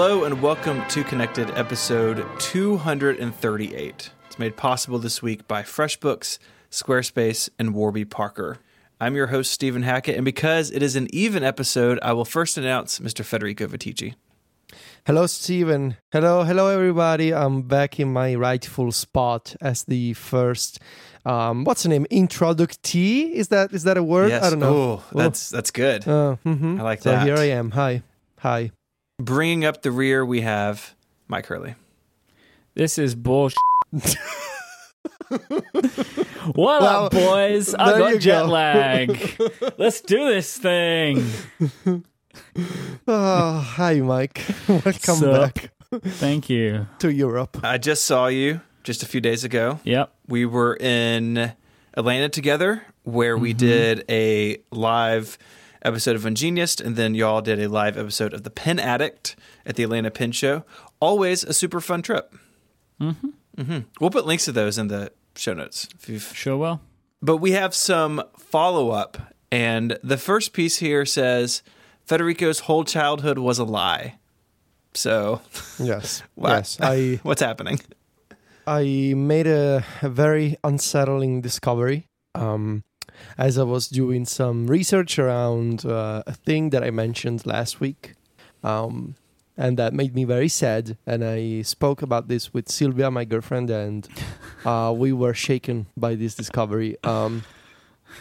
Hello 0.00 0.22
and 0.22 0.40
welcome 0.40 0.86
to 0.90 1.02
Connected, 1.02 1.50
episode 1.58 2.24
238. 2.38 4.10
It's 4.26 4.38
made 4.38 4.56
possible 4.56 5.00
this 5.00 5.20
week 5.22 5.48
by 5.48 5.64
FreshBooks, 5.64 6.38
Squarespace, 6.70 7.48
and 7.58 7.74
Warby 7.74 8.04
Parker. 8.04 8.58
I'm 9.00 9.16
your 9.16 9.26
host, 9.26 9.50
Stephen 9.50 9.82
Hackett, 9.82 10.14
and 10.14 10.24
because 10.24 10.70
it 10.70 10.84
is 10.84 10.94
an 10.94 11.08
even 11.12 11.42
episode, 11.42 11.98
I 12.00 12.12
will 12.12 12.24
first 12.24 12.56
announce 12.56 13.00
Mr. 13.00 13.24
Federico 13.24 13.66
Viticci. 13.66 14.14
Hello, 15.04 15.26
Stephen. 15.26 15.96
Hello, 16.12 16.44
hello, 16.44 16.68
everybody. 16.68 17.34
I'm 17.34 17.62
back 17.62 17.98
in 17.98 18.12
my 18.12 18.36
rightful 18.36 18.92
spot 18.92 19.56
as 19.60 19.82
the 19.82 20.12
first. 20.12 20.78
Um, 21.26 21.64
what's 21.64 21.82
the 21.82 21.88
name? 21.88 22.06
Introductee? 22.08 23.32
Is 23.32 23.48
that 23.48 23.72
is 23.72 23.82
that 23.82 23.96
a 23.96 24.04
word? 24.04 24.28
Yes. 24.28 24.44
I 24.44 24.50
don't 24.50 24.60
know. 24.60 25.02
Oh, 25.02 25.04
that's 25.12 25.50
that's 25.50 25.72
good. 25.72 26.06
Uh, 26.06 26.36
mhm. 26.46 26.78
I 26.78 26.84
like 26.84 27.02
so 27.02 27.10
that. 27.10 27.26
here 27.26 27.36
I 27.36 27.46
am. 27.46 27.72
Hi, 27.72 28.02
hi. 28.38 28.70
Bringing 29.20 29.64
up 29.64 29.82
the 29.82 29.90
rear, 29.90 30.24
we 30.24 30.42
have 30.42 30.94
Myke 31.28 31.46
Hurley. 31.46 31.74
This 32.74 32.98
is 32.98 33.16
bullshit. 33.16 33.58
what 33.90 34.16
Well, 36.54 37.06
up, 37.06 37.12
boys? 37.12 37.74
I 37.74 37.90
there 37.90 38.10
you 38.10 38.14
got 38.14 38.20
jet 38.20 38.42
go. 38.42 38.46
lag. 38.46 39.40
Let's 39.78 40.02
do 40.02 40.28
this 40.28 40.56
thing. 40.56 41.24
Oh, 43.08 43.58
hi, 43.58 43.94
Mike. 43.94 44.44
Welcome 44.68 45.00
Sup? 45.00 45.54
back 45.54 45.72
Thank 46.00 46.48
you. 46.48 46.86
to 47.00 47.12
Europe. 47.12 47.58
I 47.64 47.76
just 47.76 48.04
saw 48.04 48.28
you 48.28 48.60
just 48.84 49.02
a 49.02 49.06
few 49.06 49.20
days 49.20 49.42
ago. 49.42 49.80
Yep. 49.82 50.14
We 50.28 50.46
were 50.46 50.76
in 50.76 51.54
Atlanta 51.94 52.28
together 52.28 52.84
where 53.02 53.36
we 53.36 53.50
mm-hmm. 53.50 53.58
did 53.58 54.04
a 54.08 54.58
live 54.70 55.38
episode 55.82 56.16
of 56.16 56.22
Ungeniused, 56.22 56.84
and 56.84 56.96
then 56.96 57.14
y'all 57.14 57.40
did 57.40 57.60
a 57.60 57.68
live 57.68 57.96
episode 57.96 58.32
of 58.34 58.42
The 58.42 58.50
Pen 58.50 58.78
Addict 58.78 59.36
at 59.66 59.76
the 59.76 59.82
Atlanta 59.84 60.10
Pen 60.10 60.32
Show. 60.32 60.64
Always 61.00 61.44
a 61.44 61.52
super 61.52 61.80
fun 61.80 62.02
trip. 62.02 62.34
Mm-hmm. 63.00 63.28
Mm-hmm. 63.56 63.78
We'll 64.00 64.10
put 64.10 64.26
links 64.26 64.44
to 64.46 64.52
those 64.52 64.78
in 64.78 64.88
the 64.88 65.12
show 65.36 65.54
notes. 65.54 65.88
If 65.94 66.08
you've... 66.08 66.22
Sure 66.34 66.56
will. 66.56 66.80
But 67.20 67.38
we 67.38 67.52
have 67.52 67.74
some 67.74 68.22
follow 68.38 68.90
up, 68.90 69.18
and 69.50 69.98
the 70.02 70.16
first 70.18 70.52
piece 70.52 70.76
here 70.76 71.04
says 71.04 71.62
Federico's 72.04 72.60
whole 72.60 72.84
childhood 72.84 73.38
was 73.38 73.58
a 73.58 73.64
lie. 73.64 74.18
So, 74.94 75.40
Yes, 75.78 76.22
what- 76.34 76.50
yes. 76.50 76.78
I 76.80 77.20
what's 77.24 77.42
happening? 77.42 77.80
I 78.66 79.14
made 79.16 79.46
a, 79.46 79.82
a 80.02 80.08
very 80.10 80.56
unsettling 80.62 81.40
discovery 81.40 82.06
um, 82.34 82.84
as 83.36 83.58
I 83.58 83.64
was 83.64 83.88
doing 83.88 84.24
some 84.24 84.66
research 84.66 85.18
around 85.18 85.84
uh, 85.84 86.22
a 86.26 86.32
thing 86.32 86.70
that 86.70 86.82
I 86.82 86.90
mentioned 86.90 87.46
last 87.46 87.80
week. 87.80 88.14
Um, 88.62 89.14
and 89.56 89.76
that 89.76 89.92
made 89.92 90.14
me 90.14 90.24
very 90.24 90.48
sad. 90.48 90.96
And 91.06 91.24
I 91.24 91.62
spoke 91.62 92.00
about 92.00 92.28
this 92.28 92.54
with 92.54 92.68
Sylvia, 92.68 93.10
my 93.10 93.24
girlfriend, 93.24 93.70
and 93.70 94.08
uh, 94.64 94.94
we 94.96 95.12
were 95.12 95.34
shaken 95.34 95.86
by 95.96 96.14
this 96.14 96.34
discovery. 96.34 96.96
Um, 97.02 97.42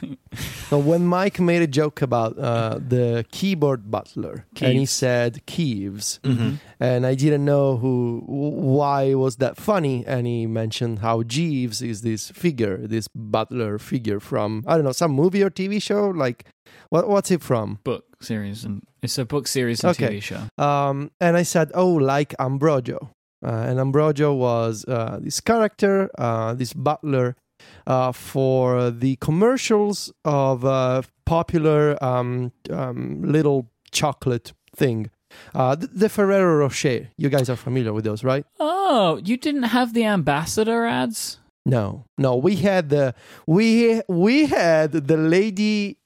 so 0.70 0.78
when 0.78 1.06
Mike 1.06 1.40
made 1.40 1.62
a 1.62 1.68
joke 1.68 2.02
about 2.02 2.38
uh, 2.38 2.80
the 2.80 3.26
keyboard 3.32 3.90
butler, 3.90 4.46
and 4.62 4.78
he 4.78 4.86
said 4.86 5.46
Keeves, 5.46 6.20
Mm-hmm. 6.24 6.56
and 6.80 7.06
I 7.06 7.16
didn't 7.16 7.46
know 7.46 7.78
who 7.78 8.24
why 8.28 9.14
was 9.14 9.38
that 9.38 9.58
funny 9.58 10.04
and 10.06 10.28
he 10.28 10.46
mentioned 10.46 11.00
how 11.00 11.24
Jeeves 11.24 11.82
is 11.82 12.02
this 12.02 12.30
figure 12.32 12.78
this 12.88 13.08
butler 13.16 13.78
figure 13.80 14.20
from 14.20 14.64
I 14.68 14.76
don't 14.76 14.84
know 14.86 14.92
some 14.92 15.12
movie 15.12 15.42
or 15.44 15.50
TV 15.50 15.82
show 15.82 16.10
like 16.10 16.46
what 16.90 17.08
what's 17.08 17.32
it 17.32 17.42
from 17.42 17.80
Book 17.84 18.06
series 18.22 18.64
and 18.66 18.82
it's 19.02 19.18
a 19.18 19.26
book 19.26 19.48
series 19.48 19.84
and 19.84 19.92
Okay. 19.92 20.18
TV 20.18 20.22
show. 20.22 20.42
um 20.64 21.12
and 21.22 21.38
I 21.38 21.44
said 21.44 21.72
oh 21.74 21.94
like 21.94 22.36
Ambrogio 22.40 23.10
uh, 23.46 23.50
and 23.70 23.80
Ambrogio 23.80 24.36
was 24.36 24.84
uh, 24.88 25.20
this 25.22 25.40
character 25.40 26.10
uh, 26.18 26.54
this 26.56 26.74
butler 26.74 27.36
uh, 27.86 28.12
for 28.12 28.92
the 28.92 29.16
commercials 29.18 30.12
of 30.26 30.64
a 30.64 31.04
popular 31.26 32.02
um, 32.04 32.52
um, 32.70 33.22
little 33.22 33.70
chocolate 33.92 34.54
thing 34.76 35.10
uh, 35.54 35.76
the, 35.76 36.10
Ferrero 36.10 36.58
Rocher 36.58 37.10
you 37.18 37.30
guys 37.30 37.50
are 37.50 37.56
familiar 37.56 37.94
with 37.94 38.06
those 38.06 38.24
right 38.24 38.46
Oh, 38.90 39.20
you 39.24 39.36
didn't 39.36 39.64
have 39.64 39.94
the 39.94 40.06
ambassador 40.06 40.86
ads? 40.86 41.40
No, 41.66 42.06
no, 42.18 42.38
we 42.38 42.56
had 42.56 42.88
the 42.88 43.14
we 43.46 44.02
we 44.08 44.46
had 44.46 44.94
the 44.94 45.18
lady. 45.18 45.98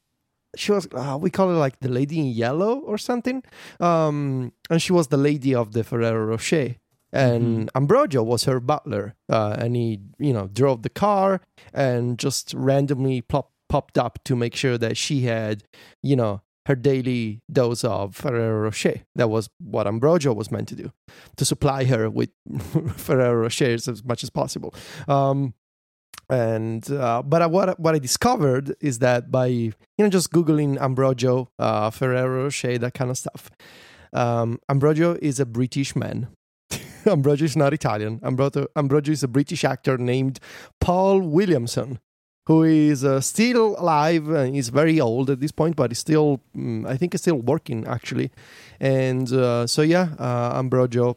She 0.58 0.72
was 0.72 0.88
uh, 0.94 1.18
we 1.22 1.30
call 1.30 1.50
her 1.50 1.56
like 1.56 1.80
the 1.80 1.90
lady 1.90 2.20
in 2.20 2.26
yellow 2.26 2.80
or 2.80 2.98
something, 2.98 3.44
um, 3.80 4.52
and 4.72 4.82
she 4.82 4.92
was 4.92 5.10
the 5.10 5.18
lady 5.18 5.54
of 5.54 5.74
the 5.74 5.84
Ferrero 5.84 6.26
Rocher. 6.26 6.78
And 7.14 7.72
Ambrogio 7.74 8.24
was 8.24 8.46
her 8.46 8.60
butler, 8.60 9.16
uh, 9.30 9.56
and 9.60 9.76
he 9.76 10.00
you 10.18 10.34
know 10.34 10.48
drove 10.48 10.84
the 10.84 10.90
car 10.90 11.42
and 11.74 12.18
just 12.18 12.54
randomly 12.54 13.22
plop, 13.22 13.52
popped 13.70 13.98
up 13.98 14.20
to 14.26 14.36
make 14.36 14.56
sure 14.56 14.78
that 14.78 14.98
she 14.98 15.22
had 15.22 15.64
you 16.02 16.16
know 16.16 16.42
her 16.68 16.76
daily 16.76 17.42
dose 17.52 17.84
of 17.84 18.16
Ferrero 18.16 18.64
Rocher. 18.64 19.02
That 19.16 19.30
was 19.30 19.50
what 19.60 19.88
Ambrogio 19.88 20.36
was 20.36 20.52
meant 20.52 20.68
to 20.70 20.76
do, 20.76 20.92
to 21.38 21.46
supply 21.46 21.86
her 21.86 22.10
with 22.10 22.30
Ferrero 22.96 23.48
Rochers 23.48 23.88
as 23.88 24.04
much 24.04 24.24
as 24.24 24.30
possible. 24.30 24.74
Um, 25.08 25.54
and 26.30 26.90
uh, 26.90 27.24
but 27.24 27.42
I, 27.42 27.48
what 27.48 27.80
what 27.80 27.94
I 27.94 28.00
discovered 28.00 28.76
is 28.80 29.00
that 29.00 29.32
by 29.32 29.48
you 29.48 29.74
know 30.00 30.10
just 30.10 30.32
googling 30.32 30.78
Ambrogio, 30.78 31.48
uh, 31.60 31.90
Ferrero 31.90 32.44
Rocher, 32.44 32.78
that 32.78 32.94
kind 32.94 33.12
of 33.12 33.18
stuff, 33.18 33.50
um, 34.14 34.60
Ambrogio 34.70 35.18
is 35.22 35.40
a 35.40 35.46
British 35.46 35.96
man. 35.96 36.30
Ambrogio 37.06 37.44
is 37.44 37.56
not 37.56 37.74
Italian. 37.74 38.20
Ambrogio, 38.20 39.10
is 39.10 39.24
a 39.24 39.28
British 39.28 39.64
actor 39.64 39.98
named 39.98 40.40
Paul 40.80 41.22
Williamson, 41.22 42.00
who 42.46 42.64
is 42.64 43.04
uh, 43.04 43.22
still 43.22 43.76
alive 43.80 44.30
and 44.30 44.54
he's 44.54 44.70
very 44.70 45.00
old 45.00 45.30
at 45.30 45.40
this 45.40 45.52
point, 45.52 45.76
but 45.76 45.90
he's 45.92 46.00
still, 46.00 46.42
mm, 46.56 46.88
I 46.88 46.98
think, 46.98 47.14
he's 47.14 47.22
still 47.22 47.38
working 47.38 47.88
actually. 47.88 48.32
And 48.80 49.32
uh, 49.34 49.66
so, 49.66 49.82
yeah, 49.82 50.10
uh, 50.20 50.62
Ambrogio, 50.62 51.16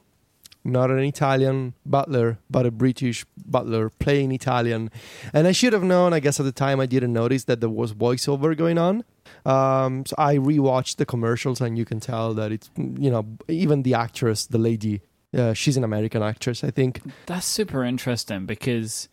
not 0.64 0.90
an 0.90 1.00
Italian 1.00 1.74
butler, 1.84 2.38
but 2.48 2.64
a 2.64 2.70
British 2.70 3.26
butler 3.44 3.90
playing 3.90 4.32
Italian. 4.32 4.90
And 5.34 5.46
I 5.46 5.52
should 5.52 5.74
have 5.74 5.82
known, 5.82 6.14
I 6.14 6.20
guess 6.20 6.40
at 6.40 6.44
the 6.44 6.52
time 6.52 6.80
I 6.80 6.86
didn't 6.86 7.12
notice 7.12 7.44
that 7.44 7.60
there 7.60 7.68
was 7.68 7.92
voiceover 7.92 8.56
going 8.56 8.78
on. 8.78 9.04
Um, 9.44 10.06
so 10.06 10.14
I 10.16 10.36
rewatched 10.36 10.96
the 10.96 11.04
commercials 11.04 11.60
and 11.60 11.76
you 11.76 11.84
can 11.84 12.00
tell 12.00 12.32
that 12.34 12.52
it's, 12.52 12.70
you 12.76 13.10
know, 13.10 13.26
even 13.48 13.82
the 13.82 13.92
actress, 13.92 14.46
the 14.46 14.56
lady, 14.56 15.02
uh, 15.36 15.52
she's 15.52 15.76
an 15.76 15.84
American 15.84 16.22
actress, 16.22 16.64
I 16.64 16.70
think. 16.70 17.00
That's 17.26 17.46
super 17.46 17.84
interesting 17.84 18.46
because 18.46 19.08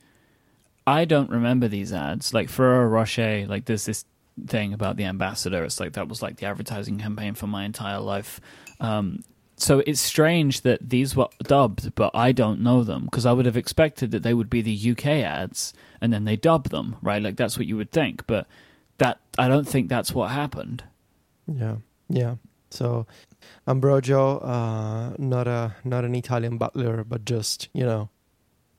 I 0.85 1.05
don't 1.05 1.29
remember 1.29 1.67
these 1.67 1.93
ads. 1.93 2.33
Like 2.33 2.49
Ferrero 2.49 2.87
Rocher, 2.87 3.45
like 3.47 3.65
there's 3.65 3.85
this 3.85 4.05
thing 4.47 4.73
about 4.73 4.97
the 4.97 5.05
ambassador. 5.05 5.63
It's 5.63 5.79
like 5.79 5.93
that 5.93 6.07
was 6.07 6.21
like 6.21 6.37
the 6.37 6.45
advertising 6.45 6.99
campaign 6.99 7.33
for 7.33 7.47
my 7.47 7.63
entire 7.63 7.99
life. 7.99 8.39
Um, 8.79 9.23
so 9.57 9.83
it's 9.85 10.01
strange 10.01 10.61
that 10.61 10.89
these 10.89 11.15
were 11.15 11.27
dubbed, 11.43 11.93
but 11.93 12.11
I 12.15 12.31
don't 12.31 12.61
know 12.61 12.83
them 12.83 13.05
because 13.05 13.25
I 13.25 13.31
would 13.31 13.45
have 13.45 13.57
expected 13.57 14.11
that 14.11 14.23
they 14.23 14.33
would 14.33 14.49
be 14.49 14.61
the 14.61 14.91
UK 14.91 15.05
ads 15.05 15.73
and 16.01 16.11
then 16.11 16.25
they 16.25 16.35
dub 16.35 16.69
them, 16.69 16.95
right? 17.01 17.21
Like 17.21 17.35
that's 17.35 17.57
what 17.57 17.67
you 17.67 17.77
would 17.77 17.91
think, 17.91 18.25
but 18.25 18.47
that 18.97 19.19
I 19.37 19.47
don't 19.47 19.67
think 19.67 19.87
that's 19.87 20.13
what 20.13 20.31
happened. 20.31 20.83
Yeah, 21.47 21.75
yeah. 22.09 22.35
So 22.71 23.05
Ambrogio, 23.68 24.40
uh, 24.44 25.16
not 25.18 25.47
a 25.47 25.75
not 25.84 26.06
an 26.06 26.16
Italian 26.16 26.57
butler, 26.57 27.03
but 27.03 27.25
just 27.25 27.69
you 27.74 27.85
know, 27.85 28.09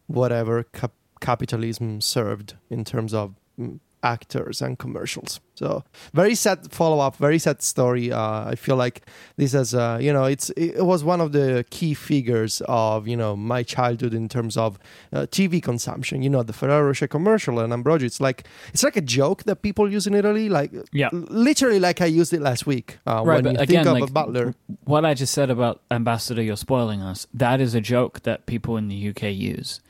whatever 0.06 0.64
cap- 0.64 0.92
capitalism 1.20 2.00
served 2.00 2.54
in 2.70 2.84
terms 2.84 3.14
of 3.14 3.34
mm, 3.58 3.78
actors 4.02 4.60
and 4.60 4.78
commercials. 4.78 5.40
So 5.54 5.84
very 6.12 6.34
sad 6.34 6.72
follow 6.72 6.98
up, 6.98 7.16
very 7.16 7.38
sad 7.38 7.62
story. 7.62 8.10
Uh, 8.12 8.46
I 8.48 8.54
feel 8.56 8.74
like 8.76 9.02
this 9.36 9.54
is, 9.54 9.74
uh, 9.74 9.98
you 10.00 10.12
know, 10.12 10.24
it's 10.24 10.50
it 10.50 10.84
was 10.84 11.04
one 11.04 11.20
of 11.20 11.32
the 11.32 11.64
key 11.70 11.94
figures 11.94 12.62
of 12.66 13.06
you 13.06 13.16
know 13.16 13.36
my 13.36 13.62
childhood 13.62 14.12
in 14.14 14.28
terms 14.28 14.56
of 14.56 14.78
uh, 15.12 15.26
TV 15.30 15.62
consumption. 15.62 16.22
You 16.22 16.30
know, 16.30 16.42
the 16.42 16.52
Ferrero 16.52 16.86
Rocher 16.86 17.06
commercial 17.06 17.60
and 17.60 17.72
Ambrogio. 17.72 18.04
It's 18.06 18.20
like 18.20 18.44
it's 18.72 18.82
like 18.82 18.96
a 18.96 19.00
joke 19.02 19.44
that 19.44 19.62
people 19.62 19.90
use 19.92 20.06
in 20.06 20.14
Italy, 20.14 20.48
like 20.48 20.72
Yeah. 20.92 21.10
literally 21.12 21.78
like 21.78 22.00
I 22.00 22.06
used 22.06 22.32
it 22.32 22.40
last 22.40 22.66
week. 22.66 22.98
Uh, 23.06 23.22
Right, 23.24 23.44
when 23.44 23.54
you 23.54 23.60
again, 23.60 23.84
think 23.84 23.86
of 23.86 23.92
like, 24.00 24.10
a 24.10 24.12
butler, 24.12 24.54
What 24.84 25.04
I 25.04 25.14
just 25.14 25.32
said 25.32 25.48
about 25.50 25.82
Ambassador, 25.90 26.42
you're 26.42 26.56
spoiling 26.56 27.02
us. 27.02 27.26
That 27.32 27.60
is 27.60 27.74
a 27.74 27.80
joke 27.80 28.22
that 28.22 28.46
people 28.46 28.76
in 28.76 28.88
the 28.88 29.08
UK 29.10 29.24
use, 29.32 29.80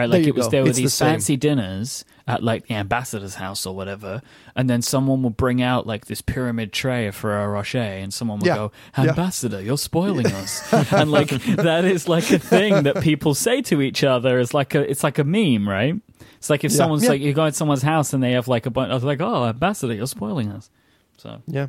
right? 0.00 0.08
Like 0.10 0.22
There 0.22 0.28
it 0.30 0.34
was 0.34 0.46
go. 0.46 0.50
there 0.50 0.62
were 0.62 0.68
It's 0.70 0.78
these 0.78 0.94
same. 0.94 1.12
fancy 1.12 1.36
dinners 1.36 2.04
at 2.26 2.42
like 2.42 2.66
the 2.68 2.74
ambassador's 2.74 3.34
house 3.36 3.66
or 3.66 3.74
whatever, 3.74 4.22
and 4.56 4.68
then 4.70 4.82
someone 4.82 5.22
will 5.22 5.30
bring 5.30 5.60
out 5.62 5.86
like 5.86 6.06
this 6.06 6.20
pyramid 6.20 6.72
tray 6.72 7.06
of 7.06 7.14
Ferrero 7.14 7.48
Rocher, 7.52 7.78
and 7.78 8.12
someone 8.14 8.38
will 8.40 8.46
Yeah. 8.46 8.54
go, 8.56 8.72
Yeah. 8.98 9.10
"Ambassador, 9.10 9.60
you're 9.60 9.78
spoiling 9.78 10.26
us," 10.26 10.72
and 10.92 11.10
like 11.10 11.28
that 11.56 11.84
is 11.84 12.08
like 12.08 12.30
a 12.30 12.38
thing 12.38 12.82
that 12.84 13.00
people 13.02 13.34
say 13.34 13.62
to 13.62 13.80
each 13.82 14.02
other. 14.04 14.38
It's 14.40 14.54
like 14.54 14.74
a 14.74 14.88
it's 14.90 15.02
like 15.04 15.18
a 15.18 15.24
meme, 15.24 15.68
right? 15.68 15.94
It's 16.38 16.48
like 16.50 16.64
if 16.64 16.70
Yeah. 16.72 16.76
someone's 16.78 17.04
Yeah. 17.04 17.10
like 17.10 17.20
you 17.20 17.32
go 17.32 17.46
to 17.48 17.52
someone's 17.54 17.82
house 17.82 18.12
and 18.12 18.22
they 18.22 18.32
have 18.32 18.48
like 18.48 18.66
a 18.66 18.70
bunch 18.70 18.90
of 18.92 19.04
like, 19.04 19.20
"Oh, 19.20 19.46
ambassador, 19.46 19.94
you're 19.94 20.06
spoiling 20.06 20.50
us." 20.50 20.70
So 21.18 21.42
yeah, 21.46 21.68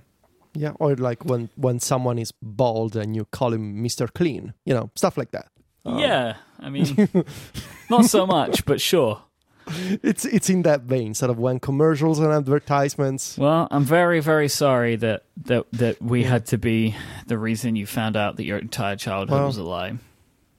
Yeah, 0.54 0.74
or 0.80 0.96
like 0.96 1.24
when 1.26 1.50
when 1.56 1.80
someone 1.80 2.20
is 2.20 2.32
bald 2.42 2.96
and 2.96 3.16
you 3.16 3.26
call 3.32 3.54
him 3.54 3.82
Mister 3.82 4.08
Clean, 4.08 4.54
you 4.66 4.74
know, 4.74 4.90
stuff 4.96 5.18
like 5.18 5.32
that. 5.32 5.48
Um, 5.86 6.00
yeah, 6.00 6.36
I 6.60 6.70
mean, 6.70 7.10
not 7.90 8.06
so 8.06 8.26
much, 8.28 8.66
but 8.66 8.80
sure. 8.80 9.24
it's 9.68 10.26
it's 10.26 10.50
in 10.50 10.64
that 10.64 10.82
vein, 10.82 11.14
sort 11.14 11.30
of 11.32 11.40
when 11.40 11.60
commercials 11.60 12.20
and 12.20 12.32
advertisements. 12.32 13.38
Well, 13.38 13.68
I'm 13.72 13.84
very, 13.84 14.20
very 14.20 14.48
sorry 14.48 14.96
that 14.98 15.24
that 15.46 15.66
that 15.74 16.02
we 16.02 16.24
had 16.24 16.46
to 16.48 16.58
be 16.58 16.96
the 17.28 17.38
reason 17.38 17.76
you 17.76 17.86
found 17.86 18.16
out 18.16 18.38
that 18.38 18.46
your 18.46 18.58
entire 18.58 18.96
childhood 18.96 19.38
Well, 19.38 19.48
was 19.48 19.58
a 19.58 19.64
lie. 19.64 19.98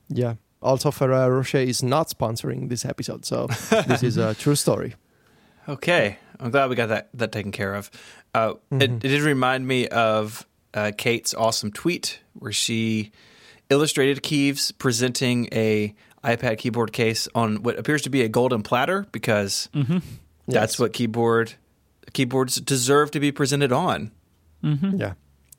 Yeah. 0.09 0.35
Also, 0.61 0.93
Ferrero 0.93 1.29
Rocher 1.29 1.59
is 1.59 1.83
not 1.83 2.09
sponsoring 2.09 2.69
this 2.69 2.85
episode, 2.85 3.25
so 3.25 3.47
this 3.87 4.03
is 4.03 4.17
a 4.17 4.35
true 4.35 4.55
story. 4.55 4.95
Okay, 5.69 6.19
I'm 6.39 6.51
glad 6.51 6.71
we 6.71 6.77
got 6.77 6.89
that 6.89 7.09
that 7.15 7.33
taken 7.33 7.51
care 7.53 7.75
of. 7.75 7.91
Uh, 8.35 8.55
it, 8.71 8.83
it 8.83 8.99
did 9.01 9.23
remind 9.23 9.67
me 9.67 9.89
of 9.89 10.47
uh, 10.75 10.93
Kate's 10.97 11.35
awesome 11.35 11.73
tweet 11.73 12.21
where 12.35 12.53
she 12.53 13.13
illustrated 13.73 14.23
Keeves 14.23 14.71
presenting 14.73 15.49
a 15.53 15.95
iPad 16.23 16.59
keyboard 16.59 16.93
case 16.93 17.27
on 17.35 17.63
what 17.65 17.79
appears 17.79 18.03
to 18.03 18.11
be 18.11 18.23
a 18.23 18.29
golden 18.29 18.63
platter 18.63 19.07
because 19.13 19.69
that's 19.73 20.05
Yes. 20.47 20.79
what 20.79 20.93
keyboard 20.93 21.55
keyboards 22.13 22.57
deserve 22.61 23.11
to 23.13 23.21
be 23.21 23.33
presented 23.33 23.73
on. 23.73 24.11
Yeah. 24.63 25.15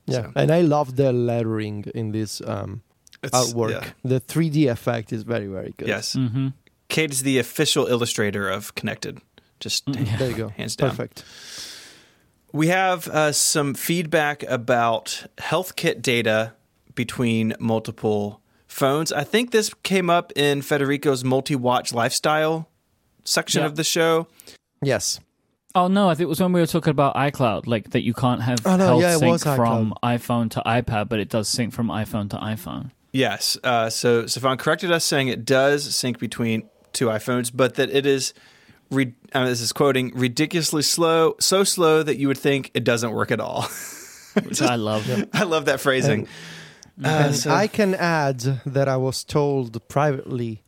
Yeah. 0.06 0.22
So- 0.22 0.32
And 0.36 0.50
I 0.50 0.60
love 0.62 0.96
the 0.96 1.12
lettering 1.12 1.84
in 1.94 2.12
this 2.12 2.40
um, 2.46 2.82
artwork. 3.22 3.70
yeah. 3.72 3.90
The 4.04 4.20
3D 4.20 4.68
effect 4.70 5.12
is 5.12 5.22
very, 5.24 5.46
very 5.48 5.74
good. 5.76 5.88
Yes, 5.88 6.14
Mm-hmm. 6.14 6.48
Kate 6.88 7.10
is 7.12 7.22
the 7.22 7.38
official 7.38 7.86
illustrator 7.86 8.48
of 8.48 8.74
Connected. 8.74 9.18
Just 9.60 9.84
There 9.86 10.30
you 10.30 10.36
go. 10.36 10.48
Hands 10.48 10.76
down. 10.76 10.90
Perfect. 10.90 11.24
We 12.52 12.68
have 12.68 13.08
uh, 13.08 13.32
some 13.32 13.74
feedback 13.74 14.42
about 14.44 15.26
HealthKit 15.38 16.02
data 16.02 16.52
between 16.94 17.54
multiple 17.58 18.40
phones. 18.66 19.12
I 19.12 19.24
think 19.24 19.50
this 19.50 19.72
came 19.82 20.10
up 20.10 20.32
in 20.36 20.62
Federico's 20.62 21.24
multi 21.24 21.54
watch 21.56 21.92
lifestyle 21.92 22.68
section 23.24 23.60
Yeah. 23.60 23.66
of 23.66 23.76
the 23.76 23.84
show. 23.84 24.26
Yes. 24.82 25.20
Oh 25.76 25.88
no, 25.88 26.08
I 26.08 26.14
think 26.14 26.26
it 26.26 26.28
was 26.28 26.40
when 26.40 26.52
we 26.52 26.60
were 26.60 26.66
talking 26.66 26.90
about 26.92 27.16
iCloud, 27.16 27.66
like 27.66 27.90
that 27.90 28.02
you 28.02 28.14
can't 28.14 28.42
have 28.42 28.60
Oh, 28.64 28.76
no, 28.76 28.84
health 28.86 29.02
yeah, 29.02 29.14
it 29.16 29.18
sync 29.18 29.32
was 29.32 29.42
from 29.42 29.92
iPhone 30.04 30.50
to 30.52 30.62
iPad, 30.64 31.08
but 31.08 31.18
it 31.18 31.28
does 31.28 31.48
sync 31.48 31.72
from 31.72 31.88
iPhone 31.88 32.30
to 32.30 32.36
iPhone. 32.36 32.90
Yes. 33.12 33.56
Uh, 33.64 33.90
so 33.90 34.26
Stefan 34.26 34.56
corrected 34.56 34.92
us 34.92 35.04
saying 35.04 35.28
it 35.28 35.44
does 35.44 35.94
sync 35.94 36.18
between 36.18 36.68
two 36.92 37.06
iPhones, 37.06 37.50
but 37.52 37.74
that 37.74 37.90
it 37.90 38.06
is. 38.06 38.34
Re- 38.90 39.14
uh, 39.32 39.46
this 39.46 39.60
is 39.60 39.72
quoting 39.72 40.12
ridiculously 40.14 40.82
slow, 40.82 41.34
so 41.40 41.64
slow 41.64 42.02
that 42.04 42.18
you 42.18 42.28
would 42.28 42.38
think 42.38 42.70
it 42.74 42.84
doesn't 42.84 43.10
work 43.12 43.32
at 43.32 43.40
all. 43.40 43.62
Which 44.44 44.60
I 44.62 44.76
love. 44.76 45.08
I 45.32 45.42
love 45.44 45.64
that 45.64 45.80
phrasing. 45.80 46.26
Uh, 46.26 46.30
and 47.02 47.34
so- 47.34 47.50
I 47.50 47.66
can 47.66 47.94
add 47.94 48.40
that 48.66 48.88
I 48.88 48.96
was 48.96 49.24
told 49.24 49.86
privately 49.88 50.62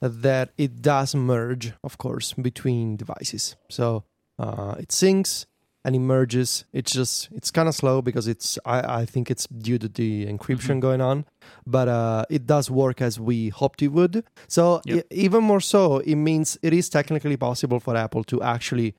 that 0.00 0.50
it 0.56 0.80
does 0.82 1.14
merge, 1.14 1.72
of 1.84 1.98
course, 1.98 2.32
between 2.34 2.96
devices. 2.96 3.56
So 3.68 4.04
uh, 4.38 4.76
it 4.78 4.88
syncs 4.88 5.44
and 5.84 5.94
it 5.94 5.98
merges. 6.00 6.64
It's 6.72 6.92
just 6.92 7.28
it's 7.32 7.50
kind 7.50 7.68
of 7.68 7.74
slow 7.74 8.00
because 8.02 8.26
it's 8.28 8.58
I, 8.64 9.02
I 9.02 9.06
think 9.06 9.30
it's 9.30 9.46
due 9.46 9.78
to 9.78 9.88
the 9.88 10.26
encryption 10.26 10.76
Mhm. 10.76 10.80
going 10.80 11.00
on, 11.02 11.24
but 11.66 11.88
uh, 11.88 12.24
it 12.30 12.46
does 12.46 12.70
work 12.70 13.00
as 13.02 13.18
we 13.20 13.48
hoped 13.50 13.82
it 13.82 13.88
would. 13.88 14.24
So 14.48 14.80
Yep. 14.86 15.06
even 15.10 15.44
more 15.44 15.60
so, 15.60 15.98
it 15.98 16.16
means 16.16 16.58
it 16.62 16.72
is 16.72 16.88
technically 16.88 17.36
possible 17.36 17.80
for 17.80 17.94
Apple 17.96 18.24
to 18.24 18.42
actually 18.42 18.94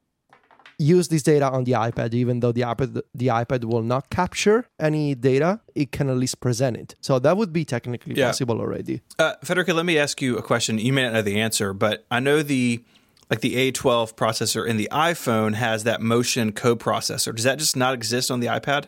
use 0.82 1.08
this 1.10 1.24
data 1.24 1.48
on 1.50 1.64
the 1.66 1.74
iPad, 1.74 2.14
even 2.14 2.40
though 2.42 2.52
the 2.52 2.62
iPad 2.62 3.02
the 3.14 3.28
iPad 3.28 3.64
will 3.66 3.84
not 3.84 4.10
capture 4.10 4.66
any 4.80 5.16
data, 5.16 5.60
it 5.76 5.92
can 5.92 6.10
at 6.10 6.18
least 6.18 6.40
present 6.40 6.76
it. 6.78 6.96
So 7.02 7.20
that 7.20 7.38
would 7.38 7.54
be 7.54 7.64
technically 7.66 8.16
Yeah. 8.16 8.28
possible 8.28 8.60
already. 8.60 9.02
Uh, 9.20 9.34
Federico, 9.44 9.74
let 9.74 9.86
me 9.86 9.98
ask 9.98 10.22
you 10.22 10.38
a 10.38 10.42
question. 10.42 10.78
You 10.80 10.94
may 10.94 11.04
not 11.04 11.14
know 11.14 11.22
the 11.22 11.40
answer, 11.40 11.74
but 11.74 12.06
I 12.10 12.20
know 12.20 12.42
the 12.44 12.84
like 13.30 13.40
the 13.42 13.56
A12 13.72 14.16
processor 14.16 14.68
in 14.68 14.76
the 14.76 14.90
iPhone 14.92 15.54
has 15.56 15.84
that 15.86 16.02
motion 16.02 16.52
coprocessor. 16.52 17.34
Does 17.34 17.46
that 17.46 17.60
just 17.60 17.78
not 17.78 17.94
exist 17.94 18.30
on 18.30 18.42
the 18.42 18.48
iPad? 18.48 18.86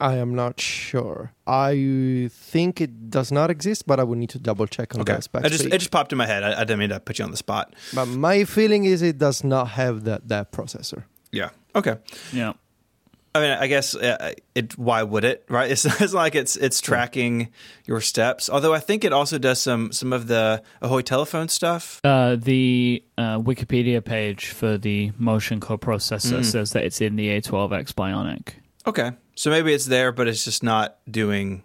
I 0.00 0.16
am 0.16 0.34
not 0.34 0.60
sure. 0.60 1.32
I 1.46 2.28
think 2.32 2.80
it 2.80 3.10
does 3.10 3.32
not 3.32 3.50
exist, 3.50 3.86
but 3.86 3.98
I 3.98 4.04
would 4.04 4.18
need 4.18 4.30
to 4.30 4.38
double 4.38 4.66
check 4.66 4.94
on 4.94 5.04
the 5.04 5.20
specs. 5.20 5.44
I 5.44 5.48
just 5.48 5.64
it 5.64 5.78
just 5.78 5.90
popped 5.90 6.12
in 6.12 6.18
my 6.18 6.26
head. 6.26 6.42
I, 6.44 6.52
I 6.60 6.64
didn't 6.64 6.78
mean 6.78 6.90
to 6.90 7.00
put 7.00 7.18
you 7.18 7.24
on 7.24 7.30
the 7.32 7.36
spot. 7.36 7.74
but 7.94 8.06
my 8.06 8.44
feeling 8.44 8.84
is 8.84 9.02
it 9.02 9.18
does 9.18 9.42
not 9.44 9.68
have 9.70 10.04
that 10.04 10.28
that 10.28 10.52
processor. 10.52 11.04
Yeah. 11.32 11.50
Okay. 11.74 11.96
Yeah. 12.32 12.52
I 13.34 13.40
mean, 13.40 13.50
I 13.50 13.66
guess 13.66 13.94
uh, 13.94 14.32
it. 14.54 14.76
Why 14.78 15.02
would 15.02 15.24
it? 15.24 15.44
Right? 15.48 15.70
It's, 15.74 15.84
it's 15.84 16.14
like 16.14 16.34
it's 16.34 16.56
it's 16.56 16.80
tracking 16.80 17.50
your 17.86 18.00
steps. 18.00 18.48
Although 18.48 18.72
I 18.74 18.80
think 18.80 19.04
it 19.04 19.12
also 19.12 19.38
does 19.38 19.60
some 19.60 19.92
some 19.92 20.12
of 20.12 20.26
the 20.28 20.62
Ahoy 20.80 21.02
telephone 21.02 21.48
stuff. 21.48 22.00
Uh, 22.04 22.36
the 22.36 23.04
uh, 23.18 23.38
Wikipedia 23.38 24.02
page 24.02 24.46
for 24.46 24.78
the 24.78 25.12
motion 25.18 25.60
coprocessor 25.60 26.38
Mm. 26.40 26.44
says 26.44 26.72
that 26.72 26.84
it's 26.84 27.00
in 27.00 27.16
the 27.16 27.28
A12X 27.40 27.92
Bionic. 27.92 28.54
Okay, 28.86 29.10
so 29.38 29.50
maybe 29.50 29.72
it's 29.72 29.86
there, 29.86 30.10
but 30.10 30.26
it's 30.26 30.44
just 30.44 30.64
not 30.64 30.98
doing 31.08 31.62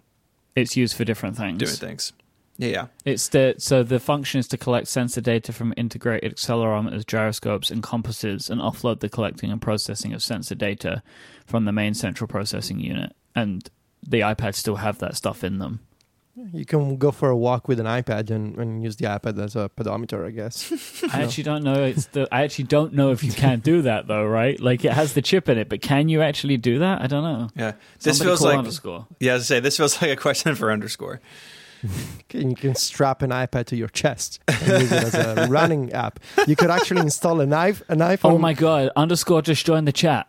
It's 0.54 0.76
used 0.76 0.96
for 0.96 1.04
different 1.04 1.36
things. 1.36 1.58
doing 1.58 1.72
things. 1.72 2.12
Yeah, 2.56 2.68
yeah. 2.68 2.86
It's 3.04 3.28
the 3.28 3.56
so 3.58 3.82
the 3.82 3.98
function 3.98 4.38
is 4.38 4.46
to 4.48 4.56
collect 4.56 4.86
sensor 4.86 5.20
data 5.20 5.52
from 5.52 5.74
integrated 5.76 6.36
accelerometers, 6.36 7.04
gyroscopes, 7.04 7.72
and 7.72 7.82
compasses, 7.82 8.48
and 8.48 8.60
offload 8.60 9.00
the 9.00 9.08
collecting 9.08 9.50
and 9.50 9.60
processing 9.60 10.12
of 10.12 10.22
sensor 10.22 10.54
data 10.54 11.02
from 11.46 11.64
the 11.64 11.72
main 11.72 11.94
central 11.94 12.28
processing 12.28 12.78
unit. 12.78 13.12
And 13.34 13.68
the 14.06 14.20
iPads 14.20 14.54
still 14.54 14.76
have 14.76 15.00
that 15.00 15.16
stuff 15.16 15.42
in 15.42 15.58
them. 15.58 15.80
You 16.52 16.64
can 16.64 16.96
go 16.96 17.12
for 17.12 17.30
a 17.30 17.36
walk 17.36 17.68
with 17.68 17.78
an 17.78 17.86
iPad 17.86 18.30
and, 18.30 18.56
and 18.58 18.82
use 18.82 18.96
the 18.96 19.04
iPad 19.04 19.38
as 19.38 19.54
a 19.54 19.68
pedometer, 19.68 20.26
I 20.26 20.30
guess. 20.30 21.04
I 21.12 21.22
actually 21.22 21.44
don't 21.44 21.62
know. 21.62 21.84
It's 21.84 22.06
the 22.06 22.26
I 22.32 22.42
actually 22.42 22.64
don't 22.64 22.92
know 22.92 23.12
if 23.12 23.22
you 23.22 23.30
can 23.30 23.60
do 23.60 23.82
that 23.82 24.08
though, 24.08 24.24
right? 24.26 24.58
Like 24.58 24.84
it 24.84 24.92
has 24.92 25.14
the 25.14 25.22
chip 25.22 25.48
in 25.48 25.58
it, 25.58 25.68
but 25.68 25.80
can 25.80 26.08
you 26.08 26.22
actually 26.22 26.56
do 26.56 26.80
that? 26.80 27.00
I 27.02 27.06
don't 27.06 27.22
know. 27.22 27.50
Yeah, 27.54 27.74
this 28.00 28.18
Somebody 28.18 28.30
feels 28.30 28.38
call 28.40 28.48
like 28.48 28.58
underscore. 28.58 29.06
yeah. 29.20 29.34
As 29.34 29.42
I 29.42 29.44
say, 29.44 29.60
this 29.60 29.76
feels 29.76 30.00
like 30.02 30.10
a 30.10 30.16
question 30.16 30.56
for 30.56 30.72
underscore. 30.72 31.20
And 32.32 32.50
you 32.50 32.56
can 32.56 32.74
strap 32.74 33.20
an 33.22 33.30
iPad 33.30 33.66
to 33.66 33.76
your 33.76 33.88
chest 33.88 34.40
and 34.48 34.82
use 34.82 34.90
it 34.90 35.04
as 35.04 35.14
a 35.14 35.46
running 35.50 35.92
app. 35.92 36.18
You 36.46 36.56
could 36.56 36.70
actually 36.70 37.02
install 37.02 37.40
a 37.40 37.46
knife, 37.46 37.82
an 37.88 38.00
oh 38.00 38.06
iPhone. 38.06 38.32
Oh 38.32 38.38
my 38.38 38.54
god! 38.54 38.90
Underscore 38.96 39.42
just 39.42 39.64
joined 39.64 39.86
the 39.86 39.92
chat. 39.92 40.26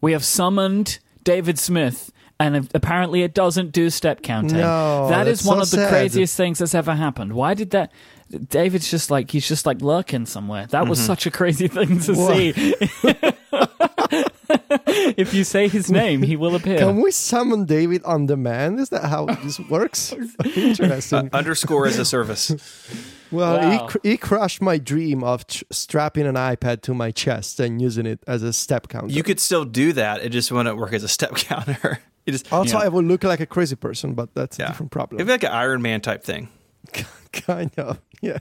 We 0.00 0.12
have 0.12 0.24
summoned 0.24 0.98
David 1.24 1.58
Smith, 1.58 2.12
and 2.40 2.68
apparently 2.74 3.22
it 3.22 3.34
doesn't 3.34 3.72
do 3.72 3.90
step 3.90 4.22
counting. 4.22 4.58
No, 4.58 5.08
that 5.08 5.26
is 5.28 5.44
one 5.44 5.58
so 5.58 5.62
of 5.62 5.70
the 5.70 5.76
sad. 5.76 5.90
craziest 5.90 6.36
things 6.36 6.58
that's 6.58 6.74
ever 6.74 6.94
happened. 6.94 7.32
Why 7.34 7.54
did 7.54 7.70
that? 7.70 7.92
David's 8.48 8.90
just 8.90 9.10
like 9.10 9.30
he's 9.30 9.46
just 9.46 9.66
like 9.66 9.82
lurking 9.82 10.26
somewhere. 10.26 10.66
That 10.68 10.88
was 10.88 10.98
mm-hmm. 10.98 11.06
such 11.06 11.26
a 11.26 11.30
crazy 11.30 11.68
thing 11.68 12.00
to 12.00 12.14
What? 12.14 12.36
see. 12.36 13.88
if 15.16 15.32
you 15.34 15.44
say 15.44 15.68
his 15.68 15.90
name, 15.90 16.22
he 16.22 16.36
will 16.36 16.54
appear. 16.54 16.78
Can 16.78 17.00
we 17.00 17.10
summon 17.10 17.64
David 17.64 18.02
on 18.04 18.26
demand? 18.26 18.78
Is 18.80 18.90
that 18.90 19.04
how 19.04 19.26
this 19.26 19.58
works? 19.60 20.12
Uh, 20.44 20.48
Interesting. 20.54 21.30
underscore 21.32 21.86
as 21.86 21.98
a 21.98 22.04
service. 22.04 22.50
Well, 23.32 23.56
Wow. 23.56 23.70
he, 23.70 23.88
cr- 23.88 23.98
he 24.02 24.16
crushed 24.18 24.60
my 24.60 24.76
dream 24.76 25.24
of 25.24 25.46
tr- 25.46 25.64
strapping 25.70 26.26
an 26.26 26.34
iPad 26.34 26.82
to 26.82 26.92
my 26.92 27.10
chest 27.12 27.60
and 27.60 27.80
using 27.80 28.04
it 28.04 28.22
as 28.26 28.42
a 28.42 28.52
step 28.52 28.88
counter. 28.88 29.10
You 29.10 29.22
could 29.22 29.40
still 29.40 29.64
do 29.64 29.94
that. 29.94 30.22
It 30.22 30.28
just 30.32 30.52
wouldn't 30.52 30.76
work 30.76 30.92
as 30.92 31.02
a 31.02 31.08
step 31.08 31.34
counter. 31.36 31.98
You 32.26 32.32
just 32.34 32.52
also, 32.52 32.76
Yeah. 32.76 32.84
I 32.84 32.88
would 32.88 33.06
look 33.06 33.24
like 33.24 33.40
a 33.40 33.46
crazy 33.46 33.74
person, 33.74 34.12
but 34.12 34.34
that's 34.34 34.58
Yeah. 34.58 34.66
a 34.66 34.68
different 34.68 34.92
problem. 34.92 35.16
maybe 35.16 35.30
like 35.30 35.44
an 35.44 35.50
Iron 35.52 35.80
Man 35.80 36.02
type 36.02 36.22
thing. 36.24 36.50
kind 37.32 37.70
of. 37.78 37.98
Yeah. 38.20 38.38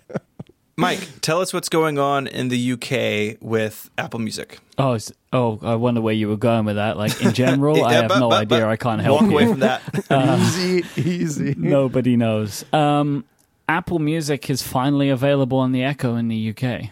Myke, 0.78 1.20
tell 1.22 1.42
us 1.42 1.54
what's 1.54 1.70
going 1.70 2.00
on 2.00 2.28
in 2.28 2.48
the 2.48 2.72
UK 2.74 3.38
with 3.42 3.90
Apple 3.98 4.20
Music. 4.20 4.60
Oh, 4.78 4.98
oh! 5.34 5.60
I 5.62 5.76
wonder 5.76 6.02
where 6.02 6.14
you 6.14 6.28
were 6.28 6.38
going 6.38 6.66
with 6.66 6.78
that. 6.78 6.98
Like 6.98 7.22
in 7.22 7.34
general, 7.34 7.84
I 7.86 7.94
have 7.94 8.08
but- 8.08 8.20
no 8.20 8.30
but- 8.30 8.42
idea. 8.42 8.60
but 8.62 8.70
I 8.70 8.76
can't 8.78 9.02
help 9.02 9.22
Walk 9.22 9.32
away 9.32 9.46
from 9.48 9.60
that. 9.60 9.82
easy, 10.40 10.84
easy. 11.00 11.56
Nobody 11.58 12.16
knows. 12.18 12.66
Um, 12.74 13.26
Apple 13.68 14.00
Music 14.00 14.50
is 14.50 14.62
finally 14.64 15.10
available 15.10 15.60
on 15.60 15.72
the 15.72 15.84
Echo 15.84 16.16
in 16.16 16.30
the 16.30 16.50
UK. 16.56 16.90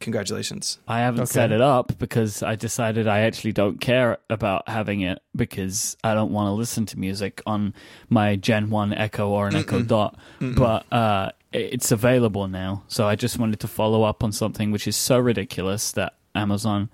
Congratulations. 0.00 0.78
I 0.86 1.00
haven't 1.00 1.22
Okay. 1.22 1.32
set 1.32 1.52
it 1.52 1.60
up 1.60 1.98
because 1.98 2.42
I 2.42 2.54
decided 2.54 3.08
I 3.08 3.20
actually 3.20 3.52
don't 3.52 3.80
care 3.80 4.18
about 4.28 4.68
having 4.68 5.00
it 5.00 5.20
because 5.34 5.96
I 6.04 6.14
don't 6.14 6.32
want 6.32 6.48
to 6.48 6.52
listen 6.52 6.84
to 6.86 6.98
music 6.98 7.42
on 7.46 7.74
my 8.10 8.36
Gen 8.36 8.70
1 8.70 8.92
Echo 8.92 9.30
or 9.30 9.48
an 9.48 9.56
Echo 9.56 9.82
Dot. 9.82 10.16
But 10.38 10.90
uh, 10.92 11.30
it's 11.56 11.90
available 11.90 12.48
now. 12.48 12.84
So 12.88 13.06
I 13.06 13.16
just 13.16 13.38
wanted 13.38 13.60
to 13.60 13.68
follow 13.68 14.02
up 14.02 14.22
on 14.22 14.32
something 14.32 14.70
which 14.70 14.86
is 14.86 14.96
so 14.96 15.18
ridiculous 15.18 15.92
that 15.92 16.14
Amazon 16.34 16.90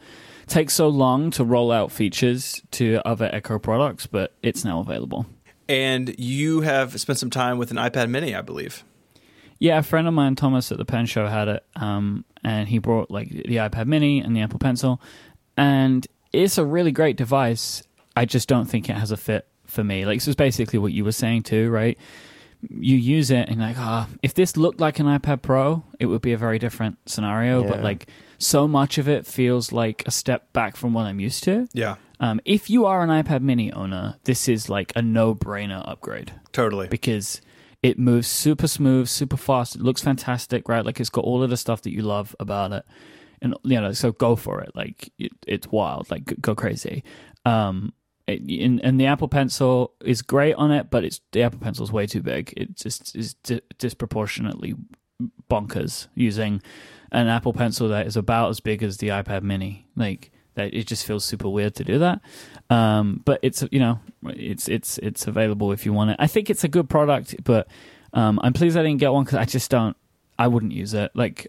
takes 0.47 0.75
so 0.75 0.89
long 0.89 1.31
to 1.33 1.45
roll 1.45 1.73
out 1.73 1.91
features 1.91 2.63
to 2.73 3.01
other 3.05 3.29
Echo 3.33 3.59
products, 3.59 4.07
but 4.07 4.35
it's 4.43 4.65
now 4.65 4.81
available. 4.81 5.27
And 5.69 6.15
you 6.19 6.61
have 6.63 7.01
spent 7.01 7.19
some 7.19 7.31
time 7.31 7.59
with 7.59 7.71
an 7.71 7.77
iPad 7.77 8.11
Mini, 8.11 8.35
I 8.35 8.43
believe. 8.43 8.85
Yeah, 9.59 9.79
a 9.79 9.83
friend 9.83 10.09
of 10.09 10.15
mine, 10.15 10.35
Thomas, 10.35 10.73
at 10.73 10.79
the 10.79 10.85
Pen 10.85 11.07
Show 11.07 11.27
had 11.27 11.49
it, 11.49 11.65
um, 11.77 12.25
and 12.43 12.69
he 12.69 12.79
brought 12.79 13.11
like 13.11 13.29
the 13.29 13.57
iPad 13.57 13.87
Mini 13.87 14.21
and 14.21 14.35
the 14.35 14.41
Apple 14.41 14.59
Pencil, 14.59 15.01
and 15.57 16.07
it's 16.33 16.59
a 16.59 16.65
really 16.65 16.91
great 16.91 17.17
device. 17.17 17.83
I 18.17 18.25
just 18.25 18.49
don't 18.49 18.67
think 18.67 18.91
it 18.91 18.97
has 18.97 19.13
a 19.13 19.17
fit 19.17 19.47
for 19.67 19.85
me. 19.85 20.05
Like 20.05 20.17
this 20.19 20.29
is 20.29 20.35
basically 20.35 20.81
what 20.81 20.93
you 20.93 21.05
were 21.05 21.13
saying 21.13 21.45
too, 21.45 21.71
right? 21.71 21.97
You 22.71 22.97
use 22.97 23.31
it 23.31 23.49
and 23.49 23.61
like, 23.61 23.77
ah, 23.79 24.09
if 24.23 24.35
this 24.35 24.57
looked 24.57 24.81
like 24.81 24.99
an 24.99 25.07
iPad 25.07 25.43
Pro, 25.43 25.83
it 25.99 26.07
would 26.07 26.23
be 26.23 26.33
a 26.33 26.39
very 26.39 26.59
different 26.59 26.99
scenario. 27.07 27.65
But 27.65 27.83
like, 27.83 28.07
so 28.39 28.69
much 28.69 28.99
of 28.99 29.09
it 29.09 29.27
feels 29.27 29.73
like 29.73 30.05
a 30.07 30.11
step 30.11 30.53
back 30.53 30.77
from 30.77 30.93
what 30.93 31.07
I'm 31.07 31.19
used 31.21 31.43
to. 31.45 31.67
Yeah, 31.73 31.97
Um, 32.21 32.41
if 32.45 32.71
you 32.71 32.87
are 32.87 33.03
an 33.03 33.11
iPad 33.11 33.43
Mini 33.43 33.73
owner, 33.73 34.17
this 34.25 34.49
is 34.49 34.69
like 34.69 34.93
a 34.95 35.03
no-brainer 35.03 35.83
upgrade 35.89 36.33
totally. 36.53 36.87
because 36.89 37.41
it 37.83 37.99
moves 37.99 38.29
super 38.29 38.69
smooth, 38.69 39.09
super 39.09 39.37
fast. 39.37 39.75
It 39.75 39.83
looks 39.83 40.01
fantastic, 40.03 40.69
right? 40.69 40.85
Like 40.85 41.01
it's 41.01 41.11
got 41.11 41.25
all 41.25 41.43
of 41.43 41.51
the 41.51 41.57
stuff 41.57 41.83
that 41.83 41.93
you 41.93 42.03
love 42.03 42.35
about 42.39 42.71
it, 42.73 42.85
and 43.41 43.55
you 43.65 43.81
know, 43.81 43.93
so 43.93 44.13
go 44.13 44.37
for 44.37 44.61
it. 44.61 44.71
Like 44.77 45.13
it, 45.19 45.33
it's 45.49 45.67
wild. 45.67 46.09
Like 46.13 46.41
go 46.41 46.55
crazy. 46.55 47.03
Um, 47.45 47.93
it, 48.27 48.41
and, 48.63 48.81
and 48.85 49.01
the 49.01 49.07
Apple 49.07 49.29
Pencil 49.29 49.93
is 50.05 50.23
great 50.23 50.55
on 50.55 50.71
it, 50.71 50.91
but 50.91 51.05
it's 51.05 51.21
the 51.33 51.43
Apple 51.43 51.59
Pencil 51.59 51.85
is 51.85 51.93
way 51.93 52.07
too 52.07 52.23
big. 52.23 52.53
It 52.57 52.77
just 52.77 53.15
is 53.17 53.35
di- 53.35 53.63
disproportionately 53.79 54.75
bonkers 55.51 56.09
using 56.15 56.63
an 57.11 57.29
Apple 57.29 57.53
Pencil 57.53 57.89
that 57.89 58.07
is 58.07 58.17
about 58.17 58.51
as 58.51 58.61
big 58.61 58.83
as 58.83 58.99
the 58.99 59.09
iPad 59.09 59.43
Mini. 59.43 59.87
Like 59.97 60.31
that, 60.55 60.75
it 60.75 60.87
just 60.87 61.07
feels 61.07 61.25
super 61.25 61.49
weird 61.49 61.75
to 61.77 61.85
do 61.85 61.99
that. 61.99 62.21
Um, 62.71 63.23
but 63.25 63.41
it's 63.43 63.65
you 63.71 63.81
know 63.81 64.01
it's 64.25 64.69
it's 64.69 64.99
it's 64.99 65.27
available 65.27 65.73
if 65.73 65.85
you 65.85 65.93
want 65.93 66.11
it. 66.11 66.17
I 66.19 66.27
think 66.27 66.51
it's 66.51 66.65
a 66.65 66.69
good 66.69 66.89
product, 66.89 67.37
but 67.45 67.69
um, 68.13 68.39
I'm 68.43 68.53
pleased 68.53 68.77
I 68.77 68.83
didn't 68.83 69.01
get 69.01 69.13
one 69.13 69.25
because 69.25 69.39
I 69.39 69.45
just 69.45 69.71
don't. 69.71 69.97
I 70.39 70.49
wouldn't 70.49 70.73
use 70.73 70.95
it. 70.95 71.11
Like 71.15 71.49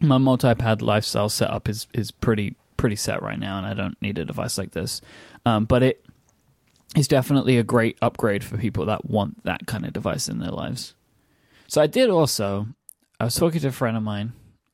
my 0.00 0.18
multi-pad 0.18 0.82
lifestyle 0.82 1.28
setup 1.28 1.68
is 1.68 1.86
is 1.94 2.10
pretty 2.10 2.56
pretty 2.80 2.96
set 2.96 3.22
right 3.22 3.38
now, 3.38 3.58
and 3.58 3.66
I 3.66 3.74
don't 3.74 4.00
need 4.00 4.16
a 4.16 4.24
device 4.24 4.56
like 4.56 4.72
this. 4.72 5.02
Um, 5.44 5.66
but 5.66 5.82
it 5.82 6.02
is 6.96 7.06
definitely 7.06 7.58
a 7.58 7.62
great 7.62 7.98
upgrade 8.00 8.42
for 8.42 8.56
people 8.56 8.86
that 8.86 9.04
want 9.04 9.44
that 9.44 9.66
kind 9.66 9.84
of 9.84 9.92
device 9.92 10.28
in 10.28 10.38
their 10.38 10.50
lives. 10.50 10.94
So 11.68 11.82
I 11.82 11.86
did 11.86 12.08
also. 12.08 12.68
I 13.20 13.24
was 13.24 13.34
talking 13.34 13.60
to 13.60 13.68
a 13.68 13.72
friend 13.72 13.98
of 13.98 14.02
mine. 14.02 14.32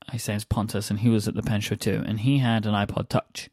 His 0.09 0.25
name's 0.25 0.45
Pontus, 0.45 0.89
and 0.89 1.01
he 1.01 1.09
was 1.09 1.27
at 1.27 1.35
the 1.35 1.43
pen 1.43 1.59
show 1.59 1.75
too, 1.75 2.01
and 2.07 2.21
he 2.21 2.37
had 2.37 2.65
an 2.65 2.73
iPod 2.73 3.09
Touch 3.09 3.49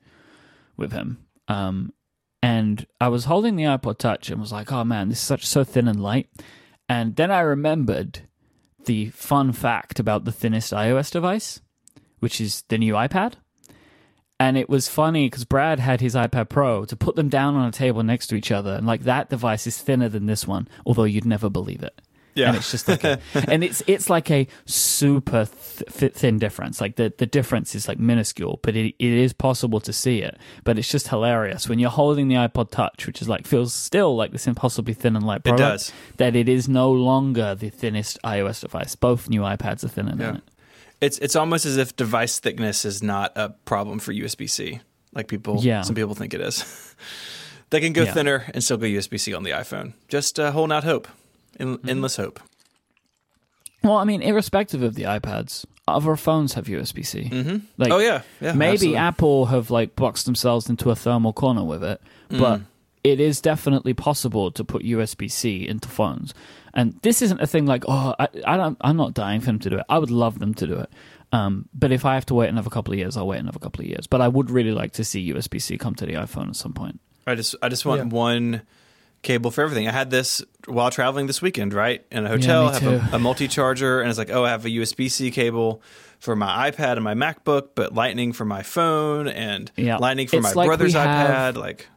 with 0.77 0.93
him. 0.93 1.19
Um, 1.49 1.93
and 2.41 2.87
I 3.01 3.09
was 3.09 3.25
holding 3.25 3.57
the 3.57 3.65
iPod 3.65 3.99
Touch 3.99 4.31
and 4.31 4.41
was 4.41 4.53
like, 4.53 4.71
"Oh 4.71 4.85
man, 4.85 5.09
this 5.09 5.19
is 5.19 5.25
such 5.25 5.45
so 5.45 5.65
thin 5.65 5.89
and 5.89 6.01
light." 6.01 6.31
And 6.89 7.17
then 7.17 7.33
I 7.33 7.41
remembered 7.41 8.21
the 8.85 9.11
fun 9.11 9.51
fact 9.51 9.99
about 9.99 10.25
the 10.25 10.33
thinnest 10.33 10.73
iOS 10.73 11.11
device, 11.11 11.61
which 12.21 12.41
is 12.41 12.63
the 12.69 12.79
new 12.79 12.95
iPad. 12.95 13.35
And 14.41 14.57
it 14.59 14.69
was 14.69 14.89
funny 14.89 15.27
because 15.27 15.45
Brad 15.45 15.79
had 15.79 16.01
his 16.01 16.15
iPad 16.17 16.49
Pro 16.49 16.85
to 16.87 16.97
put 16.97 17.15
them 17.15 17.29
down 17.29 17.55
on 17.55 17.69
a 17.69 17.73
table 17.73 18.03
next 18.03 18.27
to 18.29 18.35
each 18.35 18.51
other, 18.51 18.75
and 18.75 18.87
like 18.87 19.03
that 19.05 19.31
device 19.31 19.67
is 19.67 19.79
thinner 19.79 20.09
than 20.09 20.27
this 20.27 20.47
one, 20.47 20.67
although 20.85 21.05
you'd 21.05 21.25
never 21.25 21.49
believe 21.49 21.83
it. 21.83 22.01
Yeah. 22.37 22.49
and 22.49 22.57
it's 22.57 22.73
just 22.73 22.89
like, 22.89 23.05
a, 23.05 23.21
and 23.49 23.63
it's 23.63 23.81
it's 23.87 24.11
like 24.11 24.29
a 24.29 24.49
super 24.67 25.47
th- 25.47 26.15
thin 26.15 26.41
difference. 26.41 26.81
Like 26.81 26.97
the 26.97 27.13
the 27.17 27.27
difference 27.27 27.77
is 27.77 27.87
like 27.87 28.01
minuscule, 28.01 28.59
but 28.65 28.75
it 28.75 28.97
it 28.99 29.13
is 29.13 29.33
possible 29.33 29.79
to 29.79 29.93
see 29.93 30.19
it. 30.21 30.37
But 30.65 30.77
it's 30.77 30.91
just 30.91 31.07
hilarious 31.09 31.69
when 31.69 31.79
you're 31.79 31.91
holding 31.91 32.27
the 32.27 32.35
iPod 32.35 32.73
Touch, 32.73 33.07
which 33.07 33.23
is 33.23 33.29
like 33.29 33.47
feels 33.47 33.73
still 33.73 34.17
like 34.17 34.33
this 34.33 34.49
impossibly 34.49 34.95
thin 34.95 35.15
and 35.15 35.25
light 35.25 35.43
It 35.45 35.51
product. 35.51 35.61
does. 35.61 35.93
That 36.17 36.35
it 36.35 36.49
is 36.49 36.69
no 36.69 36.91
longer 36.91 37.55
the 37.55 37.71
thinnest 37.71 38.19
iOS 38.25 38.63
device. 38.63 38.97
Both 38.97 39.31
new 39.31 39.43
iPads 39.43 39.85
are 39.85 39.89
thinner 39.89 40.17
than 40.17 40.37
it. 40.39 40.43
It's 41.01 41.19
it's 41.19 41.37
almost 41.37 41.67
as 41.67 41.77
if 41.77 41.95
device 41.97 42.39
thickness 42.39 42.85
is 42.85 43.03
not 43.03 43.33
a 43.37 43.51
problem 43.65 43.99
for 43.99 44.13
USB 44.13 44.49
C, 44.49 44.81
like 45.13 45.29
people 45.29 45.59
Yeah. 45.61 45.83
some 45.83 45.95
people 45.95 46.15
think 46.15 46.33
it 46.35 46.41
is. 46.41 46.65
they 47.71 47.81
can 47.81 47.93
go 47.93 48.05
Yeah. 48.05 48.13
thinner 48.15 48.45
and 48.55 48.63
still 48.65 48.77
go 48.79 48.87
USB 48.87 49.19
C 49.21 49.35
on 49.35 49.43
the 49.43 49.51
iPhone. 49.51 49.93
Just 50.09 50.39
uh, 50.41 50.51
holding 50.53 50.75
out 50.75 50.85
hope, 50.85 51.09
En- 51.61 51.77
Mm-hmm. 51.79 51.89
endless 51.89 52.17
hope. 52.17 52.41
Well, 53.83 53.97
I 53.99 54.05
mean, 54.05 54.23
irrespective 54.23 54.83
of 54.83 54.95
the 54.95 55.03
iPads, 55.03 55.67
other 55.87 56.17
phones 56.17 56.55
have 56.55 56.67
USB 56.67 57.05
C. 57.05 57.29
hmm 57.29 57.57
Like, 57.77 57.93
oh 57.93 57.99
yeah, 57.99 58.23
yeah. 58.41 58.53
maybe 58.55 58.73
absolutely. 58.75 58.97
Apple 58.97 59.47
have 59.47 59.71
like 59.71 59.95
boxed 59.95 60.25
themselves 60.25 60.71
into 60.71 60.91
a 60.91 60.97
thermal 60.97 61.33
corner 61.35 61.65
with 61.65 61.85
it, 61.85 62.01
but 62.31 62.61
Mm. 62.61 62.65
it 63.03 63.21
is 63.21 63.43
definitely 63.43 63.93
possible 63.93 64.51
to 64.53 64.65
put 64.65 64.83
USB 64.85 65.31
C 65.31 65.69
into 65.69 65.89
phones. 65.89 66.33
And 66.75 66.99
this 67.03 67.23
isn't 67.23 67.41
a 67.41 67.47
thing 67.47 67.67
like, 67.67 67.85
oh, 67.87 68.15
I, 68.19 68.29
I 68.45 68.57
don't, 68.57 68.77
I'm 68.81 68.97
not 68.97 69.15
dying 69.15 69.41
for 69.41 69.47
them 69.47 69.61
to 69.61 69.71
do 69.71 69.77
it. 69.79 69.85
I 69.89 69.99
would 69.99 70.11
love 70.11 70.39
them 70.41 70.55
to 70.55 70.67
do 70.67 70.75
it. 70.75 70.91
Um, 71.33 71.69
but 71.73 71.93
if 71.93 72.05
I 72.05 72.15
have 72.15 72.27
to 72.27 72.35
wait 72.35 72.49
another 72.49 72.69
couple 72.71 72.93
of 72.93 72.99
years, 72.99 73.17
I'll 73.17 73.27
wait 73.29 73.39
another 73.39 73.59
couple 73.61 73.83
of 73.83 73.89
years. 73.89 74.07
But 74.09 74.21
I 74.21 74.29
would 74.29 74.51
really 74.51 74.73
like 74.73 74.93
to 74.95 75.05
see 75.05 75.33
USB 75.33 75.63
C 75.63 75.79
come 75.79 75.95
to 75.97 76.07
the 76.07 76.15
iPhone 76.15 76.49
at 76.49 76.57
some 76.57 76.73
point. 76.73 77.01
I 77.27 77.35
just 77.37 77.55
I 77.63 77.69
just 77.69 77.87
want 77.87 78.01
Yeah. 78.03 78.09
one 78.09 78.63
cable 79.23 79.51
for 79.51 79.63
everything. 79.63 79.89
I 79.89 79.93
had 79.93 80.11
this 80.11 80.43
while 80.67 80.91
traveling 80.91 81.27
this 81.27 81.41
weekend, 81.41 81.73
right? 81.73 82.05
In 82.11 82.27
a 82.27 82.29
hotel, 82.29 82.65
me 82.65 82.69
I 82.71 82.79
have 82.81 83.13
a, 83.13 83.17
a 83.17 83.19
multi-charger, 83.19 84.01
and 84.01 84.11
it's 84.11 84.19
like, 84.19 84.31
oh, 84.31 84.45
I 84.45 84.51
have 84.51 84.65
a 84.67 84.69
USB 84.69 85.11
C 85.11 85.31
cable 85.31 85.81
for 86.21 86.37
my 86.37 86.71
iPad 86.71 86.93
and 86.97 87.05
my 87.05 87.15
MacBook, 87.15 87.69
but 87.75 87.95
Lightning 87.95 88.33
for 88.33 88.45
my 88.45 88.63
phone 88.63 89.27
and 89.29 89.71
Yeah. 89.77 89.97
Lightning 89.97 90.27
for 90.29 90.37
It's 90.37 90.43
my 90.45 90.53
like 90.53 90.67
brother's 90.67 90.93
have- 90.95 91.55
iPad. 91.55 91.59
Like, 91.61 91.89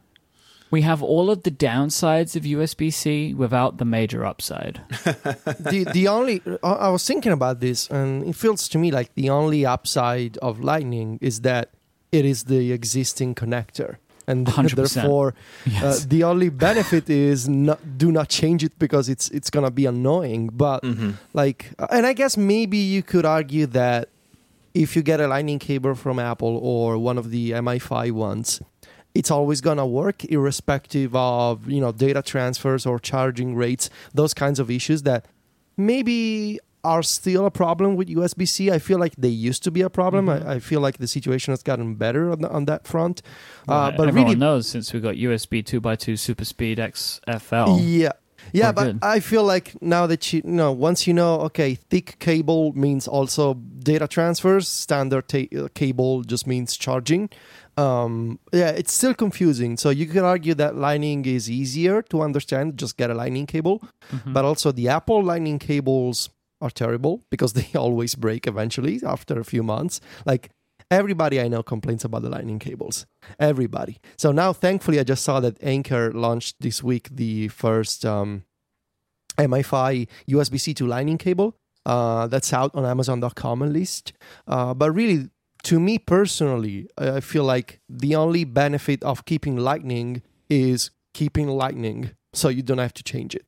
We 0.70 0.82
have 0.82 1.02
all 1.02 1.30
of 1.30 1.42
the 1.42 1.50
downsides 1.50 2.36
of 2.36 2.42
USB 2.42 2.92
C 2.92 3.34
without 3.34 3.78
the 3.78 3.84
major 3.84 4.24
upside. 4.24 4.80
the 4.92 5.88
the 5.92 6.08
only 6.08 6.42
I 6.62 6.72
I 6.72 6.88
was 6.90 7.06
thinking 7.06 7.32
about 7.32 7.60
this, 7.60 7.88
and 7.90 8.24
it 8.24 8.34
feels 8.36 8.68
to 8.68 8.78
me 8.78 8.90
like 8.90 9.14
the 9.14 9.30
only 9.30 9.64
upside 9.64 10.36
of 10.38 10.60
Lightning 10.60 11.18
is 11.20 11.40
that 11.40 11.70
it 12.12 12.24
is 12.24 12.44
the 12.44 12.72
existing 12.72 13.34
connector, 13.34 13.96
and 14.26 14.46
100%. 14.46 14.74
therefore 14.74 15.34
Yes. 15.66 15.82
uh, 16.04 16.06
the 16.08 16.24
only 16.24 16.48
benefit 16.50 17.08
is 17.10 17.48
not, 17.48 17.78
do 17.98 18.12
not 18.12 18.28
change 18.28 18.62
it 18.64 18.78
because 18.78 19.08
it's 19.08 19.30
it's 19.30 19.50
gonna 19.50 19.70
be 19.70 19.86
annoying. 19.86 20.50
But 20.52 20.82
mhm. 20.82 21.14
like, 21.32 21.72
and 21.90 22.04
I 22.06 22.12
guess 22.12 22.36
maybe 22.36 22.78
you 22.78 23.02
could 23.02 23.24
argue 23.24 23.66
that 23.66 24.08
if 24.74 24.94
you 24.94 25.02
get 25.02 25.20
a 25.20 25.26
Lightning 25.26 25.58
cable 25.58 25.94
from 25.94 26.18
Apple 26.18 26.56
or 26.62 26.98
one 26.98 27.18
of 27.18 27.30
the 27.30 27.52
MFi 27.52 28.12
ones, 28.12 28.60
it's 29.14 29.30
always 29.30 29.60
gonna 29.60 29.86
work 29.86 30.24
irrespective 30.24 31.14
of 31.14 31.68
you 31.68 31.80
know 31.80 31.92
data 31.92 32.22
transfers 32.22 32.86
or 32.86 32.98
charging 32.98 33.54
rates, 33.54 33.90
those 34.14 34.34
kinds 34.34 34.58
of 34.58 34.70
issues 34.70 35.02
that 35.02 35.26
maybe 35.76 36.58
are 36.84 37.02
still 37.02 37.44
a 37.44 37.50
problem 37.50 37.96
with 37.96 38.08
USB 38.08 38.46
C. 38.46 38.70
I 38.70 38.78
feel 38.78 38.98
like 38.98 39.14
they 39.16 39.28
used 39.28 39.62
to 39.64 39.70
be 39.70 39.82
a 39.82 39.90
problem. 39.90 40.26
Mhm. 40.26 40.46
I, 40.46 40.54
I 40.54 40.58
feel 40.60 40.80
like 40.80 40.98
the 40.98 41.08
situation 41.08 41.52
has 41.52 41.62
gotten 41.62 41.96
better 41.96 42.30
on, 42.30 42.44
on 42.44 42.64
that 42.66 42.86
front. 42.86 43.20
Uh, 43.66 43.90
but 43.90 44.08
everyone 44.08 44.30
really, 44.30 44.38
knows 44.38 44.68
since 44.68 44.92
we 44.92 45.00
got 45.00 45.16
USB 45.16 45.62
2x2 45.62 46.18
Super 46.18 46.44
Speed 46.44 46.78
XFL. 46.78 47.78
Yeah. 47.82 48.12
Yeah, 48.52 48.68
We're 48.68 48.72
but 48.72 48.84
good. 48.84 48.98
I 49.02 49.20
feel 49.20 49.44
like 49.44 49.82
now 49.82 50.06
that 50.06 50.32
you, 50.32 50.40
you 50.44 50.50
know, 50.52 50.72
once 50.72 51.06
you 51.06 51.12
know, 51.12 51.40
okay, 51.42 51.74
thick 51.74 52.18
cable 52.18 52.72
means 52.72 53.06
also 53.06 53.54
data 53.54 54.08
transfers. 54.08 54.68
Standard 54.68 55.28
ta- 55.28 55.54
uh, 55.58 55.68
cable 55.74 56.22
just 56.22 56.46
means 56.46 56.76
charging. 56.76 57.28
Um, 57.78 58.38
yeah, 58.52 58.70
it's 58.70 58.92
still 58.92 59.14
confusing. 59.14 59.76
So 59.76 59.90
you 59.90 60.06
could 60.06 60.24
argue 60.24 60.54
that 60.54 60.74
Lightning 60.76 61.24
is 61.24 61.48
easier 61.48 62.02
to 62.10 62.22
understand. 62.22 62.76
Just 62.76 62.96
get 62.96 63.10
a 63.10 63.14
Lightning 63.14 63.46
cable. 63.46 63.80
Mhm. 64.12 64.32
But 64.32 64.44
also 64.44 64.72
the 64.72 64.88
Apple 64.88 65.22
Lightning 65.22 65.58
cables 65.58 66.30
are 66.60 66.70
terrible 66.70 67.22
because 67.30 67.52
they 67.58 67.68
always 67.74 68.14
break 68.16 68.46
eventually 68.46 69.00
after 69.06 69.38
a 69.38 69.44
few 69.44 69.62
months. 69.62 70.00
Like 70.26 70.50
everybody 70.90 71.40
I 71.40 71.48
know 71.48 71.62
complains 71.62 72.04
about 72.04 72.22
the 72.22 72.30
Lightning 72.30 72.58
cables. 72.58 73.06
Everybody. 73.38 73.98
So 74.16 74.32
now, 74.32 74.52
thankfully, 74.52 74.98
I 74.98 75.04
just 75.04 75.22
saw 75.22 75.38
that 75.40 75.62
Anker 75.62 76.12
launched 76.12 76.56
this 76.60 76.82
week 76.82 77.08
the 77.12 77.48
first 77.48 78.04
um, 78.04 78.42
MFi 79.38 80.08
USB-C 80.28 80.74
to 80.74 80.86
Lightning 80.86 81.18
cable. 81.18 81.54
Uh, 81.86 82.26
that's 82.26 82.52
out 82.52 82.74
on 82.74 82.84
Amazon.com 82.84 83.62
at 83.62 83.70
least. 83.70 84.12
Uh, 84.46 84.74
but 84.74 84.90
really, 84.92 85.28
to 85.64 85.80
me 85.80 85.98
personally, 85.98 86.88
I 86.96 87.20
feel 87.20 87.44
like 87.44 87.80
the 87.88 88.14
only 88.14 88.44
benefit 88.44 89.02
of 89.02 89.24
keeping 89.24 89.56
Lightning 89.56 90.22
is 90.48 90.90
keeping 91.14 91.48
Lightning, 91.48 92.12
so 92.32 92.48
you 92.48 92.62
don't 92.62 92.78
have 92.78 92.94
to 92.94 93.02
change 93.02 93.34
it. 93.34 93.44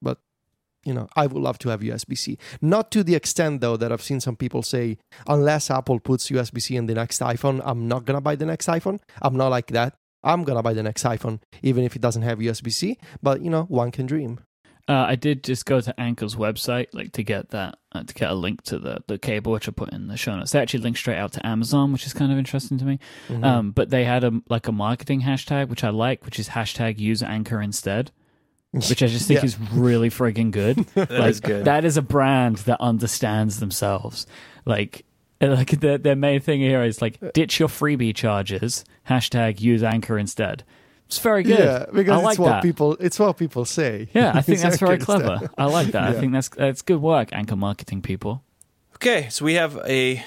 But 0.00 0.18
you 0.84 0.92
know, 0.92 1.08
I 1.14 1.26
would 1.26 1.42
love 1.42 1.58
to 1.60 1.68
have 1.68 1.80
USB-C. 1.80 2.38
Not 2.60 2.90
to 2.92 3.04
the 3.04 3.14
extent 3.14 3.60
though 3.60 3.76
that 3.76 3.92
I've 3.92 4.02
seen 4.02 4.20
some 4.20 4.36
people 4.36 4.62
say, 4.62 4.98
unless 5.26 5.70
Apple 5.70 6.00
puts 6.00 6.30
USB-C 6.30 6.76
in 6.76 6.86
the 6.86 6.94
next 6.94 7.20
iPhone, 7.20 7.60
I'm 7.64 7.88
not 7.88 8.04
gonna 8.04 8.20
buy 8.20 8.36
the 8.36 8.46
next 8.46 8.66
iPhone. 8.66 8.98
I'm 9.20 9.36
not 9.36 9.48
like 9.48 9.68
that. 9.68 9.94
I'm 10.24 10.44
gonna 10.44 10.62
buy 10.62 10.74
the 10.74 10.82
next 10.82 11.04
iPhone, 11.04 11.40
even 11.62 11.84
if 11.84 11.96
it 11.96 12.02
doesn't 12.02 12.22
have 12.22 12.38
USB-C. 12.38 12.98
But 13.22 13.42
you 13.42 13.50
know, 13.50 13.64
one 13.64 13.90
can 13.90 14.06
dream. 14.06 14.40
Uh, 14.88 15.04
I 15.08 15.14
did 15.14 15.44
just 15.44 15.64
go 15.64 15.80
to 15.80 15.94
Anker's 15.96 16.34
website, 16.34 16.88
like 16.92 17.12
to 17.12 17.22
get 17.22 17.50
that, 17.50 17.78
uh, 17.92 18.02
to 18.02 18.14
get 18.14 18.30
a 18.30 18.34
link 18.34 18.62
to 18.64 18.78
the, 18.80 19.02
the 19.06 19.16
cable, 19.16 19.52
which 19.52 19.68
I 19.68 19.72
put 19.72 19.92
in 19.92 20.08
the 20.08 20.16
show 20.16 20.34
notes. 20.36 20.50
They 20.50 20.58
actually 20.60 20.80
link 20.80 20.96
straight 20.96 21.18
out 21.18 21.32
to 21.34 21.46
Amazon, 21.46 21.92
which 21.92 22.04
is 22.04 22.12
kind 22.12 22.32
of 22.32 22.38
interesting 22.38 22.78
to 22.78 22.84
me. 22.84 22.98
Mhm. 23.28 23.44
Um, 23.44 23.70
but 23.70 23.90
they 23.90 24.04
had 24.04 24.24
a 24.24 24.40
like 24.48 24.66
a 24.66 24.72
marketing 24.72 25.22
hashtag, 25.22 25.68
which 25.68 25.84
I 25.84 25.90
like, 25.90 26.24
which 26.24 26.38
is 26.40 26.48
hashtag 26.50 26.98
use 26.98 27.22
Anker 27.22 27.62
instead, 27.62 28.10
which 28.72 29.02
I 29.02 29.06
just 29.06 29.28
think 29.28 29.40
Yeah. 29.40 29.44
is 29.46 29.58
really 29.72 30.10
friggin' 30.10 30.50
good. 30.50 30.78
That 30.94 31.10
like 31.12 31.30
is 31.30 31.40
good. 31.40 31.64
that 31.64 31.84
is 31.84 31.96
a 31.96 32.02
brand 32.02 32.56
that 32.58 32.80
understands 32.80 33.60
themselves. 33.60 34.26
Like 34.64 35.04
like 35.40 35.70
their, 35.80 35.98
their 35.98 36.16
main 36.16 36.40
thing 36.40 36.60
here 36.60 36.82
is 36.82 37.00
like 37.00 37.18
ditch 37.34 37.60
your 37.60 37.68
freebie 37.68 38.14
charges. 38.14 38.84
Hashtag 39.08 39.60
use 39.60 39.82
Anker 39.84 40.18
instead. 40.18 40.64
It's 41.12 41.20
very 41.20 41.42
good. 41.42 41.58
Yeah, 41.58 41.84
because 41.92 42.12
I 42.12 42.16
it's 42.16 42.24
like 42.24 42.38
what 42.38 42.48
that. 42.48 42.62
people 42.62 42.96
it's 42.98 43.18
what 43.18 43.36
people 43.36 43.66
say. 43.66 44.08
Yeah, 44.14 44.32
I 44.34 44.40
think 44.40 44.60
that's 44.62 44.78
very 44.78 44.94
Anker 44.94 45.12
instead. 45.12 45.28
clever. 45.36 45.50
I 45.58 45.66
like 45.66 45.88
that. 45.88 46.04
I 46.04 46.14
think 46.14 46.32
that's 46.32 46.48
that's 46.48 46.80
good 46.80 47.02
work, 47.02 47.28
Anker 47.32 47.54
marketing 47.56 48.00
people. 48.00 48.42
Okay, 48.96 49.28
so 49.28 49.44
we 49.44 49.54
have 49.54 49.78
a 49.84 50.24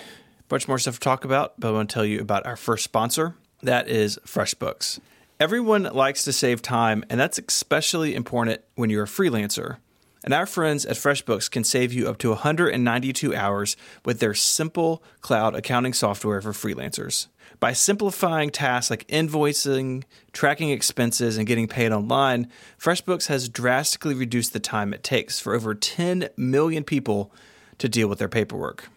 bunch 0.48 0.68
more 0.68 0.77
stuff 0.77 0.96
to 0.96 1.00
talk 1.00 1.25
about, 1.25 1.60
but 1.60 1.70
I 1.70 1.72
want 1.72 1.89
to 1.89 1.94
tell 1.94 2.06
you 2.06 2.22
about 2.22 2.46
our 2.46 2.56
first 2.56 2.84
sponsor. 2.84 3.36
That 3.63 3.88
is 3.88 4.20
FreshBooks. 4.27 5.00
Everyone 5.39 5.84
likes 5.84 6.24
to 6.25 6.32
save 6.34 6.62
time, 6.62 7.04
and 7.10 7.20
that's 7.20 7.39
especially 7.39 8.13
important 8.13 8.62
when 8.75 8.92
you're 8.92 9.06
a 9.06 9.08
freelancer. 9.08 9.77
And 10.24 10.34
our 10.34 10.46
friends 10.46 10.86
at 10.86 10.98
FreshBooks 10.98 11.50
can 11.50 11.63
save 11.63 11.94
you 11.94 12.08
up 12.08 12.18
to 12.20 12.30
192 12.30 13.36
hours 13.36 13.75
with 14.06 14.20
their 14.20 14.34
simple 14.34 15.04
cloud 15.22 15.56
accounting 15.56 15.94
software 15.94 16.42
for 16.42 16.51
freelancers. 16.51 17.27
By 17.65 17.74
simplifying 17.74 18.51
tasks 18.51 18.91
like 18.91 19.07
invoicing, 19.07 20.03
tracking 20.34 20.69
expenses, 20.69 21.36
and 21.39 21.48
getting 21.48 21.67
paid 21.67 21.91
online, 21.91 22.48
FreshBooks 22.79 23.25
has 23.25 23.50
drastically 23.50 24.13
reduced 24.13 24.53
the 24.53 24.60
time 24.60 24.93
it 24.93 25.01
takes 25.01 25.39
for 25.39 25.55
over 25.55 25.74
10 25.74 26.29
million 26.38 26.84
people 26.84 27.31
to 27.79 27.89
deal 27.89 28.07
with 28.07 28.19
their 28.19 28.29
paperwork. 28.29 28.89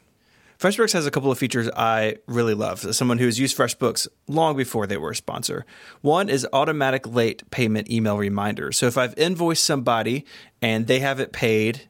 FreshBooks 0.59 0.93
has 0.93 1.07
a 1.07 1.11
couple 1.11 1.33
of 1.33 1.39
features 1.39 1.71
I 1.79 2.19
really 2.27 2.53
love. 2.53 2.85
As 2.85 2.99
someone 2.99 3.17
who 3.17 3.25
has 3.25 3.41
used 3.41 3.57
FreshBooks 3.57 4.07
long 4.27 4.55
before 4.55 4.87
they 4.87 4.99
were 4.99 5.13
a 5.13 5.17
sponsor. 5.17 5.65
One 6.03 6.29
is 6.29 6.47
automatic 6.53 7.07
late 7.07 7.51
payment 7.51 7.91
email 7.91 8.19
reminders. 8.19 8.77
So 8.77 8.87
if 8.87 8.99
I've 8.99 9.15
invoiced 9.17 9.65
somebody 9.65 10.27
and 10.61 10.87
they 10.87 10.99
have 10.99 11.21
it 11.21 11.33
paid, 11.33 11.89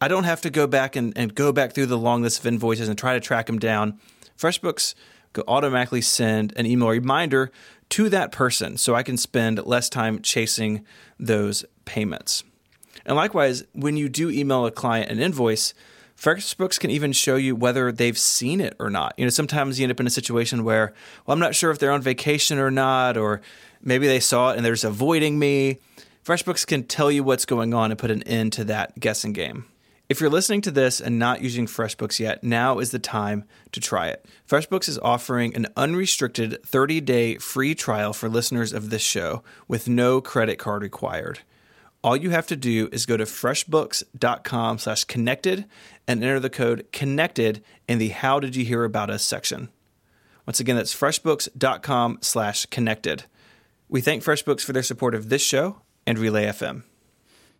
I 0.00 0.08
don't 0.08 0.24
have 0.24 0.40
to 0.40 0.50
go 0.50 0.66
back 0.66 0.96
and, 0.96 1.16
and 1.16 1.36
go 1.36 1.52
back 1.52 1.72
through 1.72 1.86
the 1.86 1.96
long 1.96 2.22
list 2.22 2.40
of 2.40 2.46
invoices 2.46 2.88
and 2.88 2.98
try 2.98 3.14
to 3.14 3.20
track 3.20 3.46
them 3.46 3.60
down. 3.60 4.00
FreshBooks 4.36 4.96
will 5.36 5.44
automatically 5.48 6.00
send 6.00 6.52
an 6.56 6.66
email 6.66 6.88
reminder 6.88 7.50
to 7.90 8.08
that 8.08 8.32
person 8.32 8.76
so 8.76 8.94
I 8.94 9.02
can 9.02 9.16
spend 9.16 9.64
less 9.64 9.88
time 9.88 10.20
chasing 10.22 10.84
those 11.18 11.64
payments. 11.84 12.44
And 13.04 13.16
likewise, 13.16 13.64
when 13.72 13.96
you 13.96 14.08
do 14.08 14.30
email 14.30 14.66
a 14.66 14.70
client 14.70 15.10
an 15.10 15.20
invoice, 15.20 15.74
FreshBooks 16.16 16.80
can 16.80 16.90
even 16.90 17.12
show 17.12 17.36
you 17.36 17.54
whether 17.54 17.92
they've 17.92 18.18
seen 18.18 18.60
it 18.60 18.74
or 18.78 18.90
not. 18.90 19.14
You 19.16 19.26
know, 19.26 19.30
sometimes 19.30 19.78
you 19.78 19.84
end 19.84 19.92
up 19.92 20.00
in 20.00 20.06
a 20.06 20.10
situation 20.10 20.64
where, 20.64 20.94
well, 21.24 21.34
I'm 21.34 21.40
not 21.40 21.54
sure 21.54 21.70
if 21.70 21.78
they're 21.78 21.92
on 21.92 22.02
vacation 22.02 22.58
or 22.58 22.70
not, 22.70 23.16
or 23.16 23.42
maybe 23.82 24.06
they 24.06 24.20
saw 24.20 24.50
it 24.50 24.56
and 24.56 24.64
they're 24.64 24.72
just 24.72 24.84
avoiding 24.84 25.38
me. 25.38 25.78
FreshBooks 26.24 26.66
can 26.66 26.84
tell 26.84 27.12
you 27.12 27.22
what's 27.22 27.44
going 27.44 27.74
on 27.74 27.90
and 27.90 27.98
put 27.98 28.10
an 28.10 28.22
end 28.24 28.52
to 28.54 28.64
that 28.64 28.98
guessing 28.98 29.32
game. 29.32 29.66
If 30.08 30.20
you're 30.20 30.30
listening 30.30 30.60
to 30.62 30.70
this 30.70 31.00
and 31.00 31.18
not 31.18 31.42
using 31.42 31.66
FreshBooks 31.66 32.20
yet, 32.20 32.44
now 32.44 32.78
is 32.78 32.92
the 32.92 32.98
time 33.00 33.44
to 33.72 33.80
try 33.80 34.06
it. 34.06 34.24
FreshBooks 34.48 34.88
is 34.88 35.00
offering 35.00 35.54
an 35.56 35.66
unrestricted 35.76 36.62
30-day 36.62 37.38
free 37.38 37.74
trial 37.74 38.12
for 38.12 38.28
listeners 38.28 38.72
of 38.72 38.90
this 38.90 39.02
show 39.02 39.42
with 39.66 39.88
no 39.88 40.20
credit 40.20 40.60
card 40.60 40.82
required. 40.82 41.40
All 42.04 42.16
you 42.16 42.30
have 42.30 42.46
to 42.46 42.56
do 42.56 42.88
is 42.92 43.04
go 43.04 43.16
to 43.16 43.24
freshbooks.com 43.24 44.78
slash 44.78 45.02
connected 45.04 45.64
and 46.06 46.22
enter 46.22 46.38
the 46.38 46.50
code 46.50 46.86
connected 46.92 47.64
in 47.88 47.98
the 47.98 48.10
how 48.10 48.38
did 48.38 48.54
you 48.54 48.64
hear 48.64 48.84
about 48.84 49.10
us 49.10 49.24
section. 49.24 49.70
Once 50.46 50.60
again, 50.60 50.76
that's 50.76 50.94
freshbooks.com 50.94 52.18
slash 52.20 52.66
connected. 52.66 53.24
We 53.88 54.00
thank 54.00 54.22
FreshBooks 54.22 54.60
for 54.60 54.72
their 54.72 54.84
support 54.84 55.16
of 55.16 55.30
this 55.30 55.42
show 55.42 55.82
and 56.06 56.16
Relay 56.16 56.44
FM. 56.44 56.84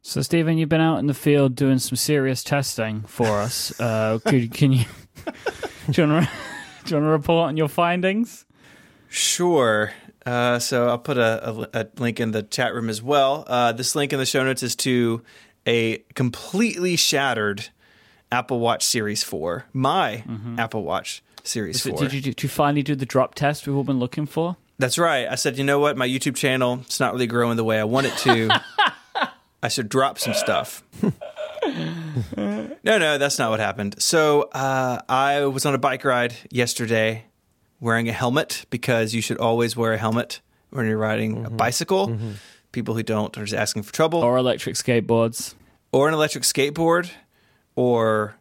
So, 0.09 0.23
Stephen, 0.23 0.57
you've 0.57 0.69
been 0.69 0.81
out 0.81 0.99
in 1.01 1.09
the 1.09 1.15
field 1.15 1.57
doing 1.57 1.81
some 1.81 1.97
serious 1.97 2.45
testing 2.45 3.01
for 3.09 3.27
us. 3.41 3.79
Uh, 3.81 4.21
could, 4.25 4.55
can 4.55 4.71
you 4.71 4.85
do 5.91 6.03
you 6.03 6.09
want 6.09 6.25
to 6.27 6.31
do 6.85 6.95
you 6.95 7.01
want 7.01 7.07
to 7.07 7.11
report 7.11 7.49
on 7.49 7.57
your 7.57 7.67
findings? 7.67 8.45
Sure. 9.09 9.91
Uh, 10.25 10.61
so 10.61 10.87
I'll 10.89 10.99
put 11.01 11.19
a, 11.19 11.51
a, 11.51 11.69
a 11.81 11.87
link 11.99 12.21
in 12.21 12.31
the 12.31 12.45
chat 12.45 12.73
room 12.73 12.89
as 12.89 13.03
well. 13.03 13.43
Uh, 13.49 13.73
this 13.73 13.97
link 13.97 14.13
in 14.13 14.21
the 14.21 14.27
show 14.27 14.45
notes 14.45 14.63
is 14.63 14.77
to 14.77 15.23
a 15.67 15.99
completely 16.15 16.95
shattered 16.95 17.71
Apple 18.31 18.61
Watch 18.61 18.85
Series 18.85 19.25
4, 19.25 19.67
my 19.73 20.23
Apple 20.57 20.85
Watch 20.85 21.21
Series 21.43 21.83
So 21.83 21.91
4. 21.91 21.99
did 21.99 22.13
you 22.13 22.21
did 22.21 22.45
you 22.45 22.49
finally 22.49 22.85
do 22.85 22.95
the 22.95 23.07
drop 23.07 23.35
test 23.35 23.67
we've 23.67 23.75
all 23.75 23.83
been 23.83 23.99
looking 23.99 24.27
for? 24.27 24.57
That's 24.79 24.99
right. 24.99 25.27
I 25.27 25.35
said, 25.35 25.59
you 25.59 25.65
know 25.65 25.81
what? 25.81 25.97
My 25.97 26.07
YouTube 26.07 26.37
channel, 26.37 26.79
it's 26.83 27.01
not 27.01 27.13
really 27.13 27.27
growing 27.27 27.57
the 27.57 27.65
way 27.65 27.81
I 27.81 27.85
want 27.85 28.07
it 28.07 28.17
to. 28.19 28.63
I 29.67 29.69
should 29.69 29.89
drop 29.89 30.17
some 30.21 30.33
stuff. 30.33 30.85
no, 32.37 32.69
no, 32.85 33.19
that's 33.19 33.37
not 33.37 33.51
what 33.51 33.59
happened. 33.59 33.97
So 33.99 34.43
uh, 34.53 35.01
I 35.09 35.45
was 35.47 35.67
on 35.67 35.75
a 35.75 35.79
bike 35.79 36.05
ride 36.05 36.37
yesterday 36.53 37.25
wearing 37.81 38.09
a 38.09 38.13
helmet 38.13 38.65
because 38.71 39.13
you 39.13 39.21
should 39.21 39.39
always 39.39 39.77
wear 39.77 39.93
a 39.93 39.99
helmet 39.99 40.41
when 40.71 40.87
you're 40.87 40.97
riding 40.97 41.45
a 41.45 41.49
mm-hmm. 41.49 41.57
bicycle. 41.57 42.07
Mm-hmm. 42.11 42.31
People 42.71 42.95
who 42.95 43.03
don't 43.03 43.37
are 43.37 43.45
just 43.45 43.61
asking 43.61 43.83
for 43.83 43.93
trouble. 43.93 44.21
Or 44.21 44.37
electric 44.37 44.77
skateboards? 44.77 45.57
or 45.91 46.07
an 46.07 46.15
electric 46.15 46.45
skateboard 46.45 47.11
or 47.75 48.37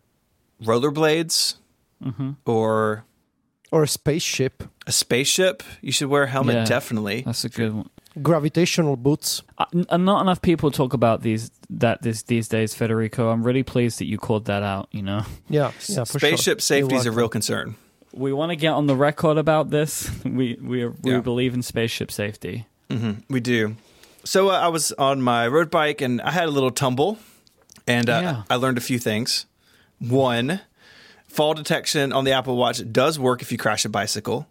rollerblades 0.62 1.56
mm-hmm. 2.04 2.32
or 2.46 3.04
Or 3.72 3.82
a 3.82 3.88
spaceship. 3.88 4.64
a 4.86 4.92
spaceship. 4.92 5.64
You 5.82 5.92
should 5.92 6.10
wear 6.10 6.24
a 6.24 6.28
helmet, 6.28 6.56
Yeah. 6.56 6.66
definitely. 6.66 7.22
That's 7.22 7.46
a 7.46 7.50
good 7.50 7.74
one. 7.74 7.90
Gravitational 8.22 8.96
boots. 8.96 9.42
Uh, 9.58 9.66
and 9.90 10.06
not 10.06 10.22
enough 10.22 10.42
people 10.42 10.72
talk 10.72 10.94
about 10.94 11.22
these 11.22 11.52
that 11.70 12.02
this 12.02 12.24
these 12.24 12.48
days, 12.48 12.74
Federico. 12.74 13.30
I'm 13.30 13.44
really 13.44 13.64
pleased 13.64 14.00
that 14.00 14.06
you 14.06 14.18
called 14.18 14.46
that 14.46 14.64
out. 14.64 14.88
You 14.92 15.02
know, 15.02 15.24
Yeah, 15.50 15.72
yeah, 15.88 16.04
for 16.06 16.20
Spaceship 16.20 16.60
sure. 16.60 16.62
safety 16.62 16.96
is 16.96 17.06
a 17.06 17.12
real 17.12 17.30
concern. 17.30 17.76
we 18.14 18.32
want 18.32 18.52
to 18.52 18.56
get 18.56 18.70
on 18.72 18.88
the 18.88 18.96
record 18.96 19.38
about 19.38 19.70
this. 19.72 20.10
We 20.24 20.58
we 20.62 20.86
we 20.88 21.12
Yeah. 21.12 21.20
believe 21.22 21.54
in 21.54 21.62
spaceship 21.62 22.12
safety. 22.12 22.66
Mm-hmm. 22.90 23.12
We 23.34 23.40
do. 23.42 23.76
So 24.24 24.50
uh, 24.50 24.54
I 24.54 24.70
was 24.70 24.92
on 24.98 25.22
my 25.22 25.48
road 25.48 25.70
bike 25.70 26.02
and 26.02 26.22
I 26.22 26.32
had 26.32 26.48
a 26.48 26.52
little 26.52 26.72
tumble, 26.72 27.18
and 27.88 28.10
uh, 28.10 28.20
Yeah. 28.24 28.44
I 28.50 28.56
learned 28.56 28.78
a 28.78 28.82
few 28.82 28.98
things. 29.00 29.46
One, 30.00 30.62
fall 31.28 31.54
detection 31.54 32.14
on 32.14 32.24
the 32.26 32.32
Apple 32.32 32.56
Watch 32.56 32.82
does 32.92 33.20
work 33.20 33.42
if 33.42 33.52
you 33.52 33.58
crash 33.58 33.86
a 33.86 33.90
bicycle 33.90 34.48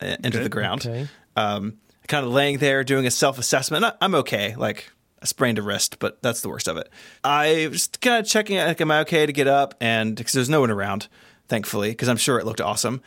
uh, 0.00 0.16
into 0.24 0.38
the 0.40 0.48
ground. 0.48 0.86
Okay. 0.86 1.08
Um, 1.36 1.78
kind 2.08 2.26
of 2.26 2.32
laying 2.32 2.58
there 2.58 2.84
doing 2.84 3.06
a 3.06 3.10
self 3.10 3.38
assessment. 3.38 3.84
I'm 4.00 4.14
okay. 4.16 4.54
Like 4.54 4.90
I 5.22 5.24
sprained 5.24 5.58
a 5.58 5.62
wrist, 5.62 5.98
but 6.00 6.20
that's 6.20 6.40
the 6.40 6.48
worst 6.48 6.66
of 6.66 6.76
it. 6.76 6.90
I 7.22 7.68
was 7.70 7.82
just 7.82 8.00
kind 8.00 8.18
of 8.18 8.26
checking, 8.26 8.56
like, 8.56 8.80
am 8.80 8.90
I 8.90 9.00
okay 9.00 9.24
to 9.24 9.32
get 9.32 9.46
up? 9.46 9.74
And 9.80 10.16
because 10.16 10.32
there's 10.32 10.48
no 10.48 10.60
one 10.60 10.70
around, 10.70 11.06
thankfully, 11.48 11.90
because 11.90 12.08
I'm 12.08 12.16
sure 12.16 12.38
it 12.38 12.44
looked 12.44 12.60
awesome. 12.60 13.02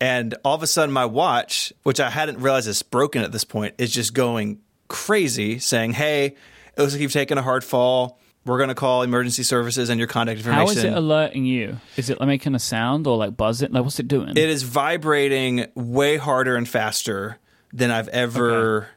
And 0.00 0.36
all 0.44 0.54
of 0.54 0.62
a 0.62 0.68
sudden, 0.68 0.92
my 0.92 1.04
watch, 1.04 1.72
which 1.82 1.98
I 1.98 2.10
hadn't 2.10 2.38
realized 2.38 2.68
is 2.68 2.82
broken 2.82 3.22
at 3.22 3.32
this 3.32 3.42
point, 3.42 3.74
is 3.78 3.92
just 3.92 4.14
going 4.14 4.60
crazy, 4.86 5.58
saying, 5.58 5.94
"Hey, 5.94 6.26
it 6.26 6.78
looks 6.78 6.92
like 6.92 7.02
you've 7.02 7.12
taken 7.12 7.36
a 7.36 7.42
hard 7.42 7.64
fall. 7.64 8.20
We're 8.44 8.58
going 8.58 8.68
to 8.68 8.76
call 8.76 9.02
emergency 9.02 9.42
services 9.42 9.90
and 9.90 9.98
your 9.98 10.06
contact 10.06 10.38
information." 10.38 10.66
How 10.66 10.70
is 10.70 10.84
it 10.84 10.92
alerting 10.92 11.44
you? 11.44 11.78
Is 11.96 12.10
it 12.10 12.20
like 12.20 12.28
making 12.28 12.54
a 12.54 12.60
sound 12.60 13.08
or 13.08 13.16
like 13.16 13.36
buzzing? 13.36 13.72
Like 13.72 13.82
what's 13.82 13.98
it 13.98 14.06
doing? 14.06 14.30
It 14.30 14.38
is 14.38 14.62
vibrating 14.62 15.66
way 15.74 16.16
harder 16.16 16.54
and 16.54 16.68
faster 16.68 17.38
than 17.72 17.90
I've 17.90 18.08
ever 18.08 18.88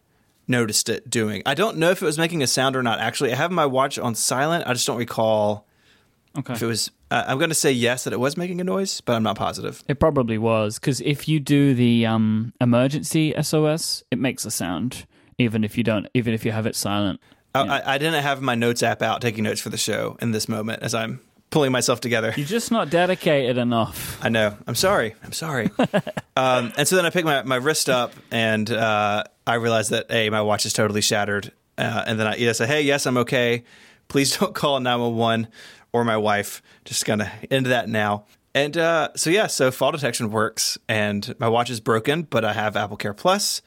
noticed 0.47 0.89
it 0.89 1.09
doing. 1.09 1.43
I 1.45 1.53
don't 1.53 1.77
know 1.77 1.91
if 1.91 2.01
it 2.01 2.05
was 2.05 2.17
making 2.17 2.43
a 2.43 2.47
sound 2.47 2.75
or 2.75 2.83
not. 2.83 2.99
Actually, 2.99 3.31
I 3.31 3.35
have 3.35 3.51
my 3.51 3.65
watch 3.65 3.97
on 3.97 4.15
silent. 4.15 4.65
I 4.67 4.73
just 4.73 4.87
don't 4.87 4.97
recall 4.97 5.67
okay. 6.37 6.53
if 6.53 6.61
it 6.61 6.65
was. 6.65 6.91
Uh, 7.09 7.25
I'm 7.27 7.37
going 7.37 7.49
to 7.49 7.55
say 7.55 7.71
yes 7.71 8.05
that 8.05 8.13
it 8.13 8.19
was 8.19 8.37
making 8.37 8.61
a 8.61 8.63
noise, 8.63 9.01
but 9.01 9.15
I'm 9.15 9.23
not 9.23 9.35
positive. 9.35 9.83
It 9.87 9.99
probably 9.99 10.37
was 10.37 10.79
because 10.79 11.01
if 11.01 11.27
you 11.27 11.39
do 11.39 11.73
the 11.73 12.05
um, 12.05 12.53
emergency 12.61 13.33
SOS, 13.41 14.03
it 14.11 14.19
makes 14.19 14.45
a 14.45 14.51
sound 14.51 15.05
even 15.37 15.63
if 15.63 15.77
you 15.77 15.83
don't, 15.83 16.07
even 16.13 16.33
if 16.33 16.45
you 16.45 16.51
have 16.51 16.65
it 16.65 16.75
silent. 16.75 17.19
I, 17.53 17.61
I, 17.61 17.95
I 17.95 17.97
didn't 17.97 18.23
have 18.23 18.41
my 18.41 18.55
notes 18.55 18.81
app 18.83 19.01
out 19.01 19.21
taking 19.21 19.43
notes 19.43 19.59
for 19.59 19.69
the 19.69 19.77
show 19.77 20.17
in 20.21 20.31
this 20.31 20.47
moment 20.47 20.83
as 20.83 20.93
I'm 20.93 21.19
pulling 21.51 21.71
myself 21.71 22.01
together. 22.01 22.33
You're 22.35 22.47
just 22.47 22.71
not 22.71 22.89
dedicated 22.89 23.57
enough. 23.57 24.17
I 24.23 24.29
know. 24.29 24.57
I'm 24.65 24.75
sorry. 24.75 25.13
I'm 25.23 25.33
sorry. 25.33 25.69
um, 26.35 26.71
and 26.77 26.87
so 26.87 26.95
then 26.95 27.05
I 27.05 27.11
pick 27.11 27.25
my, 27.25 27.43
my 27.43 27.57
wrist 27.57 27.89
up 27.89 28.13
and 28.31 28.71
uh, 28.71 29.25
I 29.45 29.55
realize 29.55 29.89
that, 29.89 30.09
hey, 30.09 30.29
my 30.29 30.41
watch 30.41 30.65
is 30.65 30.73
totally 30.73 31.01
shattered. 31.01 31.51
Uh, 31.77 32.03
and 32.07 32.19
then 32.19 32.25
I 32.25 32.37
either 32.37 32.53
say, 32.53 32.67
hey, 32.67 32.81
yes, 32.81 33.05
I'm 33.05 33.17
okay. 33.17 33.63
Please 34.07 34.35
don't 34.39 34.55
call 34.55 34.79
911 34.79 35.49
or 35.93 36.03
my 36.03 36.17
wife. 36.17 36.63
Just 36.85 37.05
going 37.05 37.19
to 37.19 37.31
end 37.51 37.67
that 37.67 37.87
now. 37.87 38.25
And 38.55 38.77
uh, 38.77 39.09
so, 39.15 39.29
yeah, 39.29 39.47
so 39.47 39.71
fall 39.71 39.91
detection 39.91 40.31
works 40.31 40.77
and 40.87 41.35
my 41.37 41.47
watch 41.47 41.69
is 41.69 41.79
broken, 41.79 42.23
but 42.23 42.43
I 42.43 42.53
have 42.53 42.75
Apple 42.75 42.97
Care 42.97 43.13
Plus. 43.13 43.61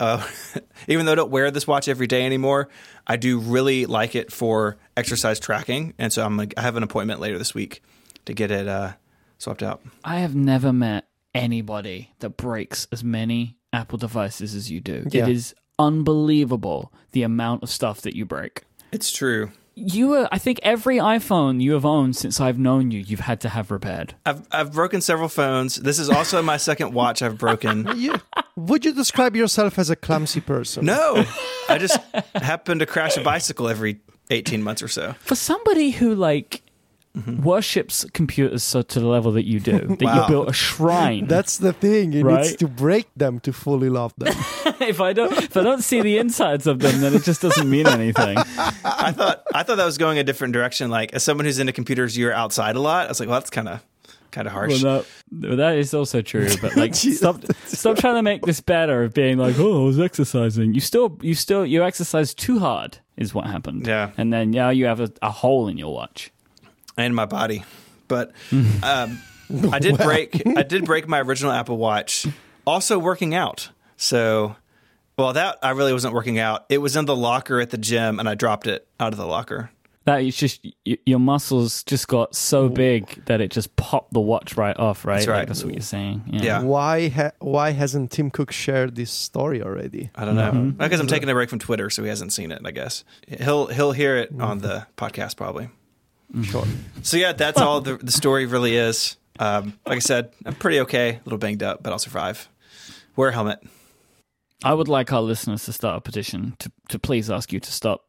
Uh, 0.00 0.26
even 0.88 1.06
though 1.06 1.12
I 1.12 1.16
don't 1.16 1.30
wear 1.30 1.50
this 1.50 1.66
watch 1.66 1.88
every 1.88 2.06
day 2.06 2.24
anymore, 2.24 2.68
I 3.06 3.16
do 3.16 3.38
really 3.38 3.86
like 3.86 4.14
it 4.14 4.32
for 4.32 4.76
exercise 4.96 5.40
tracking. 5.40 5.94
And 5.98 6.12
so 6.12 6.24
I'm 6.24 6.36
like, 6.36 6.54
I 6.56 6.62
have 6.62 6.76
an 6.76 6.82
appointment 6.82 7.20
later 7.20 7.38
this 7.38 7.54
week 7.54 7.82
to 8.26 8.34
get 8.34 8.50
it 8.50 8.68
uh, 8.68 8.92
swapped 9.38 9.62
out. 9.62 9.82
I 10.04 10.20
have 10.20 10.34
never 10.34 10.72
met 10.72 11.08
anybody 11.34 12.12
that 12.20 12.30
breaks 12.30 12.86
as 12.92 13.02
many 13.04 13.56
Apple 13.72 13.98
devices 13.98 14.54
as 14.54 14.70
you 14.70 14.80
do. 14.80 15.06
Yeah. 15.10 15.24
It 15.24 15.30
is 15.30 15.54
unbelievable 15.78 16.92
the 17.12 17.22
amount 17.22 17.62
of 17.62 17.70
stuff 17.70 18.00
that 18.02 18.16
you 18.16 18.24
break. 18.24 18.64
It's 18.92 19.10
true. 19.10 19.50
You 19.78 20.08
were. 20.08 20.28
I 20.32 20.38
think 20.38 20.60
every 20.62 20.96
iPhone 20.96 21.60
you 21.60 21.72
have 21.72 21.84
owned 21.84 22.16
since 22.16 22.40
I've 22.40 22.58
known 22.58 22.90
you, 22.90 23.00
you've 23.00 23.20
had 23.20 23.40
to 23.42 23.48
have 23.48 23.70
repaired. 23.70 24.14
I've 24.26 24.46
I've 24.50 24.72
broken 24.72 25.00
several 25.00 25.28
phones. 25.28 25.76
This 25.76 25.98
is 25.98 26.10
also 26.10 26.42
my 26.42 26.56
second 26.56 26.92
watch 26.92 27.22
I've 27.22 27.38
broken. 27.38 27.86
You, 27.98 28.14
would 28.54 28.84
you 28.84 28.92
describe 28.92 29.34
yourself 29.34 29.78
as 29.78 29.90
a 29.90 29.96
clumsy 29.96 30.40
person? 30.40 30.84
No, 30.84 31.24
I 31.68 31.78
just 31.78 31.98
happen 32.34 32.78
to 32.78 32.86
crash 32.86 33.16
a 33.16 33.22
bicycle 33.22 33.68
every 33.68 34.00
18 34.30 34.62
months 34.62 34.82
or 34.82 34.88
so. 34.88 35.14
For 35.20 35.34
somebody 35.34 35.90
who 35.90 36.14
like 36.14 36.62
Mm-hmm. 37.16 37.42
worships 37.42 38.04
computers 38.12 38.62
so 38.62 38.82
to 38.82 39.00
the 39.00 39.06
level 39.06 39.32
that 39.32 39.44
you 39.44 39.58
do, 39.58 39.78
that 39.98 40.00
you 40.00 40.28
built 40.28 40.48
a 40.50 40.52
shrine. 40.52 41.26
That's 41.34 41.58
the 41.58 41.72
thing. 41.72 42.12
You 42.12 42.22
need 42.22 42.30
Right. 42.30 42.58
to 42.58 42.68
break 42.68 43.08
them 43.16 43.40
to 43.40 43.52
fully 43.52 43.88
love 43.88 44.14
them. 44.18 44.28
if 44.80 45.00
I 45.00 45.12
don't, 45.14 45.32
if 45.32 45.56
I 45.56 45.62
don't 45.62 45.82
see 45.82 46.00
the 46.00 46.18
insides 46.18 46.66
of 46.68 46.78
them, 46.78 47.00
then 47.00 47.14
it 47.14 47.24
just 47.24 47.40
doesn't 47.42 47.68
mean 47.68 47.86
anything. 47.88 48.36
I 48.38 49.10
thought 49.12 49.42
I 49.52 49.62
thought 49.64 49.76
that 49.78 49.86
was 49.86 49.98
going 49.98 50.18
a 50.18 50.22
different 50.24 50.52
direction. 50.52 50.90
Like 50.90 51.12
as 51.14 51.22
someone 51.24 51.46
who's 51.46 51.58
into 51.58 51.72
computers, 51.72 52.16
you're 52.16 52.32
outside 52.32 52.76
a 52.76 52.80
lot. 52.80 53.06
I 53.06 53.08
was 53.08 53.18
like, 53.20 53.28
well, 53.28 53.40
that's 53.40 53.50
kind 53.50 53.68
of 53.68 53.82
kind 54.30 54.46
of 54.46 54.52
harsh. 54.52 54.82
Well, 54.82 55.04
no, 55.32 55.56
that 55.56 55.76
is 55.78 55.94
also 55.94 56.20
true. 56.20 56.48
But 56.60 56.76
like, 56.76 56.94
stop, 56.94 57.42
stop 57.66 57.96
trying 57.96 58.16
to 58.16 58.22
make 58.22 58.42
this 58.42 58.60
better 58.60 59.02
of 59.02 59.14
being 59.14 59.38
like, 59.38 59.58
oh, 59.58 59.82
I 59.82 59.86
was 59.86 59.98
exercising. 59.98 60.74
You 60.74 60.80
still, 60.80 61.18
you 61.22 61.34
still, 61.34 61.64
you 61.64 61.82
exercise 61.82 62.34
too 62.34 62.58
hard 62.58 62.98
is 63.16 63.32
what 63.34 63.46
happened. 63.46 63.86
Yeah. 63.86 64.10
and 64.18 64.30
then 64.32 64.50
now 64.50 64.68
you 64.68 64.84
have 64.84 65.00
a, 65.00 65.10
a 65.22 65.30
hole 65.30 65.66
in 65.66 65.78
your 65.78 65.94
watch. 65.94 66.30
And 66.98 67.16
my 67.16 67.24
body. 67.24 67.64
But 68.08 68.32
um, 68.82 69.18
I 69.72 69.78
did 69.78 69.96
break 69.96 70.42
I 70.56 70.62
did 70.62 70.84
break 70.84 71.08
my 71.08 71.20
original 71.22 71.52
Apple 71.52 71.78
Watch. 71.78 72.26
Also 72.66 72.98
working 72.98 73.34
out. 73.34 73.70
So 73.96 74.56
well 75.16 75.32
that 75.32 75.58
I 75.62 75.70
really 75.70 75.94
wasn't 75.94 76.12
working 76.12 76.38
out. 76.38 76.66
It 76.68 76.78
was 76.78 76.96
in 76.96 77.06
the 77.06 77.16
locker 77.16 77.60
at 77.60 77.70
the 77.70 77.78
gym 77.78 78.18
and 78.18 78.28
I 78.28 78.34
dropped 78.34 78.66
it 78.66 78.86
out 79.00 79.12
of 79.12 79.18
the 79.18 79.26
locker. 79.26 79.70
That 80.08 80.22
is 80.22 80.36
just 80.38 80.66
your 80.84 81.18
muscles 81.18 81.82
just 81.84 82.08
got 82.08 82.34
so 82.34 82.70
big 82.70 83.22
that 83.26 83.42
it 83.42 83.50
just 83.50 83.76
popped 83.76 84.14
the 84.14 84.20
watch 84.20 84.56
right 84.56 84.74
off. 84.78 85.04
Right, 85.04 85.16
That's 85.16 85.26
Like, 85.28 85.48
that's 85.48 85.62
what 85.62 85.74
you're 85.74 85.82
saying. 85.82 86.22
Yeah. 86.28 86.62
why? 86.62 87.10
Ha- 87.10 87.32
why 87.40 87.72
hasn't 87.72 88.10
Tim 88.10 88.30
Cook 88.30 88.50
shared 88.50 88.94
this 88.94 89.10
story 89.10 89.60
already? 89.60 90.08
I 90.14 90.24
don't 90.24 90.34
know. 90.34 90.72
Because 90.78 90.98
I'm 90.98 91.08
taking 91.08 91.28
a 91.28 91.34
break 91.34 91.50
from 91.50 91.58
Twitter, 91.58 91.90
so 91.90 92.02
he 92.04 92.08
hasn't 92.08 92.32
seen 92.32 92.52
it, 92.52 92.62
I 92.64 92.70
guess. 92.70 93.04
He'll 93.26 93.66
he'll 93.66 93.92
hear 93.92 94.16
it 94.16 94.32
on 94.40 94.60
the 94.60 94.86
podcast 94.96 95.36
probably. 95.36 95.68
Sure. 96.42 96.64
So 97.02 97.16
yeah, 97.16 97.32
that's 97.32 97.60
all 97.60 97.80
the 97.80 97.96
the 97.96 98.12
story 98.12 98.46
really 98.46 98.76
is. 98.76 99.16
Um, 99.38 99.78
like 99.86 99.96
I 99.96 100.00
said, 100.00 100.32
I'm 100.44 100.54
pretty 100.54 100.80
okay, 100.80 101.10
a 101.10 101.20
little 101.24 101.38
banged 101.38 101.62
up, 101.62 101.82
but 101.82 101.92
I'll 101.92 101.98
survive. 101.98 102.48
Wear 103.16 103.30
a 103.30 103.32
helmet. 103.32 103.60
I 104.64 104.74
would 104.74 104.88
like 104.88 105.12
our 105.12 105.22
listeners 105.22 105.64
to 105.66 105.72
start 105.72 105.96
a 105.96 106.00
petition 106.00 106.56
to 106.58 106.72
to 106.90 106.98
please 106.98 107.30
ask 107.30 107.52
you 107.52 107.60
to 107.60 107.72
stop 107.72 108.04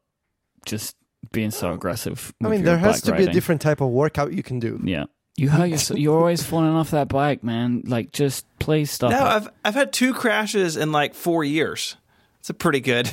just 0.65 0.95
being 1.31 1.51
so 1.51 1.71
aggressive. 1.73 2.33
I 2.43 2.47
mean, 2.47 2.61
your 2.61 2.65
there 2.65 2.77
has 2.77 3.01
bike 3.01 3.17
to 3.17 3.23
be 3.23 3.29
a 3.29 3.33
different 3.33 3.61
type 3.61 3.81
of 3.81 3.89
workout 3.89 4.33
you 4.33 4.43
can 4.43 4.59
do. 4.59 4.79
Yeah. 4.83 5.05
You 5.37 5.47
hurt 5.49 5.69
yourself. 5.69 5.99
You're 5.99 6.17
always 6.17 6.43
falling 6.43 6.71
off 6.71 6.91
that 6.91 7.07
bike, 7.07 7.43
man. 7.45 7.83
Like, 7.85 8.11
just 8.11 8.45
please 8.59 8.91
stop. 8.91 9.11
No, 9.11 9.19
it. 9.19 9.21
I've 9.21 9.49
I've 9.63 9.73
had 9.73 9.93
two 9.93 10.13
crashes 10.13 10.75
in 10.75 10.91
like 10.91 11.13
four 11.13 11.45
years. 11.45 11.95
It's 12.39 12.49
a 12.49 12.53
pretty 12.53 12.81
good. 12.81 13.09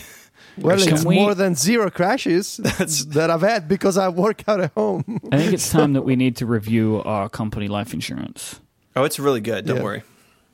Well, 0.59 0.81
it's 0.81 1.05
we- 1.05 1.17
more 1.17 1.35
than 1.35 1.55
zero 1.55 1.91
crashes 1.91 2.57
that 3.09 3.31
I've 3.31 3.43
had 3.43 3.69
because 3.69 3.99
I 3.99 4.09
work 4.09 4.49
out 4.49 4.61
at 4.61 4.73
home. 4.73 5.21
I 5.33 5.39
think 5.39 5.53
it's 5.53 5.71
time 5.71 5.93
that 5.95 6.03
we 6.03 6.17
need 6.17 6.37
to 6.37 6.47
review 6.47 7.03
our 7.05 7.29
company 7.29 7.69
life 7.69 7.93
insurance. 7.95 8.61
Oh, 8.95 9.05
it's 9.05 9.19
really 9.19 9.41
good. 9.41 9.67
Don't 9.67 9.77
Yeah. 9.79 9.83
worry. 9.83 10.03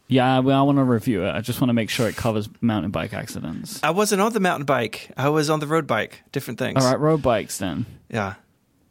Yeah, 0.08 0.40
well, 0.40 0.58
I 0.58 0.62
want 0.62 0.76
to 0.78 0.84
review 0.84 1.24
it. 1.24 1.30
I 1.30 1.40
just 1.40 1.60
want 1.60 1.70
to 1.70 1.74
make 1.74 1.88
sure 1.88 2.06
it 2.08 2.16
covers 2.16 2.48
mountain 2.60 2.90
bike 2.90 3.14
accidents. 3.14 3.80
I 3.82 3.90
wasn't 3.90 4.20
on 4.20 4.32
the 4.34 4.40
mountain 4.40 4.66
bike. 4.66 5.10
I 5.16 5.30
was 5.30 5.48
on 5.48 5.60
the 5.60 5.66
road 5.66 5.86
bike. 5.86 6.20
Different 6.32 6.58
things. 6.58 6.84
All 6.84 6.90
right, 6.90 7.00
road 7.00 7.22
bikes 7.22 7.56
then. 7.58 7.86
Yeah. 8.10 8.34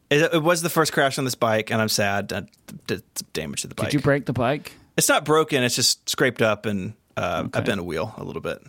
It, 0.10 0.34
it 0.34 0.42
was 0.42 0.62
the 0.64 0.70
first 0.70 0.94
crash 0.94 1.20
on 1.20 1.26
this 1.26 1.36
bike, 1.36 1.70
and 1.72 1.80
I'm 1.82 1.90
sad. 1.90 2.34
I 2.34 2.44
did 2.88 3.04
some 3.16 3.28
damage 3.34 3.62
to 3.62 3.68
the 3.68 3.76
bike. 3.76 3.88
Did 3.92 3.94
you 3.96 4.00
break 4.02 4.26
the 4.26 4.34
bike? 4.34 4.72
It's 4.98 5.10
not 5.10 5.24
broken. 5.24 5.64
It's 5.64 5.76
just 5.76 6.10
scraped 6.10 6.42
up, 6.42 6.66
and 6.66 6.94
uh, 7.16 7.48
I 7.54 7.62
bent 7.62 7.80
a 7.80 7.84
wheel 7.84 8.14
a 8.18 8.24
little 8.24 8.42
bit, 8.42 8.60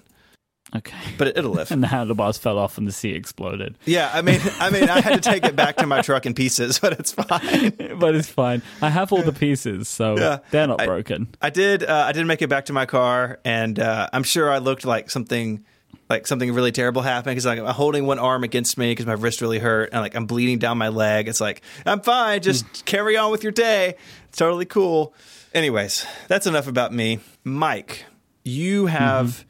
Okay. 0.75 0.97
but 1.19 1.29
it, 1.29 1.37
it'll 1.39 1.51
lift. 1.55 1.71
And 1.71 1.83
the 1.83 1.87
handlebars 1.89 2.39
fell 2.39 2.57
off 2.59 2.79
and 2.79 2.87
the 2.89 2.93
seat 2.93 3.15
exploded. 3.17 3.77
yeah, 3.85 4.11
I 4.15 4.23
mean, 4.23 4.41
I 4.59 4.71
mean, 4.71 4.89
I 4.89 5.01
had 5.01 5.23
to 5.23 5.31
take 5.31 5.45
it 5.45 5.55
back 5.55 5.77
to 5.77 5.87
my 5.87 6.01
truck 6.03 6.25
in 6.27 6.35
pieces, 6.35 6.79
but 6.81 6.95
it's 6.99 7.13
fine. 7.13 7.71
but 7.99 8.15
it's 8.15 8.29
fine. 8.29 8.63
I 8.81 8.89
have 8.91 9.13
all 9.13 9.23
the 9.23 9.33
pieces, 9.33 9.89
so 9.89 10.17
Yeah. 10.19 10.39
they're 10.51 10.67
not 10.67 10.81
I- 10.81 10.87
broken. 10.87 11.29
I 11.43 11.51
did. 11.51 11.83
Uh, 11.85 12.05
I 12.09 12.13
did 12.13 12.27
make 12.27 12.41
it 12.43 12.49
back 12.49 12.67
to 12.67 12.73
my 12.73 12.87
car, 12.87 13.39
and 13.45 13.79
uh, 13.79 14.09
I'm 14.13 14.23
sure 14.23 14.51
I 14.51 14.59
looked 14.59 14.85
like 14.87 15.11
something, 15.11 15.65
like 16.09 16.27
something 16.27 16.53
really 16.55 16.73
terrible 16.73 17.03
happened 17.03 17.33
because 17.33 17.47
like 17.47 17.59
I'm 17.59 17.67
holding 17.67 18.07
one 18.07 18.19
arm 18.19 18.43
against 18.45 18.79
me 18.79 18.93
because 18.93 19.05
my 19.07 19.13
wrist 19.13 19.41
really 19.43 19.59
hurt, 19.59 19.91
and 19.93 20.01
like 20.01 20.15
I'm 20.15 20.27
bleeding 20.27 20.59
down 20.59 20.79
my 20.79 20.89
leg. 20.89 21.29
It's 21.29 21.41
like 21.41 21.61
I'm 21.85 22.01
fine. 22.01 22.41
Just 22.41 22.85
carry 22.87 23.17
on 23.17 23.31
with 23.31 23.43
your 23.43 23.53
day. 23.53 23.95
It's 24.29 24.39
totally 24.39 24.65
cool. 24.67 25.15
Anyways, 25.55 26.07
that's 26.29 26.47
enough 26.47 26.67
about 26.67 26.93
me. 26.95 27.19
Myke, 27.45 27.99
you 28.43 28.87
have 28.87 29.45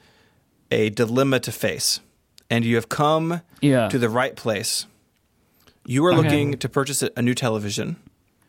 a 0.72 0.90
dilemma 0.90 1.38
to 1.40 1.52
face, 1.52 2.00
and 2.50 2.64
you 2.64 2.74
have 2.76 2.88
come 2.88 3.42
Yeah. 3.60 3.88
to 3.88 3.98
the 3.98 4.08
right 4.08 4.34
place. 4.34 4.86
You 5.84 6.04
are 6.06 6.12
Okay. 6.12 6.22
looking 6.22 6.58
to 6.58 6.68
purchase 6.68 7.02
a, 7.02 7.22
new 7.22 7.34
television, 7.34 7.96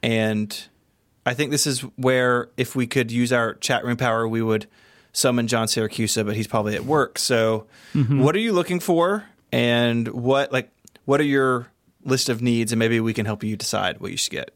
and 0.01 0.67
I 1.25 1.33
think 1.33 1.51
this 1.51 1.67
is 1.67 1.81
where, 1.97 2.49
if 2.57 2.75
we 2.75 2.87
could 2.87 3.11
use 3.11 3.31
our 3.31 3.55
chat 3.55 3.83
room 3.85 3.97
power, 3.97 4.27
we 4.27 4.41
would 4.41 4.67
summon 5.11 5.47
John 5.47 5.67
Siracusa, 5.67 6.25
but 6.25 6.35
he's 6.35 6.47
probably 6.47 6.75
at 6.75 6.85
work. 6.85 7.19
So, 7.19 7.65
mm-hmm. 7.93 8.21
what 8.21 8.35
are 8.35 8.39
you 8.39 8.53
looking 8.53 8.79
for, 8.79 9.25
and 9.51 10.07
what 10.07 10.51
like 10.51 10.69
what 11.05 11.19
are 11.19 11.25
your 11.25 11.67
list 12.05 12.29
of 12.29 12.41
needs, 12.41 12.71
and 12.71 12.79
maybe 12.79 12.99
we 12.99 13.13
can 13.13 13.25
help 13.25 13.43
you 13.43 13.55
decide 13.55 13.99
what 13.99 14.11
you 14.11 14.17
should 14.17 14.31
get. 14.31 14.51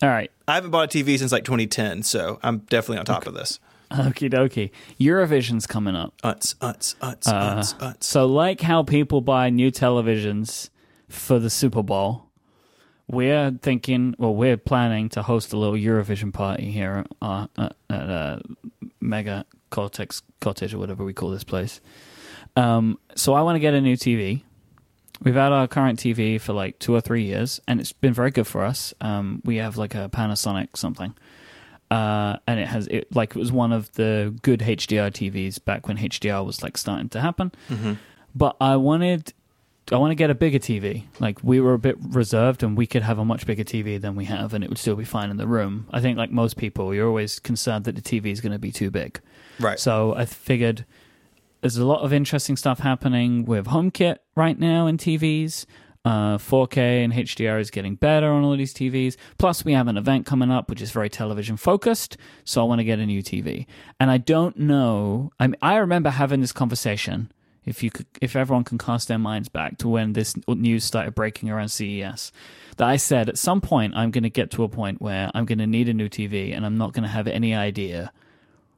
All 0.00 0.08
right. 0.08 0.30
I 0.46 0.54
haven't 0.54 0.70
bought 0.70 0.94
a 0.94 0.98
TV 0.98 1.18
since 1.18 1.32
like 1.32 1.44
2010, 1.44 2.04
so 2.04 2.38
I'm 2.42 2.58
definitely 2.58 2.98
on 2.98 3.04
top 3.04 3.26
of 3.26 3.34
this. 3.34 3.58
Okie 3.90 4.30
dokie. 4.30 4.70
Eurovision's 5.00 5.66
coming 5.66 5.96
up. 5.96 6.14
Unts, 6.22 6.54
unts, 6.56 6.94
unts, 6.96 7.26
Uh, 7.26 7.56
unts, 7.56 7.74
unts. 7.78 8.04
So, 8.04 8.26
like 8.26 8.60
how 8.60 8.82
people 8.82 9.20
buy 9.20 9.50
new 9.50 9.70
televisions 9.70 10.70
for 11.08 11.38
the 11.38 11.48
Super 11.50 11.82
Bowl, 11.82 12.26
we're 13.06 13.52
thinking, 13.62 14.14
well, 14.18 14.34
we're 14.34 14.58
planning 14.58 15.08
to 15.10 15.22
host 15.22 15.52
a 15.54 15.56
little 15.56 15.74
Eurovision 15.74 16.32
party 16.32 16.70
here 16.70 17.06
uh, 17.22 17.46
at, 17.56 17.76
at 17.88 18.10
uh, 18.10 18.38
Mega 19.00 19.46
Cortex 19.70 20.22
Cottage 20.40 20.74
or 20.74 20.78
whatever 20.78 21.04
we 21.04 21.14
call 21.14 21.30
this 21.30 21.44
place. 21.44 21.80
Um, 22.56 22.98
so, 23.14 23.32
I 23.32 23.40
want 23.42 23.56
to 23.56 23.60
get 23.60 23.72
a 23.72 23.80
new 23.80 23.96
TV. 23.96 24.42
We've 25.22 25.34
had 25.34 25.50
our 25.50 25.66
current 25.66 25.98
TV 25.98 26.40
for 26.40 26.52
like 26.52 26.78
two 26.78 26.94
or 26.94 27.00
three 27.00 27.24
years, 27.24 27.60
and 27.66 27.80
it's 27.80 27.92
been 27.92 28.12
very 28.12 28.30
good 28.30 28.46
for 28.46 28.62
us. 28.64 28.94
Um, 29.00 29.42
we 29.44 29.56
have 29.56 29.76
like 29.76 29.94
a 29.94 30.08
Panasonic 30.08 30.76
something, 30.76 31.12
uh, 31.90 32.36
and 32.46 32.60
it 32.60 32.68
has 32.68 32.86
it 32.88 33.14
like 33.14 33.34
it 33.34 33.38
was 33.38 33.50
one 33.50 33.72
of 33.72 33.92
the 33.92 34.34
good 34.42 34.60
HDR 34.60 35.10
TVs 35.10 35.64
back 35.64 35.88
when 35.88 35.96
HDR 35.96 36.44
was 36.44 36.62
like 36.62 36.76
starting 36.76 37.08
to 37.10 37.20
happen. 37.20 37.52
But 38.34 38.56
I 38.60 38.76
wanted, 38.76 39.32
I 39.90 39.96
want 39.96 40.10
to 40.10 40.14
get 40.14 40.30
a 40.30 40.34
bigger 40.34 40.58
TV. 40.58 41.04
Like 41.18 41.42
we 41.42 41.60
were 41.60 41.74
a 41.74 41.78
bit 41.78 41.96
reserved, 42.00 42.62
and 42.62 42.76
we 42.76 42.86
could 42.86 43.02
have 43.02 43.18
a 43.18 43.24
much 43.24 43.46
bigger 43.46 43.64
TV 43.64 44.00
than 44.00 44.16
we 44.16 44.26
have, 44.26 44.52
and 44.54 44.62
it 44.62 44.68
would 44.68 44.78
still 44.78 44.96
be 44.96 45.04
fine 45.04 45.30
in 45.30 45.38
the 45.38 45.46
room. 45.46 45.86
I 45.90 46.00
think, 46.00 46.18
like 46.18 46.30
most 46.30 46.56
people, 46.56 46.94
you're 46.94 47.08
always 47.08 47.38
concerned 47.38 47.84
that 47.86 47.96
the 47.96 48.02
TV 48.02 48.26
is 48.32 48.40
going 48.40 48.52
to 48.52 48.58
be 48.58 48.70
too 48.70 48.90
big. 48.90 49.20
Right. 49.58 49.80
So 49.80 50.14
I 50.14 50.24
figured 50.26 50.84
there's 51.62 51.78
a 51.78 51.86
lot 51.86 52.02
of 52.02 52.12
interesting 52.12 52.56
stuff 52.56 52.80
happening 52.80 53.44
with 53.44 53.66
HomeKit 53.66 54.18
right 54.36 54.58
now 54.58 54.86
in 54.86 54.98
TVs. 54.98 55.66
Uh, 56.04 56.38
4K 56.38 57.04
and 57.04 57.12
HDR 57.12 57.60
is 57.60 57.70
getting 57.70 57.94
better 57.94 58.30
on 58.30 58.42
all 58.42 58.56
these 58.56 58.72
TVs. 58.72 59.16
Plus, 59.36 59.64
we 59.64 59.72
have 59.72 59.88
an 59.88 59.96
event 59.96 60.24
coming 60.24 60.50
up 60.50 60.70
which 60.70 60.80
is 60.80 60.90
very 60.90 61.10
television 61.10 61.56
focused. 61.56 62.16
So 62.44 62.62
I 62.62 62.64
want 62.64 62.78
to 62.78 62.84
get 62.84 62.98
a 62.98 63.06
new 63.06 63.22
TV, 63.22 63.66
and 64.00 64.10
I 64.10 64.18
don't 64.18 64.56
know. 64.56 65.32
I 65.38 65.48
mean, 65.48 65.56
I 65.60 65.76
remember 65.76 66.10
having 66.10 66.40
this 66.40 66.52
conversation. 66.52 67.32
If 67.64 67.82
you 67.82 67.90
could, 67.90 68.06
if 68.22 68.34
everyone 68.34 68.64
can 68.64 68.78
cast 68.78 69.08
their 69.08 69.18
minds 69.18 69.50
back 69.50 69.76
to 69.78 69.88
when 69.88 70.14
this 70.14 70.34
news 70.48 70.84
started 70.84 71.14
breaking 71.14 71.50
around 71.50 71.68
CES, 71.68 72.32
that 72.78 72.88
I 72.88 72.96
said 72.96 73.28
at 73.28 73.36
some 73.36 73.60
point 73.60 73.94
I'm 73.94 74.10
going 74.10 74.22
to 74.22 74.30
get 74.30 74.50
to 74.52 74.62
a 74.62 74.68
point 74.70 75.02
where 75.02 75.30
I'm 75.34 75.44
going 75.44 75.58
to 75.58 75.66
need 75.66 75.90
a 75.90 75.92
new 75.94 76.08
TV, 76.08 76.56
and 76.56 76.64
I'm 76.64 76.78
not 76.78 76.94
going 76.94 77.02
to 77.02 77.10
have 77.10 77.26
any 77.26 77.54
idea 77.54 78.10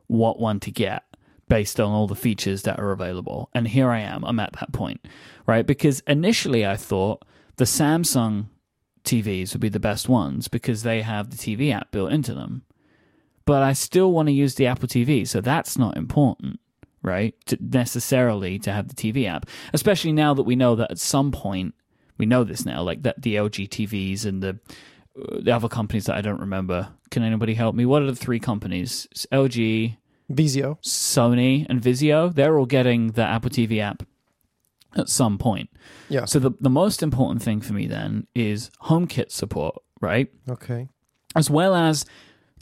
what 0.09 0.41
one 0.41 0.59
to 0.61 0.73
get 0.73 1.05
based 1.51 1.81
on 1.81 1.91
all 1.91 2.07
the 2.07 2.15
features 2.15 2.63
that 2.63 2.79
are 2.79 2.93
available. 2.93 3.51
And 3.53 3.67
here 3.67 3.91
I 3.91 3.99
am. 3.99 4.25
I'm 4.25 4.39
at 4.39 4.53
that 4.61 4.73
point, 4.73 5.07
right? 5.47 5.67
Because 5.67 5.99
initially 6.07 6.65
I 6.65 6.77
thought 6.77 7.25
the 7.57 7.65
Samsung 7.65 8.47
TVs 9.05 9.53
would 9.53 9.61
be 9.61 9.69
the 9.69 9.81
best 9.81 10.09
ones 10.09 10.47
because 10.47 10.85
they 10.85 11.03
have 11.03 11.31
the 11.31 11.37
TV 11.37 11.75
app 11.75 11.91
built 11.91 12.13
into 12.13 12.35
them. 12.35 12.63
But 13.47 13.65
I 13.65 13.73
still 13.73 14.13
want 14.13 14.29
to 14.29 14.33
use 14.33 14.55
the 14.55 14.69
Apple 14.69 14.87
TV, 14.87 15.27
so 15.27 15.41
that's 15.41 15.77
not 15.77 15.97
important, 15.97 16.61
right? 17.03 17.35
To 17.47 17.59
necessarily 17.61 18.61
to 18.61 18.71
have 18.71 18.87
the 18.87 18.95
TV 18.95 19.27
app, 19.27 19.47
especially 19.73 20.13
now 20.13 20.35
that 20.35 20.45
we 20.45 20.55
know 20.55 20.77
that 20.77 20.93
at 20.93 20.99
some 21.01 21.33
point 21.33 21.75
we 22.17 22.27
know 22.27 22.45
this 22.45 22.65
now, 22.65 22.83
like 22.83 23.03
that 23.03 23.23
the 23.23 23.35
LG 23.35 23.69
TVs 23.71 24.25
and 24.25 24.41
the 24.41 24.61
uh, 25.19 25.41
the 25.41 25.51
other 25.51 25.69
companies 25.69 26.05
that 26.05 26.15
I 26.15 26.21
don't 26.21 26.41
remember. 26.41 26.91
Can 27.11 27.25
anybody 27.25 27.55
help 27.55 27.75
me? 27.75 27.87
What 27.87 28.03
are 28.03 28.07
the 28.07 28.15
three 28.15 28.39
companies? 28.39 29.09
It's 29.11 29.27
LG, 29.33 29.97
Vizio. 30.31 30.81
Sony 30.83 31.67
and 31.69 31.81
Vizio, 31.83 32.33
they're 32.35 32.59
all 32.59 32.67
getting 32.67 33.09
the 33.13 33.23
Apple 33.25 33.51
TV 33.51 33.81
app 33.81 34.03
at 34.97 35.09
some 35.09 35.39
point. 35.39 35.71
Yeah. 36.09 36.25
So 36.25 36.39
the 36.39 36.53
the 36.61 36.71
most 36.71 37.03
important 37.03 37.43
thing 37.43 37.61
for 37.61 37.73
me 37.73 37.87
then 37.87 38.27
is 38.35 38.71
HomeKit 38.85 39.31
support, 39.31 39.77
right? 40.01 40.29
Okay. 40.49 40.89
As 41.37 41.49
well 41.51 41.75
as 41.75 42.05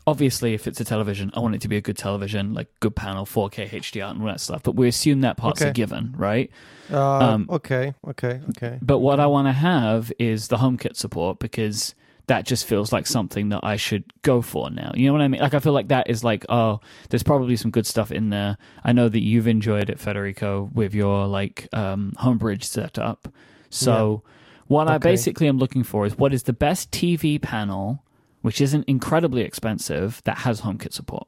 obviously 0.07 0.55
if 0.55 0.67
it's 0.67 0.81
a 0.81 0.85
television, 0.85 1.31
I 1.35 1.41
want 1.41 1.55
it 1.55 1.61
to 1.63 1.69
be 1.69 1.77
a 1.77 1.81
good 1.83 1.97
television, 1.99 2.55
like 2.55 2.69
good 2.81 2.97
panel, 2.97 3.27
4K 3.27 3.69
HDR 3.69 4.11
and 4.11 4.21
all 4.23 4.27
that 4.29 4.41
stuff. 4.41 4.63
But 4.63 4.75
we 4.75 4.89
assume 4.89 5.21
that 5.23 5.37
part's 5.37 5.61
Okay. 5.61 5.71
a 5.71 5.73
given, 5.73 6.15
right? 6.17 6.51
Uh, 6.91 7.19
Um, 7.35 7.47
okay. 7.51 7.95
Okay. 8.07 8.41
Okay. 8.51 8.79
But 8.81 8.99
what 9.01 9.21
I 9.21 9.27
want 9.27 9.49
to 9.49 9.53
have 9.53 10.11
is 10.19 10.49
the 10.49 10.57
HomeKit 10.57 10.97
support 10.97 11.39
because 11.39 11.95
that 12.29 12.47
just 12.47 12.67
feels 12.67 12.93
like 12.93 13.07
something 13.07 13.49
that 13.51 13.61
I 13.63 13.77
should 13.77 14.05
go 14.23 14.41
for 14.41 14.71
now. 14.71 14.93
You 14.95 15.07
know 15.07 15.13
what 15.13 15.23
I 15.23 15.29
mean? 15.29 15.41
Like 15.41 15.55
I 15.55 15.59
feel 15.59 15.73
like 15.73 15.89
that 15.89 16.09
is 16.09 16.23
like, 16.23 16.47
oh, 16.49 16.81
there's 17.11 17.23
probably 17.23 17.57
some 17.57 17.71
good 17.71 17.87
stuff 17.87 18.13
in 18.13 18.31
there. 18.31 18.57
I 18.85 18.93
know 18.93 19.09
that 19.09 19.21
you've 19.21 19.49
enjoyed 19.49 19.91
it, 19.91 19.99
Federico, 19.99 20.71
with 20.73 20.95
your 20.95 21.27
like 21.27 21.69
um, 21.73 22.13
homebridge 22.19 22.65
setup. 22.65 23.29
So 23.71 24.23
what 24.67 24.89
I 24.89 24.95
Okay. 24.97 25.11
basically 25.11 25.49
am 25.49 25.59
looking 25.59 25.83
for 25.83 26.07
is 26.07 26.17
what 26.17 26.33
is 26.33 26.45
the 26.45 26.53
best 26.53 26.91
TV 26.91 27.41
panel, 27.41 28.05
which 28.43 28.61
isn't 28.61 28.85
incredibly 28.87 29.43
expensive, 29.43 30.23
that 30.25 30.39
has 30.39 30.61
HomeKit 30.63 30.93
support. 30.93 31.27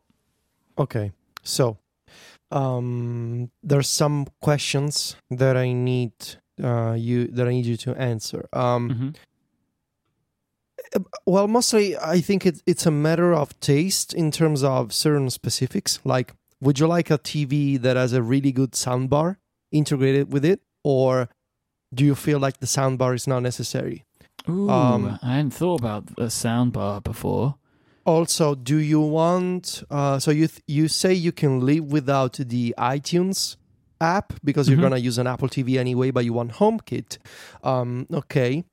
Okay. 0.79 1.13
So, 1.43 1.79
um, 2.51 3.51
there's 3.63 3.89
some 3.89 4.27
questions 4.41 5.17
that 5.31 5.57
I 5.57 5.73
need 5.73 6.13
uh 6.63 6.93
you 6.99 7.27
that 7.29 7.47
I 7.47 7.51
need 7.51 7.65
you 7.67 7.77
to 7.79 7.95
answer. 7.97 8.49
Um, 8.53 8.91
hmm 8.91 9.09
well, 11.27 11.47
mostly 11.49 11.97
I 11.97 12.21
think 12.21 12.47
it, 12.47 12.63
it's 12.67 12.87
a 12.87 12.91
matter 12.91 13.33
of 13.33 13.59
taste 13.61 14.15
in 14.15 14.31
terms 14.31 14.63
of 14.63 14.93
certain 14.93 15.31
specifics. 15.31 16.01
Like, 16.05 16.35
would 16.61 16.79
you 16.79 16.87
like 16.87 17.11
a 17.11 17.19
TV 17.19 17.81
that 17.81 17.97
has 17.97 18.13
a 18.13 18.23
really 18.23 18.53
good 18.53 18.73
soundbar 18.73 19.37
integrated 19.73 20.33
with 20.33 20.45
it, 20.45 20.61
or 20.85 21.29
do 21.95 22.05
you 22.05 22.15
feel 22.15 22.39
like 22.39 22.59
the 22.61 22.67
soundbar 22.67 23.15
is 23.15 23.27
not 23.27 23.41
necessary? 23.43 24.05
Ooh, 24.49 24.71
Um, 24.71 25.19
I 25.23 25.37
hadn't 25.37 25.51
thought 25.53 25.81
about 25.81 26.07
the 26.17 26.27
soundbar 26.31 27.03
before. 27.03 27.57
Also, 28.07 28.55
do 28.55 28.77
you 28.79 29.01
want? 29.01 29.83
Uh, 29.91 30.19
so 30.19 30.31
you 30.31 30.49
th- 30.49 30.63
you 30.67 30.89
say 30.89 31.13
you 31.13 31.33
can 31.33 31.61
live 31.61 31.85
without 31.93 32.33
the 32.35 32.75
iTunes 32.79 33.57
app 34.01 34.33
because 34.43 34.67
you're 34.69 34.79
Mhm. 34.79 34.83
gonna 34.83 34.97
use 34.99 35.19
an 35.19 35.27
Apple 35.27 35.49
TV 35.49 35.79
anyway, 35.79 36.11
but 36.11 36.25
you 36.25 36.33
want 36.33 36.53
HomeKit. 36.53 37.19
Um, 37.63 38.07
okay. 38.13 38.65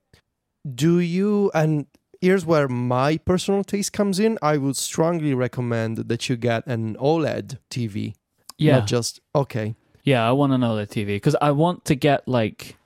Do 0.76 1.00
you? 1.00 1.52
And 1.54 1.86
here's 2.22 2.46
where 2.46 2.68
my 2.68 3.18
personal 3.18 3.64
taste 3.64 3.94
comes 3.94 4.20
in. 4.20 4.38
I 4.42 4.58
would 4.58 4.76
strongly 4.78 5.34
recommend 5.34 5.98
that 6.10 6.30
you 6.30 6.36
get 6.36 6.66
an 6.68 6.96
OLED 6.98 7.58
TV, 7.70 8.14
Yeah. 8.58 8.80
not 8.80 8.88
just 8.88 9.20
okay. 9.36 9.76
Yeah, 10.04 10.28
I 10.28 10.32
want 10.32 10.52
know 10.58 10.76
the 10.76 10.88
TV 10.88 11.16
because 11.18 11.36
I 11.42 11.52
want 11.52 11.84
to 11.86 11.96
get 11.96 12.28
like 12.28 12.78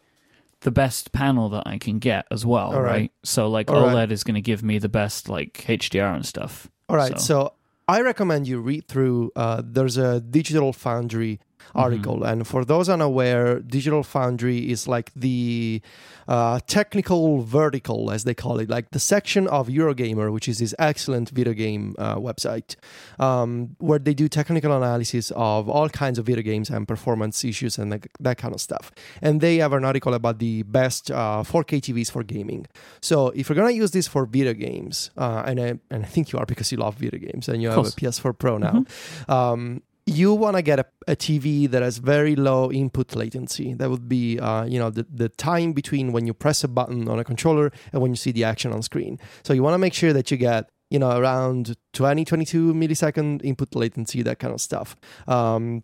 the 0.62 0.72
best 0.72 1.12
panel 1.12 1.50
that 1.50 1.64
I 1.66 1.78
can 1.78 2.00
get 2.00 2.26
as 2.32 2.46
well, 2.46 2.74
All 2.74 2.82
right? 2.82 2.92
right. 2.92 3.12
So 3.24 3.48
like 3.48 3.70
All 3.72 3.78
OLED 3.84 3.94
right. 3.96 4.12
is 4.12 4.24
going 4.24 4.36
to 4.36 4.42
give 4.42 4.64
me 4.64 4.80
the 4.80 4.90
best 4.90 5.30
like 5.30 5.66
HDR 5.68 6.16
and 6.16 6.26
stuff. 6.26 6.70
All 6.90 6.96
right, 6.96 7.20
So- 7.20 7.26
so, 7.26 7.54
I 7.88 8.02
recommend 8.02 8.48
you 8.48 8.60
read 8.62 8.88
through. 8.88 9.32
Uh, 9.36 9.62
there's 9.66 9.98
a 9.98 10.22
Digital 10.22 10.72
Foundry 10.72 11.40
article, 11.76 12.16
Mm-hmm. 12.18 12.26
and 12.32 12.48
for 12.48 12.66
those 12.66 12.90
unaware, 12.90 13.60
Digital 13.60 14.04
Foundry 14.04 14.70
is 14.72 14.88
like 14.88 15.12
the 15.16 15.82
uh, 16.28 16.60
technical 16.68 17.42
vertical, 17.42 18.12
as 18.12 18.24
they 18.24 18.34
call 18.34 18.60
it, 18.60 18.70
like 18.70 18.92
the 18.92 19.00
section 19.00 19.48
of 19.48 19.68
Eurogamer, 19.68 20.32
which 20.32 20.48
is 20.48 20.60
this 20.60 20.74
excellent 20.80 21.30
video 21.30 21.54
game 21.54 21.96
uh, 21.98 22.16
website, 22.16 22.76
um, 23.20 23.76
where 23.80 24.00
they 24.00 24.14
do 24.14 24.28
technical 24.28 24.72
analysis 24.76 25.32
of 25.36 25.70
all 25.70 25.90
kinds 25.90 26.18
of 26.20 26.26
video 26.26 26.44
games 26.44 26.70
and 26.70 26.88
performance 26.88 27.44
issues 27.44 27.78
and 27.78 27.92
like, 27.92 28.08
that 28.20 28.38
kind 28.38 28.54
of 28.54 28.62
stuff. 28.62 28.92
And 29.22 29.42
they 29.42 29.58
have 29.58 29.74
an 29.74 29.84
article 29.86 30.14
about 30.14 30.40
the 30.40 30.64
best 30.64 31.12
uh, 31.12 31.44
4K 31.44 31.82
TVs 31.82 32.12
for 32.12 32.24
gaming. 32.24 32.68
So 33.02 33.30
if 33.30 33.50
you're 33.50 33.56
gonna 33.56 33.72
use 33.72 33.92
this 33.92 34.08
for 34.08 34.26
video 34.26 34.54
games, 34.54 35.12
uh, 35.18 35.44
and 35.46 35.60
I 35.60 35.80
and 35.90 36.04
I 36.06 36.08
think 36.08 36.32
you 36.32 36.40
are 36.40 36.46
because 36.46 36.72
you 36.72 36.78
love 36.78 36.96
video 36.96 37.20
games 37.20 37.48
and 37.50 37.62
you 37.62 37.70
have 37.70 37.80
a. 37.80 37.82
PS4 37.84 38.38
Pro 38.38 38.58
now, 38.58 38.86
um, 39.28 39.82
you 40.06 40.34
want 40.34 40.56
to 40.56 40.62
get 40.62 40.80
a, 40.80 40.86
a 41.08 41.16
TV 41.16 41.70
that 41.70 41.82
has 41.82 41.98
very 41.98 42.36
low 42.36 42.72
input 42.72 43.16
latency. 43.16 43.74
That 43.74 43.90
would 43.90 44.10
be, 44.10 44.40
uh, 44.40 44.66
you 44.66 44.80
know, 44.80 44.90
the, 44.90 45.06
the 45.10 45.30
time 45.30 45.74
between 45.74 46.12
when 46.12 46.26
you 46.26 46.34
press 46.34 46.64
a 46.64 46.68
button 46.68 47.08
on 47.08 47.20
a 47.20 47.24
controller 47.24 47.72
and 47.94 48.02
when 48.02 48.12
you 48.12 48.16
see 48.16 48.32
the 48.32 48.44
action 48.44 48.72
on 48.72 48.82
screen. 48.82 49.20
So 49.44 49.54
you 49.54 49.64
want 49.64 49.76
to 49.76 49.80
make 49.80 49.94
sure 49.94 50.14
that 50.14 50.32
you 50.32 50.38
get, 50.38 50.70
you 50.90 51.00
know, 51.00 51.18
around 51.18 51.76
20, 51.94 52.26
22 52.26 52.74
millisecond 52.74 53.44
input 53.44 53.76
latency, 53.76 54.22
that 54.24 54.40
kind 54.40 54.54
of 54.54 54.62
stuff. 54.62 54.96
Um, 55.28 55.84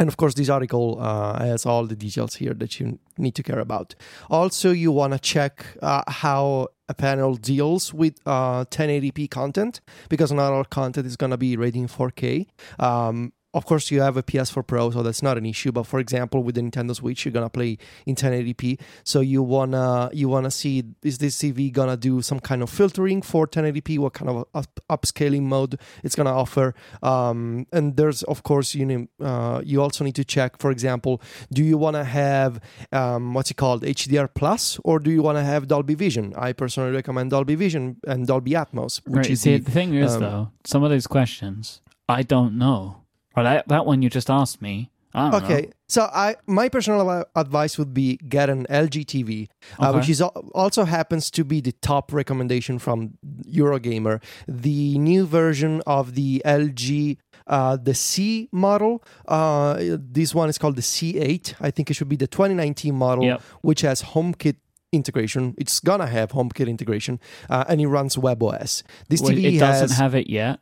and 0.00 0.08
of 0.08 0.16
course, 0.16 0.34
this 0.34 0.48
article 0.48 0.98
uh, 1.00 1.38
has 1.44 1.64
all 1.64 1.86
the 1.86 1.94
details 1.94 2.34
here 2.34 2.54
that 2.54 2.80
you 2.80 2.98
need 3.18 3.34
to 3.36 3.42
care 3.42 3.60
about. 3.60 3.94
Also, 4.30 4.70
you 4.72 4.90
want 4.90 5.12
to 5.12 5.18
check 5.18 5.64
uh, 5.80 6.02
how 6.08 6.68
a 6.88 6.94
panel 6.94 7.36
deals 7.36 7.94
with 7.94 8.14
uh, 8.26 8.64
1080p 8.64 9.30
content 9.30 9.80
because 10.08 10.32
not 10.32 10.52
all 10.52 10.64
content 10.64 11.06
is 11.06 11.16
going 11.16 11.30
to 11.30 11.36
be 11.36 11.56
rated 11.56 11.82
in 11.82 11.88
4K. 11.88 12.48
Um, 12.80 13.32
of 13.54 13.66
course, 13.66 13.90
you 13.90 14.00
have 14.00 14.16
a 14.16 14.22
PS4 14.22 14.66
Pro, 14.66 14.90
so 14.90 15.02
that's 15.02 15.22
not 15.22 15.36
an 15.36 15.44
issue. 15.44 15.72
But 15.72 15.84
for 15.84 16.00
example, 16.00 16.42
with 16.42 16.54
the 16.54 16.62
Nintendo 16.62 16.94
Switch, 16.94 17.24
you're 17.24 17.32
gonna 17.32 17.50
play 17.50 17.78
in 18.06 18.14
1080p. 18.14 18.80
So 19.04 19.20
you 19.20 19.42
wanna 19.42 20.10
you 20.12 20.28
wanna 20.28 20.50
see 20.50 20.84
is 21.02 21.18
this 21.18 21.36
TV 21.38 21.70
gonna 21.70 21.96
do 21.96 22.22
some 22.22 22.40
kind 22.40 22.62
of 22.62 22.70
filtering 22.70 23.20
for 23.22 23.46
1080p? 23.46 23.98
What 23.98 24.14
kind 24.14 24.30
of 24.30 24.46
up, 24.54 24.80
upscaling 24.88 25.42
mode 25.42 25.78
it's 26.02 26.14
gonna 26.14 26.32
offer? 26.32 26.74
Um, 27.02 27.66
and 27.72 27.96
there's 27.96 28.22
of 28.24 28.42
course 28.42 28.74
you 28.74 28.86
know 28.86 29.06
uh, 29.20 29.60
you 29.64 29.82
also 29.82 30.04
need 30.04 30.14
to 30.16 30.24
check. 30.24 30.58
For 30.58 30.70
example, 30.70 31.20
do 31.52 31.62
you 31.62 31.76
wanna 31.76 32.04
have 32.04 32.60
um, 32.90 33.34
what's 33.34 33.50
it 33.50 33.56
called 33.56 33.82
HDR 33.82 34.28
plus 34.34 34.78
or 34.84 34.98
do 34.98 35.10
you 35.10 35.22
wanna 35.22 35.44
have 35.44 35.68
Dolby 35.68 35.94
Vision? 35.94 36.32
I 36.36 36.52
personally 36.52 36.92
recommend 36.92 37.30
Dolby 37.30 37.54
Vision 37.54 37.98
and 38.06 38.26
Dolby 38.26 38.52
Atmos, 38.52 39.00
which 39.06 39.16
right. 39.16 39.30
is 39.30 39.42
See, 39.42 39.58
the, 39.58 39.64
the 39.64 39.70
thing 39.70 39.94
is 39.94 40.14
um, 40.14 40.20
though, 40.20 40.50
some 40.64 40.82
of 40.82 40.90
those 40.90 41.06
questions 41.06 41.82
I 42.08 42.22
don't 42.22 42.58
know. 42.58 43.01
Right, 43.36 43.44
that, 43.44 43.68
that 43.68 43.86
one 43.86 44.02
you 44.02 44.10
just 44.10 44.30
asked 44.30 44.60
me. 44.62 44.90
Okay, 45.14 45.62
know. 45.62 45.70
so 45.88 46.02
I 46.04 46.36
my 46.46 46.70
personal 46.70 47.24
advice 47.36 47.76
would 47.76 47.92
be 47.92 48.16
get 48.28 48.48
an 48.48 48.64
LG 48.70 49.04
TV, 49.04 49.48
uh, 49.78 49.92
which 49.92 50.08
is 50.08 50.22
also 50.22 50.84
happens 50.84 51.30
to 51.32 51.44
be 51.44 51.60
the 51.60 51.72
top 51.72 52.14
recommendation 52.14 52.78
from 52.78 53.18
Eurogamer. 53.44 54.22
The 54.48 54.96
new 54.98 55.26
version 55.26 55.82
of 55.86 56.14
the 56.14 56.40
LG, 56.46 57.18
uh, 57.46 57.76
the 57.76 57.94
C 57.94 58.48
model. 58.52 59.04
Uh, 59.28 59.76
this 59.98 60.34
one 60.34 60.48
is 60.48 60.56
called 60.56 60.76
the 60.76 60.82
C8. 60.82 61.56
I 61.60 61.70
think 61.70 61.90
it 61.90 61.94
should 61.94 62.08
be 62.08 62.16
the 62.16 62.26
2019 62.26 62.94
model, 62.94 63.24
Yep. 63.24 63.42
which 63.60 63.82
has 63.82 64.00
HomeKit 64.02 64.56
integration. 64.92 65.54
It's 65.58 65.78
gonna 65.78 66.06
have 66.06 66.30
HomeKit 66.32 66.68
integration, 66.68 67.20
uh, 67.50 67.64
and 67.68 67.82
it 67.82 67.86
runs 67.86 68.16
WebOS. 68.16 68.82
This 69.10 69.20
Wait, 69.20 69.36
TV 69.36 69.44
it 69.56 69.60
has. 69.60 69.80
doesn't 69.82 69.96
have 69.98 70.14
it 70.14 70.30
yet. 70.30 70.60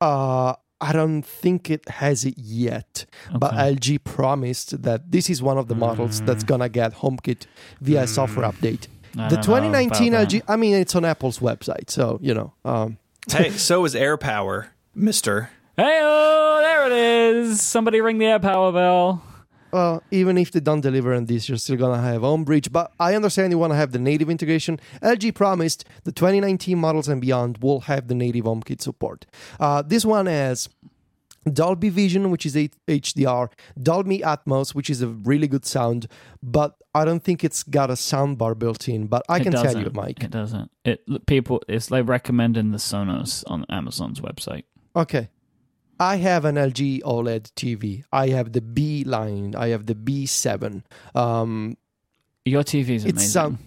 uh, 0.00 0.54
I 0.80 0.92
don't 0.92 1.22
think 1.22 1.70
it 1.70 1.88
has 1.88 2.24
it 2.24 2.34
yet, 2.38 3.04
but 3.38 3.52
LG 3.52 4.02
promised 4.04 4.82
that 4.82 5.12
this 5.12 5.28
is 5.28 5.42
one 5.42 5.58
of 5.58 5.68
the 5.68 5.74
models 5.74 6.22
that's 6.22 6.42
gonna 6.42 6.68
get 6.68 6.94
HomeKit 6.94 7.46
via 7.80 8.02
a 8.02 8.06
software 8.06 8.50
update. 8.50 8.86
I 9.18 9.28
The 9.28 9.36
2019 9.36 10.14
about 10.14 10.28
LG, 10.28 10.42
I 10.48 10.56
mean, 10.56 10.74
it's 10.76 10.94
on 10.94 11.04
Apple's 11.04 11.38
website, 11.40 11.90
so 11.90 12.18
you 12.22 12.32
know. 12.32 12.52
Um, 12.64 12.98
hey, 13.30 13.50
so 13.50 13.84
is 13.84 13.94
AirPower, 13.94 14.68
Mister. 14.94 15.50
Hey, 15.76 16.00
oh, 16.02 16.60
there 16.62 16.86
it 16.86 16.92
is. 16.92 17.60
Somebody 17.60 18.00
ring 18.00 18.18
the 18.18 18.26
air 18.26 18.38
power 18.38 18.72
bell. 18.72 19.22
Well, 19.72 20.02
even 20.10 20.36
if 20.38 20.50
they 20.50 20.60
don't 20.60 20.80
deliver 20.80 21.14
on 21.14 21.26
this, 21.26 21.48
you're 21.48 21.58
still 21.58 21.76
gonna 21.76 22.02
have 22.02 22.22
Homebridge. 22.22 22.72
But 22.72 22.92
I 22.98 23.14
understand 23.14 23.52
you 23.52 23.58
want 23.58 23.72
to 23.72 23.76
have 23.76 23.92
the 23.92 23.98
native 23.98 24.30
integration. 24.30 24.80
LG 25.02 25.34
promised 25.34 25.84
the 26.04 26.12
2019 26.12 26.78
models 26.78 27.08
and 27.08 27.20
beyond 27.20 27.58
will 27.58 27.80
have 27.80 28.08
the 28.08 28.14
native 28.14 28.44
HomeKit 28.44 28.80
support. 28.80 29.26
Uh, 29.58 29.82
this 29.82 30.04
one 30.04 30.26
has 30.26 30.68
Dolby 31.50 31.88
Vision, 31.88 32.30
which 32.30 32.44
is 32.44 32.54
HDR, 32.54 33.50
Dolby 33.80 34.18
Atmos, 34.18 34.74
which 34.74 34.90
is 34.90 35.00
a 35.02 35.08
really 35.08 35.48
good 35.48 35.64
sound, 35.64 36.06
but 36.42 36.76
I 36.94 37.04
don't 37.04 37.22
think 37.22 37.44
it's 37.44 37.62
got 37.62 37.90
a 37.90 37.94
soundbar 37.94 38.58
built 38.58 38.88
in. 38.88 39.06
But 39.06 39.22
I 39.28 39.38
It 39.38 39.44
can 39.44 39.52
tell 39.52 39.78
you. 39.78 39.86
Myke. 39.90 40.24
It 40.24 40.30
doesn't. 40.30 40.70
It 40.84 41.26
people. 41.26 41.62
It's 41.68 41.90
like 41.90 42.08
recommending 42.08 42.72
the 42.72 42.78
Sonos 42.78 43.44
on 43.46 43.64
Amazon's 43.68 44.20
website. 44.20 44.64
Okay. 44.94 45.28
I 46.00 46.16
have 46.16 46.44
an 46.46 46.56
LG 46.56 47.02
OLED 47.02 47.52
TV. 47.54 48.02
I 48.10 48.28
have 48.30 48.52
the 48.52 48.62
B 48.62 49.04
line. 49.04 49.54
I 49.54 49.68
have 49.68 49.84
the 49.86 49.94
B7. 49.94 50.82
Um, 51.14 51.76
Your 52.46 52.64
TV 52.64 52.94
is 52.96 53.04
amazing. 53.04 53.28
sound- 53.28 53.58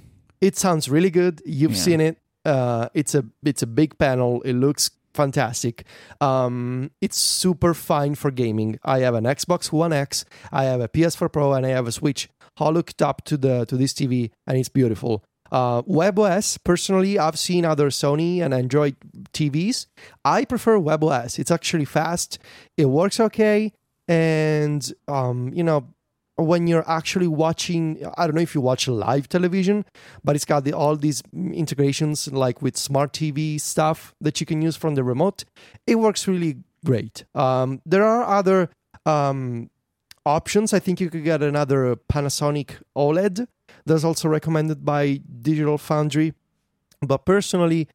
it 0.41 0.57
sounds 0.57 0.89
really 0.89 1.11
good. 1.11 1.41
You've 1.45 1.73
Yeah. 1.75 1.77
seen 1.87 2.01
it. 2.01 2.17
Uh, 2.43 2.89
it's 2.93 3.13
a 3.15 3.23
it's 3.45 3.61
a 3.61 3.67
big 3.67 3.97
panel. 3.97 4.41
It 4.41 4.53
looks 4.53 4.89
fantastic. 5.13 5.85
Um, 6.19 6.89
it's 6.99 7.17
super 7.17 7.73
fine 7.75 8.15
for 8.15 8.31
gaming. 8.31 8.79
I 8.83 8.99
have 8.99 9.13
an 9.13 9.25
Xbox 9.25 9.71
One 9.71 9.93
X. 9.93 10.25
I 10.51 10.63
have 10.65 10.81
a 10.81 10.87
PS4 10.89 11.29
Pro, 11.31 11.53
and 11.53 11.65
I 11.65 11.69
have 11.69 11.87
a 11.87 11.91
Switch. 11.91 12.29
All 12.57 12.73
hooked 12.73 13.01
up 13.01 13.23
to 13.25 13.37
the 13.37 13.65
to 13.67 13.77
this 13.77 13.93
TV, 13.93 14.31
and 14.47 14.57
it's 14.57 14.69
beautiful. 14.69 15.23
Uh, 15.53 15.83
WebOS, 15.83 16.57
personally, 16.63 17.19
I've 17.19 17.37
seen 17.37 17.63
other 17.63 17.91
Sony 17.91 18.41
and 18.41 18.55
Android 18.55 18.95
TVs. 19.33 19.85
I 20.25 20.45
prefer 20.45 20.79
WebOS. 20.79 21.37
It's 21.37 21.51
actually 21.51 21.85
fast. 21.85 22.39
It 22.75 22.85
works 22.85 23.19
okay, 23.19 23.71
and 24.07 24.91
um, 25.07 25.53
you 25.53 25.63
know, 25.63 25.87
when 26.37 26.65
you're 26.65 26.89
actually 26.89 27.27
watching. 27.27 28.03
I 28.17 28.25
don't 28.25 28.35
know 28.35 28.41
if 28.41 28.55
you 28.55 28.61
watch 28.61 28.87
live 28.87 29.29
television, 29.29 29.85
but 30.23 30.35
it's 30.35 30.43
got 30.43 30.63
the, 30.63 30.73
all 30.73 30.95
these 30.95 31.21
integrations 31.31 32.31
like 32.33 32.63
with 32.63 32.75
smart 32.75 33.13
TV 33.13 33.61
stuff 33.61 34.15
that 34.19 34.39
you 34.39 34.47
can 34.47 34.59
use 34.59 34.75
from 34.75 34.95
the 34.95 35.03
remote. 35.03 35.45
It 35.85 35.99
works 35.99 36.27
really 36.27 36.57
great. 36.83 37.25
Um, 37.35 37.79
there 37.85 38.03
are 38.03 38.23
other 38.23 38.69
um, 39.05 39.69
options. 40.25 40.73
I 40.73 40.79
think 40.79 40.99
you 40.99 41.11
could 41.11 41.23
get 41.23 41.43
another 41.43 41.95
Panasonic 41.95 42.81
OLED. 42.97 43.47
That's 43.85 44.03
also 44.03 44.29
recommended 44.29 44.85
by 44.85 45.19
Digital 45.41 45.77
Foundry. 45.77 46.33
But 47.01 47.25
personally, 47.25 47.87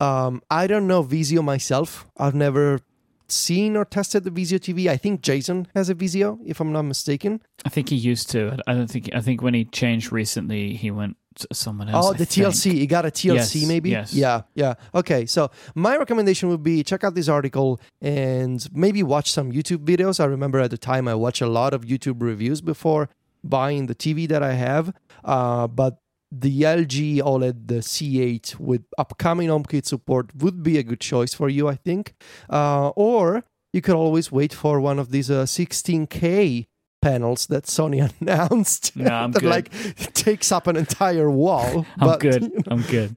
um, 0.00 0.40
I 0.50 0.66
don't 0.66 0.86
know 0.86 1.02
Vizio 1.02 1.42
myself. 1.42 2.06
I've 2.16 2.34
never 2.34 2.80
seen 3.28 3.76
or 3.76 3.84
tested 3.84 4.24
the 4.24 4.30
Vizio 4.30 4.58
TV. 4.58 4.88
I 4.88 4.96
think 4.96 5.22
Jason 5.22 5.66
has 5.74 5.88
a 5.90 5.94
Vizio, 5.94 6.38
if 6.44 6.60
I'm 6.60 6.72
not 6.72 6.82
mistaken. 6.82 7.40
I 7.64 7.68
think 7.70 7.88
he 7.88 7.96
used 7.96 8.30
to. 8.30 8.58
I 8.66 8.74
don't 8.74 8.88
think. 8.88 9.10
I 9.14 9.20
think 9.20 9.42
when 9.42 9.54
he 9.54 9.64
changed 9.64 10.12
recently, 10.12 10.74
he 10.74 10.90
went 10.90 11.16
to 11.36 11.48
someone 11.52 11.88
else. 11.88 12.06
Oh, 12.06 12.10
I 12.10 12.16
the 12.18 12.26
think. 12.26 12.46
TLC. 12.48 12.74
You 12.76 12.86
got 12.86 13.06
a 13.06 13.10
TLC, 13.10 13.34
Yes, 13.34 13.66
maybe? 13.66 13.90
yes. 13.90 14.12
Yeah, 14.12 14.42
yeah. 14.54 14.74
Okay, 14.94 15.24
so 15.24 15.50
my 15.74 15.96
recommendation 15.96 16.50
would 16.50 16.62
be 16.62 16.82
check 16.84 17.04
out 17.04 17.14
this 17.14 17.28
article 17.28 17.80
and 18.02 18.68
maybe 18.72 19.02
watch 19.02 19.32
some 19.32 19.50
YouTube 19.50 19.78
videos. 19.86 20.20
I 20.20 20.26
remember 20.26 20.58
at 20.60 20.70
the 20.70 20.76
time 20.78 21.08
I 21.08 21.14
watched 21.14 21.40
a 21.40 21.46
lot 21.48 21.72
of 21.72 21.82
YouTube 21.86 22.20
reviews 22.22 22.60
before 22.60 23.08
buying 23.44 23.86
the 23.86 23.94
TV 23.94 24.28
that 24.28 24.42
I 24.42 24.54
have. 24.54 24.94
Uh, 25.24 25.66
but 25.66 25.98
the 26.30 26.62
LG 26.62 27.18
OLED, 27.18 27.68
the 27.68 27.74
C8 27.76 28.58
with 28.58 28.84
upcoming 28.96 29.48
HomeKit 29.48 29.84
support 29.84 30.34
would 30.34 30.62
be 30.62 30.78
a 30.78 30.82
good 30.82 31.00
choice 31.00 31.34
for 31.34 31.48
you, 31.48 31.68
I 31.68 31.74
think. 31.74 32.14
Uh, 32.48 32.88
or 32.90 33.44
you 33.72 33.82
could 33.82 33.94
always 33.94 34.32
wait 34.32 34.52
for 34.52 34.80
one 34.80 34.98
of 34.98 35.10
these 35.10 35.30
uh, 35.30 35.44
16K 35.44 36.66
panels 37.02 37.46
that 37.46 37.64
Sony 37.64 38.10
announced. 38.20 38.96
No, 38.96 39.10
I'm 39.10 39.32
that 39.32 39.40
good. 39.40 39.50
like 39.50 40.14
takes 40.14 40.50
up 40.50 40.66
an 40.66 40.76
entire 40.76 41.30
wall. 41.30 41.86
I'm 41.98 42.08
but, 42.08 42.20
good. 42.20 42.42
you 42.42 42.48
know, 42.48 42.62
I'm 42.70 42.82
good. 42.82 43.16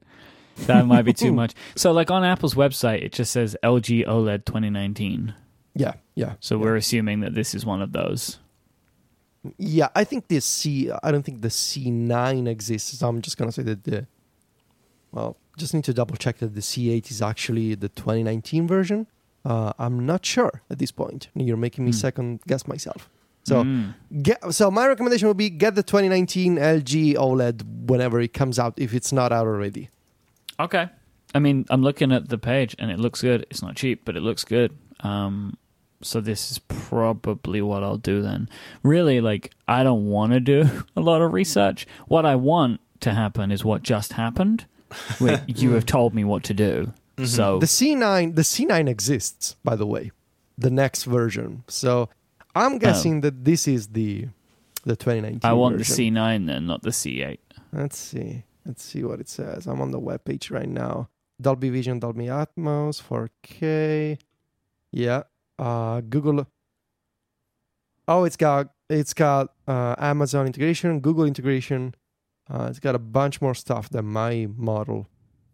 That 0.65 0.85
might 0.85 1.03
be 1.03 1.13
too 1.13 1.31
much. 1.41 1.53
So, 1.75 1.91
like 1.91 2.11
on 2.11 2.23
Apple's 2.23 2.55
website, 2.55 3.03
it 3.03 3.13
just 3.13 3.31
says 3.31 3.55
LG 3.63 4.07
OLED 4.07 4.45
2019. 4.45 5.33
Yeah, 5.75 5.93
yeah. 6.15 6.33
So 6.39 6.57
we're 6.57 6.77
assuming 6.77 7.19
that 7.21 7.35
this 7.35 7.53
is 7.53 7.65
one 7.65 7.81
of 7.81 7.91
those. 7.91 8.39
Yeah, 9.57 9.89
I 9.95 10.03
think 10.03 10.27
this 10.27 10.45
C. 10.45 10.89
I 11.03 11.11
don't 11.11 11.23
think 11.23 11.41
the 11.41 11.49
C9 11.49 12.47
exists. 12.47 12.97
So 12.99 13.07
I'm 13.07 13.21
just 13.21 13.37
gonna 13.37 13.51
say 13.51 13.63
that 13.63 13.83
the. 13.83 14.07
Well, 15.11 15.37
just 15.57 15.73
need 15.73 15.83
to 15.85 15.93
double 15.93 16.15
check 16.17 16.37
that 16.39 16.53
the 16.55 16.61
C8 16.61 17.09
is 17.11 17.21
actually 17.21 17.75
the 17.75 17.89
2019 17.89 18.67
version. 18.67 19.07
Uh, 19.45 19.71
I'm 19.79 20.05
not 20.05 20.25
sure 20.25 20.61
at 20.69 20.79
this 20.79 20.91
point. 20.91 21.29
You're 21.35 21.55
making 21.57 21.85
me 21.85 21.91
Hmm. 21.91 21.97
second 21.97 22.39
guess 22.47 22.67
myself. 22.67 23.09
So 23.43 23.63
Mm. 23.63 23.93
get. 24.23 24.53
So 24.53 24.71
my 24.71 24.87
recommendation 24.87 25.27
would 25.27 25.37
be 25.37 25.49
get 25.49 25.75
the 25.75 25.83
2019 25.83 26.57
LG 26.57 27.13
OLED 27.15 27.61
whenever 27.87 28.19
it 28.19 28.33
comes 28.33 28.57
out, 28.59 28.73
if 28.77 28.93
it's 28.93 29.11
not 29.13 29.31
out 29.31 29.45
already. 29.47 29.89
Okay. 30.59 30.89
I 31.33 31.39
mean, 31.39 31.65
I'm 31.69 31.81
looking 31.83 32.11
at 32.11 32.29
the 32.29 32.37
page 32.37 32.75
and 32.79 32.89
it 32.89 32.99
looks 32.99 33.21
good. 33.21 33.45
It's 33.49 33.61
not 33.61 33.75
cheap, 33.75 34.01
but 34.05 34.15
it 34.17 34.21
looks 34.21 34.43
good. 34.43 34.71
Um, 35.01 35.57
so 36.05 36.21
this 36.21 36.51
is 36.51 36.59
probably 36.59 37.61
what 37.61 37.83
I'll 37.83 37.97
do 37.97 38.21
then. 38.21 38.47
Really, 38.83 39.21
like, 39.21 39.51
I 39.67 39.83
don't 39.83 40.05
want 40.05 40.33
to 40.33 40.39
do 40.39 40.83
a 40.95 41.01
lot 41.01 41.21
of 41.21 41.33
research. 41.33 41.87
What 42.07 42.25
I 42.25 42.35
want 42.35 42.79
to 43.01 43.13
happen 43.13 43.51
is 43.51 43.65
what 43.65 43.83
just 43.83 44.13
happened. 44.13 44.65
Wait, 45.19 45.41
you 45.47 45.71
have 45.71 45.85
told 45.85 46.13
me 46.13 46.23
what 46.23 46.43
to 46.43 46.53
do. 46.53 46.93
Mm-hmm. 47.17 47.25
So 47.25 47.59
The 47.59 47.65
C9, 47.65 48.35
the 48.35 48.41
C9 48.41 48.87
exists, 48.87 49.55
by 49.63 49.75
the 49.75 49.85
way, 49.85 50.11
the 50.57 50.69
next 50.69 51.05
version. 51.05 51.63
So 51.67 52.09
I'm 52.53 52.73
oh. 52.73 52.79
guessing 52.79 53.21
that 53.21 53.45
this 53.45 53.67
is 53.67 53.87
the 53.87 54.27
the 54.83 54.95
2019. 54.95 55.41
Oh. 55.43 55.49
I 55.49 55.53
want 55.53 55.77
version. 55.77 55.95
the 55.95 56.11
C9 56.11 56.47
then, 56.47 56.67
not 56.67 56.83
the 56.83 56.91
C8. 56.91 57.39
Let's 57.73 57.97
see. 57.97 58.43
Let's 58.65 58.83
see 58.83 59.03
what 59.03 59.19
it 59.19 59.29
says. 59.29 59.65
I'm 59.65 59.81
on 59.81 59.91
the 59.91 59.99
web 59.99 60.23
page 60.23 60.51
right 60.51 60.69
now. 60.69 61.09
Dolby 61.41 61.69
Vision, 61.69 61.99
Dolby 61.99 62.25
Atmos, 62.25 63.01
4K. 63.01 64.17
Yeah. 64.91 65.23
Uh, 65.57 66.01
Google. 66.01 66.47
Oh, 68.07 68.23
it's 68.23 68.37
got 68.37 68.69
it's 68.89 69.13
got 69.13 69.53
uh, 69.67 69.95
Amazon 69.97 70.45
integration, 70.45 70.99
Google 70.99 71.25
integration. 71.25 71.95
Uh, 72.49 72.67
it's 72.69 72.79
got 72.79 72.93
a 72.93 72.99
bunch 72.99 73.41
more 73.41 73.55
stuff 73.55 73.89
than 73.89 74.05
my 74.05 74.47
model. 74.55 75.07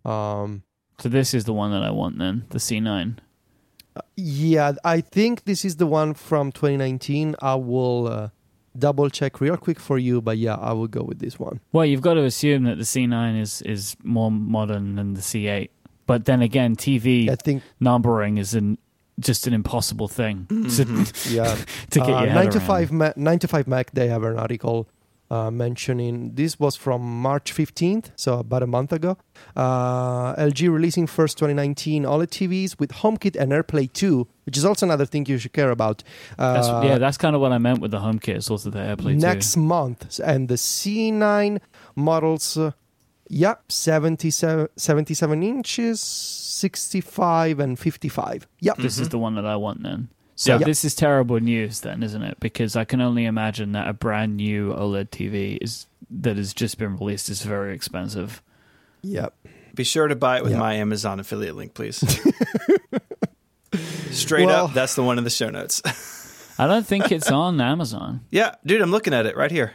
Um, 0.03 0.63
So 0.99 1.07
this 1.09 1.33
is 1.33 1.45
the 1.45 1.53
one 1.53 1.71
that 1.71 1.83
I 1.83 1.91
want 1.91 2.17
then, 2.19 2.45
the 2.49 2.57
C9. 2.59 3.17
yeah, 4.17 4.73
I 4.83 5.01
think 5.01 5.43
this 5.45 5.63
is 5.65 5.77
the 5.77 5.87
one 5.87 6.13
from 6.13 6.51
2019. 6.51 7.35
I 7.41 7.55
will 7.55 8.07
uh, 8.07 8.29
double 8.77 9.09
check 9.09 9.39
real 9.39 9.55
quick 9.57 9.79
for 9.79 9.97
you, 9.97 10.21
but 10.21 10.37
yeah, 10.37 10.55
I 10.55 10.73
will 10.73 10.87
go 10.87 11.03
with 11.03 11.19
this 11.19 11.39
one. 11.39 11.61
Well, 11.71 11.85
you've 11.85 12.01
got 12.01 12.15
to 12.15 12.23
assume 12.23 12.63
that 12.65 12.77
the 12.77 12.83
C9 12.83 13.39
is 13.39 13.61
is 13.61 13.95
more 14.03 14.31
modern 14.31 14.95
than 14.95 15.13
the 15.13 15.21
C8. 15.21 15.69
But 16.07 16.25
then 16.25 16.41
again, 16.41 16.75
TV 16.75 17.29
I 17.29 17.35
think 17.35 17.63
numbering 17.79 18.37
is 18.37 18.53
an 18.53 18.77
just 19.21 19.47
an 19.47 19.53
impossible 19.53 20.07
thing 20.07 20.45
to, 20.47 20.85
yeah. 21.29 21.55
to 21.91 21.99
get 21.99 22.09
uh, 22.09 22.19
your 22.21 22.29
head 22.29 22.35
nine 22.35 22.49
to 22.51 22.57
around. 22.57 22.67
five 22.67 22.91
Ma- 22.91 23.13
nine 23.15 23.39
to 23.39 23.47
five 23.47 23.67
Mac. 23.67 23.91
They 23.91 24.07
have 24.07 24.23
an 24.23 24.37
article 24.37 24.87
uh, 25.29 25.49
mentioning 25.49 26.35
this 26.35 26.59
was 26.59 26.75
from 26.75 27.01
March 27.21 27.53
fifteenth, 27.53 28.11
so 28.17 28.39
about 28.39 28.63
a 28.63 28.67
month 28.67 28.91
ago. 28.91 29.15
Uh, 29.55 30.35
LG 30.35 30.69
releasing 30.71 31.07
first 31.07 31.37
2019 31.37 32.03
OLED 32.03 32.27
TVs 32.27 32.79
with 32.79 32.91
HomeKit 32.91 33.35
and 33.39 33.51
AirPlay 33.51 33.91
2, 33.91 34.27
which 34.45 34.57
is 34.57 34.65
also 34.65 34.85
another 34.85 35.05
thing 35.05 35.25
you 35.25 35.37
should 35.37 35.53
care 35.53 35.71
about. 35.71 36.03
Uh, 36.37 36.53
That's, 36.53 36.85
yeah, 36.85 36.97
that's 36.97 37.17
kind 37.17 37.33
of 37.35 37.41
what 37.41 37.51
I 37.53 37.57
meant 37.59 37.79
with 37.79 37.91
the 37.91 37.99
HomeKit. 37.99 38.35
It's 38.35 38.49
also 38.51 38.69
the 38.69 38.79
AirPlay 38.79 39.15
next 39.17 39.55
month, 39.57 40.19
and 40.19 40.47
the 40.49 40.55
C9 40.55 41.59
models. 41.95 42.57
Yeah, 43.33 43.55
77, 43.69 44.67
77 44.75 45.41
inches, 45.43 46.01
65 46.01 47.61
and 47.61 47.79
55. 47.79 48.45
Yep. 48.59 48.75
too. 48.75 48.81
This 48.81 48.97
is 48.97 49.03
mm-hmm. 49.03 49.09
the 49.11 49.17
one 49.19 49.35
that 49.35 49.45
I 49.45 49.55
want 49.55 49.83
then. 49.83 50.09
So 50.35 50.57
Yeah. 50.57 50.65
this 50.65 50.83
is 50.83 50.95
terrible 50.95 51.39
news 51.39 51.79
then, 51.79 52.03
isn't 52.03 52.21
it? 52.23 52.41
Because 52.41 52.75
I 52.75 52.83
can 52.83 52.99
only 52.99 53.23
imagine 53.23 53.71
that 53.71 53.87
a 53.87 53.93
brand 53.93 54.35
new 54.35 54.73
OLED 54.73 55.11
TV 55.11 55.57
is 55.61 55.87
that 56.09 56.35
has 56.35 56.53
just 56.53 56.77
been 56.77 56.97
released 56.97 57.29
is 57.29 57.41
very 57.41 57.73
expensive. 57.73 58.41
Yep. 59.01 59.33
Be 59.75 59.85
sure 59.85 60.09
to 60.09 60.15
buy 60.17 60.35
it 60.37 60.43
with 60.43 60.51
Yeah. 60.51 60.59
my 60.59 60.73
Amazon 60.73 61.21
affiliate 61.21 61.55
link, 61.55 61.73
please. 61.73 61.99
Straight 64.11 64.47
Well- 64.47 64.65
up, 64.65 64.73
that's 64.73 64.95
the 64.95 65.03
one 65.03 65.17
in 65.17 65.23
the 65.23 65.29
show 65.29 65.49
notes. 65.49 65.81
I 66.59 66.67
don't 66.67 66.85
think 66.85 67.13
it's 67.13 67.31
on 67.31 67.61
Amazon. 67.61 68.25
yeah, 68.29 68.55
dude, 68.65 68.81
I'm 68.81 68.91
looking 68.91 69.13
at 69.13 69.25
it 69.25 69.37
right 69.37 69.49
here. 69.51 69.71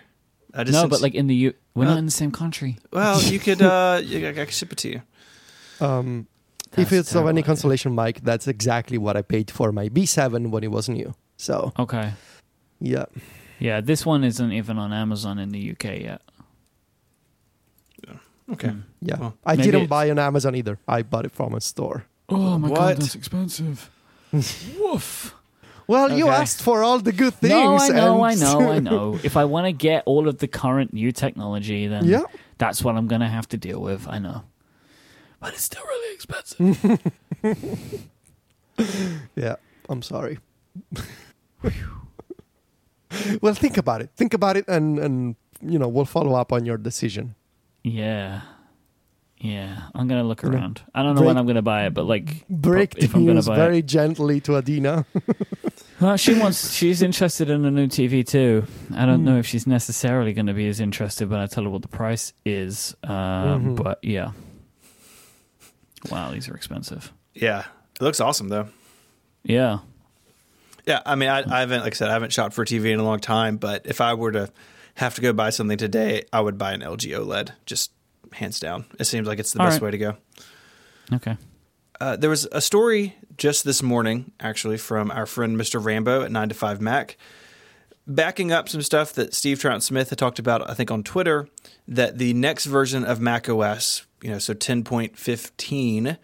I 0.57 0.65
just 0.65 0.73
No, 0.73 0.81
sent- 0.81 0.91
but 0.91 1.01
like 1.03 1.15
in 1.15 1.27
the 1.27 1.35
U, 1.35 1.55
we're 1.75 1.85
Uh, 1.85 1.91
not 1.91 1.99
in 1.99 2.05
the 2.07 2.11
same 2.11 2.31
country. 2.33 2.79
well, 2.93 3.21
you 3.23 3.39
could, 3.39 3.61
uh, 3.63 4.01
you, 4.05 4.27
I 4.29 4.33
could 4.33 4.53
ship 4.53 4.73
it 4.73 4.79
to 4.79 4.89
you. 4.89 5.03
Um, 5.81 6.27
if 6.73 6.91
That's 6.91 6.93
it's 6.93 7.15
of 7.15 7.23
any 7.27 7.39
idea. 7.41 7.43
consolation, 7.45 7.95
Myke, 7.95 8.21
that's 8.23 8.49
exactly 8.49 8.99
what 8.99 9.17
I 9.17 9.23
paid 9.23 9.51
for 9.51 9.71
my 9.73 9.89
B7 9.89 10.51
when 10.51 10.65
it 10.65 10.71
was 10.71 10.89
new. 10.89 11.15
So, 11.37 11.73
Okay. 11.79 12.13
yeah. 12.81 13.05
Yeah, 13.59 13.81
this 13.81 14.05
one 14.07 14.25
isn't 14.25 14.53
even 14.53 14.79
on 14.79 14.93
Amazon 14.93 15.39
in 15.39 15.51
the 15.51 15.71
UK 15.73 16.01
yet. 16.03 16.23
Okay. 18.53 18.69
Hmm. 18.69 18.81
Yeah. 19.03 19.19
Well, 19.19 19.35
I 19.45 19.53
maybe 19.53 19.63
didn't 19.65 19.81
it's- 19.83 19.89
buy 19.91 20.11
on 20.11 20.19
Amazon 20.19 20.55
either. 20.55 20.79
I 20.87 21.03
bought 21.03 21.25
it 21.25 21.33
from 21.33 21.55
a 21.55 21.61
store. 21.61 22.07
Oh 22.29 22.59
my 22.59 22.69
God, 22.69 22.79
What? 22.79 22.99
that's 22.99 23.15
expensive. 23.15 23.91
Woof. 24.33 25.35
Well, 25.89 26.11
you 26.11 26.29
asked 26.29 26.63
for 26.63 26.83
all 26.83 26.99
the 26.99 27.13
good 27.13 27.35
things. 27.35 27.53
No, 27.53 27.77
I 27.77 27.89
know, 27.89 28.25
I 28.25 28.35
know, 28.35 28.71
I 28.73 28.79
know. 28.81 29.19
If 29.23 29.37
I 29.37 29.45
want 29.45 29.67
to 29.67 29.73
get 29.73 30.03
all 30.07 30.29
of 30.29 30.39
the 30.39 30.49
current 30.49 30.93
new 30.93 31.13
technology, 31.13 31.87
then 31.87 32.07
yeah. 32.07 32.23
that's 32.59 32.83
what 32.83 32.97
I'm 32.97 33.07
going 33.07 33.21
to 33.21 33.29
have 33.29 33.49
to 33.51 33.57
deal 33.57 33.81
with. 33.81 34.09
I 34.09 34.19
know. 34.19 34.43
But 35.41 35.53
it's 35.53 35.63
still 35.65 35.85
really 35.85 36.15
expensive. 36.15 37.03
Yeah. 39.37 39.57
I'm 39.89 40.03
sorry. 40.03 40.39
well, 43.41 43.55
think 43.55 43.79
about 43.79 44.03
it. 44.03 44.11
Think 44.17 44.35
about 44.35 44.59
it 44.59 44.67
and, 44.69 44.99
and, 44.99 45.37
you 45.63 45.79
know, 45.79 45.89
we'll 45.89 46.05
follow 46.05 46.35
up 46.35 46.53
on 46.53 46.67
your 46.67 46.77
decision. 46.77 47.35
yeah. 47.83 48.43
Yeah. 49.47 49.83
I'm 49.95 50.09
going 50.09 50.21
to 50.21 50.27
look 50.27 50.43
You 50.43 50.51
know, 50.51 50.57
around. 50.59 50.83
I 50.95 51.03
don't 51.03 51.15
know 51.15 51.23
when 51.23 51.37
I'm 51.39 51.45
going 51.47 51.57
to 51.57 51.63
buy 51.63 51.87
it, 51.87 51.95
but 51.95 52.05
like, 52.05 52.47
Break 52.49 52.95
if 52.97 53.13
the 53.13 53.17
I'm 53.19 53.25
gonna 53.25 53.35
news 53.35 53.47
buy 53.47 53.57
very 53.57 53.79
it. 53.79 53.87
gently 53.87 54.41
to 54.43 54.57
Adina. 54.57 55.05
Well, 55.99 56.19
she 56.19 56.35
wants. 56.39 56.75
She's 56.75 57.01
interested 57.01 57.49
in 57.49 57.65
a 57.65 57.71
new 57.71 57.87
TV 57.87 58.23
too. 58.27 58.67
I 58.95 59.07
don't 59.07 59.21
Hmm. 59.21 59.25
know 59.25 59.39
if 59.39 59.47
she's 59.47 59.67
necessarily 59.67 60.35
going 60.35 60.45
to 60.45 60.53
be 60.53 60.69
as 60.69 60.79
interested 60.79 61.31
when 61.31 61.41
I 61.41 61.47
tell 61.47 61.65
her 61.65 61.71
what 61.71 61.81
the 61.81 61.89
price 61.89 62.35
is. 62.45 62.95
Um, 63.03 63.11
Mhm. 63.13 63.83
But 63.83 64.01
yeah. 64.05 64.33
Wow, 66.11 66.33
these 66.33 66.51
are 66.51 66.55
expensive. 66.55 67.13
Yeah. 67.33 67.65
It 67.99 68.03
looks 68.03 68.21
awesome, 68.21 68.49
though. 68.49 68.69
Yeah. 69.43 69.79
Yeah, 70.87 71.01
I 71.07 71.15
mean, 71.15 71.31
I, 71.31 71.39
I 71.51 71.61
haven't, 71.61 71.81
like 71.83 71.95
I 71.95 71.97
said, 71.97 72.09
I 72.11 72.13
haven't 72.13 72.33
shopped 72.33 72.55
for 72.55 72.63
a 72.63 72.67
TV 72.67 72.93
in 72.93 73.01
a 73.01 73.05
long 73.05 73.19
time, 73.19 73.57
but 73.57 73.87
if 73.87 74.03
I 74.03 74.13
were 74.15 74.33
to 74.33 74.53
have 74.97 75.15
to 75.15 75.23
go 75.23 75.33
buy 75.33 75.49
something 75.49 75.79
today, 75.79 76.25
I 76.33 76.41
would 76.41 76.59
buy 76.59 76.73
an 76.75 76.83
LG 76.83 77.11
OLED, 77.17 77.53
just 77.65 77.91
hands 78.33 78.61
down. 78.61 78.85
It 78.99 79.05
seems 79.05 79.27
like 79.27 79.39
it's 79.39 79.53
the 79.53 79.61
All 79.61 79.67
best 79.67 79.81
right. 79.81 79.87
way 79.87 79.91
to 79.93 79.99
go. 79.99 80.17
Okay. 81.13 81.37
Uh, 82.01 82.17
there 82.17 82.31
was 82.31 82.47
a 82.53 82.61
story 82.61 83.17
just 83.39 83.65
this 83.65 83.83
morning, 83.83 84.33
actually, 84.41 84.77
from 84.79 85.11
our 85.11 85.27
friend 85.27 85.57
Mr. 85.57 85.83
Rambo 85.83 86.23
at 86.23 86.31
9 86.33 86.49
to 86.51 86.55
5 86.55 86.81
Mac. 86.81 87.17
backing 88.07 88.53
up 88.53 88.69
some 88.69 88.83
stuff 88.83 89.13
that 89.15 89.35
Steve 89.35 89.59
Troughton-Smith 89.59 90.11
had 90.11 90.19
talked 90.19 90.39
about, 90.39 90.69
I 90.71 90.75
think 90.75 90.91
on 90.91 91.03
Twitter, 91.03 91.49
that 91.89 92.19
the 92.19 92.35
next 92.35 92.67
version 92.67 93.05
of 93.05 93.21
Mac 93.21 93.49
OS, 93.49 94.07
you 94.23 94.31
know, 94.31 94.39
so 94.39 94.55
10.15, 94.55 96.17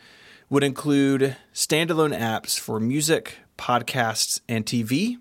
would 0.49 0.63
include 0.63 1.37
standalone 1.55 2.17
apps 2.17 2.59
for 2.59 2.79
music, 2.79 3.39
podcasts, 3.59 4.41
and 4.49 4.65
TV. 4.67 5.17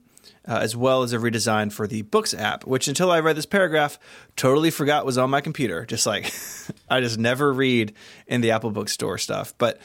Uh, 0.48 0.58
as 0.60 0.76
well 0.76 1.04
as 1.04 1.14
a 1.14 1.20
redesign 1.20 1.72
for 1.72 1.86
the 1.86 2.02
Books 2.02 2.34
app, 2.34 2.66
which 2.66 2.88
until 2.88 3.12
I 3.12 3.20
read 3.20 3.36
this 3.36 3.46
paragraph, 3.46 4.00
totally 4.36 4.72
forgot 4.72 5.06
was 5.06 5.16
on 5.16 5.30
my 5.30 5.40
computer. 5.40 5.86
Just 5.86 6.08
like 6.08 6.34
I 6.90 7.00
just 7.00 7.20
never 7.20 7.54
read 7.54 7.94
in 8.26 8.42
the 8.42 8.50
Apple 8.50 8.72
Bookstore 8.72 9.20
stuff. 9.20 9.54
But 9.60 9.80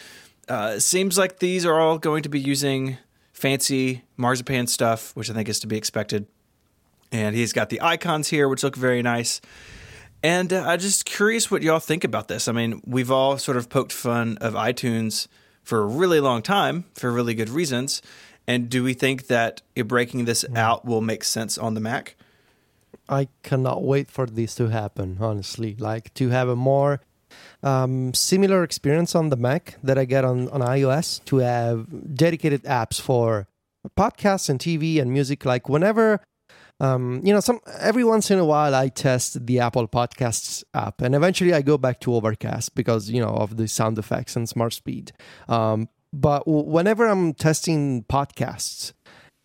uh, 0.49 0.75
it 0.77 0.81
seems 0.81 1.19
like 1.19 1.41
these 1.41 1.67
are 1.67 1.79
all 1.79 1.99
going 1.99 2.23
to 2.23 2.31
be 2.31 2.41
using 2.41 2.97
fancy 3.33 4.03
marzipan 4.17 4.67
stuff, 4.67 5.15
which 5.15 5.29
I 5.29 5.35
think 5.35 5.49
is 5.51 5.61
to 5.61 5.67
be 5.67 5.77
expected. 5.77 6.27
And 7.13 7.37
he's 7.37 7.53
got 7.53 7.69
the 7.69 7.83
icons 7.83 8.29
here, 8.29 8.49
which 8.49 8.63
look 8.63 8.77
very 8.77 9.03
nice. 9.03 9.43
And 10.23 10.53
uh, 10.53 10.65
I'm 10.67 10.79
just 10.79 11.05
curious 11.05 11.51
what 11.51 11.63
y'all 11.63 11.79
think 11.79 12.03
about 12.03 12.29
this. 12.29 12.49
I 12.49 12.53
mean, 12.53 12.81
we've 12.87 13.11
all 13.11 13.39
sort 13.39 13.57
of 13.57 13.69
poked 13.69 13.93
fun 13.93 14.39
of 14.41 14.55
iTunes 14.55 15.29
for 15.63 15.81
a 15.81 15.87
really 15.87 16.21
long 16.21 16.43
time 16.43 16.85
for 16.95 17.11
really 17.11 17.35
good 17.35 17.49
reasons. 17.49 18.01
And 18.47 18.71
do 18.71 18.85
we 18.85 18.95
think 18.95 19.27
that 19.27 19.63
breaking 19.87 20.25
this 20.25 20.45
out 20.55 20.85
will 20.85 21.01
make 21.01 21.25
sense 21.25 21.59
on 21.59 21.75
the 21.75 21.81
Mac? 21.81 22.17
I 23.09 23.29
cannot 23.43 23.83
wait 23.83 24.11
for 24.11 24.27
this 24.27 24.55
to 24.57 24.69
happen, 24.69 25.19
honestly. 25.21 25.77
Like 25.79 26.13
to 26.15 26.31
have 26.31 26.49
a 26.49 26.57
more 26.57 27.01
um, 27.63 28.15
similar 28.15 28.63
experience 28.63 29.15
on 29.15 29.31
the 29.31 29.37
Mac 29.37 29.79
that 29.83 29.99
I 29.99 30.05
get 30.05 30.25
on, 30.25 30.49
on 30.51 30.61
iOS, 30.61 31.25
to 31.27 31.39
have 31.39 32.15
dedicated 32.15 32.63
apps 32.65 33.01
for 33.01 33.47
podcasts 33.97 34.49
and 34.49 34.59
TV 34.59 35.01
and 35.01 35.13
music. 35.13 35.45
Like 35.45 35.69
whenever, 35.69 36.21
um, 36.81 37.21
you 37.25 37.33
know, 37.33 37.41
some 37.41 37.61
every 37.79 38.05
once 38.05 38.31
in 38.31 38.39
a 38.39 38.45
while 38.45 38.75
I 38.75 38.89
test 38.89 39.47
the 39.47 39.61
Apple 39.61 39.89
Podcasts 39.89 40.65
app, 40.75 41.01
and 41.01 41.15
eventually 41.15 41.55
I 41.55 41.63
go 41.63 41.79
back 41.79 42.01
to 42.01 42.15
Overcast 42.15 42.75
because 42.75 43.11
you 43.11 43.21
know 43.21 43.31
of 43.31 43.57
the 43.57 43.69
sound 43.69 43.99
effects 43.99 44.37
and 44.37 44.49
smart 44.49 44.73
speed. 44.73 45.13
Um, 45.49 45.89
but 46.17 46.45
whenever 46.47 47.07
I'm 47.07 47.35
testing 47.35 48.05
podcasts 48.05 48.95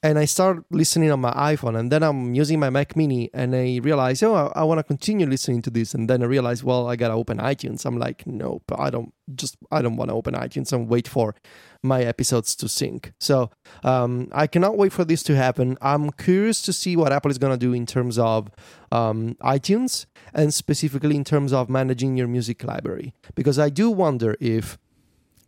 and 0.03 0.17
I 0.17 0.26
start 0.26 0.63
listening 0.72 1.11
on 1.11 1.19
my 1.19 1.32
iPhone 1.34 1.78
and 1.78 1.91
then 1.91 2.01
I'm 2.01 2.34
using 2.34 2.59
my 2.59 2.69
Mac 2.69 2.95
mini 2.95 3.30
and 3.34 3.53
I 3.53 3.80
realize, 3.84 4.24
oh, 4.24 4.34
I, 4.34 4.61
I 4.61 4.63
want 4.63 4.80
to 4.80 4.84
continue 4.84 5.28
listening 5.28 5.61
to 5.63 5.69
this. 5.69 5.93
And 5.93 6.09
then 6.09 6.24
I 6.24 6.26
realize, 6.26 6.63
well, 6.63 6.88
I 6.88 6.95
got 6.95 7.09
to 7.09 7.13
open 7.13 7.39
iTunes. 7.39 7.86
I'm 7.86 7.99
like, 7.99 8.26
nope, 8.26 8.63
I 8.76 8.89
don't 8.89 9.13
just, 9.36 9.57
I 9.69 9.82
don't 9.82 9.97
want 9.97 10.09
to 10.09 10.15
open 10.15 10.34
iTunes 10.34 10.72
and 10.72 10.88
wait 10.88 11.09
for 11.09 11.36
my 11.84 12.03
episodes 12.03 12.55
to 12.55 12.69
sync. 12.69 13.11
So 13.19 13.51
um, 13.84 14.30
I 14.32 14.47
cannot 14.47 14.78
wait 14.78 14.93
for 14.93 15.03
this 15.03 15.24
to 15.24 15.36
happen. 15.36 15.78
I'm 15.82 16.09
curious 16.11 16.61
to 16.63 16.74
see 16.74 16.95
what 16.95 17.11
Apple 17.11 17.32
is 17.32 17.38
to 17.38 17.57
do 17.57 17.74
in 17.74 17.86
terms 17.86 18.17
of 18.17 18.49
um, 18.93 19.36
iTunes 19.43 20.05
and 20.34 20.53
specifically 20.53 21.17
in 21.17 21.26
terms 21.26 21.51
of 21.51 21.69
managing 21.69 22.15
your 22.15 22.28
music 22.28 22.63
library. 22.63 23.13
Because 23.36 23.59
I 23.59 23.69
do 23.69 23.91
wonder 23.91 24.38
if 24.39 24.80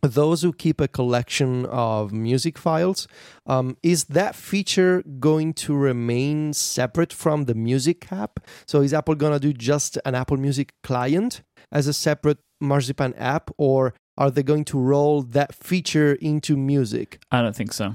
those 0.08 0.42
who 0.42 0.52
keep 0.52 0.80
a 0.80 0.88
collection 0.88 1.66
of 1.66 2.12
music 2.12 2.58
files, 2.58 3.08
um, 3.46 3.76
is 3.82 4.04
that 4.04 4.34
feature 4.34 5.02
going 5.18 5.52
to 5.54 5.74
remain 5.74 6.52
separate 6.52 7.12
from 7.12 7.44
the 7.44 7.54
music 7.54 8.10
app? 8.12 8.40
So 8.66 8.80
is 8.80 8.94
Apple 8.94 9.14
going 9.14 9.32
to 9.32 9.40
do 9.40 9.52
just 9.52 9.98
an 10.04 10.14
Apple 10.14 10.36
Music 10.36 10.72
client 10.82 11.42
as 11.72 11.86
a 11.86 11.92
separate 11.92 12.38
Marzipan 12.60 13.14
app, 13.14 13.50
or 13.58 13.94
are 14.16 14.30
they 14.30 14.42
going 14.42 14.64
to 14.66 14.78
roll 14.78 15.22
that 15.22 15.54
feature 15.54 16.14
into 16.14 16.56
music? 16.56 17.18
I 17.30 17.42
don't 17.42 17.56
think 17.56 17.72
so. 17.72 17.94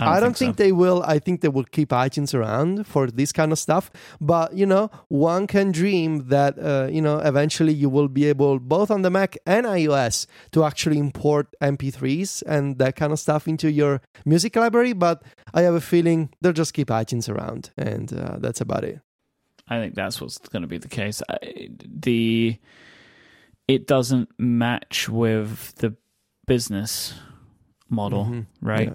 I 0.00 0.04
don't, 0.04 0.14
I 0.14 0.20
don't 0.20 0.28
think, 0.36 0.56
think 0.56 0.58
so. 0.58 0.64
they 0.64 0.72
will. 0.72 1.02
I 1.06 1.18
think 1.18 1.40
they 1.40 1.48
will 1.48 1.64
keep 1.64 1.90
iTunes 1.90 2.34
around 2.34 2.86
for 2.86 3.06
this 3.06 3.32
kind 3.32 3.52
of 3.52 3.58
stuff. 3.58 3.90
But 4.20 4.54
you 4.54 4.66
know, 4.66 4.90
one 5.08 5.46
can 5.46 5.70
dream 5.70 6.28
that 6.28 6.58
uh, 6.58 6.88
you 6.90 7.00
know 7.00 7.18
eventually 7.18 7.72
you 7.72 7.88
will 7.88 8.08
be 8.08 8.24
able 8.26 8.58
both 8.58 8.90
on 8.90 9.02
the 9.02 9.10
Mac 9.10 9.38
and 9.46 9.66
iOS 9.66 10.26
to 10.52 10.64
actually 10.64 10.98
import 10.98 11.54
MP3s 11.62 12.42
and 12.46 12.78
that 12.78 12.96
kind 12.96 13.12
of 13.12 13.20
stuff 13.20 13.46
into 13.46 13.70
your 13.70 14.00
music 14.24 14.56
library. 14.56 14.94
But 14.94 15.22
I 15.52 15.62
have 15.62 15.74
a 15.74 15.80
feeling 15.80 16.30
they'll 16.40 16.52
just 16.52 16.74
keep 16.74 16.88
iTunes 16.88 17.28
around, 17.28 17.70
and 17.76 18.12
uh, 18.12 18.38
that's 18.38 18.60
about 18.60 18.82
it. 18.82 19.00
I 19.68 19.78
think 19.78 19.94
that's 19.94 20.20
what's 20.20 20.38
going 20.38 20.62
to 20.62 20.68
be 20.68 20.78
the 20.78 20.88
case. 20.88 21.22
I, 21.28 21.68
the 21.80 22.58
it 23.68 23.86
doesn't 23.86 24.28
match 24.38 25.08
with 25.08 25.74
the 25.76 25.94
business 26.46 27.14
model, 27.88 28.24
mm-hmm. 28.24 28.40
right? 28.60 28.88
Yeah 28.88 28.94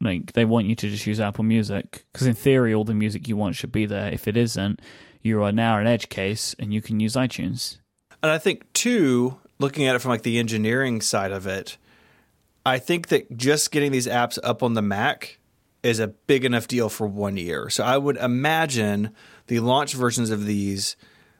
like 0.00 0.32
they 0.32 0.44
want 0.44 0.66
you 0.66 0.74
to 0.76 0.88
just 0.88 1.06
use 1.06 1.20
Apple 1.20 1.44
Music 1.44 2.04
because 2.12 2.26
in 2.26 2.34
theory 2.34 2.72
all 2.72 2.84
the 2.84 2.94
music 2.94 3.28
you 3.28 3.36
want 3.36 3.56
should 3.56 3.72
be 3.72 3.86
there. 3.86 4.12
If 4.12 4.28
it 4.28 4.36
isn't, 4.36 4.80
you 5.22 5.42
are 5.42 5.52
now 5.52 5.78
an 5.78 5.86
edge 5.86 6.08
case 6.08 6.54
and 6.58 6.72
you 6.72 6.80
can 6.80 7.00
use 7.00 7.14
iTunes. 7.14 7.78
And 8.22 8.30
I 8.30 8.38
think 8.38 8.72
too, 8.72 9.38
looking 9.58 9.86
at 9.86 9.96
it 9.96 10.00
from 10.00 10.10
like 10.10 10.22
the 10.22 10.38
engineering 10.38 11.00
side 11.00 11.32
of 11.32 11.46
it, 11.46 11.76
I 12.64 12.78
think 12.78 13.08
that 13.08 13.36
just 13.36 13.70
getting 13.70 13.92
these 13.92 14.06
apps 14.06 14.38
up 14.44 14.62
on 14.62 14.74
the 14.74 14.82
Mac 14.82 15.38
is 15.82 16.00
a 16.00 16.08
big 16.08 16.44
enough 16.44 16.68
deal 16.68 16.88
for 16.88 17.06
one 17.06 17.36
year. 17.36 17.70
So 17.70 17.84
I 17.84 17.96
would 17.96 18.16
imagine 18.16 19.10
the 19.46 19.60
launch 19.60 19.94
versions 19.94 20.30
of 20.30 20.44
these 20.44 20.96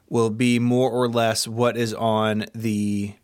will 0.08 0.30
be 0.30 0.58
more 0.58 0.90
or 0.90 1.08
less 1.08 1.46
what 1.46 1.76
is 1.76 1.92
on 1.94 2.46
the 2.54 3.14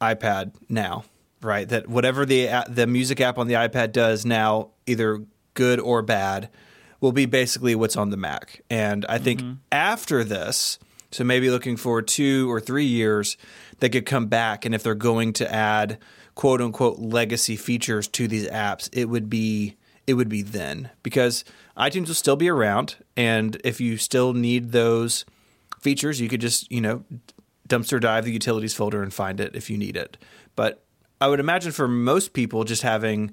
iPad 0.00 0.54
now 0.68 1.04
right? 1.42 1.68
That 1.68 1.88
whatever 1.88 2.24
the 2.24 2.64
the 2.68 2.86
music 2.86 3.20
app 3.20 3.38
on 3.38 3.46
the 3.46 3.54
iPad 3.54 3.92
does 3.92 4.24
now, 4.24 4.70
either 4.86 5.22
good 5.54 5.80
or 5.80 6.02
bad, 6.02 6.48
will 7.00 7.12
be 7.12 7.26
basically 7.26 7.74
what's 7.74 7.96
on 7.96 8.10
the 8.10 8.16
Mac. 8.16 8.62
And 8.70 9.04
I 9.08 9.18
think 9.18 9.40
mm-hmm. 9.40 9.52
after 9.70 10.24
this, 10.24 10.78
so 11.10 11.24
maybe 11.24 11.50
looking 11.50 11.76
for 11.76 12.00
two 12.00 12.50
or 12.50 12.60
three 12.60 12.86
years, 12.86 13.36
they 13.80 13.88
could 13.88 14.06
come 14.06 14.26
back, 14.26 14.64
and 14.64 14.74
if 14.74 14.82
they're 14.82 14.94
going 14.94 15.32
to 15.34 15.52
add 15.52 15.98
quote 16.34 16.60
unquote 16.60 16.98
legacy 16.98 17.56
features 17.56 18.08
to 18.08 18.28
these 18.28 18.48
apps, 18.48 18.88
it 18.92 19.06
would 19.06 19.28
be 19.28 19.76
it 20.06 20.14
would 20.14 20.28
be 20.28 20.42
then 20.42 20.90
because 21.02 21.44
iTunes 21.76 22.08
will 22.08 22.14
still 22.14 22.36
be 22.36 22.48
around, 22.48 22.96
and 23.16 23.60
if 23.64 23.80
you 23.80 23.96
still 23.96 24.32
need 24.32 24.72
those 24.72 25.24
features, 25.80 26.20
you 26.20 26.28
could 26.28 26.40
just 26.40 26.70
you 26.70 26.80
know 26.80 27.04
dumpster 27.68 28.00
dive 28.00 28.24
the 28.24 28.32
utilities 28.32 28.74
folder 28.74 29.02
and 29.02 29.12
find 29.12 29.40
it 29.40 29.54
if 29.54 29.70
you 29.70 29.78
need 29.78 29.96
it. 29.96 30.16
But 30.56 30.81
I 31.22 31.28
would 31.28 31.40
imagine 31.40 31.72
for 31.72 31.86
most 31.86 32.32
people, 32.32 32.64
just 32.64 32.82
having, 32.82 33.32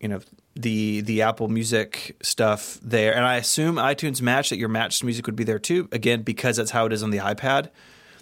you 0.00 0.08
know, 0.08 0.20
the 0.54 1.00
the 1.00 1.22
Apple 1.22 1.48
Music 1.48 2.16
stuff 2.22 2.78
there, 2.82 3.14
and 3.14 3.24
I 3.24 3.36
assume 3.36 3.76
iTunes 3.76 4.20
Match 4.20 4.50
that 4.50 4.58
your 4.58 4.68
matched 4.68 5.02
music 5.02 5.26
would 5.26 5.36
be 5.36 5.44
there 5.44 5.58
too. 5.58 5.88
Again, 5.92 6.22
because 6.22 6.56
that's 6.56 6.70
how 6.70 6.86
it 6.86 6.92
is 6.92 7.02
on 7.02 7.10
the 7.10 7.18
iPad. 7.18 7.70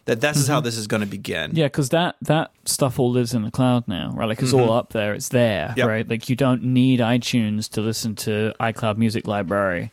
That 0.04 0.20
this 0.20 0.32
mm-hmm. 0.32 0.40
is 0.40 0.46
how 0.48 0.58
mm-hmm. 0.58 0.64
this 0.64 0.76
is 0.76 0.86
going 0.86 1.00
to 1.00 1.06
begin. 1.06 1.52
Yeah, 1.54 1.66
because 1.66 1.88
that 1.88 2.16
that 2.22 2.52
stuff 2.66 2.98
all 2.98 3.10
lives 3.10 3.34
in 3.34 3.42
the 3.42 3.50
cloud 3.50 3.88
now, 3.88 4.12
right? 4.14 4.28
Like 4.28 4.40
it's 4.40 4.52
mm-hmm. 4.52 4.68
all 4.68 4.76
up 4.76 4.92
there. 4.92 5.14
It's 5.14 5.30
there, 5.30 5.74
yep. 5.76 5.88
right? 5.88 6.08
Like 6.08 6.28
you 6.28 6.36
don't 6.36 6.62
need 6.62 7.00
iTunes 7.00 7.68
to 7.70 7.80
listen 7.80 8.14
to 8.16 8.54
iCloud 8.60 8.96
Music 8.96 9.26
Library, 9.26 9.90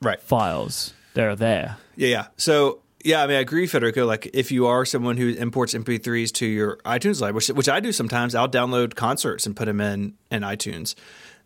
right? 0.00 0.20
Files 0.20 0.94
they're 1.14 1.36
there. 1.36 1.78
Yeah, 1.96 2.08
yeah. 2.08 2.26
So 2.36 2.80
yeah, 3.04 3.22
I 3.22 3.26
mean, 3.26 3.36
I 3.36 3.40
agree, 3.40 3.66
Federico. 3.66 4.06
Like, 4.06 4.30
if 4.32 4.50
you 4.50 4.66
are 4.66 4.86
someone 4.86 5.18
who 5.18 5.28
imports 5.28 5.74
MP3s 5.74 6.32
to 6.32 6.46
your 6.46 6.78
iTunes 6.78 7.20
library, 7.20 7.34
which, 7.34 7.48
which 7.48 7.68
I 7.68 7.78
do 7.78 7.92
sometimes, 7.92 8.34
I'll 8.34 8.48
download 8.48 8.94
concerts 8.94 9.44
and 9.44 9.54
put 9.54 9.66
them 9.66 9.80
in 9.80 10.14
in 10.30 10.42
iTunes. 10.42 10.94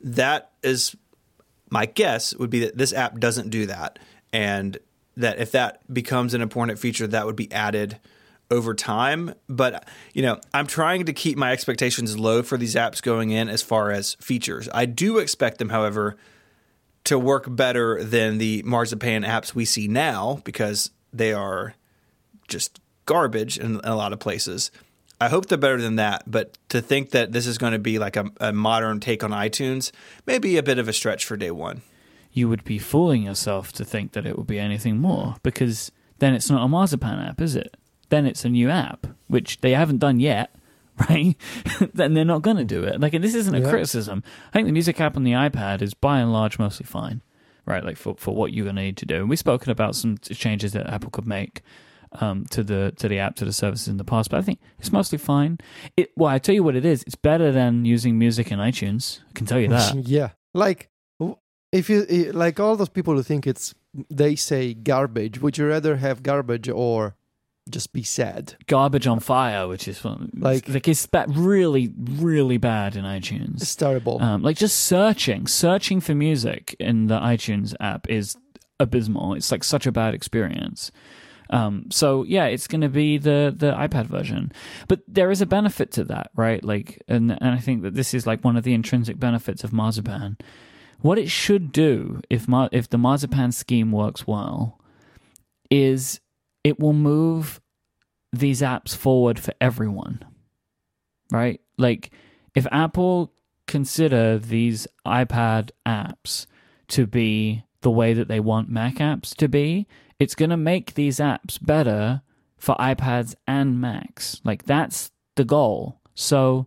That 0.00 0.52
is 0.62 0.96
my 1.68 1.86
guess 1.86 2.34
would 2.36 2.50
be 2.50 2.60
that 2.60 2.78
this 2.78 2.92
app 2.92 3.18
doesn't 3.18 3.50
do 3.50 3.66
that, 3.66 3.98
and 4.32 4.78
that 5.16 5.40
if 5.40 5.50
that 5.50 5.92
becomes 5.92 6.32
an 6.32 6.42
important 6.42 6.78
feature, 6.78 7.08
that 7.08 7.26
would 7.26 7.36
be 7.36 7.50
added 7.50 7.98
over 8.52 8.72
time. 8.72 9.34
But 9.48 9.86
you 10.14 10.22
know, 10.22 10.38
I'm 10.54 10.68
trying 10.68 11.06
to 11.06 11.12
keep 11.12 11.36
my 11.36 11.50
expectations 11.50 12.16
low 12.16 12.44
for 12.44 12.56
these 12.56 12.76
apps 12.76 13.02
going 13.02 13.30
in 13.30 13.48
as 13.48 13.62
far 13.62 13.90
as 13.90 14.14
features. 14.20 14.68
I 14.72 14.86
do 14.86 15.18
expect 15.18 15.58
them, 15.58 15.70
however, 15.70 16.16
to 17.02 17.18
work 17.18 17.46
better 17.48 18.04
than 18.04 18.38
the 18.38 18.62
Marzipan 18.64 19.24
apps 19.24 19.56
we 19.56 19.64
see 19.64 19.88
now 19.88 20.40
because 20.44 20.92
they 21.12 21.32
are 21.32 21.74
just 22.48 22.80
garbage 23.06 23.58
in, 23.58 23.76
in 23.76 23.80
a 23.84 23.96
lot 23.96 24.12
of 24.12 24.18
places. 24.18 24.70
I 25.20 25.28
hope 25.28 25.46
they're 25.46 25.58
better 25.58 25.80
than 25.80 25.96
that, 25.96 26.22
but 26.26 26.56
to 26.68 26.80
think 26.80 27.10
that 27.10 27.32
this 27.32 27.46
is 27.46 27.58
going 27.58 27.72
to 27.72 27.78
be 27.78 27.98
like 27.98 28.16
a, 28.16 28.30
a 28.40 28.52
modern 28.52 29.00
take 29.00 29.24
on 29.24 29.30
iTunes 29.30 29.90
may 30.26 30.38
be 30.38 30.56
a 30.56 30.62
bit 30.62 30.78
of 30.78 30.86
a 30.86 30.92
stretch 30.92 31.24
for 31.24 31.36
day 31.36 31.50
one. 31.50 31.82
You 32.32 32.48
would 32.48 32.62
be 32.62 32.78
fooling 32.78 33.24
yourself 33.24 33.72
to 33.72 33.84
think 33.84 34.12
that 34.12 34.26
it 34.26 34.38
would 34.38 34.46
be 34.46 34.60
anything 34.60 34.98
more 34.98 35.36
because 35.42 35.90
then 36.20 36.34
it's 36.34 36.50
not 36.50 36.64
a 36.64 36.68
Marzipan 36.68 37.18
app, 37.18 37.40
is 37.40 37.56
it? 37.56 37.76
Then 38.10 38.26
it's 38.26 38.44
a 38.44 38.48
new 38.48 38.70
app, 38.70 39.08
which 39.26 39.60
they 39.60 39.72
haven't 39.72 39.98
done 39.98 40.20
yet, 40.20 40.54
right? 41.10 41.34
then 41.94 42.14
they're 42.14 42.24
not 42.24 42.42
going 42.42 42.56
to 42.56 42.64
do 42.64 42.84
it. 42.84 43.00
Like, 43.00 43.12
this 43.12 43.34
isn't 43.34 43.54
a 43.54 43.60
yeah. 43.60 43.70
criticism. 43.70 44.22
I 44.48 44.52
think 44.52 44.66
the 44.66 44.72
music 44.72 45.00
app 45.00 45.16
on 45.16 45.24
the 45.24 45.32
iPad 45.32 45.82
is 45.82 45.94
by 45.94 46.20
and 46.20 46.32
large 46.32 46.58
mostly 46.58 46.86
fine 46.86 47.22
right? 47.68 47.84
Like 47.84 47.96
for, 47.96 48.16
for 48.16 48.34
what 48.34 48.52
you're 48.52 48.64
going 48.64 48.76
to 48.76 48.82
need 48.82 48.96
to 48.98 49.06
do. 49.06 49.16
And 49.16 49.28
we've 49.28 49.38
spoken 49.38 49.70
about 49.70 49.94
some 49.94 50.18
changes 50.18 50.72
that 50.72 50.88
Apple 50.88 51.10
could 51.10 51.26
make 51.26 51.62
um, 52.20 52.46
to 52.46 52.62
the 52.62 52.92
to 52.96 53.08
the 53.08 53.18
app 53.18 53.36
to 53.36 53.44
the 53.44 53.52
services 53.52 53.88
in 53.88 53.98
the 53.98 54.04
past, 54.04 54.30
but 54.30 54.38
I 54.38 54.42
think 54.42 54.60
it's 54.78 54.92
mostly 54.92 55.18
fine. 55.18 55.58
It 55.96 56.10
well, 56.16 56.30
I 56.30 56.38
tell 56.38 56.54
you 56.54 56.64
what 56.64 56.74
it 56.74 56.84
is. 56.84 57.02
It's 57.02 57.14
better 57.14 57.52
than 57.52 57.84
using 57.84 58.18
music 58.18 58.50
in 58.50 58.58
iTunes. 58.58 59.20
I 59.28 59.32
can 59.34 59.46
tell 59.46 59.60
you 59.60 59.68
that. 59.68 59.94
yeah, 60.06 60.30
like 60.54 60.88
if 61.70 61.90
you 61.90 62.04
like 62.32 62.58
all 62.58 62.76
those 62.76 62.88
people 62.88 63.14
who 63.14 63.22
think 63.22 63.46
it's 63.46 63.74
they 64.10 64.36
say 64.36 64.74
garbage. 64.74 65.40
Would 65.40 65.58
you 65.58 65.68
rather 65.68 65.96
have 65.96 66.22
garbage 66.22 66.68
or 66.68 67.16
just 67.68 67.92
be 67.92 68.02
sad? 68.02 68.56
Garbage 68.66 69.06
on 69.06 69.20
Fire, 69.20 69.68
which 69.68 69.86
is 69.88 69.98
fun. 69.98 70.30
Like- 70.34 70.66
like 70.66 70.74
like 70.74 70.88
it's 70.88 71.06
ba- 71.06 71.26
really 71.28 71.92
really 71.96 72.58
bad 72.58 72.96
in 72.96 73.04
iTunes. 73.04 73.62
It's 73.62 73.76
terrible. 73.76 74.20
Um, 74.22 74.42
like 74.42 74.56
just 74.56 74.78
searching, 74.80 75.46
searching 75.46 76.00
for 76.00 76.14
music 76.14 76.74
in 76.80 77.06
the 77.06 77.18
iTunes 77.18 77.74
app 77.80 78.08
is 78.10 78.36
abysmal. 78.80 79.34
It's 79.34 79.50
like 79.52 79.64
such 79.64 79.86
a 79.86 79.92
bad 79.92 80.14
experience. 80.14 80.90
Um, 81.50 81.86
so 81.90 82.24
yeah, 82.24 82.44
it's 82.46 82.66
going 82.66 82.82
to 82.82 82.88
be 82.90 83.16
the 83.16 83.54
the 83.56 83.72
iPad 83.72 84.06
version, 84.06 84.52
but 84.86 85.00
there 85.08 85.30
is 85.30 85.40
a 85.40 85.46
benefit 85.46 85.90
to 85.92 86.04
that, 86.04 86.30
right? 86.36 86.62
Like, 86.62 87.02
and 87.08 87.32
and 87.32 87.50
I 87.54 87.58
think 87.58 87.82
that 87.82 87.94
this 87.94 88.12
is 88.12 88.26
like 88.26 88.44
one 88.44 88.56
of 88.58 88.64
the 88.64 88.74
intrinsic 88.74 89.18
benefits 89.18 89.64
of 89.64 89.72
Marzipan. 89.72 90.36
What 91.00 91.16
it 91.18 91.30
should 91.30 91.72
do 91.72 92.20
if 92.28 92.46
Mar- 92.48 92.68
if 92.70 92.90
the 92.90 92.98
Marzipan 92.98 93.52
scheme 93.52 93.92
works 93.92 94.26
well, 94.26 94.78
is 95.70 96.20
it 96.68 96.78
will 96.78 96.92
move 96.92 97.60
these 98.30 98.60
apps 98.60 98.94
forward 98.94 99.38
for 99.38 99.54
everyone, 99.58 100.22
right? 101.32 101.60
Like, 101.78 102.10
if 102.54 102.66
Apple 102.70 103.32
consider 103.66 104.38
these 104.38 104.86
iPad 105.06 105.70
apps 105.86 106.46
to 106.88 107.06
be 107.06 107.64
the 107.80 107.90
way 107.90 108.12
that 108.12 108.28
they 108.28 108.40
want 108.40 108.68
Mac 108.68 108.96
apps 108.96 109.34
to 109.36 109.48
be, 109.48 109.86
it's 110.18 110.34
going 110.34 110.50
to 110.50 110.56
make 110.56 110.94
these 110.94 111.18
apps 111.18 111.64
better 111.64 112.22
for 112.58 112.74
iPads 112.76 113.34
and 113.46 113.80
Macs. 113.80 114.40
Like 114.44 114.64
that's 114.64 115.10
the 115.36 115.44
goal. 115.44 116.00
So 116.14 116.66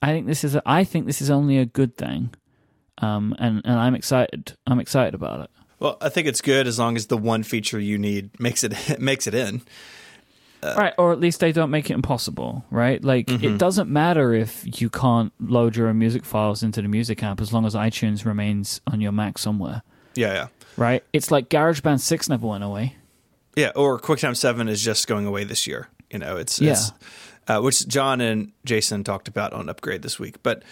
I 0.00 0.12
think 0.12 0.26
this 0.26 0.44
is 0.44 0.54
a, 0.54 0.62
I 0.64 0.84
think 0.84 1.06
this 1.06 1.20
is 1.20 1.30
only 1.30 1.58
a 1.58 1.66
good 1.66 1.96
thing. 1.96 2.34
Um, 2.98 3.34
and 3.38 3.62
and 3.64 3.78
I'm 3.78 3.94
excited. 3.94 4.56
I'm 4.66 4.80
excited 4.80 5.14
about 5.14 5.40
it. 5.40 5.50
Well, 5.80 5.96
I 6.00 6.08
think 6.08 6.26
it's 6.26 6.40
good 6.40 6.66
as 6.66 6.78
long 6.78 6.96
as 6.96 7.06
the 7.06 7.16
one 7.16 7.42
feature 7.42 7.78
you 7.78 7.98
need 7.98 8.38
makes 8.40 8.64
it 8.64 8.74
makes 9.00 9.26
it 9.26 9.34
in. 9.34 9.62
right, 10.62 10.92
or 10.98 11.12
at 11.12 11.20
least 11.20 11.38
they 11.40 11.52
don't 11.52 11.70
make 11.70 11.88
it 11.90 11.94
impossible, 11.94 12.64
right? 12.70 13.02
Like 13.04 13.26
Mm-hmm. 13.26 13.44
it 13.44 13.58
doesn't 13.58 13.88
matter 13.88 14.32
if 14.34 14.80
you 14.80 14.90
can't 14.90 15.32
load 15.40 15.76
your 15.76 15.88
own 15.88 15.98
music 15.98 16.24
files 16.24 16.62
into 16.64 16.82
the 16.82 16.88
music 16.88 17.22
app 17.22 17.40
as 17.40 17.52
long 17.52 17.64
as 17.64 17.74
iTunes 17.74 18.24
remains 18.24 18.80
on 18.86 19.00
your 19.00 19.12
Mac 19.12 19.38
somewhere, 19.38 19.82
Yeah, 20.16 20.32
yeah. 20.34 20.46
right? 20.76 21.04
It's 21.12 21.30
like 21.30 21.48
GarageBand 21.48 22.00
6 22.00 22.28
never 22.28 22.46
went 22.48 22.64
away. 22.64 22.96
Yeah, 23.54 23.70
or 23.76 23.98
QuickTime 24.00 24.36
Seven 24.36 24.68
is 24.68 24.82
just 24.84 25.06
going 25.06 25.26
away 25.26 25.44
this 25.44 25.66
year. 25.66 25.88
You 26.10 26.18
know, 26.20 26.36
it's, 26.36 26.60
it's 26.60 26.92
uh, 27.48 27.60
which 27.60 27.86
John 27.88 28.20
and 28.20 28.52
Jason 28.64 29.04
talked 29.04 29.26
about 29.28 29.52
on 29.52 29.68
Upgrade 29.68 30.02
this 30.02 30.18
week. 30.18 30.42
But 30.42 30.62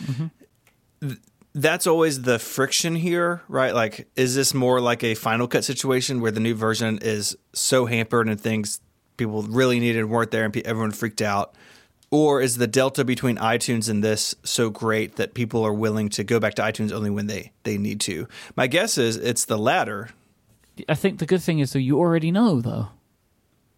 th- 1.00 1.18
that's 1.56 1.86
always 1.86 2.20
the 2.20 2.38
friction 2.38 2.94
here, 2.94 3.40
right? 3.48 3.74
Like, 3.74 4.08
is 4.14 4.34
this 4.34 4.52
more 4.52 4.78
like 4.78 5.02
a 5.02 5.14
Final 5.14 5.48
Cut 5.48 5.64
situation 5.64 6.20
where 6.20 6.30
the 6.30 6.38
new 6.38 6.54
version 6.54 6.98
is 7.00 7.34
so 7.54 7.86
hampered 7.86 8.28
and 8.28 8.38
things 8.38 8.78
people 9.16 9.42
really 9.42 9.80
needed 9.80 10.04
weren't 10.04 10.30
there 10.30 10.44
and 10.44 10.52
pe- 10.52 10.60
everyone 10.62 10.90
freaked 10.90 11.22
out? 11.22 11.54
Or 12.10 12.42
is 12.42 12.58
the 12.58 12.66
delta 12.66 13.06
between 13.06 13.36
iTunes 13.38 13.88
and 13.88 14.04
this 14.04 14.34
so 14.44 14.68
great 14.68 15.16
that 15.16 15.32
people 15.32 15.64
are 15.64 15.72
willing 15.72 16.10
to 16.10 16.24
go 16.24 16.38
back 16.38 16.54
to 16.54 16.62
iTunes 16.62 16.92
only 16.92 17.08
when 17.08 17.26
they, 17.26 17.52
they 17.62 17.78
need 17.78 18.00
to? 18.02 18.28
My 18.54 18.66
guess 18.66 18.98
is 18.98 19.16
it's 19.16 19.46
the 19.46 19.58
latter. 19.58 20.10
I 20.90 20.94
think 20.94 21.20
the 21.20 21.26
good 21.26 21.42
thing 21.42 21.58
is 21.58 21.72
that 21.72 21.80
you 21.80 21.98
already 21.98 22.30
know 22.30 22.60
though. 22.60 22.88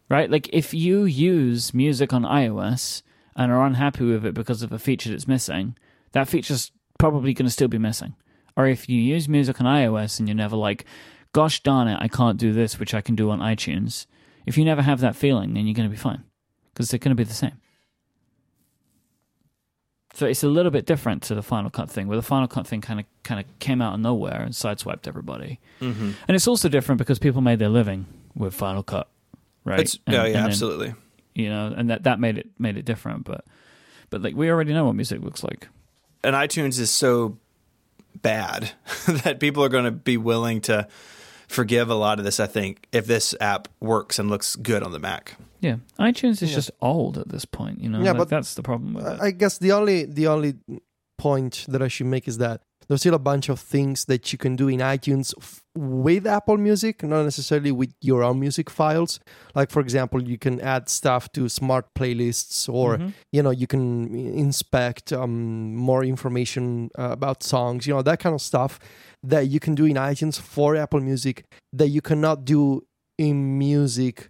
Right? 0.09 0.29
Like 0.29 0.51
if 0.53 0.75
you 0.75 1.05
use 1.05 1.73
music 1.73 2.13
on 2.13 2.25
iOS 2.25 3.03
and 3.37 3.53
are 3.53 3.65
unhappy 3.65 4.05
with 4.05 4.27
it 4.27 4.35
because 4.35 4.63
of 4.63 4.73
a 4.73 4.81
feature 4.81 5.11
that's 5.11 5.29
missing, 5.29 5.77
that 6.11 6.27
feature's 6.29 6.73
probably 6.99 7.33
going 7.35 7.47
to 7.47 7.53
still 7.53 7.69
be 7.69 7.79
missing. 7.79 8.15
Or 8.57 8.67
if 8.67 8.89
you 8.89 9.01
use 9.01 9.29
music 9.29 9.61
on 9.61 9.67
iOS 9.67 10.19
and 10.19 10.29
you're 10.29 10.35
never 10.35 10.57
like, 10.57 10.85
gosh 11.33 11.63
darn 11.63 11.89
it, 11.89 11.99
I 12.01 12.09
can't 12.09 12.39
do 12.39 12.53
this, 12.53 12.79
which 12.79 12.93
I 12.95 13.01
can 13.01 13.15
do 13.15 13.31
on 13.31 13.39
iTunes. 13.41 14.07
If 14.47 14.59
you 14.59 14.65
never 14.65 14.83
have 14.83 15.01
that 15.01 15.15
feeling, 15.15 15.55
then 15.55 15.67
you're 15.67 15.75
going 15.75 15.89
to 15.89 15.95
be 15.95 16.01
fine 16.01 16.25
because 16.73 16.89
they're 16.91 16.99
going 16.99 17.11
to 17.17 17.21
be 17.21 17.25
the 17.25 17.35
same. 17.35 17.53
So 20.15 20.27
it's 20.27 20.43
a 20.43 20.49
little 20.49 20.73
bit 20.73 20.87
different 20.87 21.23
to 21.25 21.35
the 21.35 21.43
Final 21.43 21.71
Cut 21.71 21.89
thing, 21.91 22.09
where 22.09 22.17
the 22.17 22.23
Final 22.23 22.49
Cut 22.49 22.67
thing 22.67 22.81
kind 22.81 22.99
of 22.99 23.07
kind 23.23 23.39
of 23.39 23.59
came 23.61 23.81
out 23.81 23.95
of 23.95 24.01
nowhere 24.01 24.41
and 24.41 24.53
sideswiped 24.53 25.07
everybody. 25.07 25.61
Mm-hmm. 25.81 26.11
And 26.27 26.35
it's 26.35 26.49
also 26.49 26.69
different 26.69 26.99
because 26.99 27.19
people 27.21 27.41
made 27.41 27.61
their 27.61 27.69
living 27.69 28.07
with 28.35 28.53
Final 28.55 28.83
Cut, 28.83 29.09
right? 29.65 29.79
It's, 29.81 29.99
And- 30.07 30.17
oh, 30.17 30.25
yeah, 30.25 30.33
then, 30.33 30.45
absolutely. 30.47 30.95
You 31.35 31.51
know, 31.51 31.73
and 31.77 31.91
that, 31.91 32.03
that 32.03 32.19
made 32.19 32.39
it 32.39 32.49
made 32.59 32.77
it 32.77 32.85
different. 32.85 33.25
But 33.25 33.45
but 34.11 34.23
like 34.23 34.35
we 34.35 34.51
already 34.51 34.73
know 34.73 34.87
what 34.87 34.97
music 34.97 35.21
looks 35.23 35.45
like. 35.45 35.69
And 36.29 36.37
iTunes 36.37 36.79
is 36.79 36.91
so 36.91 37.39
bad 38.23 38.71
that 39.25 39.41
people 39.41 39.63
are 39.65 39.69
going 39.69 39.85
to 39.85 39.91
be 39.91 40.17
willing 40.17 40.61
to 40.63 40.87
forgive 41.49 41.89
a 41.91 41.95
lot 41.95 42.19
of 42.19 42.25
this. 42.25 42.39
I 42.41 42.47
think 42.47 42.87
if 42.93 43.07
this 43.07 43.35
app 43.41 43.69
works 43.81 44.19
and 44.19 44.29
looks 44.29 44.57
good 44.57 44.83
on 44.83 44.93
the 44.93 44.99
Mac. 44.99 45.37
Yeah, 45.61 45.77
iTunes 45.99 46.43
is 46.43 46.51
Yeah. 46.51 46.55
just 46.57 46.71
old 46.81 47.19
at 47.19 47.29
this 47.31 47.45
point. 47.45 47.81
You 47.81 47.89
know, 47.89 47.99
Yeah, 48.03 48.11
Like, 48.13 48.19
but 48.19 48.29
that's 48.29 48.55
the 48.55 48.63
problem 48.63 48.95
with 48.95 49.07
it. 49.07 49.19
I 49.21 49.27
I 49.27 49.31
guess 49.33 49.59
the 49.59 49.73
only 49.73 50.05
the 50.05 50.27
only 50.29 50.55
point 51.17 51.65
that 51.69 51.83
I 51.83 51.89
should 51.89 52.07
make 52.07 52.29
is 52.29 52.39
that 52.39 52.63
there's 52.89 53.01
still 53.03 53.15
a 53.15 53.19
bunch 53.19 53.49
of 53.51 53.61
things 53.61 54.07
that 54.07 54.33
you 54.33 54.39
can 54.39 54.57
do 54.57 54.69
in 54.69 54.81
iTunes 54.81 55.35
f- 55.39 55.63
with 55.77 56.27
Apple 56.27 56.57
Music, 56.57 57.03
not 57.03 57.23
necessarily 57.25 57.71
with 57.71 57.93
your 58.01 58.23
own 58.25 58.41
music 58.41 58.71
files. 58.71 59.21
Like 59.55 59.71
for 59.71 59.81
example, 59.81 60.23
you 60.23 60.39
can 60.39 60.61
add 60.61 60.89
stuff 60.89 61.31
to 61.33 61.49
smart 61.49 61.87
playlists, 61.95 62.69
or 62.73 62.97
Mhm. 62.99 63.13
you 63.33 63.43
know 63.43 63.51
you 63.51 63.67
can 63.67 64.15
inspect 64.15 65.13
um, 65.13 65.75
more 65.77 66.03
information 66.05 66.91
uh, 66.99 67.11
about 67.11 67.43
songs. 67.43 67.87
You 67.87 67.95
know 67.95 68.03
that 68.03 68.21
kind 68.21 68.35
of 68.35 68.41
stuff 68.41 68.79
that 69.23 69.49
you 69.49 69.61
can 69.61 69.75
do 69.75 69.85
in 69.85 69.95
iTunes 69.97 70.41
for 70.41 70.75
Apple 70.77 71.01
Music 71.01 71.45
that 71.73 71.89
you 71.89 72.01
cannot 72.01 72.45
do 72.45 72.85
in 73.19 73.59
music 73.59 74.29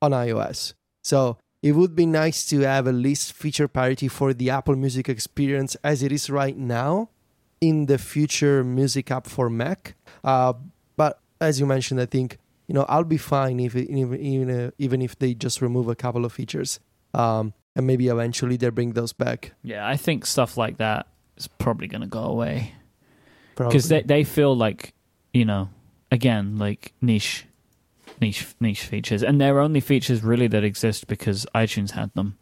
on 0.00 0.12
iOS. 0.12 0.74
So 1.04 1.38
it 1.62 1.72
would 1.72 1.94
be 1.96 2.06
nice 2.06 2.46
to 2.50 2.60
have 2.60 2.86
at 2.86 2.94
least 2.94 3.32
feature 3.32 3.68
parity 3.68 4.08
for 4.08 4.32
the 4.32 4.48
Apple 4.50 4.76
Music 4.76 5.08
experience 5.08 5.76
as 5.82 6.02
it 6.02 6.12
is 6.12 6.30
right 6.30 6.56
now 6.56 7.10
in 7.60 7.86
the 7.86 7.98
future 7.98 8.62
music 8.64 9.10
app 9.10 9.26
for 9.26 9.48
Mac. 9.48 9.94
Uh, 10.22 10.54
but 10.96 11.20
as 11.40 11.60
you 11.60 11.66
mentioned, 11.66 12.00
I 12.00 12.06
think 12.06 12.38
you 12.66 12.74
know 12.74 12.84
I'll 12.88 13.04
be 13.04 13.18
fine 13.18 13.60
if 13.60 13.76
even 13.76 14.20
even, 14.20 14.50
uh, 14.50 14.70
even 14.78 15.02
if 15.02 15.18
they 15.18 15.34
just 15.34 15.60
remove 15.62 15.88
a 15.88 15.94
couple 15.94 16.24
of 16.24 16.32
features, 16.32 16.80
um, 17.14 17.54
and 17.74 17.86
maybe 17.86 18.08
eventually 18.08 18.56
they 18.56 18.70
bring 18.70 18.92
those 18.92 19.12
back. 19.12 19.52
Yeah, 19.62 19.86
I 19.86 19.96
think 19.96 20.26
stuff 20.26 20.56
like 20.56 20.78
that 20.78 21.06
is 21.36 21.48
probably 21.48 21.86
going 21.86 22.02
to 22.02 22.06
go 22.06 22.24
away. 22.24 22.74
Because 23.56 23.88
they 23.88 24.02
they 24.02 24.24
feel 24.24 24.54
like 24.54 24.92
you 25.32 25.44
know 25.44 25.70
again 26.10 26.58
like 26.58 26.92
niche 27.00 27.46
niche 28.20 28.46
niche 28.60 28.82
features. 28.84 29.22
And 29.22 29.40
they're 29.40 29.60
only 29.60 29.80
features 29.80 30.22
really 30.22 30.46
that 30.48 30.64
exist 30.64 31.06
because 31.06 31.46
iTunes 31.54 31.92
had 31.92 32.12
them 32.14 32.38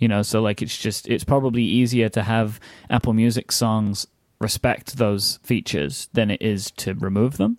you 0.00 0.08
know 0.08 0.22
so 0.22 0.42
like 0.42 0.60
it's 0.62 0.76
just 0.76 1.06
it's 1.08 1.22
probably 1.24 1.62
easier 1.62 2.08
to 2.08 2.22
have 2.24 2.58
Apple 2.90 3.12
Music 3.12 3.52
songs 3.52 4.06
respect 4.40 4.96
those 4.96 5.38
features 5.44 6.08
than 6.14 6.30
it 6.30 6.42
is 6.42 6.70
to 6.72 6.94
remove 6.94 7.36
them 7.36 7.58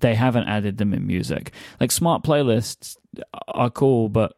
they 0.00 0.14
haven't 0.14 0.48
added 0.48 0.78
them 0.78 0.92
in 0.94 1.06
music 1.06 1.52
like 1.80 1.92
smart 1.92 2.22
playlists 2.24 2.96
are 3.48 3.70
cool 3.70 4.08
but 4.08 4.32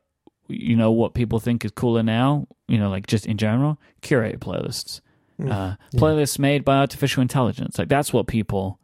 you 0.48 0.76
know 0.76 0.90
what 0.92 1.14
people 1.14 1.38
think 1.40 1.64
is 1.64 1.70
cooler 1.72 2.02
now 2.02 2.46
you 2.68 2.78
know 2.78 2.90
like 2.90 3.06
just 3.06 3.26
in 3.26 3.36
general 3.36 3.78
curated 4.02 4.38
playlists 4.38 5.00
Mm. 5.38 5.50
uh, 5.52 5.76
Yeah. 5.92 6.00
playlists 6.00 6.38
made 6.38 6.64
by 6.64 6.76
artificial 6.78 7.20
intelligence. 7.20 7.78
Like 7.78 7.90
that's 7.90 8.10
what 8.10 8.26
people 8.26 8.80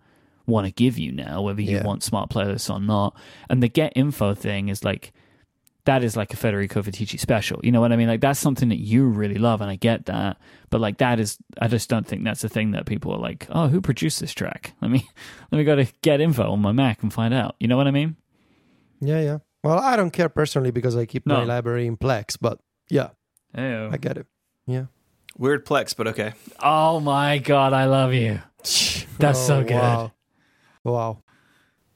want 0.47 0.67
to 0.67 0.71
give 0.71 0.99
you 0.99 1.11
now, 1.11 1.41
whether 1.41 1.63
you 1.63 1.79
Yeah. 1.79 1.83
want 1.87 2.03
smart 2.03 2.29
playlists 2.29 2.69
or 2.71 2.79
not. 2.79 3.17
And 3.49 3.63
the 3.63 3.69
get 3.71 3.95
info 3.97 4.35
thing 4.35 4.69
is 4.69 4.85
like 4.85 5.15
that 5.85 6.05
is 6.05 6.17
like 6.17 6.33
a 6.33 6.37
Federico 6.37 6.81
Viticci 6.83 7.19
special. 7.19 7.61
You 7.63 7.73
know 7.73 7.81
what 7.81 7.93
I 7.93 7.97
mean? 7.97 8.09
Like 8.09 8.21
that's 8.21 8.39
something 8.39 8.69
that 8.69 8.79
you 8.79 9.07
really 9.07 9.37
love, 9.37 9.61
and 9.61 9.71
I 9.71 9.77
get 9.77 10.07
that. 10.07 10.39
But 10.71 10.81
like 10.81 10.99
that 10.99 11.19
is, 11.19 11.39
I 11.61 11.69
just 11.69 11.89
don't 11.89 12.07
think 12.07 12.25
that's 12.25 12.43
the 12.43 12.49
thing 12.49 12.73
that 12.73 12.87
people 12.87 13.13
are 13.13 13.19
like, 13.19 13.47
oh, 13.51 13.69
who 13.69 13.81
produced 13.81 14.21
this 14.21 14.33
track? 14.33 14.75
Let 14.81 14.91
me 14.91 15.09
let 15.53 15.59
me 15.59 15.65
go 15.65 15.77
to 15.77 15.87
get 16.03 16.21
info 16.21 16.53
on 16.53 16.61
my 16.61 16.73
Mac 16.73 17.03
and 17.03 17.13
find 17.13 17.35
out. 17.35 17.57
You 17.59 17.69
know 17.69 17.77
what 17.77 17.87
I 17.87 17.93
mean? 17.93 18.17
yeah, 19.01 19.21
yeah. 19.21 19.39
Well, 19.65 19.79
I 19.79 19.97
don't 19.97 20.11
care 20.11 20.29
personally 20.29 20.73
because 20.73 20.97
I 20.97 21.07
keep 21.07 21.25
my 21.25 21.45
library 21.45 21.87
in 21.87 21.97
Plex, 21.97 22.37
but 22.41 22.59
yeah, 22.91 23.11
Ew. 23.57 23.91
I 23.93 23.97
get 23.97 24.19
it. 24.19 24.27
Yeah. 24.67 24.87
Weird 25.39 25.65
Plex, 25.65 25.97
but 25.97 26.09
okay. 26.09 26.33
Oh 26.61 27.01
my 27.01 27.39
god, 27.39 27.73
I 27.73 27.87
love 27.87 28.13
you. 28.13 28.41
That's 29.19 29.39
so 29.39 29.59
oh, 29.59 29.63
good. 29.63 29.75
Wow. 29.75 30.13
wow. 30.85 31.23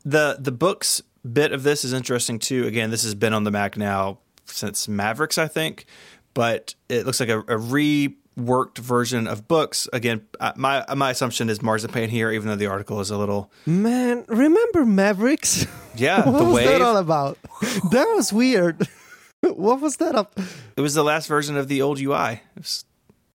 The 0.05 0.37
the 0.39 0.53
books 0.53 1.03
bit 1.33 1.53
of 1.53 1.63
this 1.63 1.85
is 1.85 1.93
interesting 1.93 2.39
too. 2.39 2.67
Again, 2.67 2.91
this 2.91 3.03
has 3.03 3.15
been 3.15 3.33
on 3.33 3.45
the 3.45 3.51
Mac 3.51 3.77
now 3.77 4.19
since 4.47 4.89
Mavericks, 4.89 5.39
I 5.39 5.49
think, 5.49 5.87
but 6.35 6.75
it 6.89 7.05
looks 7.07 7.21
like 7.21 7.29
a, 7.29 7.41
a 7.41 7.57
reworked 7.59 8.79
version 8.79 9.27
of 9.27 9.49
books. 9.49 9.89
Again, 9.93 10.27
my 10.57 10.85
my 10.95 11.11
assumption 11.11 11.49
is 11.51 11.63
Marzipan 11.63 12.09
here, 12.11 12.31
even 12.31 12.49
though 12.49 12.57
the 12.57 12.67
article 12.67 13.01
is 13.01 13.11
a 13.11 13.19
little 13.19 13.51
Man, 13.67 14.25
remember 14.29 14.85
Mavericks? 14.85 15.67
yeah. 15.97 16.25
what 16.29 16.39
the 16.39 16.45
was 16.45 16.55
wave. 16.55 16.69
that 16.69 16.83
all 16.83 16.97
about? 16.97 17.39
that 17.91 18.13
was 18.15 18.33
weird. 18.33 18.87
what 19.41 19.81
was 19.81 19.97
that 19.97 20.15
up? 20.15 20.39
it 20.77 20.81
was 20.81 20.95
the 20.95 21.05
last 21.05 21.27
version 21.27 21.57
of 21.57 21.69
the 21.69 21.83
old 21.83 21.99
UI. 22.01 22.41
It 22.57 22.63
was 22.63 22.85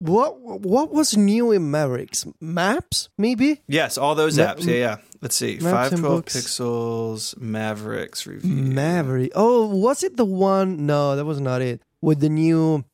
what 0.09 0.41
what 0.41 0.93
was 0.93 1.17
new 1.17 1.53
in 1.53 1.71
Mavericks? 1.71 2.27
Maps, 2.41 3.09
maybe. 3.19 3.63
Yes, 3.69 3.97
all 3.99 4.15
those 4.15 4.39
Ma- 4.39 4.55
apps. 4.55 4.65
Yeah, 4.67 4.75
yeah. 4.75 4.97
Let's 5.23 5.37
see. 5.37 5.55
Maps 5.61 5.65
Five 5.65 5.93
and 5.93 6.01
twelve 6.03 6.17
books. 6.25 6.37
pixels, 6.37 7.39
Mavericks 7.41 8.27
review. 8.27 8.51
Maverick. 8.55 9.33
Oh, 9.35 9.67
was 9.75 10.03
it 10.03 10.17
the 10.17 10.25
one? 10.25 10.87
No, 10.87 11.17
that 11.17 11.25
was 11.25 11.41
not 11.41 11.63
it. 11.63 11.81
With 12.03 12.21
the 12.21 12.29
new 12.29 12.85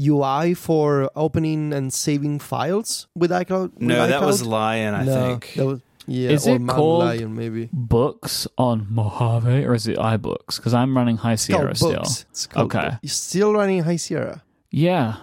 UI 0.00 0.54
for 0.54 1.10
opening 1.14 1.72
and 1.72 1.92
saving 1.92 2.38
files 2.40 3.06
with 3.14 3.30
iCloud. 3.30 3.74
with 3.74 3.82
No, 3.82 4.06
that 4.06 4.22
was 4.22 4.42
iCloud? 4.42 4.46
Lion, 4.46 4.94
I 4.94 5.04
no, 5.04 5.14
think. 5.30 5.52
That 5.54 5.66
was, 5.66 5.80
yeah, 6.06 6.30
Is 6.30 6.46
or 6.48 6.56
it 6.56 6.60
Mount 6.60 6.76
called- 6.76 7.04
Lion, 7.04 7.34
maybe. 7.36 7.68
Books 7.72 8.46
on 8.58 8.86
Mojave 8.90 9.64
or 9.64 9.74
is 9.74 9.86
it 9.86 9.96
iBooks? 9.98 10.56
Because 10.56 10.74
I'm 10.74 10.96
running 10.96 11.16
High 11.18 11.34
It's 11.34 11.46
called 11.46 11.60
Sierra 11.60 11.74
still. 11.76 11.92
books. 11.94 12.26
It's 12.30 12.46
called 12.46 12.74
Okay. 12.74 12.88
Book. 12.90 12.98
You're 13.02 13.10
still 13.10 13.52
running 13.52 13.82
High 13.82 13.96
Sierra. 13.96 14.42
Yeah, 14.70 15.16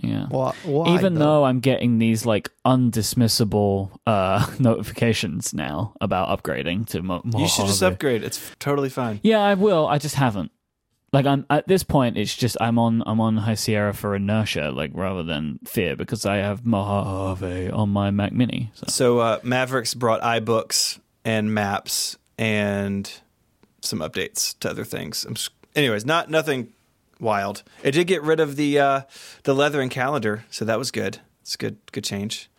yeah. 0.00 0.26
Why? 0.28 0.54
why 0.64 0.94
Even 0.94 1.14
though? 1.14 1.20
though 1.20 1.44
I'm 1.44 1.60
getting 1.60 1.98
these 1.98 2.24
like 2.26 2.50
undismissible 2.64 3.90
uh, 4.06 4.46
notifications 4.58 5.54
now 5.54 5.94
about 6.00 6.28
upgrading 6.42 6.86
to 6.88 7.02
Mo- 7.02 7.22
Mojave. 7.24 7.42
You 7.42 7.48
should 7.48 7.66
just 7.66 7.82
upgrade. 7.82 8.22
It's 8.22 8.38
f- 8.38 8.58
totally 8.58 8.88
fine. 8.88 9.20
Yeah, 9.22 9.40
I 9.40 9.54
will. 9.54 9.86
I 9.86 9.98
just 9.98 10.14
haven't. 10.16 10.50
Like 11.12 11.24
I'm 11.24 11.46
at 11.48 11.66
this 11.66 11.82
point, 11.84 12.18
it's 12.18 12.36
just 12.36 12.56
I'm 12.60 12.78
on 12.78 13.02
I'm 13.06 13.18
on 13.20 13.38
High 13.38 13.54
Sierra 13.54 13.94
for 13.94 14.14
inertia, 14.14 14.70
like 14.70 14.90
rather 14.92 15.22
than 15.22 15.58
fear, 15.66 15.96
because 15.96 16.26
I 16.26 16.36
have 16.36 16.66
Mojave 16.66 17.70
on 17.70 17.88
my 17.88 18.10
Mac 18.10 18.32
Mini. 18.32 18.70
So. 18.74 18.84
So 18.88 19.18
uh, 19.18 19.40
Mavericks 19.42 19.94
brought 19.94 20.20
iBooks 20.20 20.98
and 21.24 21.54
maps 21.54 22.18
and 22.36 23.10
some 23.80 24.00
updates 24.00 24.58
to 24.60 24.68
other 24.70 24.84
things. 24.84 25.24
I'm 25.24 25.32
s- 25.32 25.48
anyways, 25.74 26.04
not 26.04 26.28
nothing 26.28 26.74
wild. 27.20 27.62
It 27.82 27.92
did 27.92 28.06
get 28.06 28.22
rid 28.22 28.40
of 28.40 28.56
the 28.56 28.78
uh, 28.78 29.00
the 29.44 29.54
leather 29.54 29.80
and 29.80 29.90
calendar, 29.90 30.44
so 30.50 30.64
that 30.64 30.78
was 30.78 30.90
good. 30.90 31.20
It's 31.42 31.56
good 31.56 31.78
good 31.92 32.04
change. 32.04 32.50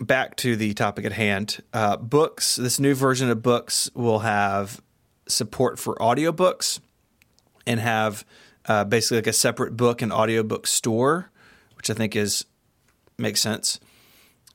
Back 0.00 0.36
to 0.36 0.56
the 0.56 0.74
topic 0.74 1.04
at 1.04 1.12
hand. 1.12 1.62
Uh, 1.72 1.96
books. 1.96 2.56
This 2.56 2.80
new 2.80 2.94
version 2.94 3.30
of 3.30 3.42
books 3.42 3.90
will 3.94 4.20
have 4.20 4.80
support 5.28 5.78
for 5.78 5.94
audiobooks 5.96 6.80
and 7.66 7.78
have 7.78 8.24
uh, 8.66 8.84
basically 8.84 9.18
like 9.18 9.26
a 9.28 9.32
separate 9.32 9.76
book 9.76 10.02
and 10.02 10.12
audiobook 10.12 10.66
store, 10.66 11.30
which 11.76 11.88
I 11.88 11.94
think 11.94 12.16
is 12.16 12.44
makes 13.18 13.40
sense 13.40 13.78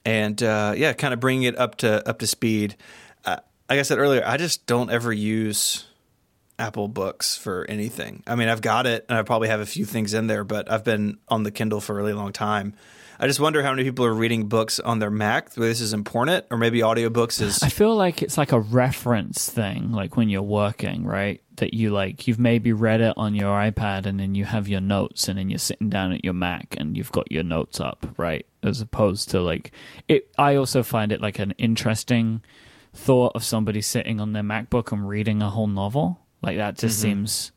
and 0.07 0.41
uh, 0.41 0.73
yeah, 0.77 0.93
kind 0.93 1.13
of 1.13 1.19
bringing 1.19 1.43
it 1.43 1.59
up 1.59 1.75
to 1.75 2.07
up 2.07 2.19
to 2.19 2.27
speed. 2.27 2.77
Uh, 3.25 3.37
like 3.69 3.77
I 3.77 3.81
said 3.81 3.97
earlier, 3.97 4.23
I 4.25 4.37
just 4.37 4.65
don't 4.65 4.89
ever 4.89 5.11
use 5.11 5.85
Apple 6.59 6.87
Books 6.87 7.37
for 7.37 7.65
anything. 7.69 8.23
I 8.25 8.35
mean, 8.35 8.49
I've 8.49 8.61
got 8.61 8.85
it, 8.87 9.05
and 9.09 9.17
I 9.17 9.21
probably 9.23 9.47
have 9.49 9.59
a 9.59 9.65
few 9.65 9.85
things 9.85 10.13
in 10.13 10.27
there, 10.27 10.43
but 10.43 10.71
I've 10.71 10.83
been 10.83 11.19
on 11.27 11.43
the 11.43 11.51
Kindle 11.51 11.81
for 11.81 11.93
a 11.93 11.95
really 11.95 12.13
long 12.13 12.33
time. 12.33 12.73
I 13.19 13.25
just 13.25 13.39
wonder 13.39 13.63
how 13.63 13.71
many 13.71 13.83
people 13.83 14.05
are 14.05 14.13
reading 14.13 14.47
books 14.47 14.79
on 14.79 14.99
their 14.99 15.09
Mac. 15.09 15.51
This 15.51 15.81
is 15.81 15.91
important, 15.91 16.45
or 16.51 16.57
maybe 16.57 16.81
audiobooks 16.81 17.41
is. 17.41 17.63
I 17.63 17.69
feel 17.69 17.95
like 17.95 18.21
it's 18.21 18.37
like 18.37 18.51
a 18.51 18.59
reference 18.59 19.49
thing, 19.49 19.91
like 19.91 20.15
when 20.15 20.29
you're 20.29 20.43
working, 20.43 21.03
right? 21.03 21.41
That 21.55 21.73
you 21.73 21.89
like, 21.89 22.27
you've 22.27 22.37
maybe 22.37 22.73
read 22.73 23.01
it 23.01 23.15
on 23.17 23.33
your 23.33 23.57
iPad 23.57 24.05
and 24.05 24.19
then 24.19 24.35
you 24.35 24.45
have 24.45 24.67
your 24.67 24.81
notes 24.81 25.27
and 25.27 25.39
then 25.39 25.49
you're 25.49 25.57
sitting 25.57 25.89
down 25.89 26.11
at 26.11 26.23
your 26.23 26.35
Mac 26.35 26.75
and 26.77 26.95
you've 26.95 27.11
got 27.11 27.31
your 27.31 27.43
notes 27.43 27.79
up, 27.79 28.05
right? 28.17 28.45
As 28.61 28.81
opposed 28.81 29.31
to 29.31 29.41
like, 29.41 29.71
it, 30.07 30.31
I 30.37 30.55
also 30.55 30.83
find 30.83 31.11
it 31.11 31.19
like 31.19 31.39
an 31.39 31.55
interesting 31.57 32.43
thought 32.93 33.31
of 33.35 33.43
somebody 33.43 33.81
sitting 33.81 34.21
on 34.21 34.33
their 34.33 34.43
MacBook 34.43 34.91
and 34.91 35.09
reading 35.09 35.41
a 35.41 35.49
whole 35.49 35.65
novel. 35.65 36.19
Like 36.47 36.57
that 36.57 36.77
just 36.77 36.99
seems 36.99 37.51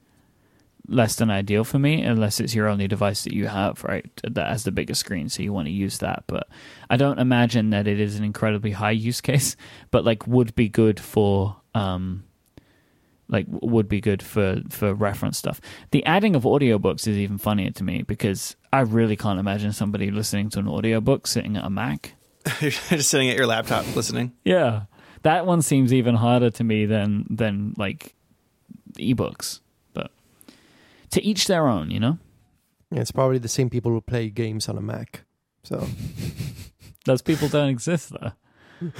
less 0.89 1.15
than 1.17 1.31
ideal 1.31 1.63
for 1.63 1.79
me 1.79 2.03
unless 2.03 2.41
it's 2.41 2.55
your 2.55 2.67
only 2.67 2.89
device 2.89 3.23
that 3.23 3.33
you 3.33 3.47
have 3.47 3.85
right 3.85 4.11
that 4.25 4.49
has 4.49 4.65
the 4.65 4.73
biggest 4.73 4.99
screen 4.99 5.29
so 5.29 5.41
you 5.43 5.53
want 5.53 5.67
to 5.67 5.73
use 5.73 5.99
that. 5.99 6.25
But 6.27 6.49
i 6.91 6.97
don't 6.97 7.19
imagine 7.21 7.71
that 7.71 7.87
it 7.87 8.01
is 8.01 8.17
an 8.17 8.25
incredibly 8.25 8.73
high 8.73 8.91
use 8.91 9.21
case 9.31 9.57
but 9.91 10.05
like 10.05 10.27
would 10.27 10.55
be 10.55 10.69
good 10.69 10.99
for 10.99 11.57
um 11.75 12.25
like 13.29 13.47
would 13.49 13.89
be 13.89 14.01
good 14.01 14.23
for 14.23 14.61
for 14.71 14.93
reference 14.93 15.39
stuff. 15.39 15.61
The 15.93 16.05
adding 16.05 16.35
of 16.35 16.43
audiobooks 16.43 17.07
is 17.07 17.17
even 17.17 17.39
funnier 17.39 17.71
to 17.71 17.85
me 17.85 18.03
because 18.03 18.57
i 18.73 18.81
really 18.81 19.17
can't 19.17 19.39
imagine 19.39 19.73
somebody 19.73 20.11
listening 20.11 20.51
to 20.51 20.59
an 20.59 20.67
audiobook 20.67 21.29
sitting 21.29 21.57
at 21.57 21.65
a 21.65 21.71
mac. 21.71 22.15
You're 22.61 22.71
just 22.89 23.11
sitting 23.11 23.31
at 23.31 23.37
your 23.37 23.47
laptop 23.47 23.95
listening. 23.95 24.33
yeah. 24.45 24.87
That 25.23 25.45
one 25.47 25.61
seems 25.63 25.93
even 25.93 26.15
harder 26.15 26.51
to 26.51 26.65
me 26.65 26.87
than 26.87 27.27
than 27.31 27.75
like 27.77 28.15
ebooks 28.99 29.61
but 29.93 30.11
to 31.11 31.23
each 31.23 31.47
their 31.47 31.67
own 31.69 31.91
you 31.91 32.01
know 32.01 32.19
Yeah, 32.91 33.01
it's 33.01 33.13
probably 33.13 33.39
the 33.39 33.49
same 33.49 33.71
people 33.71 33.93
who 33.93 34.01
play 34.01 34.31
games 34.31 34.69
on 34.69 34.77
a 34.77 34.81
Mac. 34.81 35.25
So, 35.63 35.87
Those 37.05 37.23
people 37.23 37.49
don't 37.49 37.69
exist 37.69 38.11
though. 38.11 38.33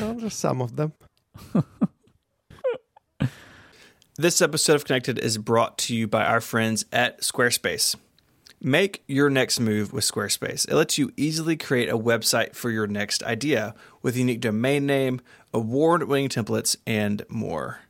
well, 0.00 0.14
there's 0.14 0.34
some 0.34 0.62
of 0.62 0.76
them. 0.76 0.92
This 4.18 4.40
episode 4.40 4.76
of 4.76 4.86
Connected 4.86 5.18
is 5.18 5.36
brought 5.36 5.76
to 5.76 5.94
you 5.94 6.08
by 6.08 6.24
our 6.24 6.40
friends 6.40 6.86
at 6.90 7.20
Squarespace. 7.20 7.96
Make 8.62 9.04
your 9.06 9.28
next 9.28 9.60
move 9.60 9.92
with 9.92 10.04
Squarespace. 10.04 10.66
It 10.66 10.74
lets 10.74 10.96
you 10.96 11.12
easily 11.18 11.54
create 11.54 11.90
a 11.90 11.98
website 11.98 12.54
for 12.54 12.70
your 12.70 12.86
next 12.86 13.22
idea 13.24 13.74
with 14.00 14.16
a 14.16 14.20
unique 14.20 14.40
domain 14.40 14.86
name, 14.86 15.20
award 15.52 16.04
winning 16.04 16.30
templates, 16.30 16.76
and 16.86 17.26
more. 17.28 17.80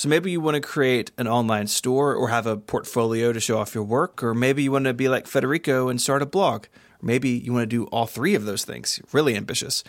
So 0.00 0.08
maybe 0.08 0.30
you 0.30 0.40
want 0.40 0.54
to 0.54 0.62
create 0.62 1.10
an 1.18 1.28
online 1.28 1.66
store 1.66 2.14
or 2.14 2.30
have 2.30 2.46
a 2.46 2.56
portfolio 2.56 3.34
to 3.34 3.38
show 3.38 3.58
off 3.58 3.74
your 3.74 3.84
work, 3.84 4.22
or 4.22 4.32
maybe 4.32 4.62
you 4.62 4.72
want 4.72 4.86
to 4.86 4.94
be 4.94 5.10
like 5.10 5.26
Federico 5.26 5.90
and 5.90 6.00
start 6.00 6.22
a 6.22 6.26
blog, 6.26 6.64
or 7.02 7.02
maybe 7.02 7.28
you 7.28 7.52
want 7.52 7.64
to 7.64 7.66
do 7.66 7.84
all 7.88 8.06
three 8.06 8.34
of 8.34 8.46
those 8.46 8.64
things. 8.64 8.98
Really 9.12 9.36
ambitious. 9.36 9.84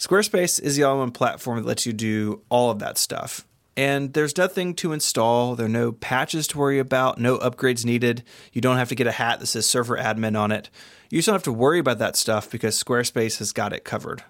Squarespace 0.00 0.60
is 0.60 0.74
the 0.74 0.82
all 0.82 0.94
in 0.94 0.98
one 0.98 1.10
platform 1.12 1.58
that 1.58 1.64
lets 1.64 1.86
you 1.86 1.92
do 1.92 2.42
all 2.48 2.72
of 2.72 2.80
that 2.80 2.98
stuff. 2.98 3.46
And 3.76 4.14
there's 4.14 4.36
nothing 4.36 4.74
to 4.74 4.92
install. 4.92 5.54
There 5.54 5.66
are 5.66 5.68
no 5.68 5.92
patches 5.92 6.48
to 6.48 6.58
worry 6.58 6.80
about, 6.80 7.20
no 7.20 7.38
upgrades 7.38 7.84
needed. 7.84 8.24
You 8.52 8.60
don't 8.60 8.78
have 8.78 8.88
to 8.88 8.96
get 8.96 9.06
a 9.06 9.12
hat 9.12 9.38
that 9.38 9.46
says 9.46 9.64
server 9.64 9.96
admin 9.96 10.36
on 10.36 10.50
it. 10.50 10.70
You 11.08 11.18
just 11.18 11.26
don't 11.26 11.36
have 11.36 11.44
to 11.44 11.52
worry 11.52 11.78
about 11.78 12.00
that 12.00 12.16
stuff 12.16 12.50
because 12.50 12.82
Squarespace 12.82 13.38
has 13.38 13.52
got 13.52 13.72
it 13.72 13.84
covered. 13.84 14.24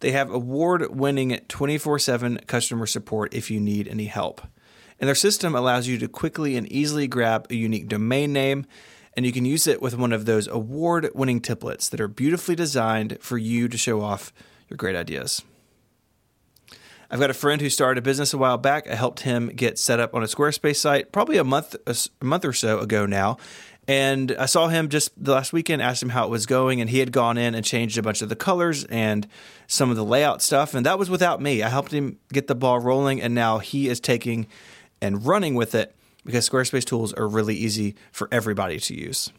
They 0.00 0.12
have 0.12 0.30
award 0.30 0.94
winning 0.94 1.40
24 1.48 1.98
7 1.98 2.38
customer 2.46 2.86
support 2.86 3.32
if 3.34 3.50
you 3.50 3.60
need 3.60 3.88
any 3.88 4.06
help. 4.06 4.40
And 4.98 5.08
their 5.08 5.14
system 5.14 5.54
allows 5.54 5.88
you 5.88 5.98
to 5.98 6.08
quickly 6.08 6.56
and 6.56 6.70
easily 6.70 7.06
grab 7.06 7.46
a 7.50 7.54
unique 7.54 7.88
domain 7.88 8.32
name, 8.32 8.66
and 9.14 9.26
you 9.26 9.32
can 9.32 9.44
use 9.44 9.66
it 9.66 9.82
with 9.82 9.96
one 9.96 10.12
of 10.12 10.24
those 10.24 10.46
award 10.48 11.10
winning 11.14 11.40
templates 11.40 11.90
that 11.90 12.00
are 12.00 12.08
beautifully 12.08 12.54
designed 12.54 13.18
for 13.20 13.38
you 13.38 13.68
to 13.68 13.78
show 13.78 14.00
off 14.00 14.32
your 14.68 14.76
great 14.76 14.96
ideas. 14.96 15.42
I've 17.10 17.20
got 17.20 17.30
a 17.30 17.34
friend 17.34 17.60
who 17.60 17.70
started 17.70 17.98
a 17.98 18.02
business 18.02 18.34
a 18.34 18.38
while 18.38 18.58
back. 18.58 18.88
I 18.88 18.94
helped 18.94 19.20
him 19.20 19.48
get 19.48 19.78
set 19.78 20.00
up 20.00 20.14
on 20.14 20.22
a 20.22 20.26
Squarespace 20.26 20.76
site 20.76 21.12
probably 21.12 21.36
a 21.36 21.44
month 21.44 21.76
a 21.86 22.24
month 22.24 22.44
or 22.44 22.52
so 22.52 22.80
ago 22.80 23.06
now. 23.06 23.36
And 23.88 24.34
I 24.38 24.46
saw 24.46 24.66
him 24.68 24.88
just 24.88 25.12
the 25.22 25.32
last 25.32 25.52
weekend, 25.52 25.80
asked 25.80 26.02
him 26.02 26.08
how 26.08 26.24
it 26.24 26.30
was 26.30 26.44
going, 26.44 26.80
and 26.80 26.90
he 26.90 26.98
had 26.98 27.12
gone 27.12 27.38
in 27.38 27.54
and 27.54 27.64
changed 27.64 27.96
a 27.96 28.02
bunch 28.02 28.20
of 28.20 28.28
the 28.28 28.36
colors 28.36 28.84
and 28.84 29.28
some 29.68 29.90
of 29.90 29.96
the 29.96 30.04
layout 30.04 30.42
stuff. 30.42 30.74
And 30.74 30.84
that 30.84 30.98
was 30.98 31.08
without 31.08 31.40
me. 31.40 31.62
I 31.62 31.68
helped 31.68 31.92
him 31.92 32.18
get 32.32 32.48
the 32.48 32.56
ball 32.56 32.80
rolling, 32.80 33.22
and 33.22 33.34
now 33.34 33.58
he 33.58 33.88
is 33.88 34.00
taking 34.00 34.48
and 35.00 35.24
running 35.24 35.54
with 35.54 35.74
it 35.74 35.94
because 36.24 36.48
Squarespace 36.48 36.84
tools 36.84 37.12
are 37.12 37.28
really 37.28 37.54
easy 37.54 37.94
for 38.10 38.28
everybody 38.32 38.80
to 38.80 38.94
use. 38.94 39.30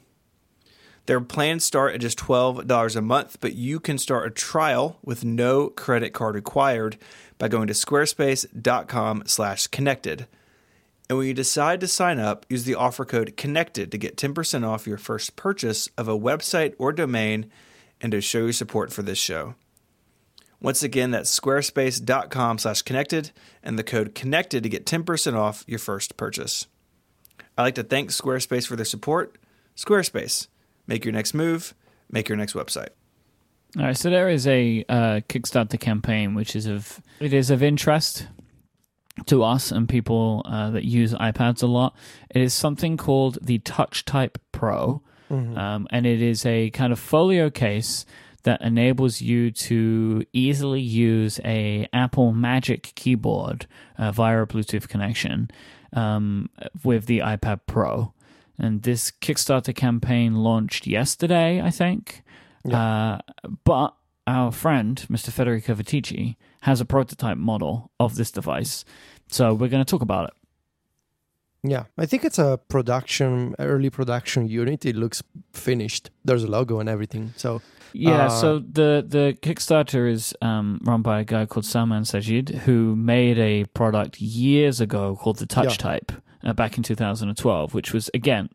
Their 1.07 1.21
plans 1.21 1.63
start 1.63 1.93
at 1.93 2.01
just 2.01 2.17
$12 2.19 2.95
a 2.95 3.01
month, 3.01 3.37
but 3.39 3.55
you 3.55 3.79
can 3.79 3.97
start 3.97 4.27
a 4.27 4.29
trial 4.29 4.97
with 5.03 5.23
no 5.23 5.69
credit 5.69 6.11
card 6.11 6.35
required 6.35 6.97
by 7.37 7.47
going 7.47 7.67
to 7.67 7.73
squarespace.com 7.73 9.23
slash 9.25 9.67
connected. 9.67 10.27
And 11.09 11.17
when 11.17 11.27
you 11.27 11.33
decide 11.33 11.79
to 11.81 11.87
sign 11.87 12.19
up, 12.19 12.45
use 12.49 12.65
the 12.65 12.75
offer 12.75 13.05
code 13.05 13.37
CONNECTED 13.37 13.91
to 13.91 13.97
get 13.97 14.17
10% 14.17 14.67
off 14.67 14.87
your 14.87 14.97
first 14.97 15.35
purchase 15.35 15.87
of 15.97 16.07
a 16.07 16.19
website 16.19 16.73
or 16.77 16.91
domain 16.91 17.49
and 18.01 18.11
to 18.11 18.21
show 18.21 18.39
your 18.39 18.53
support 18.53 18.91
for 18.91 19.03
this 19.03 19.17
show. 19.17 19.55
Once 20.61 20.83
again, 20.83 21.11
that's 21.11 21.39
squarespace.com 21.39 22.57
slash 22.57 22.81
connected 22.81 23.31
and 23.63 23.77
the 23.77 23.83
code 23.83 24.15
connected 24.15 24.63
to 24.63 24.69
get 24.69 24.85
10% 24.85 25.35
off 25.35 25.63
your 25.67 25.79
first 25.79 26.17
purchase. 26.17 26.67
I'd 27.57 27.63
like 27.63 27.75
to 27.75 27.83
thank 27.83 28.09
Squarespace 28.09 28.67
for 28.67 28.75
their 28.75 28.85
support. 28.85 29.37
Squarespace, 29.75 30.47
make 30.87 31.05
your 31.05 31.11
next 31.11 31.33
move, 31.33 31.73
make 32.11 32.27
your 32.27 32.37
next 32.37 32.53
website. 32.53 32.89
All 33.77 33.83
right, 33.83 33.97
so 33.97 34.09
there 34.09 34.29
is 34.29 34.47
a 34.47 34.83
uh, 34.89 35.21
Kickstarter 35.29 35.79
campaign 35.79 36.33
which 36.33 36.55
is 36.55 36.65
of 36.65 37.01
it 37.19 37.33
is 37.33 37.49
of 37.49 37.61
interest 37.61 38.27
to 39.25 39.43
us 39.43 39.71
and 39.71 39.89
people 39.89 40.43
uh, 40.45 40.69
that 40.71 40.85
use 40.85 41.13
iPads 41.13 41.63
a 41.63 41.67
lot. 41.67 41.95
It 42.29 42.41
is 42.41 42.53
something 42.53 42.97
called 42.97 43.37
the 43.41 43.59
Touchtype 43.59 44.37
Pro, 44.51 45.01
um, 45.29 45.87
and 45.89 46.05
it 46.05 46.21
is 46.21 46.45
a 46.45 46.69
kind 46.69 46.93
of 46.93 46.99
folio 46.99 47.49
case 47.49 48.05
that 48.43 48.61
enables 48.61 49.19
you 49.19 49.51
to 49.51 50.23
easily 50.31 50.79
use 50.79 51.39
a 51.43 51.87
Apple 51.91 52.31
Magic 52.31 52.93
keyboard 52.95 53.65
uh, 53.97 54.11
via 54.13 54.41
a 54.41 54.47
Bluetooth 54.47 54.87
connection 54.87 55.49
um, 55.91 56.49
with 56.83 57.07
the 57.07 57.19
iPad 57.19 57.59
Pro. 57.65 58.13
and 58.57 58.83
this 58.83 59.11
Kickstarter 59.11 59.75
campaign 59.75 60.35
launched 60.35 60.87
yesterday, 60.87 61.61
I 61.61 61.71
think. 61.71 62.23
Uh, 62.77 63.19
but 63.65 63.95
our 64.25 64.51
friend, 64.51 65.05
Mr. 65.09 65.29
Federico 65.31 65.73
Viticci, 65.75 66.35
has 66.67 66.81
a 66.81 66.85
prototype 66.85 67.37
model 67.37 67.91
of 67.97 68.15
this 68.15 68.29
device. 68.31 68.83
So 69.29 69.53
we're 69.53 69.69
going 69.69 69.83
to 69.85 69.89
talk 69.89 70.01
about 70.01 70.23
it. 70.29 70.33
Yeah, 71.63 71.85
I 71.97 72.05
think 72.05 72.23
it's 72.23 72.39
a 72.39 72.59
production, 72.69 73.55
early 73.59 73.89
production 73.89 74.47
unit. 74.47 74.85
It 74.85 74.95
looks 74.95 75.23
finished. 75.53 76.11
There's 76.23 76.43
a 76.43 76.47
logo 76.47 76.79
and 76.79 76.87
everything. 76.89 77.33
So 77.35 77.61
Yeah, 77.93 78.25
Uh, 78.25 78.29
so 78.29 78.59
the 78.59 79.03
the 79.15 79.37
Kickstarter 79.41 80.09
is 80.11 80.33
um, 80.41 80.79
run 80.83 81.01
by 81.01 81.19
a 81.21 81.23
guy 81.25 81.45
called 81.45 81.65
Salman 81.65 82.03
Sajid, 82.03 82.49
who 82.65 82.95
made 82.95 83.39
a 83.39 83.65
product 83.73 84.21
years 84.21 84.81
ago 84.81 85.15
called 85.15 85.37
the 85.39 85.45
Touch 85.47 85.71
Yeah. 85.71 85.89
Type 85.89 86.11
uh, 86.43 86.53
back 86.53 86.77
in 86.77 86.83
2012, 86.83 87.73
which 87.73 87.93
was 87.93 88.09
again 88.13 88.49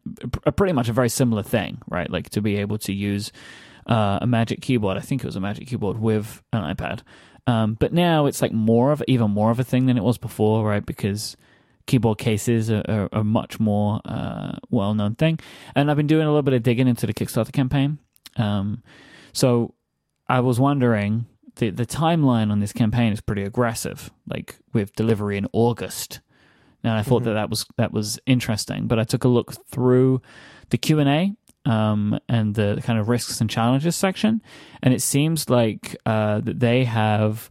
a, 0.46 0.52
pretty 0.52 0.72
much 0.72 0.88
a 0.88 0.92
very 0.92 1.08
similar 1.08 1.42
thing, 1.42 1.78
right? 1.88 2.10
Like 2.10 2.28
to 2.30 2.40
be 2.40 2.56
able 2.56 2.78
to 2.78 2.92
use 2.92 3.32
uh, 3.86 4.18
a 4.22 4.26
Magic 4.26 4.60
Keyboard. 4.60 4.96
I 4.96 5.00
think 5.00 5.22
it 5.24 5.26
was 5.26 5.36
a 5.36 5.40
Magic 5.40 5.66
Keyboard 5.68 5.98
with 5.98 6.42
an 6.52 6.62
iPad, 6.62 7.00
um, 7.46 7.74
but 7.74 7.92
now 7.92 8.26
it's 8.26 8.40
like 8.40 8.52
more 8.52 8.92
of 8.92 9.02
even 9.08 9.30
more 9.30 9.50
of 9.50 9.58
a 9.58 9.64
thing 9.64 9.86
than 9.86 9.96
it 9.96 10.04
was 10.04 10.18
before, 10.18 10.64
right? 10.64 10.84
Because 10.84 11.36
keyboard 11.86 12.18
cases 12.18 12.70
are, 12.70 12.84
are, 12.88 13.08
are 13.12 13.24
much 13.24 13.58
more 13.58 14.00
uh, 14.04 14.52
well 14.70 14.94
known 14.94 15.14
thing. 15.16 15.38
And 15.74 15.90
I've 15.90 15.96
been 15.96 16.06
doing 16.06 16.26
a 16.26 16.28
little 16.28 16.42
bit 16.42 16.54
of 16.54 16.62
digging 16.62 16.88
into 16.88 17.06
the 17.06 17.14
Kickstarter 17.14 17.52
campaign. 17.52 17.98
Um, 18.36 18.82
so 19.32 19.74
I 20.28 20.40
was 20.40 20.60
wondering 20.60 21.26
the 21.56 21.70
the 21.70 21.86
timeline 21.86 22.50
on 22.50 22.60
this 22.60 22.72
campaign 22.72 23.12
is 23.12 23.20
pretty 23.20 23.42
aggressive, 23.42 24.10
like 24.26 24.56
with 24.72 24.94
delivery 24.94 25.36
in 25.36 25.46
August. 25.52 26.20
And 26.84 26.92
I 26.92 27.02
thought 27.02 27.22
that 27.24 27.34
that 27.34 27.50
was 27.50 27.66
that 27.76 27.92
was 27.92 28.18
interesting. 28.26 28.86
But 28.86 28.98
I 28.98 29.04
took 29.04 29.24
a 29.24 29.28
look 29.28 29.52
through 29.68 30.20
the 30.70 30.78
Q 30.78 30.98
and 30.98 31.08
A 31.08 31.34
um, 31.64 32.18
and 32.28 32.54
the 32.54 32.80
kind 32.84 32.98
of 32.98 33.08
risks 33.08 33.40
and 33.40 33.48
challenges 33.48 33.96
section, 33.96 34.42
and 34.82 34.92
it 34.92 35.02
seems 35.02 35.48
like 35.48 35.96
uh, 36.06 36.40
that 36.40 36.60
they 36.60 36.84
have 36.84 37.50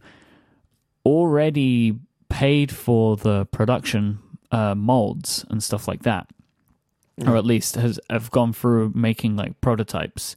already 1.04 1.98
paid 2.28 2.74
for 2.74 3.16
the 3.16 3.46
production 3.46 4.18
uh, 4.50 4.74
molds 4.74 5.44
and 5.50 5.62
stuff 5.62 5.88
like 5.88 6.02
that, 6.02 6.28
or 7.26 7.36
at 7.36 7.44
least 7.44 7.76
has 7.76 7.98
have 8.10 8.30
gone 8.30 8.52
through 8.52 8.92
making 8.94 9.36
like 9.36 9.60
prototypes 9.60 10.36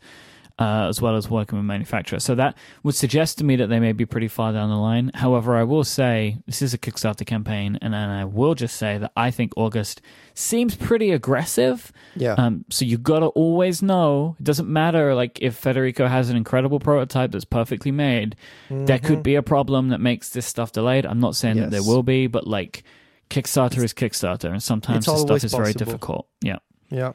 uh, 0.58 0.88
as 0.88 1.02
well 1.02 1.16
as 1.18 1.30
working 1.30 1.58
with 1.58 1.66
manufacturers. 1.66 2.24
So 2.24 2.36
that 2.36 2.56
would 2.84 2.96
suggest 2.96 3.38
to 3.40 3.44
me 3.44 3.56
that 3.58 3.68
they 3.68 3.80
may 3.80 3.92
be 3.92 4.06
pretty 4.06 4.28
far 4.30 4.54
down 4.54 4.70
the 4.70 4.78
line. 4.78 5.12
However, 5.14 5.56
I 5.56 5.64
will 5.64 5.84
say 5.84 6.38
this 6.46 6.62
is 6.62 6.74
a 6.74 6.78
Kickstarter 6.78 7.26
campaign, 7.26 7.78
and 7.82 7.94
then 7.94 8.10
I 8.10 8.24
will 8.26 8.56
just 8.56 8.78
say 8.78 8.98
that 8.98 9.12
I 9.18 9.32
think 9.32 9.52
August 9.58 10.02
seems 10.34 10.76
pretty 10.76 11.12
aggressive. 11.12 11.92
yeah, 12.16 12.34
Um, 12.38 12.64
so 12.70 12.86
you 12.86 12.98
gotta 12.98 13.28
always 13.28 13.82
know. 13.82 14.36
It 14.40 14.44
doesn't 14.44 14.70
matter 14.70 15.14
like 15.14 15.40
if 15.42 15.56
Federico 15.56 16.08
has 16.08 16.30
an 16.30 16.38
incredible 16.38 16.80
prototype 16.80 17.32
that's 17.32 17.46
perfectly 17.46 17.92
made. 17.92 18.36
There 18.70 19.00
could 19.00 19.24
be 19.24 19.36
a 19.36 19.44
problem 19.44 19.90
that 19.90 20.00
makes 20.00 20.30
this 20.30 20.46
stuff 20.46 20.72
delayed. 20.72 21.06
I'm 21.06 21.20
not 21.20 21.36
saying 21.36 21.58
that 21.58 21.72
there 21.72 21.84
will 21.84 22.04
be, 22.04 22.28
but 22.28 22.48
like 22.48 22.84
Kickstarter 23.30 23.84
is 23.84 23.94
Kickstarter, 23.94 24.52
and 24.52 24.62
sometimes 24.64 25.00
it's 25.00 25.08
this 25.08 25.22
stuff 25.22 25.44
is 25.44 25.52
very 25.54 25.74
difficult. 25.86 26.28
Yeah, 26.42 26.58
yeah. 26.90 27.14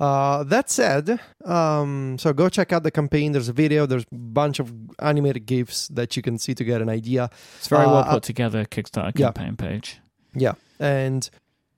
Uh, 0.00 0.44
that 0.44 0.70
said, 0.70 1.20
um, 1.44 2.16
so 2.18 2.32
go 2.32 2.48
check 2.48 2.72
out 2.72 2.82
the 2.82 2.90
campaign. 2.90 3.32
There's 3.32 3.48
a 3.48 3.52
video. 3.52 3.86
There's 3.86 4.04
a 4.12 4.14
bunch 4.14 4.58
of 4.60 4.72
animated 5.00 5.46
gifs 5.46 5.88
that 5.88 6.16
you 6.16 6.22
can 6.22 6.38
see 6.38 6.54
to 6.54 6.64
get 6.64 6.80
an 6.82 6.88
idea. 6.88 7.30
It's 7.58 7.68
very 7.68 7.86
well 7.86 7.98
Uh, 7.98 8.14
put 8.14 8.22
together 8.22 8.64
Kickstarter 8.64 9.18
yeah. 9.18 9.32
campaign 9.32 9.56
page. 9.56 10.00
Yeah, 10.34 10.54
and 10.78 11.28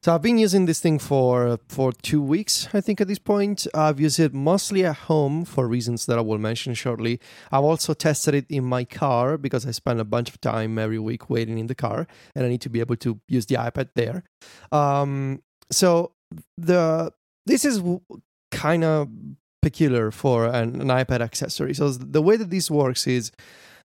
so 0.02 0.14
I've 0.14 0.22
been 0.22 0.38
using 0.38 0.66
this 0.66 0.80
thing 0.80 0.98
for 1.00 1.58
for 1.68 1.92
two 1.92 2.22
weeks. 2.22 2.68
I 2.72 2.80
think 2.80 3.00
at 3.00 3.08
this 3.08 3.18
point, 3.18 3.66
I've 3.74 4.00
used 4.00 4.20
it 4.20 4.32
mostly 4.32 4.84
at 4.84 4.96
home 5.08 5.44
for 5.44 5.66
reasons 5.68 6.06
that 6.06 6.18
I 6.18 6.20
will 6.22 6.38
mention 6.38 6.74
shortly. 6.74 7.18
I've 7.52 7.64
also 7.64 7.94
tested 7.94 8.34
it 8.34 8.46
in 8.48 8.64
my 8.64 8.84
car 8.84 9.36
because 9.38 9.66
I 9.66 9.72
spend 9.72 10.00
a 10.00 10.04
bunch 10.04 10.30
of 10.30 10.40
time 10.40 10.78
every 10.78 10.98
week 10.98 11.28
waiting 11.30 11.58
in 11.58 11.66
the 11.66 11.74
car, 11.74 12.06
and 12.34 12.44
I 12.44 12.48
need 12.48 12.60
to 12.62 12.70
be 12.70 12.80
able 12.80 12.96
to 12.96 13.20
use 13.28 13.46
the 13.46 13.56
iPad 13.56 13.88
there. 13.94 14.22
Um, 14.72 15.42
so 15.70 16.12
the 16.56 17.12
this 17.48 17.64
is 17.64 17.82
kind 18.50 18.84
of 18.84 19.08
peculiar 19.60 20.10
for 20.10 20.46
an, 20.46 20.80
an 20.80 20.88
iPad 20.88 21.20
accessory. 21.20 21.74
So 21.74 21.90
the 21.90 22.22
way 22.22 22.36
that 22.36 22.50
this 22.50 22.70
works 22.70 23.06
is 23.06 23.32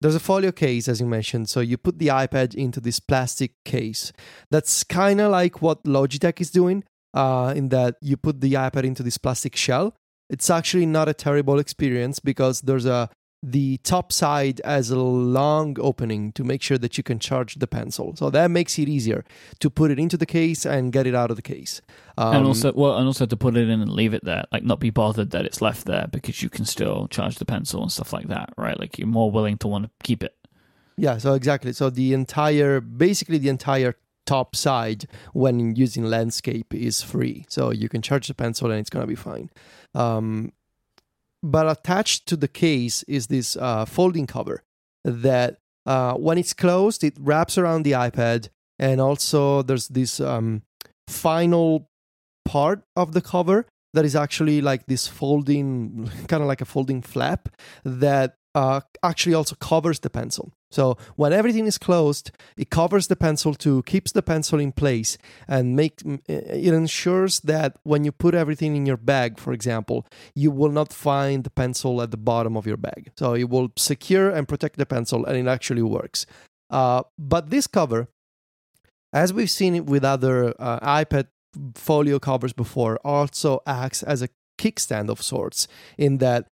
there's 0.00 0.14
a 0.14 0.20
folio 0.20 0.52
case, 0.52 0.88
as 0.88 1.00
you 1.00 1.06
mentioned. 1.06 1.48
So 1.48 1.60
you 1.60 1.76
put 1.76 1.98
the 1.98 2.08
iPad 2.08 2.54
into 2.54 2.80
this 2.80 3.00
plastic 3.00 3.52
case. 3.64 4.12
That's 4.50 4.84
kind 4.84 5.20
of 5.20 5.30
like 5.32 5.60
what 5.60 5.84
Logitech 5.84 6.40
is 6.40 6.50
doing, 6.50 6.84
uh, 7.14 7.52
in 7.56 7.68
that 7.70 7.96
you 8.00 8.16
put 8.16 8.40
the 8.40 8.54
iPad 8.54 8.84
into 8.84 9.02
this 9.02 9.18
plastic 9.18 9.56
shell. 9.56 9.94
It's 10.30 10.50
actually 10.50 10.86
not 10.86 11.08
a 11.08 11.14
terrible 11.14 11.58
experience 11.58 12.20
because 12.20 12.60
there's 12.60 12.86
a 12.86 13.10
the 13.42 13.76
top 13.78 14.12
side 14.12 14.60
has 14.64 14.90
a 14.90 14.98
long 14.98 15.76
opening 15.80 16.32
to 16.32 16.42
make 16.42 16.60
sure 16.60 16.78
that 16.78 16.98
you 16.98 17.04
can 17.04 17.18
charge 17.18 17.54
the 17.56 17.66
pencil. 17.66 18.16
So 18.16 18.30
that 18.30 18.50
makes 18.50 18.78
it 18.78 18.88
easier 18.88 19.24
to 19.60 19.70
put 19.70 19.90
it 19.90 19.98
into 19.98 20.16
the 20.16 20.26
case 20.26 20.66
and 20.66 20.92
get 20.92 21.06
it 21.06 21.14
out 21.14 21.30
of 21.30 21.36
the 21.36 21.42
case. 21.42 21.80
Um, 22.16 22.36
and 22.36 22.46
also, 22.46 22.72
well, 22.72 22.96
and 22.96 23.06
also 23.06 23.26
to 23.26 23.36
put 23.36 23.56
it 23.56 23.68
in 23.68 23.80
and 23.80 23.92
leave 23.92 24.12
it 24.12 24.24
there, 24.24 24.44
like 24.50 24.64
not 24.64 24.80
be 24.80 24.90
bothered 24.90 25.30
that 25.30 25.44
it's 25.44 25.62
left 25.62 25.86
there 25.86 26.08
because 26.10 26.42
you 26.42 26.50
can 26.50 26.64
still 26.64 27.06
charge 27.08 27.36
the 27.36 27.44
pencil 27.44 27.80
and 27.80 27.92
stuff 27.92 28.12
like 28.12 28.26
that, 28.26 28.52
right? 28.56 28.78
Like 28.78 28.98
you're 28.98 29.06
more 29.06 29.30
willing 29.30 29.56
to 29.58 29.68
want 29.68 29.84
to 29.84 29.90
keep 30.02 30.24
it. 30.24 30.34
Yeah, 30.96 31.18
so 31.18 31.34
exactly. 31.34 31.72
So 31.72 31.90
the 31.90 32.12
entire, 32.12 32.80
basically 32.80 33.38
the 33.38 33.50
entire 33.50 33.94
top 34.26 34.56
side 34.56 35.06
when 35.32 35.76
using 35.76 36.04
landscape 36.04 36.74
is 36.74 37.02
free. 37.02 37.46
So 37.48 37.70
you 37.70 37.88
can 37.88 38.02
charge 38.02 38.26
the 38.26 38.34
pencil 38.34 38.70
and 38.70 38.80
it's 38.80 38.90
going 38.90 39.04
to 39.04 39.06
be 39.06 39.14
fine. 39.14 39.48
Um, 39.94 40.52
but 41.42 41.68
attached 41.68 42.26
to 42.26 42.36
the 42.36 42.48
case 42.48 43.02
is 43.04 43.26
this 43.28 43.56
uh, 43.56 43.84
folding 43.84 44.26
cover 44.26 44.62
that 45.04 45.58
uh, 45.86 46.14
when 46.14 46.38
it's 46.38 46.52
closed, 46.52 47.02
it 47.02 47.16
wraps 47.18 47.56
around 47.56 47.82
the 47.82 47.92
iPad. 47.92 48.48
And 48.78 49.00
also 49.00 49.62
there's 49.62 49.88
this 49.88 50.20
um, 50.20 50.62
final 51.08 51.88
part 52.44 52.82
of 52.96 53.12
the 53.12 53.20
cover 53.20 53.66
that 53.94 54.04
is 54.04 54.14
actually 54.14 54.60
like 54.60 54.86
this 54.86 55.06
folding, 55.06 56.10
kind 56.28 56.42
of 56.42 56.48
like 56.48 56.60
a 56.60 56.66
folding 56.66 57.02
flap 57.02 57.48
that 57.84 58.34
uh, 58.54 58.80
actually 59.02 59.34
also 59.34 59.56
covers 59.56 60.00
the 60.00 60.10
pencil. 60.10 60.52
So 60.70 60.98
when 61.16 61.32
everything 61.32 61.66
is 61.66 61.78
closed, 61.78 62.30
it 62.56 62.70
covers 62.70 63.06
the 63.06 63.16
pencil 63.16 63.54
too, 63.54 63.82
keeps 63.84 64.12
the 64.12 64.22
pencil 64.22 64.60
in 64.60 64.72
place 64.72 65.16
and 65.46 65.74
make 65.74 66.02
it 66.26 66.74
ensures 66.74 67.40
that 67.40 67.78
when 67.84 68.04
you 68.04 68.12
put 68.12 68.34
everything 68.34 68.76
in 68.76 68.84
your 68.84 68.98
bag, 68.98 69.38
for 69.38 69.52
example, 69.52 70.06
you 70.34 70.50
will 70.50 70.70
not 70.70 70.92
find 70.92 71.44
the 71.44 71.50
pencil 71.50 72.02
at 72.02 72.10
the 72.10 72.16
bottom 72.18 72.56
of 72.56 72.66
your 72.66 72.76
bag. 72.76 73.10
So 73.18 73.34
it 73.34 73.48
will 73.48 73.70
secure 73.76 74.30
and 74.30 74.46
protect 74.46 74.76
the 74.76 74.86
pencil, 74.86 75.24
and 75.24 75.36
it 75.36 75.50
actually 75.50 75.82
works. 75.82 76.26
Uh, 76.70 77.02
but 77.18 77.48
this 77.48 77.66
cover, 77.66 78.08
as 79.12 79.32
we've 79.32 79.50
seen 79.50 79.74
it 79.74 79.86
with 79.86 80.04
other 80.04 80.54
uh, 80.58 80.80
iPad 80.80 81.28
folio 81.74 82.18
covers 82.18 82.52
before, 82.52 82.98
also 83.04 83.62
acts 83.66 84.02
as 84.02 84.20
a 84.20 84.28
kickstand 84.58 85.08
of 85.08 85.22
sorts 85.22 85.66
in 85.96 86.18
that 86.18 86.46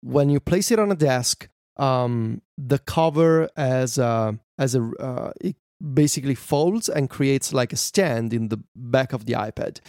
when 0.00 0.30
you 0.30 0.40
place 0.40 0.70
it 0.70 0.78
on 0.78 0.90
a 0.90 0.94
desk, 0.94 1.48
um, 1.78 2.42
the 2.56 2.78
cover 2.78 3.48
as 3.56 3.98
a, 3.98 4.38
as 4.58 4.74
a 4.74 4.82
uh, 4.98 5.32
it 5.40 5.56
basically 5.94 6.34
folds 6.34 6.88
and 6.88 7.08
creates 7.08 7.52
like 7.52 7.72
a 7.72 7.76
stand 7.76 8.32
in 8.32 8.48
the 8.48 8.60
back 8.74 9.12
of 9.12 9.26
the 9.26 9.34
iPad. 9.34 9.80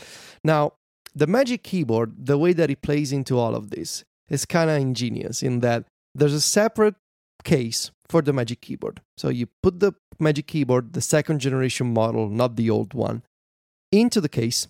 Now, 0.43 0.73
the 1.15 1.27
Magic 1.27 1.63
Keyboard, 1.63 2.13
the 2.25 2.37
way 2.37 2.53
that 2.53 2.69
it 2.69 2.81
plays 2.81 3.11
into 3.11 3.37
all 3.37 3.55
of 3.55 3.71
this 3.71 4.03
is 4.29 4.45
kind 4.45 4.69
of 4.69 4.77
ingenious 4.77 5.41
in 5.41 5.61
that 5.61 5.85
there's 6.13 6.33
a 6.33 6.41
separate 6.41 6.95
case 7.43 7.91
for 8.07 8.21
the 8.21 8.33
Magic 8.33 8.61
Keyboard. 8.61 9.01
So 9.17 9.29
you 9.29 9.47
put 9.63 9.79
the 9.79 9.93
Magic 10.19 10.47
Keyboard, 10.47 10.93
the 10.93 11.01
second 11.01 11.39
generation 11.39 11.93
model, 11.93 12.29
not 12.29 12.55
the 12.55 12.69
old 12.69 12.93
one, 12.93 13.23
into 13.91 14.21
the 14.21 14.29
case. 14.29 14.67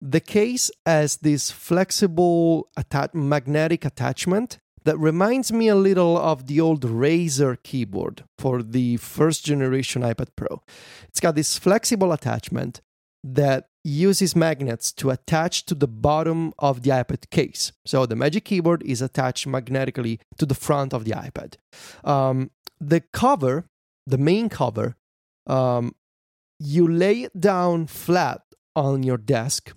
The 0.00 0.20
case 0.20 0.70
has 0.86 1.16
this 1.16 1.50
flexible 1.50 2.68
atta- 2.76 3.10
magnetic 3.14 3.84
attachment 3.84 4.58
that 4.88 4.96
reminds 4.96 5.52
me 5.52 5.68
a 5.68 5.74
little 5.74 6.16
of 6.16 6.46
the 6.46 6.58
old 6.58 6.80
Razer 6.80 7.62
keyboard 7.62 8.24
for 8.38 8.62
the 8.62 8.96
first 8.96 9.44
generation 9.44 10.00
iPad 10.00 10.28
Pro. 10.34 10.62
It's 11.08 11.20
got 11.20 11.34
this 11.34 11.58
flexible 11.58 12.10
attachment 12.10 12.80
that 13.22 13.68
uses 13.84 14.34
magnets 14.34 14.90
to 14.92 15.10
attach 15.10 15.66
to 15.66 15.74
the 15.74 15.86
bottom 15.86 16.54
of 16.58 16.84
the 16.84 16.90
iPad 16.90 17.28
case. 17.28 17.70
So 17.84 18.06
the 18.06 18.16
Magic 18.16 18.46
Keyboard 18.46 18.82
is 18.82 19.02
attached 19.02 19.46
magnetically 19.46 20.20
to 20.38 20.46
the 20.46 20.54
front 20.54 20.94
of 20.94 21.04
the 21.04 21.10
iPad. 21.10 21.56
Um, 22.02 22.50
the 22.80 23.02
cover, 23.12 23.66
the 24.06 24.16
main 24.16 24.48
cover, 24.48 24.96
um, 25.46 25.94
you 26.58 26.88
lay 26.88 27.24
it 27.24 27.38
down 27.38 27.88
flat 27.88 28.40
on 28.74 29.02
your 29.02 29.18
desk. 29.18 29.74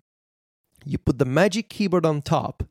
You 0.86 0.98
put 0.98 1.20
the 1.20 1.26
Magic 1.26 1.68
Keyboard 1.68 2.06
on 2.06 2.22
top, 2.22 2.64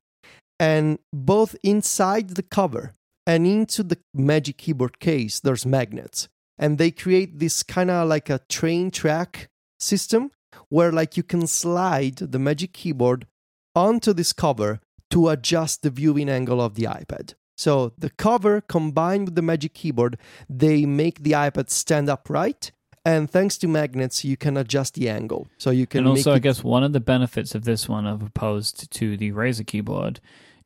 and 0.61 0.99
both 1.11 1.57
inside 1.63 2.31
the 2.31 2.43
cover 2.43 2.93
and 3.27 3.47
into 3.47 3.83
the 3.83 3.99
Magic 4.13 4.59
Keyboard 4.59 5.01
case, 5.01 5.41
there's 5.41 5.65
magnets, 5.65 6.29
and 6.59 6.77
they 6.77 6.91
create 6.91 7.39
this 7.39 7.63
kind 7.63 7.91
of 7.91 8.07
like 8.07 8.29
a 8.29 8.41
train 8.49 8.91
track 8.91 9.49
system 9.81 10.31
where 10.69 10.93
like 10.93 11.17
you 11.17 11.23
can 11.23 11.47
slide 11.47 12.17
the 12.17 12.39
Magic 12.39 12.75
Keyboard 12.75 13.27
onto 13.75 14.13
this 14.13 14.35
cover 14.35 14.81
to 15.11 15.29
adjust 15.29 15.83
the 15.83 15.91
viewing 15.91 16.29
angle 16.29 16.61
of 16.61 16.75
the 16.75 16.85
iPad. 16.85 17.35
So 17.57 17.93
the 17.99 18.11
cover 18.11 18.61
combined 18.61 19.27
with 19.27 19.35
the 19.35 19.43
Magic 19.43 19.75
Keyboard, 19.75 20.19
they 20.49 20.87
make 20.87 21.23
the 21.23 21.33
iPad 21.33 21.71
stand 21.71 22.09
upright. 22.09 22.73
And 23.05 23.31
thanks 23.31 23.57
to 23.59 23.69
magnets, 23.69 24.25
you 24.25 24.37
can 24.37 24.59
adjust 24.59 24.95
the 24.95 25.09
angle. 25.09 25.49
So 25.59 25.71
you 25.71 25.87
can 25.87 26.01
and 26.01 26.09
also, 26.09 26.35
I 26.35 26.39
guess 26.39 26.63
one 26.63 26.85
of 26.85 26.93
the 26.93 27.01
benefits 27.01 27.55
of 27.55 27.65
this 27.65 27.89
one, 27.89 28.07
of 28.07 28.23
opposed 28.23 28.91
to 28.93 29.17
the 29.17 29.33
Razer 29.33 29.67
keyboard, 29.67 30.21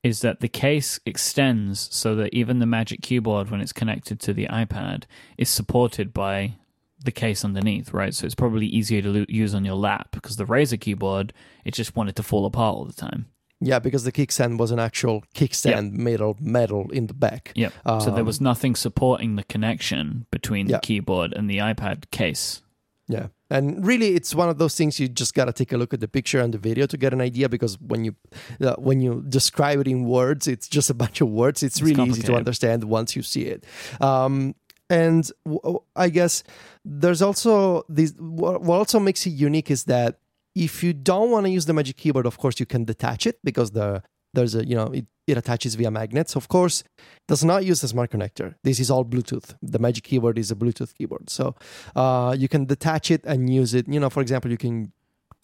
is 0.05 0.21
that 0.21 0.39
the 0.41 0.49
case 0.49 1.01
extends 1.07 1.89
so 1.91 2.15
that 2.15 2.33
even 2.33 2.59
the 2.61 2.67
Magic 2.67 3.01
Keyboard, 3.03 3.51
when 3.51 3.61
it's 3.61 3.73
connected 3.73 4.21
to 4.21 4.33
the 4.33 4.47
iPad, 4.47 5.05
is 5.39 5.49
supported 5.49 6.13
by 6.15 6.55
the 7.03 7.11
case 7.11 7.45
underneath, 7.45 7.93
right? 7.93 8.15
So 8.15 8.25
it's 8.27 8.35
probably 8.35 8.67
easier 8.67 9.03
to 9.03 9.27
use 9.29 9.55
on 9.55 9.65
your 9.65 9.75
lap 9.77 10.09
because 10.13 10.37
the 10.37 10.45
Razer 10.45 10.81
keyboard, 10.81 11.33
it 11.65 11.75
just 11.75 11.97
wanted 11.97 12.15
to 12.17 12.23
fall 12.23 12.47
apart 12.47 12.77
all 12.77 12.85
the 12.85 12.93
time. 12.93 13.27
Yeah, 13.61 13.79
because 13.79 14.05
the 14.05 14.13
kickstand 14.13 14.59
was 14.59 14.71
an 14.71 14.79
actual 14.79 15.25
kickstand 15.35 15.93
made 15.93 16.21
of 16.21 16.41
metal 16.41 16.91
in 16.91 17.07
the 17.07 17.15
back. 17.15 17.53
Yep. 17.55 17.73
so 17.87 18.11
there 18.11 18.21
Um, 18.21 18.27
was 18.27 18.41
nothing 18.41 18.75
supporting 18.75 19.37
the 19.37 19.45
connection 19.45 20.27
between 20.31 20.69
Yeah. 20.69 20.77
the 20.77 20.81
keyboard 20.81 21.33
and 21.33 21.49
the 21.49 21.59
iPad 21.59 22.11
case. 22.11 22.61
Yeah. 23.09 23.29
And 23.55 23.87
really, 23.87 24.09
it's 24.19 24.35
one 24.35 24.49
of 24.49 24.59
those 24.59 24.75
things 24.75 24.99
you 24.99 25.07
just 25.09 25.33
gotta 25.33 25.53
take 25.53 25.73
a 25.73 25.77
look 25.77 25.95
at 25.95 26.01
the 26.01 26.09
picture 26.09 26.41
and 26.41 26.53
the 26.53 26.59
video 26.59 26.87
to 26.87 26.97
get 26.97 27.13
an 27.13 27.21
idea. 27.21 27.49
Because 27.49 27.79
when 27.81 28.05
you 28.05 28.13
uh, 28.61 28.75
when 28.89 29.01
you 29.01 29.23
describe 29.29 29.79
it 29.83 29.87
in 29.87 30.05
words, 30.05 30.49
it's 30.49 30.69
just 30.77 30.91
a 30.91 30.95
bunch 30.95 31.21
of 31.21 31.29
words. 31.29 31.63
It's, 31.63 31.77
It's 31.77 31.83
really 31.83 32.03
easy 32.11 32.23
to 32.23 32.35
understand 32.35 32.85
once 32.85 33.15
you 33.17 33.23
see 33.23 33.45
it. 33.55 33.65
Um, 34.01 34.55
and 34.91 35.31
w- 35.47 35.81
I 35.95 36.09
guess 36.09 36.43
there's 36.85 37.23
also 37.23 37.85
this. 37.89 38.13
What 38.19 38.61
what 38.63 38.77
also 38.77 38.99
makes 38.99 39.25
it 39.27 39.31
unique 39.31 39.71
is 39.71 39.85
that 39.85 40.19
if 40.55 40.83
you 40.85 40.93
don't 40.93 41.31
want 41.31 41.47
to 41.47 41.51
use 41.51 41.67
the 41.67 41.73
Magic 41.73 41.97
Keyboard, 41.97 42.27
of 42.27 42.39
course 42.39 42.59
you 42.61 42.67
can 42.67 42.85
detach 42.85 43.27
it 43.27 43.39
because 43.45 43.71
the 43.71 44.03
there's 44.35 44.55
a 44.55 44.67
you 44.67 44.75
know 44.75 44.87
it, 44.87 45.07
it 45.27 45.39
attaches 45.39 45.75
via 45.75 45.91
magnets. 45.91 46.37
Of 46.37 46.49
course, 46.49 46.85
does 47.29 47.45
not 47.45 47.65
use 47.65 47.81
the 47.81 47.89
smart 47.89 48.11
connector. 48.11 48.55
This 48.63 48.81
is 48.81 48.91
all 48.91 49.05
Bluetooth. 49.05 49.55
The 49.63 49.79
Magic 49.79 50.05
Keyboard 50.05 50.39
is 50.39 50.51
a 50.51 50.55
Bluetooth 50.55 50.95
keyboard, 50.95 51.31
so 51.31 51.55
uh, 51.97 52.35
you 52.39 52.49
can 52.49 52.67
detach 52.67 53.11
it 53.11 53.25
and 53.25 53.49
use 53.49 53.75
it. 53.75 53.89
You 53.89 54.01
know, 54.01 54.11
for 54.11 54.21
example, 54.21 54.51
you 54.51 54.59
can 54.59 54.93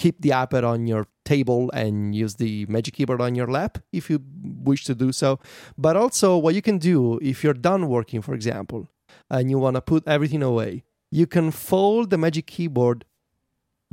keep 0.01 0.22
the 0.22 0.30
iPad 0.30 0.64
on 0.64 0.86
your 0.86 1.07
table 1.24 1.70
and 1.74 2.14
use 2.14 2.36
the 2.36 2.64
Magic 2.66 2.95
Keyboard 2.95 3.20
on 3.20 3.34
your 3.34 3.47
lap 3.47 3.78
if 3.93 4.09
you 4.09 4.18
wish 4.43 4.84
to 4.84 4.95
do 4.95 5.12
so. 5.12 5.38
But 5.76 5.95
also, 5.97 6.38
what 6.38 6.55
you 6.55 6.62
can 6.62 6.78
do 6.78 7.18
if 7.20 7.45
you're 7.45 7.61
done 7.70 7.88
working, 7.88 8.22
for 8.22 8.34
example, 8.34 8.88
and 9.28 9.51
you 9.51 9.59
want 9.59 9.76
to 9.76 9.82
put 9.82 10.09
everything 10.09 10.43
away, 10.43 10.84
you 11.11 11.26
can 11.26 11.51
fold 11.51 12.11
the 12.11 12.18
Magic 12.18 12.47
Keyboard 12.47 13.05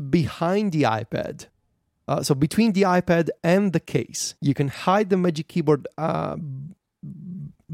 behind 0.09 0.71
the 0.71 0.83
iPad. 0.83 1.47
Uh, 2.07 2.23
so 2.23 2.33
between 2.33 2.73
the 2.73 2.83
iPad 2.83 3.29
and 3.43 3.73
the 3.73 3.79
case, 3.79 4.35
you 4.41 4.53
can 4.53 4.69
hide 4.69 5.09
the 5.09 5.17
Magic 5.17 5.47
Keyboard 5.47 5.87
uh, 5.97 6.37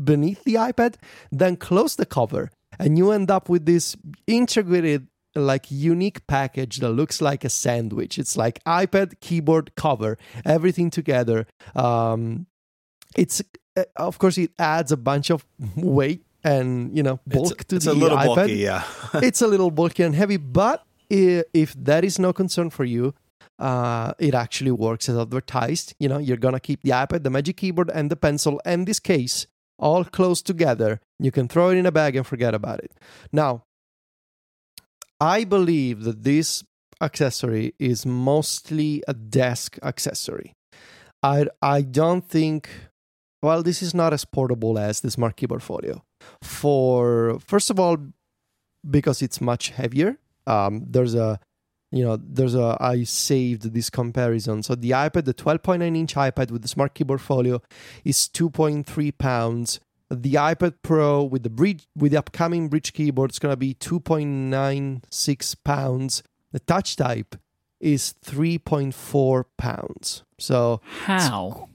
beneath 0.01 0.43
the 0.43 0.55
iPad, 0.55 0.95
then 1.31 1.55
close 1.55 1.95
the 1.95 2.05
cover, 2.05 2.49
and 2.79 2.97
you 2.97 3.11
end 3.11 3.29
up 3.29 3.47
with 3.47 3.65
this 3.65 3.95
integrated, 4.25 5.07
like 5.35 5.69
unique 5.69 6.25
package 6.27 6.77
that 6.77 6.89
looks 6.89 7.21
like 7.21 7.43
a 7.43 7.49
sandwich. 7.49 8.17
It's 8.17 8.35
like 8.35 8.63
iPad, 8.63 9.19
keyboard, 9.19 9.75
cover, 9.75 10.17
everything 10.45 10.89
together. 10.89 11.47
Um, 11.75 12.47
it's 13.15 13.41
uh, 13.77 13.83
of 13.95 14.17
course 14.19 14.37
it 14.37 14.51
adds 14.57 14.91
a 14.91 14.97
bunch 14.97 15.29
of 15.29 15.45
weight 15.75 16.25
and 16.43 16.95
you 16.95 17.03
know 17.03 17.19
bulk 17.27 17.51
it's, 17.51 17.65
to 17.65 17.75
it's 17.77 17.85
the 17.85 17.91
a 17.91 17.93
little 17.93 18.17
iPad 18.17 18.35
bulky, 18.35 18.53
yeah. 18.55 18.83
it's 19.15 19.41
a 19.41 19.47
little 19.47 19.71
bulky 19.71 20.03
and 20.03 20.15
heavy, 20.15 20.37
but 20.37 20.85
if 21.09 21.73
that 21.75 22.03
is 22.03 22.17
no 22.17 22.33
concern 22.33 22.71
for 22.71 22.83
you, 22.83 23.13
uh, 23.59 24.13
it 24.19 24.33
actually 24.33 24.71
works 24.71 25.09
as 25.09 25.17
advertised. 25.17 25.93
You 25.99 26.09
know, 26.09 26.17
you're 26.17 26.37
gonna 26.37 26.59
keep 26.59 26.81
the 26.83 26.91
iPad, 26.91 27.23
the 27.23 27.29
Magic 27.29 27.57
Keyboard, 27.57 27.91
and 27.93 28.09
the 28.09 28.15
pencil, 28.15 28.61
and 28.65 28.87
this 28.87 28.99
case 28.99 29.47
all 29.79 30.03
close 30.03 30.41
together. 30.41 30.99
You 31.19 31.31
can 31.31 31.47
throw 31.47 31.69
it 31.69 31.77
in 31.77 31.85
a 31.85 31.91
bag 31.91 32.15
and 32.15 32.25
forget 32.25 32.53
about 32.53 32.79
it. 32.79 32.91
Now, 33.31 33.65
I 35.19 35.43
believe 35.43 36.03
that 36.03 36.23
this 36.23 36.63
accessory 37.01 37.73
is 37.79 38.05
mostly 38.05 39.03
a 39.07 39.13
desk 39.13 39.77
accessory. 39.83 40.53
I 41.21 41.47
I 41.61 41.81
don't 41.81 42.27
think. 42.27 42.69
Well, 43.41 43.61
this 43.61 43.81
is 43.81 43.93
not 43.93 44.13
as 44.13 44.23
portable 44.23 44.79
as 44.79 45.01
the 45.01 45.11
Smart 45.11 45.35
Keyboard 45.35 45.63
Folio. 45.63 46.03
For 46.41 47.39
first 47.39 47.69
of 47.69 47.79
all, 47.79 47.97
because 48.89 49.21
it's 49.21 49.41
much 49.41 49.69
heavier. 49.69 50.17
Um, 50.45 50.85
there's 50.89 51.15
a, 51.15 51.39
you 51.93 52.03
know, 52.03 52.17
there's 52.17 52.55
a. 52.55 52.75
I 52.79 53.03
saved 53.03 53.71
this 53.73 53.91
comparison. 53.91 54.63
So 54.63 54.73
the 54.73 54.89
iPad, 54.91 55.25
the 55.25 55.33
12.9 55.33 55.95
inch 55.95 56.15
iPad 56.15 56.49
with 56.49 56.63
the 56.63 56.67
Smart 56.67 56.95
Keyboard 56.95 57.21
Folio, 57.21 57.61
is 58.03 58.17
2.3 58.33 59.15
pounds. 59.19 59.79
The 60.09 60.33
iPad 60.33 60.73
Pro 60.81 61.23
with 61.23 61.43
the 61.43 61.51
Brydge 61.51 61.85
with 61.95 62.11
the 62.13 62.17
upcoming 62.17 62.67
Brydge 62.67 62.93
keyboard 62.93 63.29
is 63.31 63.37
gonna 63.37 63.55
be 63.55 63.75
2.96 63.75 65.55
pounds. 65.63 66.23
The 66.51 66.59
Touchtype 66.61 67.37
is 67.79 68.15
3.4 68.25 69.45
pounds. 69.57 70.23
So 70.39 70.81
How? 71.05 71.69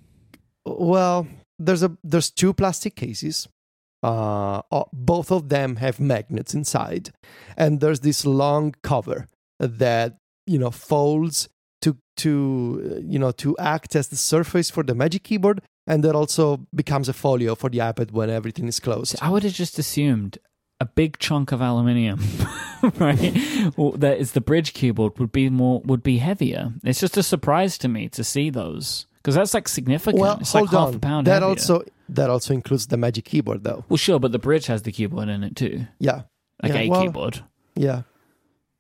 well, 0.65 1.29
there's 1.61 1.85
a 1.85 1.97
there's 2.03 2.31
two 2.31 2.53
plastic 2.53 2.97
cases. 2.97 3.49
Uh, 4.03 4.63
uh, 4.73 4.85
both 4.93 5.31
of 5.31 5.49
them 5.49 5.77
have 5.77 6.01
magnets 6.01 6.55
inside, 6.55 7.11
and 7.57 7.81
there's 7.81 8.01
this 8.01 8.25
long 8.25 8.75
cover 8.83 9.27
that 9.59 10.17
you 10.47 10.59
know 10.59 10.71
folds 10.71 11.49
to 11.83 11.97
to 12.19 12.93
uh, 12.97 13.01
you 13.05 13.19
know 13.19 13.31
to 13.33 13.57
act 13.59 13.95
as 13.97 14.09
the 14.09 14.17
surface 14.17 14.71
for 14.71 14.83
the 14.83 14.95
Magic 14.95 15.23
Keyboard, 15.25 15.63
and 15.87 16.03
that 16.05 16.15
also 16.15 16.67
becomes 16.75 17.09
a 17.09 17.13
folio 17.13 17.55
for 17.55 17.71
the 17.71 17.79
iPad 17.79 18.13
when 18.13 18.31
everything 18.31 18.67
is 18.69 18.81
closed. 18.81 19.17
I 19.21 19.31
would 19.31 19.43
have 19.45 19.53
just 19.53 19.79
assumed 19.79 20.39
a 20.81 20.85
big 20.87 21.19
chunk 21.19 21.51
of 21.53 21.61
aluminium, 21.61 22.21
right? 22.99 23.35
Well, 23.77 23.93
that 23.93 24.19
is 24.19 24.33
the 24.33 24.41
Brydge 24.41 24.73
keyboard 24.73 25.19
would 25.19 25.33
be 25.33 25.49
more 25.51 25.81
would 25.85 26.03
be 26.03 26.19
heavier. 26.19 26.73
It's 26.85 27.01
just 27.01 27.17
a 27.17 27.23
surprise 27.23 27.79
to 27.79 27.89
me 27.89 28.09
to 28.11 28.23
see 28.25 28.51
those 28.51 29.07
because 29.17 29.35
that's 29.35 29.55
like 29.55 29.69
significant. 29.69 30.21
Well, 30.21 30.39
it's 30.41 30.53
hold 30.53 30.73
like 30.73 30.79
half 30.79 30.89
on. 30.89 30.95
a 30.95 30.99
pound. 31.01 31.27
that 31.27 31.43
heavier. 31.43 31.49
also 31.49 31.83
that 32.09 32.31
also 32.31 32.55
includes 32.55 32.87
the 32.87 32.97
Magic 32.97 33.25
Keyboard, 33.27 33.65
though. 33.65 33.85
well, 33.89 33.97
sure, 33.99 34.19
but 34.19 34.33
the 34.33 34.39
Brydge 34.39 34.67
has 34.67 34.83
the 34.83 34.93
keyboard 34.93 35.29
in 35.29 35.43
it 35.45 35.55
too, 35.57 35.87
Yeah, 35.99 36.23
like 36.63 36.73
Yeah, 36.73 36.79
a 36.81 36.89
well, 36.89 37.03
keyboard. 37.03 37.45
yeah. 37.77 38.03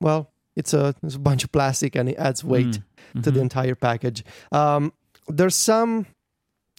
Well, 0.00 0.30
it's 0.60 0.72
a 0.74 0.94
it's 1.04 1.14
a 1.16 1.24
bunch 1.30 1.42
of 1.44 1.50
plastic 1.56 1.92
and 1.98 2.08
it 2.12 2.16
adds 2.28 2.42
weight. 2.44 2.74
Mm. 3.14 3.22
to 3.24 3.30
the 3.30 3.40
Mhm. 3.40 3.48
entire 3.48 3.74
package. 3.88 4.20
Um, 4.52 4.92
there's 5.38 5.54
some 5.72 5.92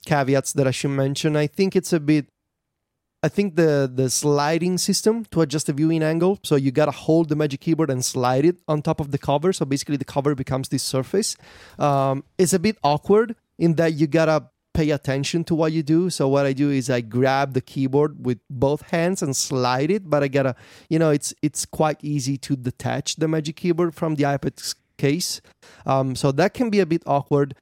caveats 0.05 0.53
that 0.53 0.67
I 0.67 0.71
should 0.71 0.91
mention. 1.05 1.35
I 1.35 1.47
think 1.47 1.75
it's 1.75 1.91
a 1.91 1.99
bit. 1.99 2.25
I 3.27 3.29
think 3.35 3.55
the 3.55 3.71
the 4.01 4.07
sliding 4.09 4.77
system 4.77 5.25
to 5.31 5.41
adjust 5.41 5.65
the 5.67 5.73
viewing 5.73 6.03
angle, 6.03 6.33
so 6.43 6.53
you 6.55 6.71
gotta 6.71 6.91
hold 7.05 7.29
the 7.29 7.35
Magic 7.35 7.59
Keyboard 7.61 7.89
and 7.89 8.05
slide 8.05 8.45
it 8.45 8.57
on 8.67 8.81
top 8.81 8.99
of 9.03 9.07
the 9.11 9.17
cover. 9.17 9.51
So 9.51 9.65
basically, 9.65 9.97
the 9.97 10.05
cover 10.15 10.35
becomes 10.35 10.69
this 10.69 10.83
surface. 10.83 11.35
Um, 11.87 12.23
it's 12.37 12.53
a 12.53 12.59
bit 12.59 12.77
awkward 12.83 13.35
in 13.57 13.75
that 13.75 13.91
you 13.99 14.05
gotta 14.07 14.37
pay 14.73 14.91
attention 14.91 15.43
to 15.45 15.55
what 15.55 15.71
you 15.71 15.83
do. 15.83 16.09
So 16.09 16.27
what 16.27 16.45
I 16.45 16.53
do 16.53 16.69
is 16.69 16.89
I 16.89 17.01
grab 17.01 17.53
the 17.53 17.61
keyboard 17.61 18.25
with 18.25 18.39
both 18.49 18.81
hands 18.89 19.21
and 19.21 19.35
slide 19.35 19.91
it, 19.91 20.09
but 20.09 20.23
I 20.23 20.27
gotta, 20.27 20.55
you 20.89 20.99
know, 20.99 21.09
it's 21.09 21.33
it's 21.41 21.65
quite 21.65 21.97
easy 22.03 22.37
to 22.37 22.55
detach 22.55 23.15
the 23.15 23.27
Magic 23.27 23.55
Keyboard 23.57 23.95
from 23.95 24.15
the 24.15 24.23
iPad 24.23 24.75
case. 24.97 25.41
Um, 25.85 26.15
so 26.15 26.31
that 26.33 26.53
can 26.53 26.69
be 26.69 26.79
a 26.79 26.85
bit 26.85 27.03
awkward. 27.05 27.55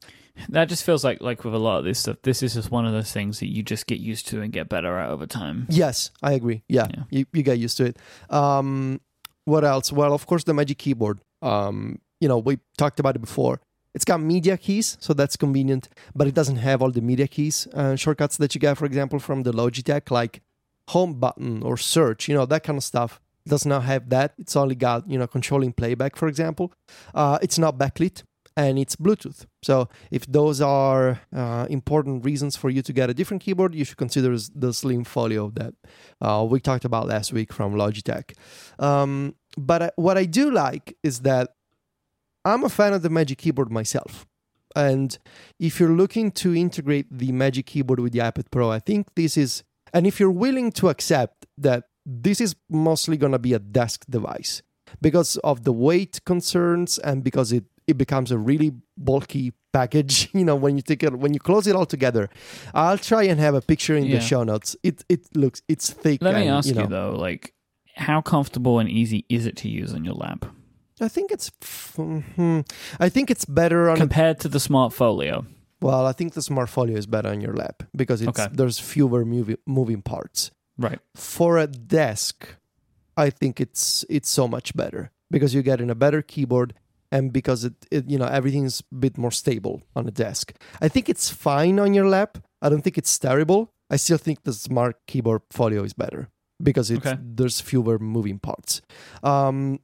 That 0.49 0.70
just 0.70 0.84
feels 0.84 1.03
like 1.03 1.22
like 1.22 1.43
with 1.43 1.55
a 1.55 1.60
lot 1.60 1.80
of 1.80 1.86
this 1.86 1.99
stuff. 1.99 2.18
This 2.24 2.43
is 2.43 2.53
just 2.53 2.70
one 2.70 2.86
of 2.86 2.93
those 2.93 3.12
things 3.12 3.39
that 3.39 3.47
you 3.47 3.64
just 3.64 3.88
get 3.88 3.99
used 3.99 4.28
to 4.28 4.41
and 4.41 4.51
get 4.51 4.70
better 4.70 4.97
at 4.97 5.10
over 5.10 5.26
time. 5.26 5.66
Yes, 5.70 6.12
I 6.22 6.34
agree. 6.34 6.64
Yeah, 6.68 6.88
Yeah. 6.93 7.03
You, 7.10 7.26
you 7.34 7.43
get 7.43 7.58
used 7.58 7.78
to 7.78 7.86
it. 7.86 7.97
Um, 8.30 9.01
what 9.45 9.64
else? 9.64 9.91
Well, 9.91 10.14
of 10.14 10.28
course, 10.28 10.43
the 10.43 10.53
Magic 10.53 10.78
Keyboard. 10.78 11.22
Um, 11.41 11.99
you 12.20 12.28
know, 12.28 12.38
we 12.38 12.60
talked 12.78 12.99
about 12.99 13.16
it 13.16 13.20
before. 13.20 13.62
It's 13.97 14.05
got 14.05 14.21
media 14.21 14.57
keys, 14.57 14.95
so 14.99 15.15
that's 15.15 15.35
convenient, 15.35 15.89
but 16.13 16.27
it 16.27 16.35
doesn't 16.35 16.57
have 16.57 16.83
all 16.83 16.91
the 16.91 17.01
media 17.01 17.27
keys 17.27 17.67
uh, 17.73 17.95
shortcuts 17.95 18.37
that 18.37 18.53
you 18.53 18.61
get, 18.61 18.77
for 18.77 18.85
example, 18.85 19.17
from 19.17 19.41
the 19.41 19.51
Logitech, 19.51 20.11
like 20.11 20.43
home 20.89 21.15
button 21.15 21.63
or 21.63 21.77
search, 21.77 22.27
you 22.27 22.35
know, 22.35 22.45
that 22.45 22.63
kind 22.63 22.77
of 22.77 22.83
stuff. 22.83 23.19
It 23.43 23.49
does 23.49 23.65
not 23.65 23.85
have 23.85 24.09
that. 24.09 24.35
It's 24.37 24.55
only 24.55 24.75
got, 24.75 25.09
you 25.09 25.17
know, 25.17 25.25
controlling 25.25 25.73
playback, 25.73 26.15
for 26.15 26.27
example. 26.27 26.71
Uh, 27.15 27.39
it's 27.41 27.57
not 27.57 27.79
backlit 27.79 28.21
and 28.55 28.77
it's 28.77 28.95
Bluetooth. 28.95 29.47
So 29.63 29.89
if 30.11 30.27
those 30.27 30.61
are 30.61 31.21
uh, 31.35 31.65
important 31.67 32.23
reasons 32.23 32.55
for 32.55 32.69
you 32.69 32.83
to 32.83 32.93
get 32.93 33.09
a 33.09 33.15
different 33.15 33.41
keyboard, 33.41 33.73
you 33.73 33.83
should 33.83 33.97
consider 33.97 34.37
the 34.53 34.73
Slim 34.73 35.05
Folio 35.05 35.49
that 35.55 35.73
uh, 36.21 36.45
we 36.47 36.59
talked 36.59 36.85
about 36.85 37.07
last 37.07 37.33
week 37.33 37.51
from 37.51 37.73
Logitech. 37.73 38.33
Um, 38.77 39.33
but 39.57 39.93
what 39.95 40.19
I 40.19 40.25
do 40.25 40.51
like 40.51 40.95
is 41.01 41.21
that 41.21 41.55
I'm 42.47 42.63
a 42.63 42.69
fan 42.69 42.93
of 42.93 43.01
the 43.01 43.09
Magic 43.09 43.37
Keyboard 43.39 43.71
myself. 43.71 44.25
And 44.75 45.17
if 45.59 45.79
you're 45.79 45.95
looking 46.01 46.31
to 46.33 46.55
integrate 46.55 47.07
the 47.11 47.31
Magic 47.31 47.65
Keyboard 47.65 47.99
with 47.99 48.13
the 48.13 48.19
iPad 48.19 48.45
Pro, 48.51 48.69
I 48.71 48.79
think 48.79 49.07
this 49.15 49.35
is, 49.35 49.63
and 49.93 50.05
if 50.07 50.19
you're 50.19 50.31
willing 50.31 50.71
to 50.73 50.89
accept 50.89 51.45
that 51.57 51.85
this 52.05 52.39
is 52.39 52.55
mostly 52.69 53.17
going 53.17 53.31
to 53.33 53.39
be 53.39 53.53
a 53.53 53.59
desk 53.59 54.05
device, 54.09 54.61
because 55.01 55.35
of 55.43 55.63
the 55.63 55.73
weight 55.73 56.19
concerns 56.25 56.97
and 56.99 57.23
because 57.23 57.51
it 57.51 57.65
it 57.87 57.97
becomes 57.97 58.31
a 58.31 58.37
really 58.37 58.71
bulky 58.97 59.51
package 59.73 60.29
you 60.33 60.43
know 60.45 60.55
when 60.55 60.75
you 60.77 60.81
take 60.81 61.03
it 61.03 61.13
when 61.19 61.33
you 61.33 61.39
close 61.39 61.67
it 61.67 61.75
all 61.75 61.85
together 61.85 62.29
i'll 62.73 62.97
try 62.97 63.23
and 63.23 63.37
have 63.39 63.53
a 63.53 63.61
picture 63.61 63.95
in 63.97 64.05
Yeah. 64.05 64.15
the 64.15 64.21
show 64.21 64.43
notes 64.43 64.75
it 64.83 65.03
it 65.09 65.21
looks 65.35 65.61
it's 65.67 65.89
thick 65.89 66.21
Let 66.21 66.35
me 66.35 66.47
ask 66.47 66.67
you, 66.69 66.75
know, 66.75 66.85
though, 66.87 67.15
like, 67.27 67.53
how 67.95 68.21
comfortable 68.21 68.79
and 68.79 68.89
easy 68.89 69.25
is 69.29 69.45
it 69.45 69.55
to 69.57 69.67
use 69.69 69.93
on 69.93 70.05
your 70.05 70.15
lap 70.15 70.45
i 71.01 71.07
think 71.07 71.31
it's 71.31 71.51
hmm, 71.95 72.61
i 72.99 73.09
think 73.09 73.29
it's 73.31 73.45
better 73.45 73.89
on 73.89 73.97
compared 73.97 74.39
to 74.39 74.47
the 74.49 74.59
Smart 74.59 74.93
Folio? 74.93 75.45
Well, 75.79 76.07
I 76.07 76.11
think 76.13 76.33
the 76.33 76.41
Smart 76.41 76.69
Folio 76.69 76.97
is 76.97 77.05
better 77.05 77.29
on 77.29 77.39
your 77.39 77.53
lap 77.53 77.83
because 77.95 78.19
it's 78.23 78.39
Okay. 78.39 78.47
there's 78.51 78.79
fewer 78.79 79.23
moving 79.25 79.57
moving 79.67 80.01
parts. 80.01 80.49
Right. 80.75 80.99
For 81.15 81.59
a 81.59 81.67
desk, 81.67 82.55
I 83.15 83.29
think 83.29 83.61
it's 83.61 84.03
it's 84.09 84.29
so 84.29 84.47
much 84.47 84.73
better 84.75 85.11
because 85.29 85.53
you're 85.53 85.61
getting 85.71 85.91
a 85.91 85.95
better 85.95 86.23
keyboard 86.23 86.73
and 87.11 87.31
because 87.31 87.63
it, 87.63 87.73
it 87.91 88.09
you 88.09 88.17
know 88.17 88.25
everything's 88.25 88.81
a 88.91 88.95
bit 88.95 89.17
more 89.17 89.31
stable 89.31 89.81
on 89.95 90.07
a 90.07 90.11
desk. 90.11 90.51
I 90.81 90.87
think 90.89 91.09
it's 91.09 91.29
fine 91.29 91.79
on 91.79 91.93
your 91.93 92.07
lap. 92.09 92.39
I 92.61 92.69
don't 92.69 92.81
think 92.83 92.97
it's 92.97 93.19
terrible. 93.19 93.69
I 93.93 93.97
still 93.97 94.17
think 94.17 94.43
the 94.43 94.53
Smart 94.53 94.95
Keyboard 95.05 95.41
Folio 95.51 95.83
is 95.83 95.93
better 95.93 96.27
because 96.63 96.89
it's 96.89 97.05
Okay. 97.05 97.19
there's 97.21 97.61
fewer 97.61 97.99
moving 97.99 98.39
parts. 98.39 98.81
Um, 99.21 99.79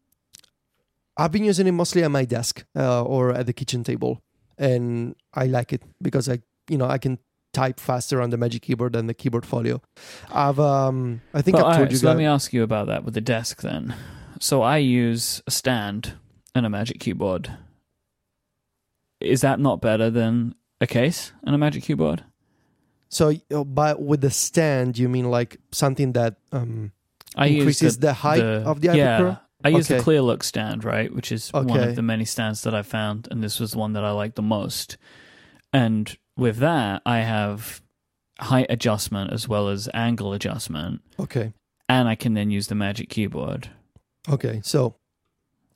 I've 1.18 1.32
been 1.32 1.44
using 1.44 1.68
it 1.68 1.72
mostly 1.72 2.04
at 2.04 2.12
my 2.12 2.26
desk 2.26 2.66
uh, 2.76 3.04
or 3.04 3.32
at 3.32 3.46
the 3.46 3.54
kitchen 3.54 3.84
table, 3.84 4.22
and 4.58 5.16
I 5.34 5.46
like 5.46 5.74
it 5.74 5.84
because 6.02 6.28
I, 6.28 6.40
you 6.70 6.78
know, 6.78 6.86
I 6.86 6.98
can 6.98 7.20
type 7.54 7.80
faster 7.80 8.22
on 8.22 8.32
the 8.32 8.38
Magic 8.38 8.64
Keyboard 8.64 8.94
than 8.94 9.06
the 9.06 9.14
Keyboard 9.14 9.46
Folio. 9.46 9.82
I've, 10.32 10.60
um, 10.60 11.22
I 11.34 11.42
think 11.42 11.58
But, 11.58 11.60
I've 11.60 11.64
told 11.64 11.76
alright, 11.76 11.92
you 11.92 11.98
so 11.98 12.08
let 12.08 12.18
me 12.18 12.26
ask 12.26 12.52
you 12.52 12.64
about 12.64 12.88
that 12.88 13.04
with 13.04 13.14
the 13.14 13.22
desk 13.22 13.62
then. 13.62 13.96
So 14.40 14.64
I 14.64 14.78
use 14.78 15.42
a 15.46 15.52
stand 15.52 16.14
and 16.56 16.66
a 16.66 16.70
Magic 16.70 17.00
Keyboard. 17.00 17.56
Is 19.20 19.42
that 19.42 19.60
not 19.60 19.82
better 19.82 20.10
than 20.10 20.56
a 20.82 20.88
case 20.88 21.32
and 21.44 21.54
a 21.54 21.58
Magic 21.58 21.84
Keyboard? 21.84 22.24
so, 23.14 23.34
but 23.64 24.02
with 24.02 24.22
the 24.22 24.32
stand, 24.32 24.98
you 24.98 25.08
mean 25.08 25.30
like 25.30 25.58
something 25.72 26.14
that 26.14 26.38
um, 26.52 26.92
I 27.36 27.48
increases 27.48 28.00
the, 28.00 28.14
height 28.14 28.42
of 28.42 28.82
the 28.82 28.90
iPad 28.90 28.96
yeah, 28.96 29.20
Pro? 29.20 29.38
I 29.64 29.70
use 29.70 29.88
the 29.88 30.00
Clear 30.00 30.22
Look 30.22 30.44
stand, 30.44 30.84
right, 30.84 31.14
which 31.14 31.32
is 31.32 31.50
one 31.52 31.70
of 31.80 31.96
the 31.96 32.02
many 32.02 32.26
stands 32.26 32.62
that 32.64 32.74
I 32.76 32.82
found, 32.82 33.28
and 33.32 33.42
this 33.44 33.60
was 33.60 33.72
the 33.72 33.78
one 33.80 33.94
that 33.94 34.04
I 34.04 34.12
liked 34.12 34.36
the 34.36 34.42
most. 34.42 34.98
And 35.72 36.16
with 36.38 36.58
that, 36.58 37.02
I 37.06 37.20
have 37.20 37.82
height 38.40 38.66
adjustment 38.70 39.32
as 39.32 39.48
well 39.48 39.70
as 39.70 39.88
angle 39.94 40.34
adjustment, 40.34 41.02
Okay, 41.20 41.54
and 41.88 42.08
I 42.08 42.16
can 42.16 42.34
then 42.34 42.50
use 42.52 42.68
the 42.68 42.76
Magic 42.76 43.10
Keyboard. 43.10 43.70
okay. 44.30 44.60
So, 44.64 44.96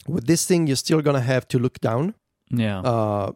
with 0.07 0.25
this 0.27 0.45
thing, 0.45 0.67
you're 0.67 0.75
still 0.75 1.01
gonna 1.01 1.21
have 1.21 1.47
to 1.49 1.59
look 1.59 1.79
down 1.79 2.15
Yeah, 2.49 2.79
uh, 2.81 3.31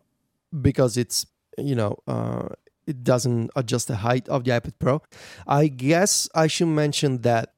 because 0.62 0.98
it's 0.98 1.26
you 1.58 1.76
know 1.76 1.98
uh, 2.08 2.50
it 2.88 3.04
doesn't 3.04 3.52
adjust 3.56 3.88
the 3.88 3.98
height 3.98 4.28
of 4.30 4.44
the 4.44 4.52
iPad 4.52 4.74
Pro. 4.80 5.02
I 5.48 5.68
guess 5.68 6.28
I 6.36 6.48
should 6.48 6.68
mention 6.70 7.22
that 7.22 7.54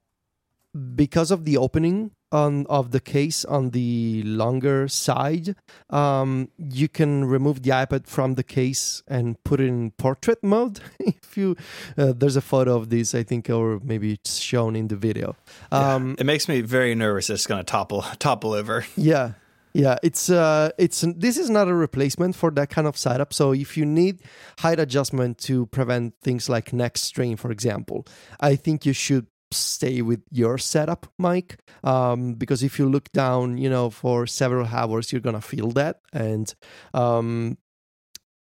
because 0.95 1.31
of 1.31 1.45
the 1.45 1.57
opening 1.57 2.11
on 2.34 2.65
of 2.67 2.91
the 2.91 2.99
case 2.99 3.45
on 3.45 3.69
the 3.69 4.23
longer 4.23 4.88
side, 4.88 5.55
um, 5.89 6.49
you 6.57 6.89
can 6.89 7.25
remove 7.25 7.61
the 7.61 7.69
iPad 7.69 8.07
from 8.07 8.34
the 8.34 8.43
case 8.43 9.03
and 9.07 9.41
put 9.43 9.61
it 9.61 9.67
in 9.67 9.91
portrait 9.91 10.43
mode. 10.43 10.79
if 10.99 11.38
you 11.38 11.55
uh, 11.97 12.13
there's 12.15 12.36
a 12.36 12.41
photo 12.41 12.75
of 12.75 12.89
this, 12.89 13.13
I 13.15 13.23
think, 13.23 13.49
or 13.49 13.79
maybe 13.84 14.13
it's 14.13 14.38
shown 14.38 14.75
in 14.75 14.88
the 14.88 14.95
video. 14.95 15.36
Um, 15.71 16.15
it 16.19 16.25
makes 16.25 16.49
me 16.49 16.61
very 16.61 16.95
nervous. 16.95 17.29
It's 17.29 17.47
going 17.47 17.59
to 17.59 17.63
topple 17.63 18.01
topple 18.19 18.53
over. 18.53 18.86
yeah. 18.97 19.34
Yeah, 19.75 19.97
it's 20.03 20.29
uh 20.29 20.69
it's 20.77 21.01
this 21.01 21.36
is 21.36 21.49
not 21.49 21.67
a 21.67 21.73
replacement 21.73 22.36
for 22.36 22.51
that 22.51 22.69
kind 22.69 22.86
of 22.86 22.95
setup. 22.95 23.34
So 23.34 23.53
if 23.53 23.75
you 23.75 23.86
need 23.86 24.21
height 24.59 24.79
adjustment 24.79 25.39
to 25.39 25.65
prevent 25.65 26.13
things 26.21 26.47
like 26.47 26.73
neck 26.73 26.95
strain, 26.95 27.38
for 27.38 27.49
example, 27.49 28.05
I 28.39 28.55
think 28.55 28.86
you 28.86 28.93
should 28.93 29.25
stay 29.54 30.01
with 30.01 30.22
your 30.32 30.58
setup, 30.58 31.08
Myke. 31.22 31.56
Um, 31.84 32.34
because 32.34 32.64
if 32.64 32.80
you 32.80 32.89
look 32.89 33.12
down, 33.12 33.58
you 33.58 33.70
know, 33.70 33.89
for 33.89 34.28
several 34.28 34.68
hours, 34.68 35.12
you're 35.12 35.22
gonna 35.22 35.41
feel 35.41 35.72
that. 35.72 36.01
And 36.12 36.54
um, 36.93 37.58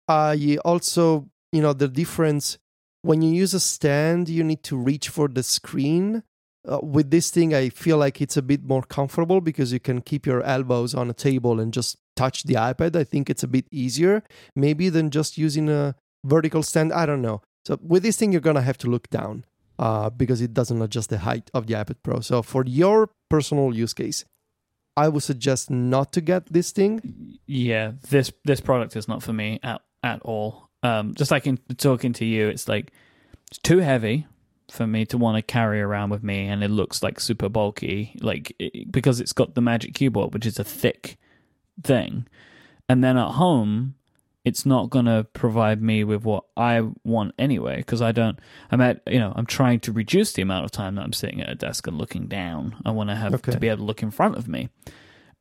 I 0.07 0.57
also, 0.63 1.29
you 1.51 1.61
know, 1.61 1.73
the 1.73 1.87
difference 1.87 2.57
when 3.01 3.21
you 3.21 3.33
use 3.33 3.53
a 3.53 3.59
stand, 3.59 4.27
you 4.27 4.43
need 4.43 4.63
to 4.63 4.77
reach 4.77 5.09
for 5.09 5.27
the 5.27 5.43
screen 5.43 6.23
uh, 6.67 6.79
with 6.83 7.09
this 7.11 7.31
thing 7.31 7.53
i 7.53 7.69
feel 7.69 7.97
like 7.97 8.21
it's 8.21 8.35
a 8.37 8.41
bit 8.41 8.63
more 8.63 8.81
comfortable 8.81 9.39
because 9.41 9.71
you 9.71 9.79
can 9.79 10.01
keep 10.01 10.25
your 10.25 10.43
elbows 10.43 10.93
on 10.93 11.09
a 11.09 11.13
table 11.13 11.59
and 11.59 11.73
just 11.73 11.97
touch 12.15 12.43
the 12.43 12.55
ipad 12.55 12.95
i 12.95 13.03
think 13.03 13.29
it's 13.29 13.43
a 13.43 13.47
bit 13.47 13.65
easier 13.71 14.23
maybe 14.55 14.89
than 14.89 15.09
just 15.09 15.37
using 15.37 15.69
a 15.69 15.95
vertical 16.25 16.61
stand 16.61 16.91
i 16.91 17.05
don't 17.05 17.21
know 17.21 17.41
so 17.65 17.77
with 17.81 18.03
this 18.03 18.17
thing 18.17 18.31
you're 18.31 18.41
gonna 18.41 18.61
have 18.61 18.77
to 18.77 18.89
look 18.89 19.09
down 19.09 19.45
uh, 19.79 20.09
because 20.09 20.41
it 20.41 20.53
doesn't 20.53 20.81
adjust 20.81 21.09
the 21.09 21.19
height 21.19 21.49
of 21.53 21.67
the 21.67 21.73
ipad 21.73 21.95
pro 22.03 22.19
so 22.19 22.41
for 22.41 22.63
your 22.65 23.09
personal 23.29 23.73
use 23.73 23.93
case 23.93 24.25
i 24.95 25.07
would 25.07 25.23
suggest 25.23 25.69
not 25.69 26.11
to 26.11 26.21
get 26.21 26.45
this 26.47 26.71
thing 26.71 27.27
yeah. 27.47 27.93
This 28.09 28.31
this 28.43 28.59
product 28.61 28.95
is 28.95 29.07
not 29.07 29.23
for 29.23 29.33
me 29.33 29.59
at 29.63 29.81
at 30.03 30.21
all. 30.21 30.69
Um, 30.83 31.15
just 31.15 31.31
like 31.31 31.47
in 31.47 31.57
talking 31.77 32.13
to 32.13 32.25
you, 32.25 32.49
it's 32.49 32.67
like 32.67 32.91
it's 33.49 33.57
too 33.59 33.79
heavy 33.79 34.27
for 34.69 34.85
me 34.85 35.05
to 35.05 35.17
want 35.17 35.37
to 35.37 35.41
carry 35.41 35.81
around 35.81 36.09
with 36.09 36.23
me, 36.23 36.45
and 36.47 36.63
it 36.63 36.69
looks 36.69 37.01
like 37.01 37.19
super 37.19 37.49
bulky, 37.49 38.15
like 38.21 38.53
it, 38.59 38.91
because 38.91 39.19
it's 39.19 39.33
got 39.33 39.55
the 39.55 39.61
Magic 39.61 39.93
Keyboard, 39.93 40.33
which 40.33 40.45
is 40.45 40.59
a 40.59 40.63
thick 40.63 41.17
thing, 41.81 42.27
and 42.87 43.03
then 43.03 43.17
at 43.17 43.31
home. 43.31 43.95
It's 44.47 44.65
not 44.65 44.89
gonna 44.89 45.23
provide 45.25 45.81
me 45.81 46.03
with 46.03 46.23
what 46.23 46.43
I 46.55 46.81
want 47.03 47.33
anyway, 47.37 47.77
because 47.77 48.01
I 48.01 48.11
don't. 48.11 48.39
I'm 48.71 48.81
at, 48.81 49.01
you 49.07 49.19
know, 49.19 49.33
I'm 49.35 49.45
trying 49.45 49.79
to 49.81 49.91
reduce 49.91 50.33
the 50.33 50.41
amount 50.41 50.65
of 50.65 50.71
time 50.71 50.95
that 50.95 51.03
I'm 51.03 51.13
sitting 51.13 51.41
at 51.41 51.49
a 51.49 51.55
desk 51.55 51.87
and 51.87 51.97
looking 51.97 52.27
down. 52.27 52.75
I 52.85 52.91
want 52.91 53.09
to 53.09 53.15
have 53.15 53.33
Okay. 53.35 53.51
to 53.51 53.59
be 53.59 53.67
able 53.67 53.79
to 53.79 53.83
look 53.83 54.01
in 54.03 54.11
front 54.11 54.35
of 54.37 54.47
me. 54.47 54.69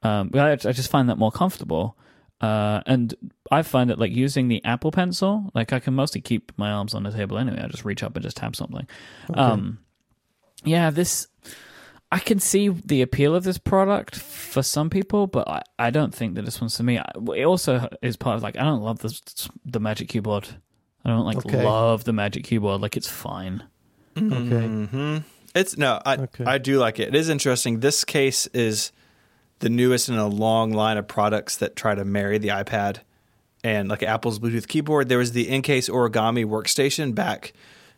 Um, 0.02 0.30
I, 0.34 0.52
I 0.52 0.56
just 0.56 0.90
find 0.90 1.08
that 1.08 1.18
more 1.18 1.32
comfortable. 1.32 1.96
Uh, 2.40 2.82
and 2.86 3.14
I 3.50 3.62
find 3.62 3.88
that 3.90 3.98
like 3.98 4.12
using 4.12 4.48
the 4.48 4.62
Apple 4.64 4.90
Pencil, 4.90 5.50
like 5.54 5.72
I 5.72 5.80
can 5.80 5.94
mostly 5.94 6.20
keep 6.20 6.52
my 6.58 6.70
arms 6.70 6.92
on 6.94 7.02
the 7.02 7.10
table 7.10 7.38
anyway. 7.38 7.62
I 7.64 7.68
just 7.68 7.84
reach 7.84 8.02
up 8.02 8.14
and 8.14 8.22
just 8.22 8.36
tap 8.36 8.54
something. 8.54 8.86
Um, 9.32 9.78
yeah, 10.64 10.90
this 10.90 11.28
I 12.12 12.18
can 12.20 12.38
see 12.38 12.68
the 12.68 13.02
appeal 13.02 13.34
of 13.34 13.42
this 13.44 13.58
product 13.58 14.14
for 14.16 14.62
some 14.62 14.90
people, 14.90 15.26
but 15.26 15.48
I, 15.48 15.62
I 15.78 15.90
don't 15.90 16.14
think 16.14 16.36
that 16.36 16.44
this 16.44 16.60
one's 16.60 16.76
for 16.76 16.84
me. 16.84 16.98
I, 16.98 17.10
it 17.34 17.44
also 17.44 17.88
is 18.00 18.16
part 18.16 18.36
of 18.36 18.42
like 18.42 18.56
I 18.56 18.62
don't 18.62 18.82
love 18.82 19.00
the 19.00 19.20
the 19.64 19.80
Magic 19.80 20.08
Keyboard. 20.08 20.48
I 21.04 21.10
don't 21.10 21.26
like 21.26 21.38
Okay. 21.38 21.62
love 21.64 22.04
the 22.04 22.12
Magic 22.12 22.44
Keyboard. 22.44 22.80
Like 22.80 22.96
it's 22.96 23.08
fine. 23.08 23.64
okay 24.16 24.66
hmm 24.66 25.18
It's 25.54 25.76
no, 25.76 26.00
I 26.06 26.16
Okay. 26.16 26.44
I 26.44 26.58
do 26.58 26.78
like 26.78 27.00
it. 27.00 27.08
It 27.08 27.14
is 27.16 27.28
interesting. 27.28 27.80
This 27.80 28.04
case 28.04 28.46
is 28.48 28.92
the 29.58 29.68
newest 29.68 30.08
in 30.08 30.16
a 30.16 30.28
long 30.28 30.72
line 30.72 30.96
of 30.98 31.08
products 31.08 31.56
that 31.58 31.76
try 31.76 31.94
to 31.94 32.04
marry 32.04 32.38
the 32.38 32.48
iPad 32.48 32.98
and 33.64 33.88
like 33.88 34.02
Apple's 34.02 34.38
Bluetooth 34.38 34.68
keyboard. 34.68 35.08
There 35.08 35.18
was 35.18 35.32
the 35.32 35.48
Incase 35.48 35.88
origami 35.88 36.44
workstation 36.44 37.14
back 37.14 37.52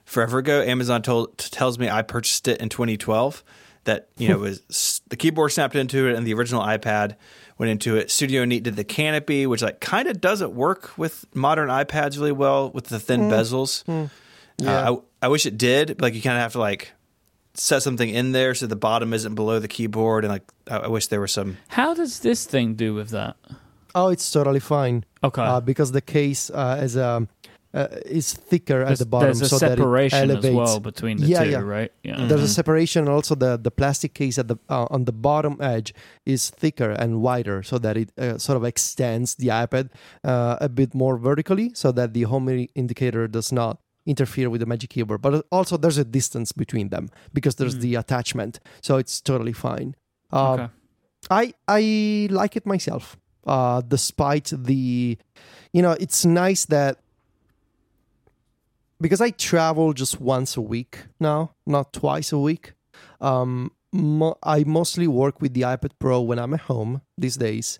forever 0.05 0.39
ago. 0.39 0.63
Amazon 0.63 1.03
told 1.03 1.37
tells 1.37 1.79
me 1.79 1.91
I 1.91 2.03
purchased 2.03 2.49
it 2.49 2.61
in 2.61 2.69
2012. 2.69 3.45
That 3.89 4.09
you 4.17 4.29
know 4.29 4.39
was 4.39 5.01
the 5.09 5.17
keyboard 5.17 5.51
snapped 5.53 5.75
into 5.75 6.07
it 6.09 6.15
and 6.15 6.27
the 6.27 6.35
original 6.35 6.63
iPad 6.63 7.17
went 7.59 7.71
into 7.71 7.97
it. 7.97 8.11
Studio 8.11 8.45
Neat 8.45 8.63
did 8.63 8.77
the 8.77 8.85
canopy, 8.85 9.47
which 9.47 9.63
like 9.63 9.81
kind 9.81 10.07
of 10.09 10.21
doesn't 10.21 10.53
work 10.53 10.97
with 10.97 11.25
modern 11.35 11.69
iPads 11.69 12.17
really 12.17 12.33
well 12.33 12.71
with 12.71 12.85
the 12.87 13.01
thin 13.01 13.23
bezels. 13.23 13.83
Yeah. 14.59 14.71
Uh, 14.89 14.97
I, 15.23 15.27
I 15.27 15.29
wish 15.29 15.47
it 15.47 15.57
did. 15.59 15.89
But 15.97 16.03
like 16.03 16.15
you 16.15 16.23
kind 16.23 16.37
of 16.37 16.43
have 16.43 16.53
to 16.53 16.61
like 16.61 16.93
set 17.55 17.83
something 17.83 18.09
in 18.09 18.33
there 18.33 18.55
so 18.55 18.67
the 18.67 18.77
bottom 18.77 19.13
isn't 19.13 19.35
below 19.35 19.59
the 19.59 19.69
keyboard, 19.69 20.25
and 20.25 20.33
like 20.33 20.45
I, 20.71 20.77
I 20.77 20.89
wish 20.89 21.07
there 21.09 21.21
was 21.21 21.33
some. 21.33 21.57
How 21.69 21.95
does 21.95 22.21
this 22.21 22.45
thing 22.47 22.75
do 22.75 22.95
with 22.95 23.11
that? 23.11 23.37
oh 23.95 24.09
it's 24.09 24.31
totally 24.31 24.61
fine 24.61 25.03
Okay. 25.25 25.43
uh, 25.43 25.61
because 25.61 25.93
the 25.93 26.03
case 26.03 26.51
uh, 26.51 26.79
is 26.85 26.95
um 26.97 27.27
uh, 27.75 27.87
is 28.07 28.33
thicker 28.33 28.85
there's, 28.85 28.93
at 28.93 28.99
the 28.99 29.07
bottom 29.07 29.27
there's 29.29 29.43
a 29.43 29.49
so 29.49 29.59
that 29.59 29.73
it 29.73 29.77
separation 29.79 30.31
as 30.31 30.37
elevates 30.37 30.57
well 30.57 30.81
between 30.81 31.17
the 31.19 31.27
Yeah, 31.27 31.45
two, 31.45 31.51
yeah. 31.51 31.59
right? 31.61 31.93
Yeah. 32.03 32.27
There's 32.27 32.41
a 32.43 32.45
Mhm. 32.53 32.55
separation. 32.61 33.09
Also, 33.09 33.35
the 33.35 33.57
the 33.59 33.71
plastic 33.71 34.15
case 34.15 34.39
at 34.39 34.49
the 34.49 34.57
uh, 34.69 34.87
on 34.91 35.05
the 35.05 35.13
bottom 35.13 35.57
edge 35.61 35.93
is 36.25 36.51
thicker 36.51 36.91
and 36.91 37.21
wider, 37.21 37.63
so 37.63 37.79
that 37.79 37.97
it 37.97 38.11
uh, 38.19 38.39
sort 38.39 38.57
of 38.57 38.65
extends 38.65 39.35
the 39.37 39.49
iPad 39.49 39.91
uh, 40.25 40.57
a 40.61 40.69
bit 40.69 40.95
more 40.95 41.19
vertically, 41.19 41.71
so 41.75 41.93
that 41.93 42.15
the 42.15 42.23
home 42.23 42.49
indicator 42.75 43.29
does 43.29 43.53
not 43.53 43.79
interfere 44.07 44.49
with 44.49 44.61
the 44.61 44.67
Magic 44.67 44.89
Keyboard. 44.91 45.21
But 45.21 45.45
also, 45.53 45.77
there's 45.77 45.99
a 45.99 46.05
distance 46.05 46.53
between 46.53 46.89
them 46.89 47.09
because 47.35 47.57
there's 47.57 47.77
Mm. 47.77 47.81
the 47.83 47.95
attachment, 47.97 48.61
so 48.81 48.97
it's 48.97 49.21
totally 49.21 49.53
fine. 49.53 49.95
Uh, 50.33 50.53
okay. 50.55 50.69
I 51.31 51.53
I 51.69 52.29
like 52.31 52.57
it 52.57 52.65
myself. 52.65 53.19
Uh, 53.47 53.81
despite 53.87 54.53
the, 54.55 55.17
you 55.73 55.83
know, 55.83 55.93
it's 56.01 56.25
nice 56.25 56.67
that 56.67 56.99
because 59.01 59.21
I 59.21 59.31
travel 59.31 59.93
just 59.93 60.21
once 60.21 60.57
a 60.57 60.61
week 60.61 61.07
now, 61.21 61.55
not 61.67 61.93
twice 61.93 62.33
a 62.33 62.39
week. 62.39 62.73
Um, 63.21 63.73
mo- 63.93 64.39
I 64.43 64.65
mostly 64.65 65.07
work 65.07 65.41
with 65.41 65.55
the 65.55 65.63
iPad 65.63 65.93
Pro 65.99 66.21
when 66.21 66.39
I'm 66.39 66.55
at 66.55 66.61
home 66.63 67.03
these 67.17 67.37
days, 67.37 67.79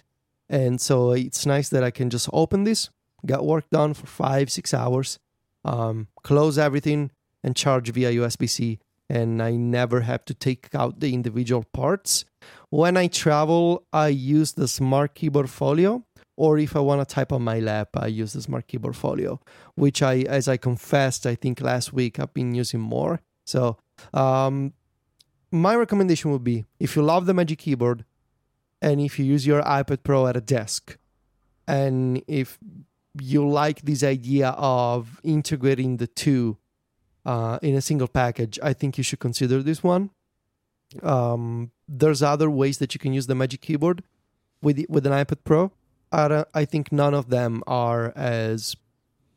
and 0.49 0.81
so 0.81 1.13
it's 1.13 1.47
nice 1.47 1.69
that 1.71 1.85
I 1.85 1.91
can 1.91 2.11
just 2.11 2.29
open 2.33 2.65
this, 2.65 2.91
get 3.27 3.43
work 3.45 3.69
done 3.71 3.95
for 3.95 4.07
five 4.07 4.51
six 4.51 4.73
hours, 4.73 5.19
um, 5.65 6.09
close 6.23 6.59
everything, 6.59 7.11
and 7.43 7.57
charge 7.57 7.91
via 7.91 8.13
USB 8.13 8.49
C. 8.49 8.79
And 9.11 9.43
I 9.43 9.53
never 9.53 10.03
have 10.03 10.27
to 10.27 10.35
take 10.35 10.75
out 10.75 11.01
the 11.01 11.15
individual 11.15 11.65
parts. 11.73 12.27
When 12.69 12.99
I 12.99 13.07
travel, 13.07 13.87
I 13.91 14.09
use 14.09 14.53
the 14.53 14.69
Smart 14.69 15.15
Keyboard 15.15 15.49
Folio, 15.49 16.05
or 16.39 16.57
if 16.57 16.77
I 16.77 16.79
want 16.79 17.07
to 17.07 17.15
type 17.15 17.33
on 17.33 17.43
my 17.43 17.59
lap, 17.59 17.89
I 17.95 18.07
use 18.07 18.33
the 18.33 18.41
Smart 18.41 18.69
Keyboard 18.69 18.95
Folio, 18.95 19.41
which 19.75 20.03
I, 20.03 20.19
as 20.21 20.47
I 20.47 20.57
confessed, 20.57 21.27
I 21.27 21.35
think 21.35 21.61
last 21.61 21.93
week 21.93 22.21
I've 22.21 22.33
been 22.33 22.55
using 22.55 22.79
more. 22.79 23.21
So, 23.45 23.77
um, 24.15 24.73
my 25.51 25.75
recommendation 25.75 26.31
would 26.31 26.45
be 26.45 26.65
if 26.79 26.95
you 26.95 27.03
love 27.03 27.27
the 27.27 27.35
Magic 27.35 27.59
Keyboard, 27.59 28.05
and 28.81 29.01
if 29.01 29.19
you 29.19 29.25
use 29.25 29.49
your 29.49 29.63
iPad 29.63 30.05
Pro 30.05 30.29
at 30.29 30.37
a 30.37 30.41
desk, 30.41 30.97
and 31.67 32.23
if 32.29 32.57
you 33.21 33.49
like 33.49 33.83
this 33.83 34.05
idea 34.05 34.51
of 34.51 35.21
integrating 35.25 35.97
the 35.97 36.07
two 36.07 36.57
uh, 37.27 37.59
in 37.63 37.75
a 37.75 37.81
single 37.81 38.07
package, 38.07 38.61
I 38.63 38.75
think 38.75 38.97
you 38.97 39.03
should 39.03 39.19
consider 39.19 39.61
this 39.61 39.83
one. 39.83 40.11
Um, 41.03 41.73
there's 41.89 42.23
other 42.23 42.49
ways 42.49 42.79
that 42.79 42.95
you 42.95 43.01
can 43.01 43.13
use 43.13 43.27
the 43.27 43.35
Magic 43.35 43.61
Keyboard 43.61 44.05
with 44.63 44.85
with 44.89 45.05
an 45.05 45.13
iPad 45.13 45.39
Pro. 45.43 45.73
I, 46.13 46.45
I 46.55 46.65
think 46.65 46.93
none 46.93 47.15
of 47.15 47.31
them 47.31 47.63
are 47.67 48.13
as, 48.17 48.77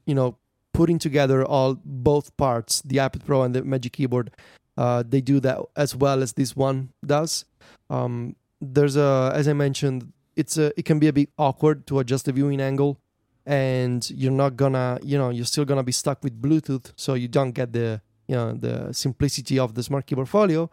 you 0.06 0.16
know, 0.16 0.38
putting 0.74 1.00
together 1.00 1.44
all 1.46 1.78
both 1.84 2.36
parts, 2.38 2.82
the 2.82 2.98
iPad 2.98 3.26
Pro 3.26 3.44
and 3.44 3.56
the 3.56 3.64
Magic 3.64 3.94
Keyboard. 3.94 4.32
Uh, 4.78 5.04
they 5.08 5.22
do 5.22 5.40
that 5.42 5.60
as 5.76 5.96
well 5.96 6.24
as 6.24 6.34
this 6.34 6.56
one 6.56 6.90
does. 7.06 7.46
Um, 7.90 8.36
there's 8.62 8.96
a, 8.96 9.32
as 9.36 9.48
I 9.48 9.54
mentioned, 9.54 10.14
it's 10.36 10.58
a 10.58 10.72
it 10.80 10.86
can 10.86 10.98
be 10.98 11.08
a 11.08 11.14
bit 11.14 11.30
awkward 11.38 11.86
to 11.88 12.00
adjust 12.00 12.26
the 12.26 12.32
viewing 12.32 12.62
angle, 12.62 12.98
and 13.46 14.10
you're 14.12 14.32
not 14.32 14.56
gonna, 14.56 14.98
you 15.04 15.18
know, 15.18 15.30
you're 15.30 15.46
still 15.46 15.66
gonna 15.66 15.84
be 15.84 15.92
stuck 15.92 16.24
with 16.24 16.42
Bluetooth, 16.42 16.94
so 16.96 17.16
you 17.16 17.28
don't 17.28 17.52
get 17.52 17.74
the, 17.74 18.02
you 18.28 18.36
know, 18.36 18.54
the 18.54 18.94
simplicity 18.94 19.60
of 19.60 19.74
the 19.74 19.84
Smart 19.84 20.06
Keyboard 20.06 20.30
Folio 20.30 20.70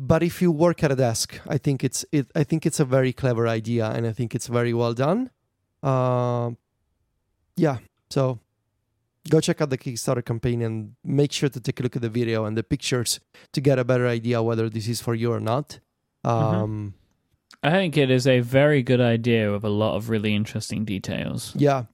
but 0.00 0.22
if 0.22 0.40
you 0.40 0.50
work 0.50 0.82
at 0.82 0.90
a 0.90 0.96
desk 0.96 1.38
i 1.46 1.58
think 1.58 1.84
it's 1.84 2.00
it 2.10 2.26
i 2.34 2.42
think 2.42 2.64
it's 2.64 2.80
a 2.80 2.84
very 2.96 3.12
clever 3.12 3.46
idea 3.46 3.84
and 3.94 4.06
i 4.06 4.12
think 4.12 4.34
it's 4.34 4.48
very 4.58 4.72
well 4.72 4.94
done. 4.94 5.30
Um 5.82 6.56
yeah 7.56 7.78
so 8.10 8.22
go 9.28 9.40
check 9.40 9.60
out 9.60 9.70
the 9.70 9.78
kickstarter 9.84 10.24
campaign 10.24 10.62
and 10.62 10.94
make 11.04 11.32
sure 11.32 11.50
to 11.50 11.60
take 11.60 11.78
a 11.80 11.82
look 11.82 11.96
at 11.96 12.02
the 12.02 12.14
video 12.20 12.44
and 12.46 12.56
the 12.56 12.62
pictures 12.62 13.20
to 13.52 13.60
get 13.60 13.78
a 13.78 13.84
better 13.84 14.06
idea 14.06 14.42
whether 14.42 14.68
this 14.70 14.88
is 14.88 15.00
for 15.00 15.14
you 15.14 15.32
or 15.32 15.40
not. 15.40 15.78
Um 16.24 16.94
I 17.62 17.70
think 17.70 17.96
it 17.96 18.10
is 18.10 18.26
a 18.26 18.40
very 18.40 18.82
good 18.82 19.02
idea 19.16 19.52
with 19.52 19.64
a 19.64 19.74
lot 19.82 19.96
of 19.96 20.08
really 20.08 20.32
interesting 20.34 20.84
details. 20.84 21.52
yeah 21.56 21.84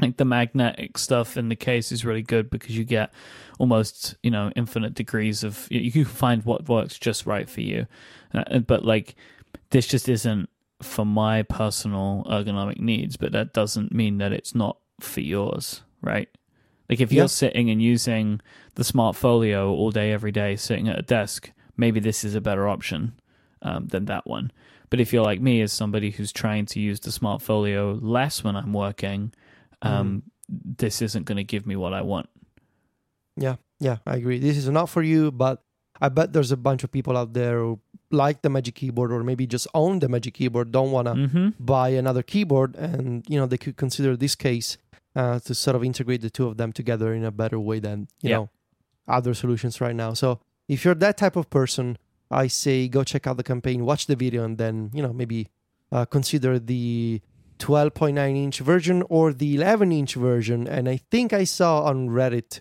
Like 0.00 0.16
the 0.16 0.24
magnetic 0.24 0.96
stuff 0.98 1.36
in 1.36 1.48
the 1.48 1.56
case 1.56 1.92
is 1.92 2.04
really 2.04 2.22
good 2.22 2.48
because 2.50 2.76
you 2.76 2.84
get 2.84 3.12
almost, 3.58 4.16
you 4.22 4.30
know, 4.30 4.50
infinite 4.56 4.94
degrees 4.94 5.44
of 5.44 5.66
you 5.70 5.90
can 5.90 6.04
find 6.04 6.44
what 6.44 6.68
works 6.68 6.98
just 6.98 7.26
right 7.26 7.48
for 7.48 7.60
you. 7.60 7.86
Uh, 8.32 8.60
but 8.60 8.84
like 8.84 9.14
this 9.70 9.86
just 9.86 10.08
isn't 10.08 10.48
for 10.82 11.04
my 11.04 11.42
personal 11.42 12.24
ergonomic 12.30 12.80
needs, 12.80 13.16
but 13.16 13.32
that 13.32 13.52
doesn't 13.52 13.92
mean 13.92 14.18
that 14.18 14.32
it's 14.32 14.54
not 14.54 14.78
for 15.00 15.20
yours, 15.20 15.82
right? 16.00 16.28
Like 16.88 17.00
if 17.00 17.12
you're 17.12 17.28
sitting 17.28 17.70
and 17.70 17.80
using 17.80 18.40
the 18.74 18.84
smart 18.84 19.14
folio 19.14 19.70
all 19.70 19.90
day 19.90 20.12
every 20.12 20.32
day 20.32 20.56
sitting 20.56 20.88
at 20.88 20.98
a 20.98 21.02
desk, 21.02 21.52
maybe 21.76 22.00
this 22.00 22.24
is 22.24 22.34
a 22.34 22.40
better 22.40 22.68
option 22.68 23.12
um, 23.62 23.86
than 23.88 24.06
that 24.06 24.26
one. 24.26 24.50
But 24.88 25.00
if 25.00 25.12
you're 25.12 25.24
like 25.24 25.40
me, 25.40 25.60
as 25.60 25.72
somebody 25.72 26.10
who's 26.10 26.32
trying 26.32 26.66
to 26.66 26.80
use 26.80 26.98
the 26.98 27.12
smart 27.12 27.42
folio 27.42 27.98
less 28.02 28.42
when 28.42 28.56
I'm 28.56 28.72
working, 28.72 29.32
um, 29.82 30.22
this 30.48 31.00
isn't 31.02 31.24
going 31.26 31.36
to 31.36 31.44
give 31.44 31.66
me 31.66 31.76
what 31.76 31.92
I 31.94 32.02
want. 32.02 32.28
Yeah, 33.36 33.56
yeah, 33.78 33.98
I 34.06 34.16
agree. 34.16 34.38
This 34.38 34.56
is 34.56 34.68
not 34.68 34.86
for 34.88 35.02
you, 35.02 35.30
but 35.30 35.62
I 36.00 36.08
bet 36.08 36.32
there's 36.32 36.52
a 36.52 36.56
bunch 36.56 36.84
of 36.84 36.90
people 36.92 37.16
out 37.16 37.32
there 37.32 37.58
who 37.58 37.80
like 38.10 38.42
the 38.42 38.50
Magic 38.50 38.74
Keyboard 38.74 39.12
or 39.12 39.22
maybe 39.22 39.46
just 39.46 39.66
own 39.74 40.00
the 40.00 40.08
Magic 40.08 40.34
Keyboard, 40.34 40.72
don't 40.72 40.90
want 40.90 41.06
to 41.06 41.14
Mm-hmm. 41.14 41.48
buy 41.60 41.90
another 41.90 42.22
keyboard, 42.22 42.74
and 42.76 43.24
you 43.28 43.38
know 43.38 43.46
they 43.46 43.58
could 43.58 43.76
consider 43.76 44.16
this 44.16 44.34
case 44.34 44.76
uh, 45.16 45.38
to 45.40 45.54
sort 45.54 45.76
of 45.76 45.84
integrate 45.84 46.20
the 46.20 46.30
two 46.30 46.46
of 46.46 46.56
them 46.56 46.72
together 46.72 47.14
in 47.14 47.24
a 47.24 47.30
better 47.30 47.58
way 47.58 47.78
than 47.80 48.08
you 48.22 48.30
Yeah. 48.30 48.36
know 48.36 48.50
other 49.08 49.34
solutions 49.34 49.80
right 49.80 49.94
now. 49.94 50.12
So 50.14 50.40
if 50.68 50.84
you're 50.84 50.94
that 50.96 51.16
type 51.16 51.36
of 51.36 51.50
person, 51.50 51.98
I 52.30 52.46
say 52.48 52.88
go 52.88 53.04
check 53.04 53.26
out 53.26 53.36
the 53.36 53.42
campaign, 53.42 53.84
watch 53.84 54.06
the 54.06 54.16
video, 54.16 54.44
and 54.44 54.58
then 54.58 54.90
you 54.92 55.02
know 55.02 55.12
maybe 55.12 55.48
uh, 55.92 56.04
consider 56.04 56.58
the 56.58 57.20
12.9 57.60 58.36
inch 58.36 58.58
version 58.58 59.04
or 59.08 59.32
the 59.32 59.54
11 59.54 59.92
inch 59.92 60.14
version. 60.14 60.66
And 60.66 60.88
I 60.88 60.96
think 61.10 61.32
I 61.32 61.44
saw 61.44 61.82
on 61.82 62.08
Reddit 62.08 62.60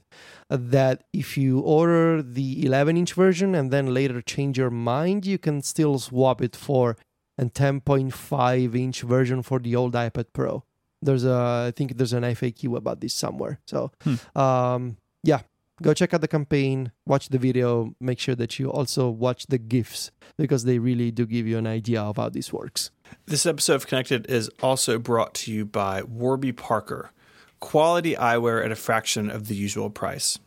that 0.50 1.04
if 1.14 1.38
you 1.38 1.60
order 1.60 2.22
the 2.22 2.66
11 2.66 2.98
inch 2.98 3.14
version 3.14 3.56
and 3.56 3.72
then 3.72 3.94
later 3.94 4.22
change 4.22 4.58
your 4.58 4.70
mind, 4.70 5.26
you 5.26 5.38
can 5.38 5.62
still 5.62 5.98
swap 5.98 6.42
it 6.42 6.56
for 6.56 6.98
a 7.38 7.46
10.5 7.46 8.76
inch 8.76 9.02
version 9.02 9.42
for 9.42 9.60
the 9.60 9.76
old 9.76 9.94
iPad 9.94 10.26
Pro. 10.34 10.64
There's 11.02 11.24
a, 11.24 11.68
I 11.68 11.72
think 11.76 11.98
there's 11.98 12.14
an 12.14 12.24
FAQ 12.24 12.76
about 12.76 13.00
this 13.00 13.14
somewhere. 13.14 13.60
So, 13.66 13.92
um, 14.36 14.98
yeah, 15.24 15.42
go 15.82 15.94
check 15.94 16.14
out 16.14 16.22
the 16.22 16.28
campaign, 16.28 16.92
watch 17.06 17.30
the 17.30 17.38
video, 17.38 17.96
make 18.02 18.20
sure 18.20 18.36
that 18.36 18.60
you 18.60 18.70
also 18.70 19.10
watch 19.10 19.48
the 19.48 19.58
GIFs 19.58 20.12
because 20.38 20.66
they 20.66 20.78
really 20.80 21.12
do 21.12 21.26
give 21.26 21.48
you 21.48 21.58
an 21.58 21.68
idea 21.68 22.02
of 22.02 22.18
how 22.18 22.30
this 22.30 22.52
works. 22.52 22.92
This 23.26 23.46
episode 23.46 23.76
of 23.76 23.88
Connected 23.88 24.26
is 24.28 24.50
also 24.62 24.98
brought 24.98 25.34
to 25.36 25.52
you 25.52 25.66
by 25.66 26.04
Warby 26.04 26.52
Parker, 26.52 27.12
quality 27.60 28.16
eyewear 28.16 28.64
at 28.64 28.72
a 28.72 28.76
fraction 28.76 29.30
of 29.30 29.48
the 29.48 29.56
usual 29.56 29.90
price. 29.90 30.40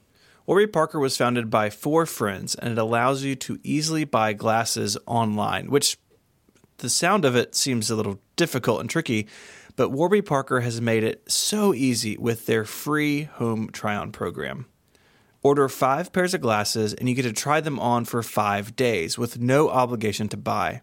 Warby 0.47 0.67
Parker 0.67 0.99
was 0.99 1.17
founded 1.17 1.49
by 1.51 1.71
four 1.71 2.07
friends, 2.07 2.55
and 2.57 2.73
it 2.73 2.79
allows 2.79 3.23
you 3.23 3.37
to 3.37 3.61
easily 3.63 4.05
buy 4.05 4.33
glasses 4.33 4.99
online, 5.07 5.71
which 5.71 5.97
the 6.79 6.91
sound 6.91 7.25
of 7.25 7.37
it 7.37 7.55
seems 7.55 7.91
a 7.91 7.97
little 7.97 8.19
difficult 8.35 8.81
and 8.81 8.91
tricky, 8.91 9.29
but 9.77 9.91
Warby 9.91 10.23
Parker 10.23 10.61
has 10.61 10.81
made 10.81 11.05
it 11.05 11.31
so 11.31 11.73
easy 11.73 12.17
with 12.17 12.47
their 12.47 12.65
free 12.65 13.23
home 13.23 13.71
try 13.71 13.95
on 13.95 14.11
program. 14.11 14.67
Order 15.45 15.69
five 15.69 16.13
pairs 16.13 16.35
of 16.35 16.41
glasses, 16.41 16.93
and 16.95 17.09
you 17.09 17.15
get 17.15 17.23
to 17.23 17.33
try 17.33 17.61
them 17.61 17.79
on 17.79 18.05
for 18.05 18.23
five 18.23 18.77
days 18.77 19.17
with 19.17 19.41
no 19.41 19.69
obligation 19.69 20.29
to 20.29 20.37
buy. 20.37 20.83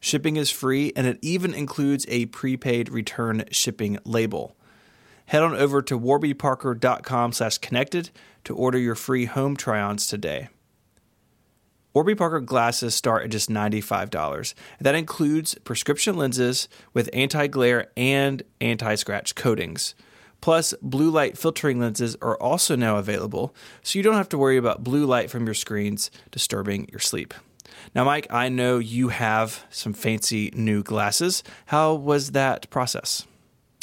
Shipping 0.00 0.36
is 0.36 0.50
free, 0.50 0.92
and 0.94 1.06
it 1.06 1.18
even 1.22 1.54
includes 1.54 2.06
a 2.08 2.26
prepaid 2.26 2.88
return 2.88 3.44
shipping 3.50 3.98
label. 4.04 4.56
Head 5.26 5.42
on 5.42 5.54
over 5.54 5.82
to 5.82 5.98
warbyparker.com 5.98 7.32
slash 7.32 7.58
connected 7.58 8.10
to 8.44 8.54
order 8.54 8.78
your 8.78 8.94
free 8.94 9.26
home 9.26 9.56
try-ons 9.56 10.06
today. 10.06 10.48
Warby 11.94 12.14
Parker 12.14 12.40
glasses 12.40 12.94
start 12.94 13.24
at 13.24 13.30
just 13.30 13.50
$95. 13.50 14.54
That 14.80 14.94
includes 14.94 15.56
prescription 15.64 16.16
lenses 16.16 16.68
with 16.94 17.10
anti-glare 17.12 17.88
and 17.96 18.42
anti-scratch 18.60 19.34
coatings. 19.34 19.94
Plus, 20.40 20.74
blue 20.80 21.10
light 21.10 21.36
filtering 21.36 21.80
lenses 21.80 22.16
are 22.22 22.40
also 22.40 22.76
now 22.76 22.96
available, 22.96 23.54
so 23.82 23.98
you 23.98 24.02
don't 24.02 24.14
have 24.14 24.28
to 24.28 24.38
worry 24.38 24.56
about 24.56 24.84
blue 24.84 25.04
light 25.04 25.30
from 25.30 25.44
your 25.44 25.54
screens 25.54 26.10
disturbing 26.30 26.88
your 26.92 27.00
sleep. 27.00 27.34
Now, 27.94 28.04
Myke, 28.04 28.26
I 28.30 28.48
know 28.48 28.78
you 28.78 29.08
have 29.08 29.64
some 29.70 29.92
fancy 29.92 30.50
new 30.54 30.82
glasses. 30.82 31.42
How 31.66 31.94
was 31.94 32.32
that 32.32 32.68
process? 32.70 33.26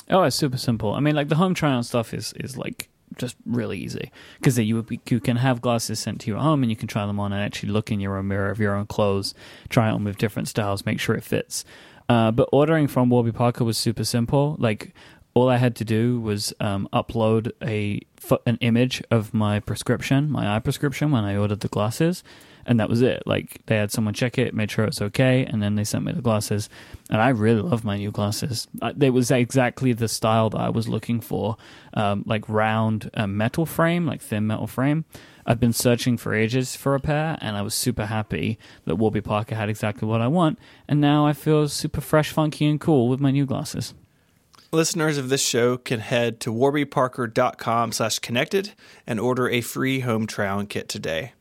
Oh, 0.09 0.23
it's 0.23 0.35
super 0.35 0.57
simple. 0.57 0.93
I 0.93 0.99
mean, 0.99 1.15
like 1.15 1.29
the 1.29 1.35
home 1.35 1.53
try 1.53 1.71
on 1.71 1.83
stuff 1.83 2.13
is 2.13 2.33
is 2.33 2.57
like 2.57 2.89
just 3.17 3.35
really 3.45 3.79
easy 3.79 4.11
because 4.39 4.57
you 4.59 4.85
you 5.09 5.19
can 5.19 5.37
have 5.37 5.61
glasses 5.61 5.99
sent 5.99 6.21
to 6.21 6.29
your 6.29 6.39
home 6.39 6.63
and 6.63 6.69
you 6.69 6.75
can 6.75 6.87
try 6.87 7.05
them 7.05 7.19
on 7.19 7.33
and 7.33 7.41
actually 7.41 7.69
look 7.69 7.91
in 7.91 7.99
your 7.99 8.17
own 8.17 8.27
mirror 8.27 8.49
of 8.51 8.59
your 8.59 8.75
own 8.75 8.85
clothes, 8.85 9.33
try 9.69 9.89
on 9.89 10.03
with 10.03 10.17
different 10.17 10.47
styles, 10.47 10.85
make 10.85 10.99
sure 10.99 11.15
it 11.15 11.23
fits. 11.23 11.65
Uh, 12.07 12.31
but 12.31 12.47
ordering 12.51 12.87
from 12.87 13.09
Warby 13.09 13.31
Parker 13.31 13.63
was 13.63 13.77
super 13.77 14.03
simple. 14.03 14.55
Like 14.59 14.93
all 15.33 15.49
I 15.49 15.57
had 15.57 15.75
to 15.77 15.85
do 15.85 16.19
was 16.19 16.53
um, 16.59 16.87
upload 16.93 17.51
a 17.61 18.01
an 18.45 18.57
image 18.61 19.03
of 19.11 19.33
my 19.33 19.59
prescription, 19.59 20.31
my 20.31 20.55
eye 20.55 20.59
prescription, 20.59 21.11
when 21.11 21.23
I 21.23 21.35
ordered 21.35 21.59
the 21.59 21.67
glasses, 21.67 22.23
and 22.65 22.79
that 22.79 22.89
was 22.89 23.01
it. 23.01 23.23
Like 23.25 23.61
they 23.65 23.75
had 23.75 23.91
someone 23.91 24.13
check 24.13 24.37
it, 24.37 24.53
made 24.53 24.71
sure 24.71 24.85
it's 24.85 25.01
okay, 25.01 25.45
and 25.45 25.61
then 25.61 25.75
they 25.75 25.83
sent 25.83 26.05
me 26.05 26.11
the 26.11 26.21
glasses. 26.21 26.69
And 27.09 27.21
I 27.21 27.29
really 27.29 27.61
love 27.61 27.83
my 27.83 27.97
new 27.97 28.11
glasses. 28.11 28.67
They 28.95 29.09
was 29.09 29.31
exactly 29.31 29.93
the 29.93 30.07
style 30.07 30.49
that 30.49 30.59
I 30.59 30.69
was 30.69 30.87
looking 30.87 31.21
for, 31.21 31.57
um, 31.93 32.23
like 32.25 32.47
round 32.49 33.09
uh, 33.13 33.27
metal 33.27 33.65
frame, 33.65 34.05
like 34.05 34.21
thin 34.21 34.47
metal 34.47 34.67
frame. 34.67 35.05
I've 35.45 35.59
been 35.59 35.73
searching 35.73 36.17
for 36.17 36.33
ages 36.33 36.75
for 36.75 36.95
a 36.95 36.99
pair, 36.99 37.37
and 37.39 37.55
I 37.55 37.61
was 37.61 37.75
super 37.75 38.07
happy 38.07 38.57
that 38.85 38.95
Warby 38.95 39.21
Parker 39.21 39.53
had 39.53 39.69
exactly 39.69 40.07
what 40.07 40.19
I 40.19 40.27
want. 40.27 40.57
And 40.87 40.99
now 40.99 41.27
I 41.27 41.33
feel 41.33 41.67
super 41.69 42.01
fresh, 42.01 42.31
funky, 42.31 42.65
and 42.65 42.81
cool 42.81 43.07
with 43.07 43.19
my 43.19 43.29
new 43.29 43.45
glasses. 43.45 43.93
Listeners 44.71 45.19
of 45.19 45.29
this 45.29 45.45
show 45.45 45.77
can 45.77 45.99
head 45.99 46.39
to 46.39 46.51
warbyparker.com 46.51 47.91
slash 47.91 48.17
connected 48.17 48.73
and 49.05 49.19
order 49.19 49.47
a 49.47 49.61
free 49.61 49.99
home 49.99 50.25
try-on 50.25 50.65
kit 50.65 50.89
today. 50.89 51.33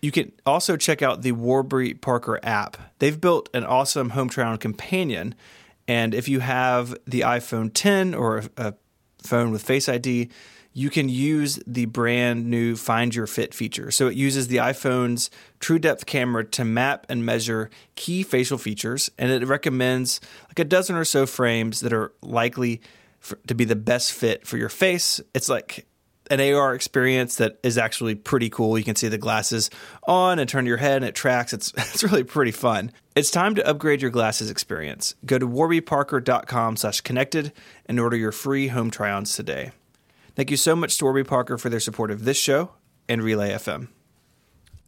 You 0.00 0.12
can 0.12 0.32
also 0.46 0.76
check 0.76 1.02
out 1.02 1.22
the 1.22 1.32
Warby 1.32 1.94
Parker 1.94 2.38
app. 2.42 2.76
They've 2.98 3.20
built 3.20 3.48
an 3.52 3.64
awesome 3.64 4.10
home 4.10 4.30
on 4.38 4.58
companion. 4.58 5.34
And 5.88 6.14
if 6.14 6.28
you 6.28 6.40
have 6.40 6.94
the 7.06 7.22
iPhone 7.22 7.70
10 7.72 8.14
or 8.14 8.44
a 8.56 8.74
phone 9.22 9.50
with 9.50 9.62
Face 9.62 9.88
ID, 9.88 10.28
you 10.72 10.90
can 10.90 11.08
use 11.08 11.58
the 11.66 11.86
brand 11.86 12.46
new 12.46 12.76
Find 12.76 13.12
Your 13.12 13.26
Fit 13.26 13.52
feature. 13.52 13.90
So 13.90 14.06
it 14.06 14.14
uses 14.14 14.46
the 14.46 14.58
iPhone's 14.58 15.28
true 15.58 15.80
depth 15.80 16.06
camera 16.06 16.44
to 16.44 16.64
map 16.64 17.04
and 17.08 17.26
measure 17.26 17.68
key 17.96 18.22
facial 18.22 18.58
features, 18.58 19.10
and 19.18 19.32
it 19.32 19.44
recommends 19.44 20.20
like 20.46 20.60
a 20.60 20.64
dozen 20.64 20.94
or 20.94 21.04
so 21.04 21.26
frames 21.26 21.80
that 21.80 21.92
are 21.92 22.12
likely 22.22 22.80
for, 23.18 23.36
to 23.48 23.54
be 23.56 23.64
the 23.64 23.74
best 23.74 24.12
fit 24.12 24.46
for 24.46 24.56
your 24.56 24.68
face. 24.68 25.20
It's 25.34 25.48
like 25.48 25.87
an 26.30 26.40
AR 26.40 26.74
experience 26.74 27.36
that 27.36 27.58
is 27.62 27.78
actually 27.78 28.14
pretty 28.14 28.50
cool. 28.50 28.78
You 28.78 28.84
can 28.84 28.96
see 28.96 29.08
the 29.08 29.18
glasses 29.18 29.70
on 30.06 30.38
and 30.38 30.48
turn 30.48 30.66
your 30.66 30.76
head 30.76 30.96
and 30.96 31.04
it 31.04 31.14
tracks. 31.14 31.52
It's 31.52 31.72
it's 31.76 32.02
really 32.02 32.24
pretty 32.24 32.52
fun. 32.52 32.92
It's 33.14 33.30
time 33.30 33.54
to 33.56 33.66
upgrade 33.66 34.02
your 34.02 34.10
glasses 34.10 34.50
experience. 34.50 35.14
Go 35.24 35.38
to 35.38 35.48
warbyparker.com 35.48 36.76
slash 36.76 37.00
connected 37.00 37.52
and 37.86 37.98
order 37.98 38.16
your 38.16 38.32
free 38.32 38.68
home 38.68 38.90
try-ons 38.90 39.34
today. 39.34 39.72
Thank 40.36 40.50
you 40.52 40.56
so 40.56 40.76
much 40.76 40.96
to 40.98 41.04
Warby 41.04 41.24
Parker 41.24 41.58
for 41.58 41.68
their 41.68 41.80
support 41.80 42.12
of 42.12 42.24
this 42.24 42.36
show 42.36 42.70
and 43.08 43.22
Relay 43.22 43.50
FM. 43.50 43.88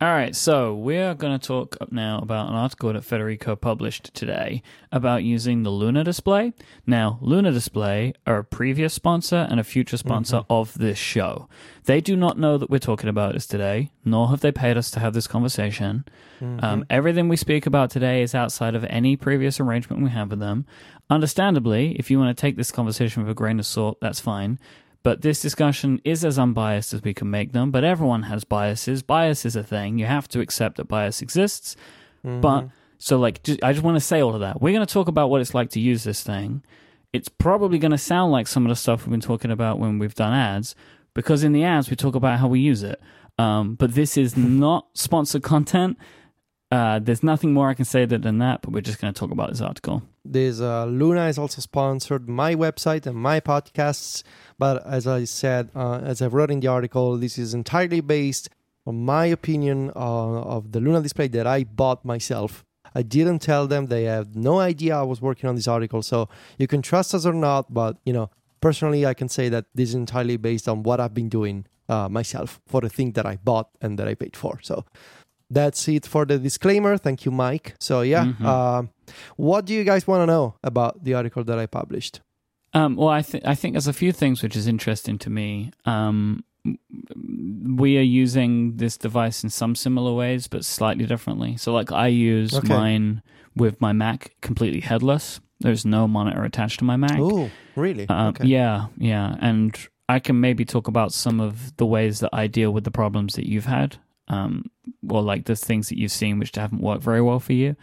All 0.02 0.08
right, 0.08 0.34
so 0.34 0.72
we're 0.74 1.12
going 1.12 1.38
to 1.38 1.46
talk 1.46 1.76
up 1.78 1.92
now 1.92 2.20
about 2.22 2.48
an 2.48 2.54
article 2.54 2.90
that 2.90 3.04
Federico 3.04 3.54
published 3.54 4.14
today 4.14 4.62
about 4.90 5.24
using 5.24 5.62
the 5.62 5.68
Luna 5.68 6.04
display. 6.04 6.54
Now, 6.86 7.18
Luna 7.20 7.52
display 7.52 8.14
are 8.26 8.38
a 8.38 8.44
previous 8.44 8.94
sponsor 8.94 9.46
and 9.50 9.60
a 9.60 9.64
future 9.64 9.98
sponsor 9.98 10.38
mm-hmm. 10.38 10.52
of 10.54 10.72
this 10.72 10.96
show. 10.96 11.50
They 11.84 12.00
do 12.00 12.16
not 12.16 12.38
know 12.38 12.56
that 12.56 12.70
we're 12.70 12.78
talking 12.78 13.10
about 13.10 13.34
this 13.34 13.46
today, 13.46 13.90
nor 14.02 14.30
have 14.30 14.40
they 14.40 14.52
paid 14.52 14.78
us 14.78 14.90
to 14.92 15.00
have 15.00 15.12
this 15.12 15.26
conversation. 15.26 16.06
Mm-hmm. 16.40 16.64
Um, 16.64 16.86
everything 16.88 17.28
we 17.28 17.36
speak 17.36 17.66
about 17.66 17.90
today 17.90 18.22
is 18.22 18.34
outside 18.34 18.74
of 18.74 18.84
any 18.84 19.16
previous 19.16 19.60
arrangement 19.60 20.02
we 20.02 20.08
have 20.08 20.30
with 20.30 20.40
them. 20.40 20.64
Understandably, 21.10 21.94
if 21.98 22.10
you 22.10 22.18
want 22.18 22.34
to 22.34 22.40
take 22.40 22.56
this 22.56 22.72
conversation 22.72 23.22
with 23.22 23.32
a 23.32 23.34
grain 23.34 23.58
of 23.58 23.66
salt, 23.66 23.98
that's 24.00 24.18
fine. 24.18 24.58
But 25.02 25.22
this 25.22 25.40
discussion 25.40 26.00
is 26.04 26.24
as 26.24 26.38
unbiased 26.38 26.92
as 26.92 27.02
we 27.02 27.14
can 27.14 27.30
make 27.30 27.52
them, 27.52 27.70
but 27.70 27.84
everyone 27.84 28.24
has 28.24 28.44
biases. 28.44 29.02
Bias 29.02 29.46
is 29.46 29.56
a 29.56 29.62
thing. 29.62 29.98
You 29.98 30.06
have 30.06 30.28
to 30.28 30.40
accept 30.40 30.76
that 30.76 30.88
bias 30.88 31.22
exists. 31.22 31.74
Mm-hmm. 32.24 32.40
But 32.42 32.68
so, 32.98 33.18
like, 33.18 33.40
I 33.62 33.72
just 33.72 33.82
want 33.82 33.96
to 33.96 34.00
say 34.00 34.20
all 34.20 34.34
of 34.34 34.40
that. 34.40 34.60
We're 34.60 34.74
going 34.74 34.86
to 34.86 34.92
talk 34.92 35.08
about 35.08 35.30
what 35.30 35.40
it's 35.40 35.54
like 35.54 35.70
to 35.70 35.80
use 35.80 36.04
this 36.04 36.22
thing. 36.22 36.62
It's 37.14 37.30
probably 37.30 37.78
going 37.78 37.92
to 37.92 37.98
sound 37.98 38.30
like 38.30 38.46
some 38.46 38.66
of 38.66 38.68
the 38.68 38.76
stuff 38.76 39.06
we've 39.06 39.10
been 39.10 39.20
talking 39.20 39.50
about 39.50 39.78
when 39.78 39.98
we've 39.98 40.14
done 40.14 40.34
ads, 40.34 40.74
because 41.14 41.42
in 41.42 41.52
the 41.52 41.64
ads, 41.64 41.88
we 41.88 41.96
talk 41.96 42.14
about 42.14 42.38
how 42.38 42.48
we 42.48 42.60
use 42.60 42.82
it. 42.82 43.00
Um, 43.38 43.74
but 43.76 43.94
this 43.94 44.18
is 44.18 44.36
not 44.36 44.88
sponsored 44.92 45.42
content. 45.42 45.96
Uh, 46.70 47.00
there's 47.00 47.24
nothing 47.24 47.52
more 47.52 47.68
I 47.68 47.74
can 47.74 47.84
say 47.84 48.04
than 48.04 48.38
that, 48.38 48.62
but 48.62 48.70
we're 48.70 48.80
just 48.80 49.00
going 49.00 49.12
to 49.12 49.18
talk 49.18 49.32
about 49.32 49.50
this 49.50 49.60
article. 49.60 50.02
This 50.24 50.60
uh, 50.60 50.84
Luna 50.84 51.26
is 51.26 51.36
also 51.36 51.60
sponsored 51.60 52.28
my 52.28 52.54
website 52.54 53.06
and 53.06 53.16
my 53.16 53.40
podcasts. 53.40 54.22
But 54.56 54.86
as 54.86 55.06
I 55.06 55.24
said, 55.24 55.70
uh, 55.74 55.98
as 55.98 56.22
I 56.22 56.28
wrote 56.28 56.50
in 56.50 56.60
the 56.60 56.68
article, 56.68 57.16
this 57.16 57.38
is 57.38 57.54
entirely 57.54 58.00
based 58.00 58.50
on 58.86 59.04
my 59.04 59.26
opinion 59.26 59.90
uh, 59.96 60.42
of 60.42 60.70
the 60.70 60.78
Luna 60.78 61.02
display 61.02 61.26
that 61.28 61.46
I 61.46 61.64
bought 61.64 62.04
myself. 62.04 62.64
I 62.94 63.02
didn't 63.02 63.40
tell 63.40 63.66
them; 63.66 63.86
they 63.86 64.04
have 64.04 64.36
no 64.36 64.60
idea 64.60 64.96
I 64.96 65.02
was 65.02 65.20
working 65.20 65.48
on 65.48 65.56
this 65.56 65.66
article. 65.66 66.02
So 66.02 66.28
you 66.56 66.68
can 66.68 66.82
trust 66.82 67.14
us 67.14 67.26
or 67.26 67.32
not, 67.32 67.72
but 67.74 67.96
you 68.04 68.12
know, 68.12 68.30
personally, 68.60 69.04
I 69.06 69.14
can 69.14 69.28
say 69.28 69.48
that 69.48 69.66
this 69.74 69.88
is 69.88 69.94
entirely 69.96 70.36
based 70.36 70.68
on 70.68 70.84
what 70.84 71.00
I've 71.00 71.14
been 71.14 71.28
doing 71.28 71.66
uh, 71.88 72.08
myself 72.08 72.60
for 72.66 72.80
the 72.80 72.88
thing 72.88 73.12
that 73.12 73.26
I 73.26 73.36
bought 73.36 73.70
and 73.80 73.98
that 73.98 74.06
I 74.06 74.14
paid 74.14 74.36
for. 74.36 74.60
So 74.62 74.84
that's 75.50 75.88
it 75.88 76.06
for 76.06 76.24
the 76.24 76.38
disclaimer. 76.38 76.96
Thank 76.96 77.24
you, 77.24 77.30
Myke. 77.30 77.72
So 77.78 78.02
yeah, 78.02 78.26
mm-hmm. 78.26 78.46
uh, 78.46 78.82
what 79.36 79.64
do 79.64 79.74
you 79.74 79.84
guys 79.84 80.06
want 80.06 80.22
to 80.22 80.26
know 80.26 80.54
about 80.62 81.04
the 81.04 81.14
article 81.14 81.44
that 81.44 81.58
I 81.58 81.66
published? 81.66 82.20
Um, 82.72 82.96
well, 82.96 83.08
I 83.08 83.22
think 83.22 83.44
I 83.44 83.54
think 83.54 83.74
there's 83.74 83.88
a 83.88 83.92
few 83.92 84.12
things 84.12 84.42
which 84.42 84.56
is 84.56 84.66
interesting 84.66 85.18
to 85.18 85.30
me. 85.30 85.72
Um, 85.84 86.44
we 86.64 87.98
are 87.98 88.02
using 88.02 88.76
this 88.76 88.96
device 88.96 89.42
in 89.42 89.50
some 89.50 89.74
similar 89.74 90.12
ways, 90.12 90.46
but 90.46 90.64
slightly 90.64 91.06
differently. 91.06 91.56
So, 91.56 91.72
like, 91.72 91.90
I 91.90 92.08
use 92.08 92.54
okay. 92.54 92.68
mine 92.68 93.22
with 93.56 93.80
my 93.80 93.92
Mac 93.92 94.36
completely 94.40 94.80
headless. 94.80 95.40
There's 95.60 95.84
no 95.84 96.06
monitor 96.06 96.44
attached 96.44 96.78
to 96.78 96.84
my 96.84 96.96
Mac. 96.96 97.18
Oh, 97.18 97.50
really? 97.76 98.08
Uh, 98.08 98.28
okay. 98.28 98.46
Yeah, 98.46 98.86
yeah. 98.98 99.36
And 99.40 99.76
I 100.08 100.18
can 100.18 100.40
maybe 100.40 100.64
talk 100.64 100.88
about 100.88 101.12
some 101.12 101.40
of 101.40 101.76
the 101.76 101.86
ways 101.86 102.20
that 102.20 102.30
I 102.32 102.46
deal 102.46 102.72
with 102.72 102.84
the 102.84 102.90
problems 102.90 103.34
that 103.34 103.48
you've 103.48 103.66
had. 103.66 103.96
Um, 104.30 104.70
or 105.08 105.22
like 105.22 105.44
the 105.44 105.56
things 105.56 105.88
that 105.88 105.98
you've 105.98 106.12
seen 106.12 106.38
which 106.38 106.54
haven't 106.54 106.80
worked 106.80 107.02
very 107.02 107.20
well 107.20 107.40
for 107.40 107.52
you. 107.52 107.74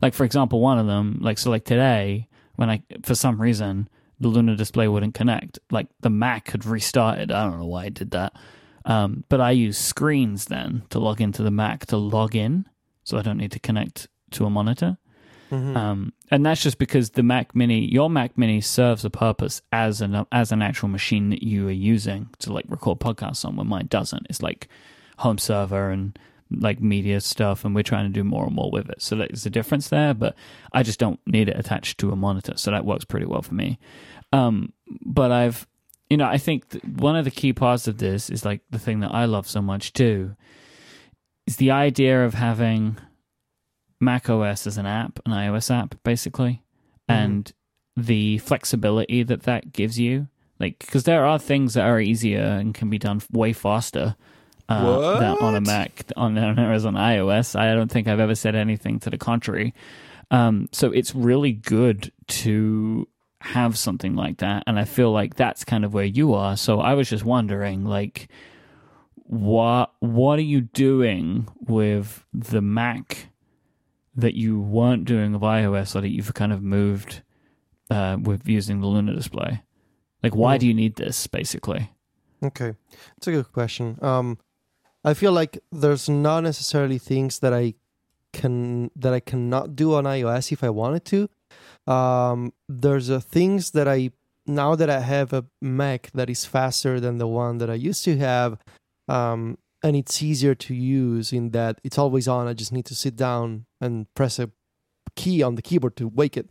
Like, 0.00 0.14
for 0.14 0.24
example, 0.24 0.60
one 0.60 0.78
of 0.78 0.86
them, 0.86 1.18
like, 1.20 1.36
so 1.36 1.50
like 1.50 1.64
today, 1.64 2.28
when 2.54 2.70
I, 2.70 2.82
for 3.02 3.16
some 3.16 3.42
reason, 3.42 3.88
the 4.20 4.28
Luna 4.28 4.56
display 4.56 4.88
wouldn't 4.88 5.14
connect. 5.14 5.58
Like 5.70 5.88
the 6.00 6.10
Mac 6.10 6.50
had 6.52 6.64
restarted. 6.64 7.32
I 7.32 7.44
don't 7.44 7.58
know 7.58 7.66
why 7.66 7.86
it 7.86 7.94
did 7.94 8.12
that. 8.12 8.34
Um, 8.84 9.24
but 9.28 9.40
I 9.40 9.50
use 9.50 9.76
screens 9.76 10.44
then 10.46 10.84
to 10.90 11.00
log 11.00 11.20
into 11.20 11.42
the 11.42 11.50
Mac 11.50 11.86
to 11.86 11.96
log 11.96 12.36
in, 12.36 12.66
so 13.02 13.18
I 13.18 13.22
don't 13.22 13.38
need 13.38 13.52
to 13.52 13.58
connect 13.58 14.06
to 14.32 14.46
a 14.46 14.50
monitor. 14.50 14.96
Mm-hmm. 15.50 15.76
Um, 15.76 16.12
and 16.30 16.44
that's 16.46 16.62
just 16.62 16.78
because 16.78 17.10
the 17.10 17.22
Mac 17.22 17.54
Mini, 17.54 17.84
your 17.84 18.08
Mac 18.08 18.38
Mini, 18.38 18.60
serves 18.60 19.04
a 19.04 19.10
purpose 19.10 19.60
as 19.72 20.00
an 20.00 20.26
as 20.32 20.52
an 20.52 20.62
actual 20.62 20.88
machine 20.88 21.30
that 21.30 21.42
you 21.42 21.68
are 21.68 21.72
using 21.72 22.30
to 22.38 22.52
like 22.52 22.64
record 22.68 23.00
podcasts 23.00 23.44
on. 23.44 23.56
When 23.56 23.66
mine 23.66 23.86
doesn't, 23.88 24.26
it's 24.30 24.42
like 24.42 24.68
home 25.16 25.38
server 25.38 25.90
and 25.90 26.18
like 26.50 26.80
media 26.80 27.20
stuff, 27.20 27.64
and 27.64 27.74
we're 27.74 27.82
trying 27.82 28.06
to 28.06 28.12
do 28.12 28.22
more 28.22 28.44
and 28.44 28.54
more 28.54 28.70
with 28.70 28.88
it. 28.88 29.02
So 29.02 29.16
there's 29.16 29.46
a 29.46 29.50
difference 29.50 29.88
there, 29.88 30.14
but 30.14 30.34
I 30.72 30.82
just 30.82 31.00
don't 31.00 31.20
need 31.26 31.48
it 31.48 31.58
attached 31.58 31.98
to 31.98 32.12
a 32.12 32.16
monitor, 32.16 32.54
so 32.56 32.70
that 32.70 32.84
works 32.84 33.04
pretty 33.04 33.26
well 33.26 33.42
for 33.42 33.54
me. 33.54 33.78
Um, 34.32 34.72
but 35.04 35.32
I've, 35.32 35.66
you 36.08 36.16
know, 36.16 36.26
I 36.26 36.38
think 36.38 36.80
one 36.98 37.16
of 37.16 37.24
the 37.24 37.30
key 37.30 37.52
parts 37.52 37.88
of 37.88 37.98
this 37.98 38.30
is 38.30 38.44
like 38.44 38.60
the 38.70 38.78
thing 38.78 39.00
that 39.00 39.12
I 39.12 39.24
love 39.24 39.48
so 39.48 39.60
much 39.60 39.92
too, 39.92 40.36
is 41.46 41.56
the 41.56 41.72
idea 41.72 42.24
of 42.24 42.34
having 42.34 42.96
Mac 44.00 44.30
OS 44.30 44.66
as 44.66 44.78
an 44.78 44.86
app, 44.86 45.18
an 45.26 45.32
iOS 45.32 45.74
app, 45.74 45.96
basically, 46.04 46.62
mm-hmm. 47.08 47.22
and 47.22 47.52
the 47.96 48.38
flexibility 48.38 49.22
that 49.22 49.44
that 49.44 49.72
gives 49.72 49.98
you. 49.98 50.28
Like, 50.58 50.78
because 50.78 51.04
there 51.04 51.26
are 51.26 51.38
things 51.38 51.74
that 51.74 51.84
are 51.84 52.00
easier 52.00 52.42
and 52.42 52.74
can 52.74 52.88
be 52.88 52.98
done 52.98 53.20
way 53.30 53.52
faster 53.52 54.16
uh, 54.68 55.18
than 55.20 55.38
on 55.38 55.54
a 55.54 55.60
Mac 55.60 56.10
on, 56.16 56.36
on 56.36 56.58
on 56.58 56.94
iOS. 56.94 57.58
I 57.58 57.74
don't 57.74 57.90
think 57.90 58.08
I've 58.08 58.20
ever 58.20 58.34
said 58.34 58.54
anything 58.54 58.98
to 59.00 59.10
the 59.10 59.18
contrary. 59.18 59.74
Um, 60.30 60.68
so 60.72 60.90
it's 60.90 61.14
really 61.14 61.52
good 61.52 62.12
to 62.28 63.08
have 63.42 63.78
something 63.78 64.16
like 64.16 64.38
that 64.38 64.64
and 64.66 64.78
i 64.78 64.84
feel 64.84 65.12
like 65.12 65.36
that's 65.36 65.62
kind 65.62 65.84
of 65.84 65.94
where 65.94 66.04
you 66.04 66.34
are. 66.34 66.56
So 66.56 66.80
i 66.80 66.94
was 66.94 67.08
just 67.08 67.24
wondering 67.24 67.84
like 67.84 68.28
what 69.14 69.92
what 70.00 70.38
are 70.38 70.42
you 70.42 70.62
doing 70.62 71.48
with 71.60 72.24
the 72.32 72.60
mac 72.60 73.28
that 74.14 74.34
you 74.34 74.58
weren't 74.60 75.04
doing 75.04 75.32
with 75.32 75.42
ios 75.42 75.94
or 75.94 76.00
that 76.00 76.08
you've 76.08 76.34
kind 76.34 76.52
of 76.52 76.62
moved 76.62 77.22
uh, 77.90 78.16
with 78.20 78.48
using 78.48 78.80
the 78.80 78.86
luna 78.86 79.14
display? 79.14 79.62
Like 80.22 80.34
why 80.34 80.58
do 80.58 80.66
you 80.66 80.74
need 80.74 80.96
this 80.96 81.26
basically? 81.26 81.90
Okay. 82.42 82.74
It's 83.16 83.26
a 83.26 83.32
good 83.32 83.52
question. 83.52 83.98
Um 84.02 84.38
i 85.06 85.14
feel 85.14 85.32
like 85.32 85.58
there's 85.72 86.08
not 86.08 86.42
necessarily 86.42 86.98
things 86.98 87.38
that 87.38 87.54
i 87.54 87.72
can 88.32 88.90
that 88.94 89.14
i 89.14 89.20
cannot 89.20 89.74
do 89.74 89.94
on 89.94 90.04
ios 90.04 90.52
if 90.52 90.62
i 90.62 90.68
wanted 90.68 91.04
to 91.04 91.28
um, 91.86 92.52
there's 92.68 93.10
uh, 93.10 93.20
things 93.20 93.70
that 93.72 93.86
I 93.86 94.10
now 94.46 94.74
that 94.76 94.90
I 94.90 95.00
have 95.00 95.32
a 95.32 95.44
Mac 95.60 96.10
that 96.14 96.30
is 96.30 96.44
faster 96.44 97.00
than 97.00 97.18
the 97.18 97.26
one 97.26 97.58
that 97.58 97.70
I 97.70 97.74
used 97.74 98.04
to 98.04 98.16
have, 98.18 98.58
um, 99.08 99.58
and 99.82 99.96
it's 99.96 100.22
easier 100.22 100.54
to 100.54 100.74
use 100.74 101.32
in 101.32 101.50
that 101.50 101.80
it's 101.84 101.98
always 101.98 102.28
on. 102.28 102.46
I 102.46 102.54
just 102.54 102.72
need 102.72 102.86
to 102.86 102.94
sit 102.94 103.16
down 103.16 103.66
and 103.80 104.12
press 104.14 104.38
a 104.38 104.50
key 105.14 105.42
on 105.42 105.54
the 105.54 105.62
keyboard 105.62 105.96
to 105.96 106.08
wake 106.08 106.36
it. 106.36 106.50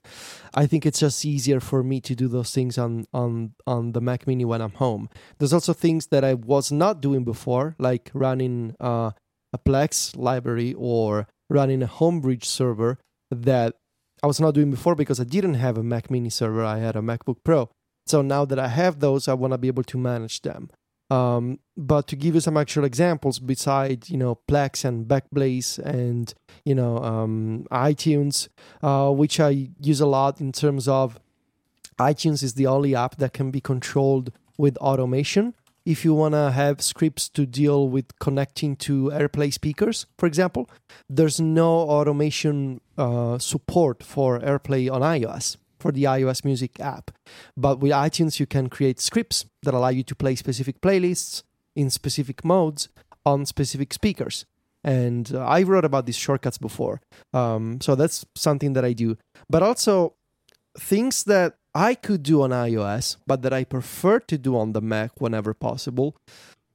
I 0.53 0.65
think 0.65 0.85
it's 0.85 0.99
just 0.99 1.25
easier 1.25 1.59
for 1.59 1.83
me 1.83 1.99
to 2.01 2.15
do 2.15 2.27
those 2.27 2.51
things 2.51 2.77
on 2.77 3.05
on 3.13 3.53
on 3.67 3.91
the 3.91 4.01
Mac 4.01 4.27
Mini 4.27 4.45
when 4.45 4.61
I'm 4.61 4.71
home. 4.73 5.09
There's 5.37 5.53
also 5.53 5.73
things 5.73 6.07
that 6.07 6.23
I 6.23 6.33
was 6.33 6.71
not 6.71 7.01
doing 7.01 7.23
before, 7.23 7.75
like 7.79 8.11
running 8.13 8.75
uh, 8.79 9.11
a 9.53 9.57
Plex 9.57 10.15
library 10.17 10.73
or 10.77 11.27
running 11.49 11.83
a 11.83 11.87
Homebridge 11.87 12.45
server 12.45 12.99
that 13.31 13.75
I 14.23 14.27
was 14.27 14.39
not 14.39 14.53
doing 14.53 14.71
before 14.71 14.95
because 14.95 15.19
I 15.19 15.23
didn't 15.23 15.55
have 15.55 15.77
a 15.77 15.83
Mac 15.83 16.09
Mini 16.09 16.29
server. 16.29 16.63
I 16.63 16.79
had 16.79 16.95
a 16.95 17.01
MacBook 17.01 17.37
Pro. 17.43 17.69
So 18.07 18.21
now 18.21 18.45
that 18.45 18.59
I 18.59 18.67
have 18.67 18.99
those, 18.99 19.27
I 19.27 19.33
want 19.33 19.53
to 19.53 19.57
be 19.57 19.67
able 19.67 19.83
to 19.83 19.97
manage 19.97 20.41
them. 20.41 20.69
Um, 21.11 21.59
but 21.77 22.07
to 22.07 22.15
give 22.15 22.33
you 22.35 22.41
some 22.41 22.57
actual 22.57 22.83
examples, 22.83 23.39
besides 23.39 24.09
you 24.09 24.17
know 24.17 24.39
Plex 24.47 24.83
and 24.83 25.07
Backblaze 25.07 25.77
and 25.79 26.33
you 26.63 26.73
know 26.73 26.97
um, 26.99 27.67
iTunes, 27.71 28.47
uh, 28.81 29.11
which 29.11 29.39
I 29.39 29.69
use 29.79 30.01
a 30.01 30.07
lot 30.07 30.41
in 30.41 30.51
terms 30.51 30.87
of 30.87 31.19
iTunes 31.99 32.43
is 32.43 32.55
the 32.55 32.67
only 32.67 32.95
app 32.95 33.17
that 33.17 33.33
can 33.33 33.51
be 33.51 33.61
controlled 33.61 34.31
with 34.57 34.77
automation. 34.77 35.53
if 35.85 36.03
you 36.03 36.15
want 36.15 36.33
to 36.33 36.49
have 36.51 36.81
scripts 36.81 37.29
to 37.29 37.45
deal 37.45 37.87
with 37.87 38.17
connecting 38.19 38.75
to 38.75 39.11
AirPlay 39.13 39.53
speakers, 39.53 40.07
for 40.17 40.25
example, 40.25 40.67
there's 41.07 41.39
no 41.39 41.69
automation 41.97 42.81
uh, 42.97 43.37
support 43.37 44.01
for 44.01 44.39
AirPlay 44.39 44.91
on 44.91 45.01
iOS 45.01 45.57
for 45.85 45.91
the 45.91 46.05
iOS 46.05 46.43
Music 46.43 46.79
app. 46.79 47.11
But 47.55 47.79
with 47.79 47.91
iTunes, 47.91 48.39
you 48.39 48.47
can 48.47 48.69
create 48.69 48.99
scripts 48.99 49.45
that 49.61 49.75
allow 49.75 49.89
you 49.89 50.01
to 50.03 50.15
play 50.15 50.33
specific 50.35 50.81
playlists 50.81 51.43
in 51.75 51.91
specific 51.91 52.43
modes 52.43 52.89
on 53.23 53.45
specific 53.45 53.93
speakers. 53.93 54.45
And 54.83 55.31
uh, 55.31 55.45
I 55.45 55.61
wrote 55.61 55.85
about 55.85 56.07
these 56.07 56.17
shortcuts 56.17 56.57
before. 56.57 57.01
Um, 57.33 57.79
so 57.81 57.93
that's 57.93 58.25
something 58.35 58.73
that 58.73 58.83
I 58.83 58.93
do. 58.93 59.17
But 59.47 59.61
also, 59.61 60.15
things 60.77 61.23
that 61.25 61.57
I 61.75 61.93
could 61.93 62.23
do 62.23 62.41
on 62.41 62.49
iOS, 62.49 63.17
but 63.27 63.43
that 63.43 63.53
I 63.53 63.63
prefer 63.63 64.19
to 64.21 64.37
do 64.39 64.57
on 64.57 64.73
the 64.73 64.81
Mac 64.81 65.21
whenever 65.21 65.53
possible. 65.53 66.15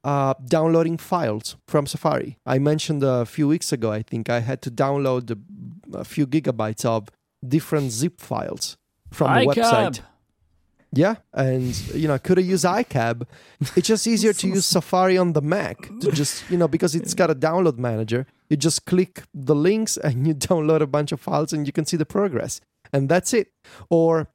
Uh, 0.05 0.35
downloading 0.47 0.97
files 0.97 1.57
from 1.69 1.87
Safari. 1.87 2.39
I 2.47 2.59
mentioned 2.59 3.03
a 3.03 3.27
few 3.27 3.49
weeks 3.49 3.73
ago, 3.73 3.93
I 3.93 4.03
think 4.03 4.31
I 4.31 4.41
had 4.41 4.63
to 4.63 4.71
download 4.71 5.31
a, 5.33 5.99
a 5.99 6.05
few 6.05 6.27
gigabytes 6.27 6.85
of 6.87 7.09
different 7.47 7.91
zip 7.91 8.21
files 8.21 8.77
from 9.11 9.33
the 9.33 9.47
iCab. 9.47 9.55
website. 9.55 10.01
Yeah, 10.93 11.17
and 11.33 11.77
you 11.95 12.09
know, 12.09 12.19
could 12.19 12.39
have 12.39 12.47
used 12.47 12.65
iCab. 12.65 13.27
It's 13.77 13.87
just 13.87 14.07
easier 14.09 14.33
to 14.33 14.49
use 14.49 14.67
Safari 14.67 15.17
on 15.17 15.35
the 15.35 15.41
Mac 15.41 15.89
to 16.01 16.11
just 16.11 16.51
you 16.51 16.57
know 16.57 16.67
because 16.67 16.97
it's 16.97 17.15
got 17.15 17.31
a 17.31 17.35
download 17.35 17.79
manager. 17.79 18.27
You 18.49 18.57
just 18.57 18.87
click 18.87 19.23
the 19.33 19.55
links 19.55 19.97
and 19.97 20.27
you 20.27 20.35
download 20.49 20.81
a 20.81 20.89
bunch 20.89 21.13
of 21.13 21.21
files 21.21 21.53
and 21.53 21.65
you 21.67 21.73
can 21.73 21.87
see 21.87 21.97
the 21.97 22.07
progress, 22.07 22.61
and 22.93 23.09
that's 23.09 23.33
it. 23.33 23.53
Or 23.89 24.29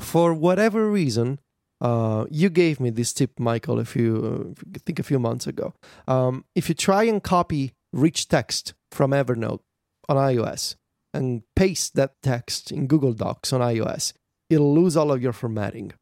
for 0.00 0.32
whatever 0.32 0.88
reason, 0.88 1.40
uh, 1.80 2.26
you 2.30 2.50
gave 2.50 2.78
me 2.78 2.90
this 2.90 3.12
tip, 3.12 3.40
Michael, 3.40 3.80
a 3.80 3.84
few 3.84 4.54
uh, 4.56 4.62
I 4.76 4.78
think 4.86 5.00
a 5.00 5.02
few 5.02 5.18
months 5.18 5.48
ago. 5.48 5.74
Um, 6.06 6.44
if 6.54 6.68
you 6.68 6.76
try 6.76 7.02
and 7.02 7.20
copy 7.20 7.72
rich 7.92 8.28
text 8.28 8.74
from 8.92 9.10
Evernote 9.10 9.60
on 10.08 10.16
iOS 10.16 10.76
and 11.12 11.42
paste 11.56 11.94
that 11.96 12.14
text 12.22 12.70
in 12.72 12.86
Google 12.86 13.12
Docs 13.12 13.52
on 13.52 13.60
iOS, 13.60 14.12
it'll 14.48 14.74
lose 14.74 14.96
all 14.96 15.12
of 15.12 15.22
your 15.22 15.32
formatting. 15.32 15.92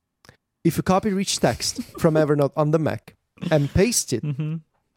If 0.64 0.76
you 0.76 0.82
copy 0.82 1.12
rich 1.12 1.38
text 1.40 1.82
from 1.98 2.14
Evernote 2.14 2.52
on 2.56 2.70
the 2.72 2.78
Mac 2.78 3.14
and 3.50 3.72
paste 3.72 4.12
it 4.12 4.22
Mm-hmm. 4.24 4.56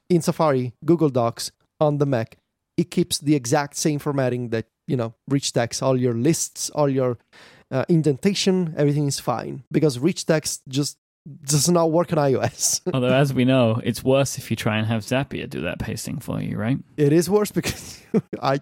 in 0.09 0.21
Safari, 0.21 0.73
Google 0.83 1.09
Docs 1.09 1.51
on 1.79 1.97
the 1.97 2.05
Mac, 2.05 2.37
it 2.77 2.89
keeps 2.91 3.19
the 3.19 3.35
exact 3.35 3.75
same 3.77 3.99
formatting 3.99 4.49
that, 4.49 4.65
you 4.87 4.97
know, 4.97 5.13
rich 5.27 5.53
text, 5.53 5.81
all 5.83 5.97
your 5.97 6.13
lists, 6.13 6.69
all 6.71 6.89
your 6.89 7.17
uh, 7.69 7.85
indentation, 7.87 8.73
everything 8.77 9.07
is 9.07 9.19
fine 9.19 9.63
because 9.71 9.97
rich 9.99 10.25
text 10.25 10.61
just 10.67 10.97
does 11.43 11.69
not 11.69 11.91
work 11.91 12.11
on 12.11 12.17
iOS. 12.17 12.81
Although, 12.93 13.13
as 13.13 13.33
we 13.33 13.45
know, 13.45 13.79
it's 13.83 14.03
worse 14.03 14.37
if 14.37 14.49
you 14.49 14.57
try 14.57 14.77
and 14.77 14.87
have 14.87 15.03
Zapier 15.03 15.49
do 15.49 15.61
that 15.61 15.79
pasting 15.79 16.19
for 16.19 16.41
you, 16.41 16.57
right? 16.57 16.77
it 16.97 17.13
is 17.13 17.29
worse 17.29 17.51
because 17.51 18.01
I, 18.41 18.59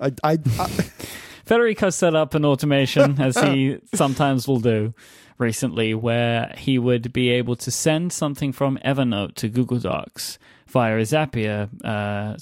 I, 0.00 0.12
I, 0.22 0.38
I 0.58 0.66
Federico 1.46 1.90
set 1.90 2.14
up 2.14 2.34
an 2.34 2.44
automation, 2.44 3.20
as 3.20 3.38
he 3.38 3.78
sometimes 3.94 4.48
will 4.48 4.58
do 4.60 4.92
recently, 5.38 5.94
where 5.94 6.52
he 6.58 6.78
would 6.78 7.12
be 7.12 7.30
able 7.30 7.54
to 7.56 7.70
send 7.70 8.12
something 8.12 8.52
from 8.52 8.78
Evernote 8.84 9.34
to 9.36 9.48
Google 9.48 9.78
Docs 9.78 10.38
via 10.66 10.96
a 10.98 11.02
Zapier 11.02 11.68
uh, 11.84 12.36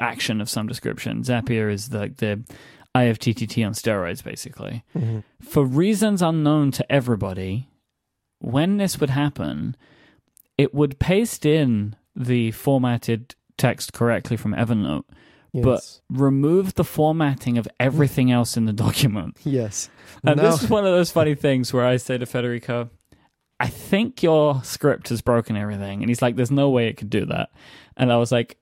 action 0.00 0.40
of 0.40 0.48
some 0.48 0.66
description. 0.66 1.22
Zapier 1.22 1.70
is 1.70 1.92
like 1.92 2.16
the 2.16 2.42
IFTTT 2.94 3.66
on 3.66 3.72
steroids, 3.74 4.24
basically. 4.24 4.82
Mhm. 4.96 5.22
For 5.42 5.64
reasons 5.64 6.22
unknown 6.22 6.70
to 6.72 6.92
everybody, 6.92 7.68
when 8.38 8.76
this 8.76 9.00
would 9.00 9.10
happen, 9.10 9.76
it 10.58 10.74
would 10.74 10.98
paste 10.98 11.44
in 11.46 11.96
the 12.14 12.50
formatted 12.52 13.34
text 13.58 13.92
correctly 13.92 14.36
from 14.36 14.52
Evernote 14.54 15.04
But- 15.54 16.00
remove 16.10 16.74
the 16.74 16.84
formatting 16.84 17.56
of 17.58 17.66
everything 17.80 18.30
else 18.30 18.56
in 18.56 18.64
the 18.66 18.72
document. 18.86 19.36
yes. 19.44 19.88
And 20.24 20.36
Now- 20.36 20.50
this 20.50 20.62
is 20.62 20.70
one 20.70 20.84
of 20.86 20.92
those 20.92 21.10
funny 21.10 21.34
things 21.34 21.72
where 21.72 21.84
I 21.86 21.96
say 21.96 22.18
to 22.18 22.26
Federico, 22.26 22.90
I 23.58 23.68
think 23.68 24.22
your 24.22 24.62
script 24.64 25.08
has 25.08 25.22
broken 25.22 25.56
everything. 25.56 26.02
And 26.02 26.10
he's 26.10 26.20
like, 26.20 26.36
there's 26.36 26.50
no 26.50 26.68
way 26.68 26.88
it 26.88 26.98
could 26.98 27.08
do 27.08 27.24
that. 27.26 27.48
And 27.96 28.12
I 28.12 28.18
was 28.18 28.30
like, 28.30 28.58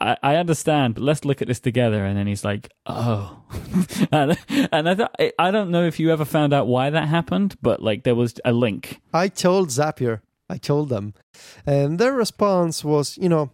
I, 0.00 0.16
I 0.22 0.36
understand, 0.36 0.94
but 0.94 1.02
let's 1.02 1.24
look 1.24 1.42
at 1.42 1.48
this 1.48 1.60
together. 1.60 2.04
And 2.04 2.16
then 2.16 2.26
he's 2.26 2.44
like, 2.44 2.70
oh. 2.86 3.42
and 4.12 4.38
and 4.48 5.02
I, 5.18 5.32
I 5.38 5.50
don't 5.50 5.70
know 5.70 5.84
if 5.84 5.98
you 5.98 6.12
ever 6.12 6.24
found 6.24 6.52
out 6.52 6.66
why 6.66 6.90
that 6.90 7.08
happened, 7.08 7.56
but 7.62 7.82
like 7.82 8.04
there 8.04 8.14
was 8.14 8.34
a 8.44 8.52
link. 8.52 9.00
I 9.12 9.28
told 9.28 9.68
Zapier, 9.70 10.20
I 10.48 10.58
told 10.58 10.88
them, 10.88 11.14
and 11.66 11.98
their 11.98 12.12
response 12.12 12.84
was, 12.84 13.18
you 13.18 13.28
know, 13.28 13.50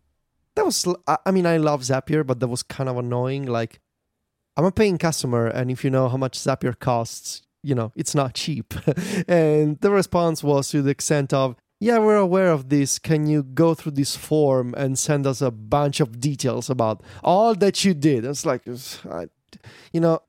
that 0.55 0.65
was. 0.65 0.87
I 1.09 1.31
mean, 1.31 1.47
I 1.47 1.57
love 1.57 1.83
Zapier, 1.83 2.27
but 2.27 2.41
that 2.41 2.49
was 2.49 2.62
kind 2.62 2.89
of 2.89 2.97
annoying. 2.97 3.47
Like, 3.47 3.81
I'm 4.57 4.65
a 4.65 4.73
paying 4.73 4.99
customer, 4.99 5.47
and 5.47 5.71
if 5.71 5.85
you 5.85 5.91
know 5.91 6.09
how 6.09 6.16
much 6.16 6.39
Zapier 6.39 6.79
costs, 6.79 7.43
you 7.62 7.75
know 7.75 7.93
it's 7.97 8.15
not 8.15 8.35
cheap. 8.35 8.75
and 9.29 9.81
the 9.81 9.91
response 9.91 10.45
was 10.45 10.69
to 10.71 10.83
the 10.83 10.91
extent 10.91 11.33
of, 11.33 11.57
"Yeah, 11.85 11.98
we're 11.98 12.16
aware 12.16 12.51
of 12.51 12.69
this. 12.69 12.98
Can 12.98 13.27
you 13.27 13.43
go 13.43 13.74
through 13.74 13.93
this 13.93 14.16
form 14.16 14.74
and 14.77 14.98
send 14.98 15.27
us 15.27 15.40
a 15.43 15.51
bunch 15.51 16.01
of 16.01 16.20
details 16.20 16.70
about 16.70 17.02
all 17.23 17.55
that 17.56 17.85
you 17.85 17.94
did?" 17.94 18.24
It's 18.24 18.47
like, 18.47 18.62
you 19.93 20.01
know. 20.01 20.20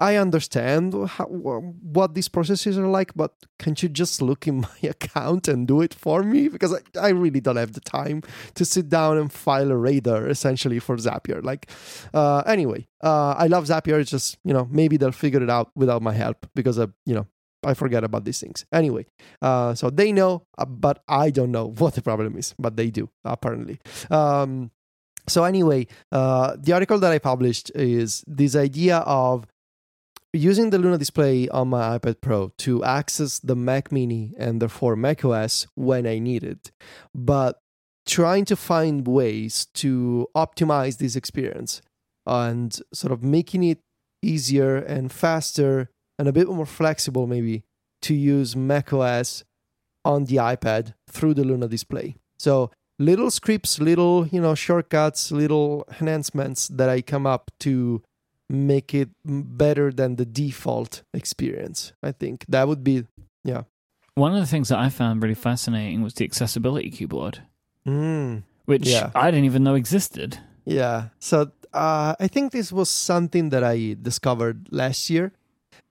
I 0.00 0.16
understand 0.16 0.94
how, 0.94 1.26
what 1.26 2.14
these 2.14 2.28
processes 2.28 2.78
are 2.78 2.86
like, 2.86 3.12
but 3.14 3.34
can't 3.58 3.80
you 3.82 3.88
just 3.90 4.22
look 4.22 4.48
in 4.48 4.60
my 4.68 4.80
account 4.82 5.46
and 5.46 5.68
do 5.68 5.82
it 5.82 5.92
for 5.92 6.22
me? 6.22 6.48
Because 6.48 6.72
I, 6.72 6.80
I 6.98 7.08
really 7.10 7.40
don't 7.40 7.56
have 7.56 7.74
the 7.74 7.80
time 7.80 8.22
to 8.54 8.64
sit 8.64 8.88
down 8.88 9.18
and 9.18 9.30
file 9.30 9.70
a 9.70 9.76
radar 9.76 10.26
essentially 10.26 10.78
for 10.78 10.96
Zapier. 10.96 11.44
Like, 11.44 11.70
uh, 12.14 12.42
anyway, 12.46 12.88
uh, 13.02 13.34
I 13.36 13.48
love 13.48 13.66
Zapier. 13.66 14.00
It's 14.00 14.10
just, 14.10 14.38
you 14.42 14.54
know, 14.54 14.66
maybe 14.70 14.96
they'll 14.96 15.12
figure 15.12 15.42
it 15.42 15.50
out 15.50 15.70
without 15.76 16.00
my 16.00 16.14
help 16.14 16.46
because, 16.54 16.78
I, 16.78 16.86
you 17.04 17.14
know, 17.14 17.26
I 17.62 17.74
forget 17.74 18.04
about 18.04 18.24
these 18.24 18.40
things. 18.40 18.64
Anyway, 18.72 19.06
uh, 19.42 19.74
so 19.74 19.90
they 19.90 20.12
know, 20.12 20.46
uh, 20.58 20.64
but 20.64 21.02
I 21.08 21.30
don't 21.30 21.50
know 21.50 21.66
what 21.78 21.94
the 21.94 22.02
problem 22.02 22.36
is, 22.36 22.54
but 22.58 22.76
they 22.76 22.90
do, 22.90 23.08
apparently. 23.24 23.80
Um, 24.10 24.70
so, 25.28 25.44
anyway, 25.44 25.86
uh, 26.10 26.56
the 26.58 26.72
article 26.72 26.98
that 26.98 27.12
I 27.12 27.18
published 27.18 27.70
is 27.74 28.24
this 28.26 28.56
idea 28.56 28.98
of 28.98 29.46
using 30.32 30.70
the 30.70 30.78
Luna 30.78 30.98
display 30.98 31.48
on 31.48 31.68
my 31.68 31.98
iPad 31.98 32.20
Pro 32.20 32.52
to 32.58 32.84
access 32.84 33.38
the 33.40 33.56
Mac 33.56 33.92
Mini 33.92 34.32
and 34.38 34.60
therefore 34.60 34.96
macOS 34.96 35.66
when 35.74 36.06
I 36.06 36.18
need 36.18 36.44
it, 36.44 36.70
but 37.14 37.60
trying 38.06 38.44
to 38.46 38.56
find 38.56 39.06
ways 39.06 39.66
to 39.74 40.26
optimize 40.36 40.98
this 40.98 41.16
experience 41.16 41.82
and 42.26 42.80
sort 42.92 43.12
of 43.12 43.22
making 43.22 43.64
it 43.64 43.80
easier 44.22 44.76
and 44.76 45.12
faster 45.12 45.90
and 46.20 46.28
a 46.28 46.32
bit 46.32 46.46
more 46.48 46.66
flexible, 46.66 47.26
maybe, 47.26 47.62
to 48.02 48.12
use 48.14 48.54
macOS 48.54 49.42
on 50.04 50.24
the 50.28 50.36
iPad 50.36 50.92
through 51.08 51.32
the 51.34 51.44
Luna 51.44 51.66
display. 51.68 52.16
So 52.38 52.70
little 52.98 53.30
scripts, 53.30 53.80
little 53.80 54.26
you 54.28 54.40
know 54.44 54.54
shortcuts, 54.54 55.32
little 55.32 55.84
enhancements 55.88 56.68
that 56.68 56.88
I 56.88 57.00
come 57.02 57.26
up 57.26 57.50
to 57.60 58.02
make 58.48 58.94
it 58.94 59.08
better 59.24 59.90
than 59.92 60.16
the 60.16 60.26
default 60.26 61.02
experience. 61.14 61.92
I 62.02 62.12
think 62.12 62.44
that 62.48 62.68
would 62.68 62.82
be 62.84 63.06
yeah. 63.44 63.62
One 64.14 64.34
of 64.34 64.40
the 64.40 64.46
things 64.52 64.68
that 64.68 64.78
I 64.78 64.90
found 64.90 65.22
really 65.22 65.34
fascinating 65.48 66.02
was 66.02 66.12
the 66.14 66.24
accessibility 66.24 66.90
keyboard, 66.90 67.40
Mm, 67.86 68.42
which 68.66 68.86
Yeah. 68.88 69.10
I 69.14 69.30
didn't 69.30 69.46
even 69.46 69.62
know 69.64 69.74
existed. 69.76 70.38
yeah. 70.66 71.08
So 71.20 71.52
uh, 71.72 72.14
I 72.20 72.26
think 72.28 72.52
this 72.52 72.72
was 72.72 72.90
something 72.90 73.50
that 73.50 73.62
I 73.64 73.96
discovered 74.02 74.68
last 74.70 75.08
year. 75.08 75.32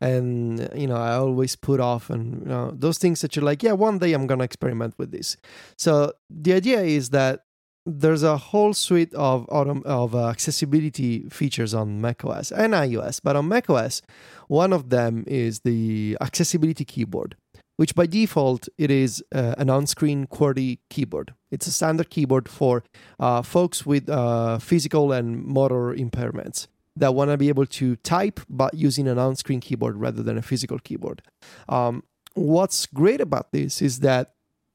And 0.01 0.69
you 0.75 0.87
know, 0.87 0.95
I 0.95 1.15
always 1.15 1.55
put 1.55 1.79
off 1.79 2.09
and 2.09 2.41
you 2.41 2.47
know 2.47 2.71
those 2.71 2.97
things 2.97 3.21
that 3.21 3.35
you're 3.35 3.45
like, 3.45 3.63
yeah, 3.63 3.73
one 3.73 3.99
day 3.99 4.13
I'm 4.13 4.27
gonna 4.27 4.43
experiment 4.43 4.95
with 4.97 5.11
this. 5.11 5.37
So 5.77 6.13
the 6.29 6.53
idea 6.53 6.81
is 6.81 7.09
that 7.09 7.43
there's 7.85 8.23
a 8.23 8.37
whole 8.37 8.73
suite 8.73 9.13
of 9.13 9.47
autom- 9.47 9.85
of 9.85 10.15
uh, 10.15 10.27
accessibility 10.27 11.27
features 11.29 11.73
on 11.73 12.01
macOS 12.01 12.51
and 12.51 12.73
iOS, 12.73 13.19
but 13.23 13.35
on 13.35 13.47
macOS, 13.47 14.01
one 14.47 14.73
of 14.73 14.89
them 14.89 15.23
is 15.27 15.61
the 15.61 16.17
accessibility 16.21 16.85
keyboard, 16.85 17.35
which 17.77 17.95
by 17.95 18.05
default 18.05 18.67
it 18.77 18.91
is 18.91 19.23
uh, 19.33 19.55
an 19.57 19.69
on-screen 19.69 20.27
QWERTY 20.27 20.79
keyboard. 20.89 21.33
It's 21.51 21.67
a 21.67 21.71
standard 21.71 22.09
keyboard 22.09 22.47
for 22.47 22.83
uh, 23.19 23.41
folks 23.41 23.85
with 23.85 24.09
uh, 24.09 24.59
physical 24.59 25.11
and 25.11 25.43
motor 25.43 25.93
impairments 25.93 26.67
that 26.99 27.15
want 27.15 27.31
to 27.31 27.37
be 27.37 27.49
able 27.49 27.65
to 27.65 27.95
type 27.97 28.39
but 28.49 28.73
using 28.73 29.07
an 29.07 29.17
on-screen 29.17 29.59
keyboard 29.59 29.95
rather 29.95 30.21
than 30.21 30.37
a 30.37 30.41
physical 30.41 30.79
keyboard. 30.79 31.21
Um, 31.67 32.03
what's 32.33 32.85
great 32.85 33.21
about 33.21 33.51
this 33.51 33.81
is 33.81 33.99
that 34.01 34.33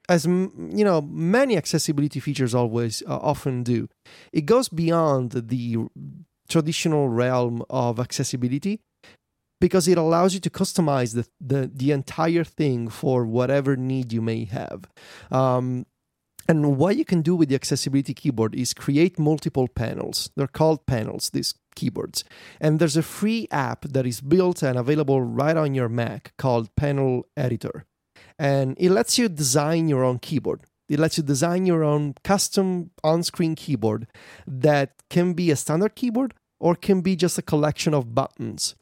as 0.08 0.26
you 0.26 0.84
know 0.84 1.00
many 1.00 1.56
accessibility 1.56 2.20
features 2.20 2.54
always 2.54 3.02
uh, 3.06 3.16
often 3.16 3.62
do 3.62 3.88
it 4.32 4.42
goes 4.42 4.68
beyond 4.68 5.30
the 5.32 5.78
traditional 6.48 7.08
realm 7.08 7.62
of 7.70 7.98
accessibility 7.98 8.80
because 9.60 9.88
it 9.88 9.96
allows 9.96 10.34
you 10.34 10.40
to 10.40 10.50
customize 10.50 11.14
the, 11.14 11.26
the, 11.40 11.70
the 11.72 11.90
entire 11.90 12.44
thing 12.44 12.88
for 12.88 13.24
whatever 13.24 13.76
need 13.76 14.12
you 14.12 14.20
may 14.20 14.44
have 14.44 14.84
um, 15.30 15.86
And 16.48 16.76
what 16.76 16.96
you 16.96 17.04
can 17.04 17.22
do 17.22 17.34
with 17.34 17.48
the 17.48 17.54
accessibility 17.54 18.14
keyboard 18.14 18.54
is 18.54 18.74
create 18.74 19.18
multiple 19.18 19.68
panels. 19.68 20.30
They're 20.36 20.46
called 20.46 20.86
panels, 20.86 21.30
these 21.30 21.54
keyboards. 21.74 22.24
And 22.60 22.78
there's 22.78 22.96
a 22.96 23.02
free 23.02 23.48
app 23.50 23.86
that 23.86 24.06
is 24.06 24.20
built 24.20 24.62
and 24.62 24.78
available 24.78 25.22
right 25.22 25.56
on 25.56 25.74
your 25.74 25.88
Mac 25.88 26.32
called 26.36 26.74
Panel 26.76 27.26
Editor. 27.36 27.86
And 28.38 28.76
it 28.78 28.90
lets 28.90 29.18
you 29.18 29.28
design 29.28 29.88
your 29.88 30.04
own 30.04 30.18
keyboard. 30.18 30.60
It 30.88 30.98
lets 30.98 31.16
you 31.16 31.22
design 31.24 31.64
your 31.64 31.82
own 31.82 32.14
custom 32.24 32.90
on 33.02 33.22
screen 33.22 33.54
keyboard 33.54 34.06
that 34.46 34.92
can 35.08 35.32
be 35.32 35.50
a 35.50 35.56
standard 35.56 35.94
keyboard 35.94 36.34
or 36.60 36.74
can 36.74 37.00
be 37.00 37.16
just 37.16 37.38
a 37.38 37.42
collection 37.42 37.94
of 37.94 38.14
buttons. 38.14 38.74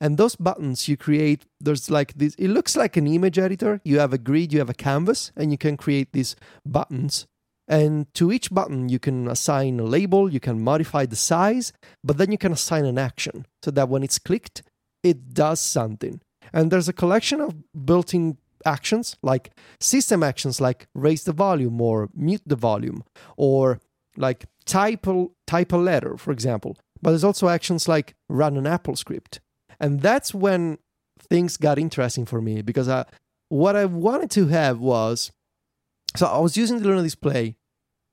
And 0.00 0.16
those 0.16 0.36
buttons 0.36 0.88
you 0.88 0.96
create, 0.96 1.46
there's 1.60 1.90
like 1.90 2.14
this, 2.14 2.34
it 2.36 2.48
looks 2.48 2.76
like 2.76 2.96
an 2.96 3.06
image 3.06 3.38
editor. 3.38 3.80
You 3.84 3.98
have 3.98 4.12
a 4.12 4.18
grid, 4.18 4.52
you 4.52 4.58
have 4.58 4.70
a 4.70 4.74
canvas, 4.74 5.32
and 5.36 5.50
you 5.50 5.58
can 5.58 5.76
create 5.76 6.12
these 6.12 6.36
buttons. 6.66 7.26
And 7.68 8.12
to 8.14 8.32
each 8.32 8.50
button, 8.50 8.88
you 8.88 8.98
can 8.98 9.28
assign 9.28 9.80
a 9.80 9.84
label, 9.84 10.32
you 10.32 10.40
can 10.40 10.62
modify 10.62 11.06
the 11.06 11.16
size, 11.16 11.72
but 12.02 12.18
then 12.18 12.32
you 12.32 12.38
can 12.38 12.52
assign 12.52 12.84
an 12.84 12.98
action 12.98 13.46
so 13.62 13.70
that 13.70 13.88
when 13.88 14.02
it's 14.02 14.18
clicked, 14.18 14.62
it 15.02 15.32
does 15.32 15.60
something. 15.60 16.20
And 16.52 16.70
there's 16.70 16.88
a 16.88 16.92
collection 16.92 17.40
of 17.40 17.54
built 17.86 18.12
in 18.14 18.36
actions 18.64 19.16
like 19.22 19.50
system 19.80 20.22
actions 20.22 20.60
like 20.60 20.86
raise 20.94 21.24
the 21.24 21.32
volume 21.32 21.80
or 21.80 22.08
mute 22.14 22.42
the 22.46 22.56
volume 22.56 23.04
or 23.36 23.80
like 24.16 24.44
type 24.64 25.06
a, 25.06 25.26
type 25.46 25.72
a 25.72 25.76
letter, 25.76 26.16
for 26.16 26.32
example. 26.32 26.76
But 27.00 27.10
there's 27.10 27.24
also 27.24 27.48
actions 27.48 27.88
like 27.88 28.14
run 28.28 28.56
an 28.56 28.66
Apple 28.66 28.96
script. 28.96 29.40
And 29.82 30.00
that's 30.00 30.32
when 30.32 30.78
things 31.18 31.56
got 31.56 31.78
interesting 31.78 32.24
for 32.24 32.40
me 32.40 32.62
because 32.62 32.88
I, 32.88 33.04
what 33.48 33.76
I 33.76 33.84
wanted 33.84 34.30
to 34.30 34.46
have 34.46 34.78
was 34.78 35.32
so 36.16 36.26
I 36.26 36.38
was 36.38 36.56
using 36.56 36.78
the 36.78 36.84
Luna 36.88 37.02
display 37.02 37.56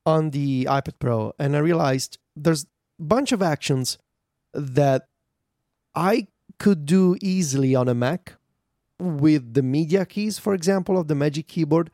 on 0.06 0.32
the 0.32 0.66
iPad 0.66 1.00
Pro 1.00 1.34
and 1.38 1.56
I 1.56 1.60
realized 1.60 2.18
there's 2.36 2.64
a 2.64 3.04
bunch 3.04 3.32
of 3.32 3.41
actions 3.41 3.98
that 4.54 5.08
I 5.94 6.28
could 6.58 6.86
do 6.86 7.16
easily 7.22 7.76
on 7.76 7.88
a 7.88 7.94
Mac 7.94 8.36
with 9.00 9.54
the 9.54 9.62
media 9.62 10.06
keys, 10.06 10.40
for 10.40 10.54
example, 10.54 10.98
of 10.98 11.08
the 11.08 11.16
Magic 11.16 11.48
Keyboard. 11.48 11.91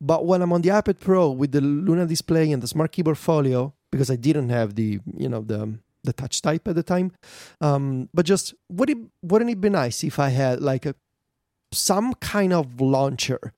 But 0.00 0.26
when 0.26 0.42
I'm 0.42 0.52
on 0.52 0.62
the 0.62 0.70
iPad 0.70 0.98
Pro 0.98 1.30
with 1.30 1.52
the 1.52 1.60
Luna 1.60 2.06
display 2.06 2.50
and 2.50 2.62
the 2.62 2.66
Smart 2.66 2.90
Keyboard 2.92 3.18
Folio, 3.18 3.74
because 3.90 4.10
I 4.10 4.16
didn't 4.16 4.48
have 4.48 4.74
the 4.74 4.98
you 5.16 5.28
know 5.28 5.42
the 5.42 5.78
the 6.04 6.12
touch 6.12 6.42
type 6.42 6.66
at 6.66 6.74
the 6.74 6.82
time, 6.82 7.12
um, 7.60 8.08
but 8.12 8.26
just 8.26 8.54
would 8.70 8.90
it 8.90 8.98
wouldn't 9.22 9.50
it 9.50 9.60
be 9.60 9.70
nice 9.70 10.02
if 10.04 10.18
I 10.18 10.30
had 10.30 10.60
like 10.60 10.86
a 10.86 10.94
some 11.72 12.14
kind 12.14 12.52
of 12.52 12.80
launcher 12.80 13.52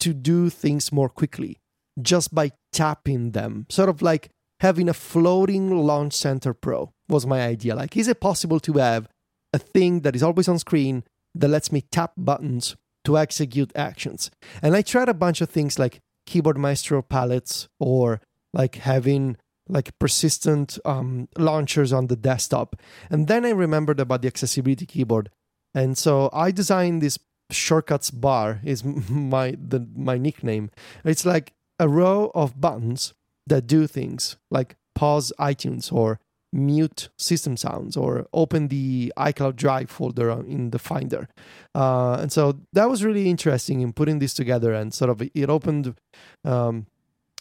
to 0.00 0.12
do 0.12 0.50
things 0.50 0.92
more 0.92 1.08
quickly 1.08 1.58
just 2.00 2.34
by 2.34 2.52
tapping 2.72 3.30
them, 3.30 3.66
sort 3.68 3.88
of 3.88 4.02
like 4.02 4.30
having 4.60 4.88
a 4.88 4.94
floating 4.94 5.70
launch 5.70 6.12
center 6.14 6.54
pro 6.54 6.92
was 7.08 7.26
my 7.26 7.42
idea. 7.42 7.74
Like, 7.74 7.96
is 7.96 8.08
it 8.08 8.20
possible 8.20 8.60
to 8.60 8.74
have 8.74 9.08
a 9.52 9.58
thing 9.58 10.00
that 10.00 10.16
is 10.16 10.22
always 10.22 10.48
on 10.48 10.58
screen 10.58 11.04
that 11.34 11.48
lets 11.48 11.72
me 11.72 11.82
tap 11.82 12.12
buttons 12.16 12.76
to 13.04 13.18
execute 13.18 13.72
actions? 13.74 14.30
And 14.62 14.74
I 14.74 14.82
tried 14.82 15.08
a 15.08 15.14
bunch 15.14 15.40
of 15.40 15.50
things 15.50 15.78
like 15.78 16.00
Keyboard 16.26 16.58
Maestro 16.58 17.02
palettes 17.02 17.68
or 17.78 18.20
like 18.52 18.76
having 18.76 19.36
like 19.68 19.98
persistent 19.98 20.78
um, 20.84 21.28
launchers 21.38 21.92
on 21.92 22.08
the 22.08 22.16
desktop. 22.16 22.76
And 23.10 23.28
then 23.28 23.44
I 23.44 23.50
remembered 23.50 24.00
about 24.00 24.22
the 24.22 24.28
accessibility 24.28 24.86
keyboard. 24.86 25.30
And 25.74 25.96
so 25.98 26.30
I 26.32 26.50
designed 26.50 27.02
this 27.02 27.18
shortcuts 27.50 28.10
bar 28.10 28.60
is 28.64 28.84
my 29.08 29.56
the 29.58 29.86
my 29.96 30.18
nickname. 30.18 30.70
It's 31.04 31.24
like 31.24 31.52
a 31.78 31.88
row 31.88 32.30
of 32.34 32.60
buttons 32.60 33.14
that 33.46 33.66
do 33.66 33.86
things 33.86 34.36
like 34.50 34.76
pause 34.94 35.32
iTunes 35.38 35.92
or 35.92 36.20
mute 36.54 37.08
system 37.18 37.56
sounds 37.56 37.96
or 37.96 38.26
open 38.32 38.68
the 38.68 39.12
iCloud 39.18 39.56
Drive 39.56 39.90
folder 39.90 40.30
in 40.30 40.70
the 40.70 40.78
Finder. 40.78 41.28
Uh, 41.74 42.14
and 42.20 42.32
so 42.32 42.60
that 42.72 42.88
was 42.88 43.04
really 43.04 43.28
interesting 43.28 43.80
in 43.80 43.92
putting 43.92 44.20
this 44.20 44.32
together 44.32 44.72
and 44.72 44.94
sort 44.94 45.10
of 45.10 45.20
it 45.20 45.50
opened, 45.50 45.96
um, 46.44 46.86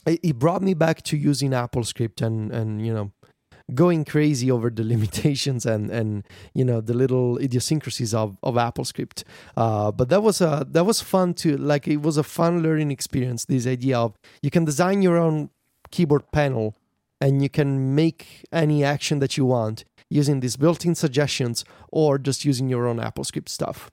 it, 0.05 0.39
brought 0.39 0.61
me 0.61 0.73
back 0.73 1.01
to 1.03 1.17
using 1.17 1.53
Apple 1.53 1.83
Script 1.83 2.21
and, 2.21 2.51
and, 2.51 2.85
you 2.85 2.93
know, 2.93 3.11
going 3.73 4.05
crazy 4.05 4.51
over 4.51 4.69
the 4.69 4.83
limitations 4.93 5.65
and 5.65 5.89
and 5.89 6.27
you 6.53 6.65
know 6.65 6.81
the 6.81 6.93
little 6.93 7.37
idiosyncrasies 7.37 8.13
of 8.13 8.37
of 8.43 8.55
AppleScript. 8.55 9.23
Uh, 9.55 9.91
but 9.91 10.09
that 10.09 10.21
was 10.21 10.41
a 10.41 10.67
that 10.69 10.85
was 10.85 11.01
fun 11.01 11.33
to 11.35 11.57
like 11.57 11.87
it 11.87 12.01
was 12.01 12.17
a 12.17 12.23
fun 12.23 12.61
learning 12.61 12.91
experience. 12.91 13.45
This 13.45 13.67
idea 13.67 13.97
of 13.97 14.15
you 14.41 14.49
can 14.49 14.65
design 14.65 15.01
your 15.01 15.17
own 15.17 15.49
keyboard 15.91 16.31
panel 16.31 16.75
and 17.21 17.41
you 17.41 17.49
can 17.49 17.95
make 17.95 18.45
any 18.51 18.83
action 18.83 19.19
that 19.19 19.37
you 19.37 19.45
want 19.45 19.85
using 20.09 20.41
these 20.41 20.57
built-in 20.57 20.93
suggestions 20.93 21.63
or 21.91 22.17
just 22.17 22.45
using 22.45 22.67
your 22.67 22.85
own 22.85 22.97
AppleScript 22.97 23.49
stuff. 23.49 23.89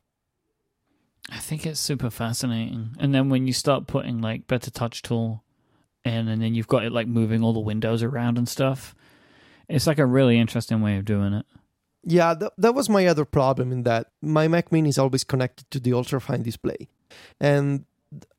I 1.31 1.39
think 1.39 1.65
it's 1.65 1.79
super 1.79 2.11
fascinating. 2.11 2.97
And 2.99 3.15
then 3.15 3.29
when 3.29 3.47
you 3.47 3.53
start 3.53 3.87
putting 3.87 4.21
like 4.21 4.49
Better 4.49 4.71
Touch 4.71 5.01
Tool 5.01 5.45
in, 6.05 6.29
and 6.29 6.43
then 6.43 6.55
you've 6.55 6.69
got 6.69 6.85
it 6.85 6.93
like 6.93 7.07
moving 7.07 7.43
all 7.43 7.53
the 7.53 7.61
windows 7.61 8.03
around 8.03 8.39
and 8.39 8.49
stuff, 8.49 8.95
it's 9.69 9.87
like 9.87 9.99
a 9.99 10.07
really 10.07 10.39
interesting 10.39 10.81
way 10.81 10.97
of 10.97 11.05
doing 11.05 11.33
it. 11.33 11.47
Yeah, 12.03 12.35
th- 12.35 12.53
that 12.59 12.75
was 12.75 12.89
my 12.89 13.07
other 13.07 13.25
problem 13.25 13.73
in 13.73 13.83
that 13.85 14.09
my 14.23 14.49
Mac 14.49 14.73
Mini 14.73 14.89
is 14.89 14.99
always 14.99 15.25
connected 15.25 15.71
to 15.71 15.81
the 15.81 15.91
ultrafine 15.91 16.43
display, 16.43 16.89
and 17.41 17.85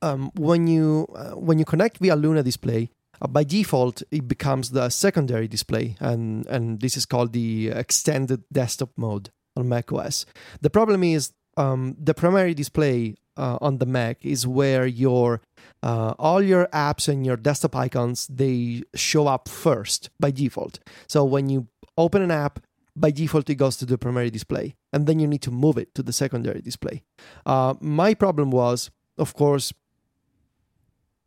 um, 0.01 0.31
when 0.35 0.67
you 0.67 1.07
uh, 1.15 1.31
when 1.31 1.59
you 1.59 1.65
connect 1.65 1.99
via 1.99 2.15
Luna 2.15 2.43
display, 2.43 2.89
uh, 3.21 3.27
by 3.27 3.43
default 3.43 4.01
it 4.09 4.27
becomes 4.27 4.71
the 4.71 4.89
secondary 4.89 5.47
display, 5.47 5.95
and 5.99 6.45
and 6.47 6.81
this 6.81 6.97
is 6.97 7.05
called 7.05 7.33
the 7.33 7.69
extended 7.69 8.43
desktop 8.51 8.89
mode 8.97 9.29
on 9.55 9.69
Mac 9.69 9.91
OS. 9.91 10.25
The 10.61 10.69
problem 10.69 11.03
is 11.03 11.31
um, 11.57 11.95
the 11.99 12.13
primary 12.13 12.53
display 12.53 13.15
uh, 13.37 13.57
on 13.61 13.77
the 13.77 13.85
Mac 13.85 14.25
is 14.25 14.45
where 14.45 14.85
your 14.85 15.41
uh, 15.83 16.13
all 16.19 16.41
your 16.41 16.67
apps 16.67 17.07
and 17.07 17.25
your 17.25 17.37
desktop 17.37 17.75
icons 17.75 18.27
they 18.27 18.83
show 18.95 19.27
up 19.27 19.47
first 19.49 20.09
by 20.19 20.31
default. 20.31 20.79
So 21.07 21.23
when 21.23 21.49
you 21.49 21.67
open 21.97 22.21
an 22.21 22.31
app, 22.31 22.59
by 22.95 23.11
default 23.11 23.49
it 23.49 23.55
goes 23.55 23.77
to 23.77 23.85
the 23.85 23.97
primary 23.97 24.29
display, 24.29 24.75
and 24.91 25.07
then 25.07 25.19
you 25.19 25.27
need 25.27 25.41
to 25.43 25.51
move 25.51 25.77
it 25.77 25.93
to 25.95 26.03
the 26.03 26.13
secondary 26.13 26.61
display. 26.61 27.03
Uh, 27.45 27.75
my 27.79 28.13
problem 28.13 28.51
was, 28.51 28.91
of 29.17 29.33
course, 29.33 29.73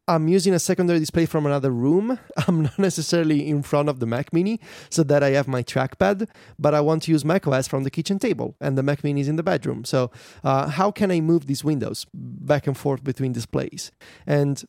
I'm 0.07 0.29
using 0.29 0.53
a 0.53 0.59
secondary 0.59 0.99
display 0.99 1.25
from 1.25 1.47
another 1.47 1.71
room. 1.71 2.19
I'm 2.49 2.63
not 2.63 2.79
necessarily 2.79 3.49
in 3.49 3.63
front 3.63 3.89
of 3.89 4.01
the 4.01 4.07
Mac 4.07 4.33
Mini 4.33 4.61
so 4.91 5.03
that 5.05 5.23
I 5.23 5.31
have 5.31 5.49
my 5.49 5.63
trackpad, 5.63 6.29
but 6.59 6.75
I 6.75 6.81
want 6.81 7.05
to 7.05 7.11
use 7.11 7.25
macOS 7.25 7.67
from 7.67 7.85
the 7.85 7.91
kitchen 7.91 8.19
table 8.19 8.55
and 8.61 8.77
the 8.77 8.83
Mac 8.83 9.03
Mini 9.03 9.23
is 9.23 9.29
in 9.29 9.37
the 9.37 9.43
bedroom. 9.43 9.85
So, 9.85 10.11
uh, 10.43 10.69
how 10.69 10.91
can 10.91 11.11
I 11.11 11.21
move 11.21 11.47
these 11.47 11.65
windows 11.65 12.07
back 12.13 12.67
and 12.67 12.77
forth 12.77 13.03
between 13.03 13.33
displays? 13.33 13.93
And 14.27 14.63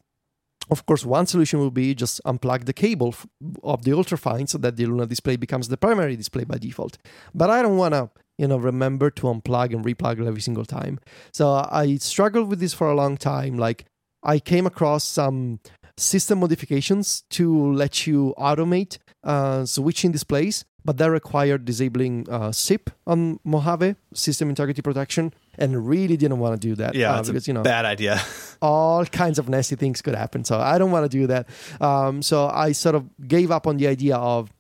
of 0.72 0.86
course, 0.86 1.06
one 1.06 1.28
solution 1.28 1.60
will 1.60 1.70
be 1.70 1.94
just 1.94 2.22
unplug 2.26 2.66
the 2.66 2.74
cable 2.74 3.14
of 3.62 3.84
the 3.84 3.92
ultrafine 3.92 4.48
so 4.50 4.58
that 4.60 4.78
the 4.78 4.86
Luna 4.86 5.06
display 5.06 5.36
becomes 5.36 5.68
the 5.68 5.78
primary 5.78 6.16
display 6.16 6.44
by 6.46 6.58
default. 6.58 6.98
But 7.36 7.50
I 7.50 7.62
don't 7.62 7.78
want 7.78 7.94
to 7.94 8.10
you 8.38 8.48
know 8.48 8.58
remember 8.58 9.10
to 9.10 9.24
unplug 9.28 9.74
and 9.74 9.86
replug 9.86 10.26
every 10.28 10.42
single 10.42 10.66
time 10.66 11.00
so 11.32 11.66
i 11.72 11.96
struggled 11.96 12.50
with 12.50 12.60
this 12.60 12.74
for 12.74 12.90
a 12.90 12.94
long 12.94 13.16
time 13.16 13.58
like 13.58 13.86
I 14.26 14.40
came 14.40 14.66
across 14.66 15.04
some 15.04 15.60
system 15.98 16.40
modifications 16.40 17.24
to 17.30 17.72
let 17.72 18.06
you 18.06 18.34
automate 18.38 18.98
uh, 19.24 19.66
switching 19.66 20.12
displays, 20.12 20.66
but 20.84 20.98
that 20.98 21.10
required 21.10 21.66
disabling 21.66 22.28
uh, 22.30 22.52
SIP 22.52 22.90
on 23.08 23.40
Mojave, 23.44 23.96
System 24.14 24.50
Integrity 24.50 24.82
Protection, 24.82 25.34
and 25.58 25.88
really 25.88 26.18
didn't 26.18 26.40
want 26.40 26.60
to 26.60 26.68
do 26.68 26.76
that. 26.76 26.96
Yeah, 26.96 27.16
uh, 27.16 27.20
it's 27.20 27.30
because 27.30 27.48
a 27.48 27.50
you 27.50 27.54
know 27.54 27.64
bad 27.64 27.86
idea. 27.86 28.22
all 28.62 29.06
kinds 29.06 29.40
of 29.40 29.50
nasty 29.50 29.76
things 29.76 30.02
could 30.02 30.16
happen. 30.16 30.44
So 30.44 30.60
I 30.60 30.78
don't 30.78 30.92
want 30.92 31.10
to 31.10 31.18
do 31.18 31.28
that. 31.28 31.48
Um, 31.82 32.22
so 32.22 32.48
I 32.48 32.72
sort 32.74 32.96
of 32.96 33.06
gave 33.28 33.52
up 33.52 33.68
on 33.68 33.78
the 33.78 33.88
idea 33.88 34.18
of 34.18 34.52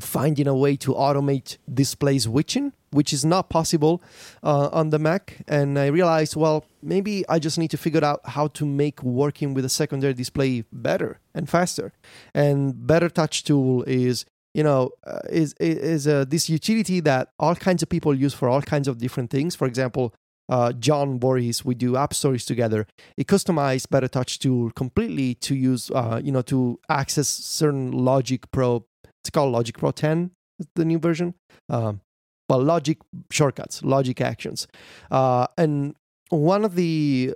finding 0.00 0.46
a 0.46 0.54
way 0.54 0.76
to 0.76 0.94
automate 0.94 1.58
display 1.72 2.18
switching, 2.18 2.72
which 2.90 3.12
is 3.12 3.24
not 3.24 3.50
possible 3.50 4.02
uh, 4.42 4.68
on 4.72 4.90
the 4.90 4.98
Mac. 4.98 5.38
And 5.48 5.78
I 5.78 5.86
realized, 5.86 6.36
well, 6.36 6.64
maybe 6.82 7.24
I 7.28 7.38
just 7.38 7.58
need 7.58 7.70
to 7.70 7.76
figure 7.76 8.04
out 8.04 8.20
how 8.24 8.48
to 8.48 8.64
make 8.64 9.02
working 9.02 9.54
with 9.54 9.64
a 9.64 9.68
secondary 9.68 10.14
display 10.14 10.64
better 10.72 11.20
and 11.34 11.48
faster. 11.48 11.92
And 12.34 12.86
Better 12.86 13.08
Touch 13.08 13.44
Tool 13.44 13.82
is 13.84 14.24
you 14.54 14.62
know 14.62 14.90
uh, 15.06 15.20
is 15.30 15.54
is 15.60 16.08
uh, 16.08 16.24
this 16.26 16.48
utility 16.48 17.00
that 17.00 17.32
all 17.38 17.54
kinds 17.54 17.82
of 17.82 17.88
people 17.88 18.14
use 18.14 18.34
for 18.34 18.48
all 18.48 18.62
kinds 18.62 18.88
of 18.88 18.98
different 18.98 19.30
things. 19.30 19.54
For 19.54 19.66
example. 19.66 20.14
Uh, 20.50 20.72
John 20.72 21.20
Voorhees, 21.20 21.62
we 21.62 21.74
do 21.74 21.92
AppStories 21.92 22.46
together. 22.46 22.86
He 23.18 23.22
customized 23.22 23.90
Better 23.90 24.08
Touch 24.08 24.38
tool 24.38 24.70
completely 24.70 25.34
to 25.34 25.54
use, 25.54 25.90
uh, 25.90 26.22
you 26.24 26.32
know, 26.32 26.40
to 26.40 26.80
access 26.88 27.28
certain 27.28 27.92
Logic 27.92 28.50
Pro 28.50 28.86
it's 29.22 29.30
called 29.30 29.52
Logic 29.52 29.76
Pro 29.76 29.90
10, 29.90 30.30
the 30.74 30.84
new 30.84 30.98
version. 30.98 31.34
Um, 31.68 32.00
well, 32.48 32.62
Logic 32.62 32.98
shortcuts, 33.30 33.82
Logic 33.82 34.20
actions. 34.20 34.66
Uh, 35.10 35.46
and 35.56 35.94
one 36.30 36.64
of 36.64 36.74
the 36.74 37.34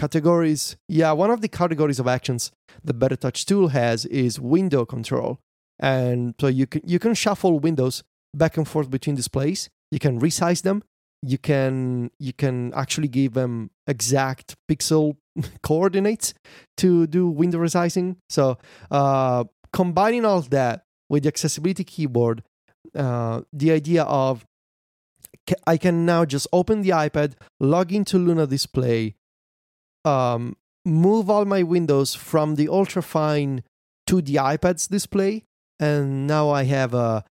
categories. 0.00 0.76
Yeah, 0.88 1.12
one 1.12 1.30
of 1.30 1.42
the 1.42 1.48
categories 1.48 2.00
of 2.00 2.06
actions 2.08 2.50
the 2.82 2.94
Better 2.94 3.16
Touch 3.16 3.44
tool 3.44 3.68
has 3.68 4.06
is 4.06 4.40
window 4.40 4.84
control, 4.86 5.38
and 5.78 6.34
so 6.40 6.46
you 6.46 6.66
can 6.66 6.80
you 6.84 6.98
can 6.98 7.14
shuffle 7.14 7.60
windows 7.60 8.02
back 8.34 8.56
and 8.56 8.66
forth 8.66 8.90
between 8.90 9.16
displays. 9.16 9.68
You 9.90 9.98
can 9.98 10.20
resize 10.20 10.62
them. 10.62 10.82
You 11.22 11.36
can 11.36 12.10
you 12.18 12.32
can 12.32 12.72
actually 12.74 13.08
give 13.08 13.34
them 13.34 13.70
exact 13.86 14.56
pixel 14.70 15.16
coordinates 15.62 16.32
to 16.78 17.06
do 17.06 17.28
window 17.28 17.58
resizing. 17.58 18.16
So 18.30 18.56
uh, 18.90 19.44
combining 19.72 20.24
all 20.24 20.40
that 20.42 20.84
with 21.10 21.24
the 21.24 21.28
accessibility 21.28 21.84
keyboard, 21.84 22.42
uh, 22.94 23.42
the 23.52 23.72
idea 23.72 24.04
of 24.04 24.46
I 25.66 25.76
can 25.76 26.06
now 26.06 26.24
just 26.24 26.46
open 26.52 26.82
the 26.82 26.90
iPad, 26.90 27.34
log 27.58 27.92
into 27.92 28.18
Luna 28.18 28.46
Display, 28.46 29.16
um, 30.04 30.56
move 30.84 31.28
all 31.28 31.44
my 31.44 31.62
windows 31.62 32.14
from 32.14 32.54
the 32.54 32.66
ultrafine 32.66 33.62
to 34.06 34.22
the 34.22 34.36
iPad's 34.36 34.86
display, 34.86 35.44
and 35.78 36.26
now 36.26 36.50
I 36.50 36.64
have 36.64 36.94
a 36.94 37.24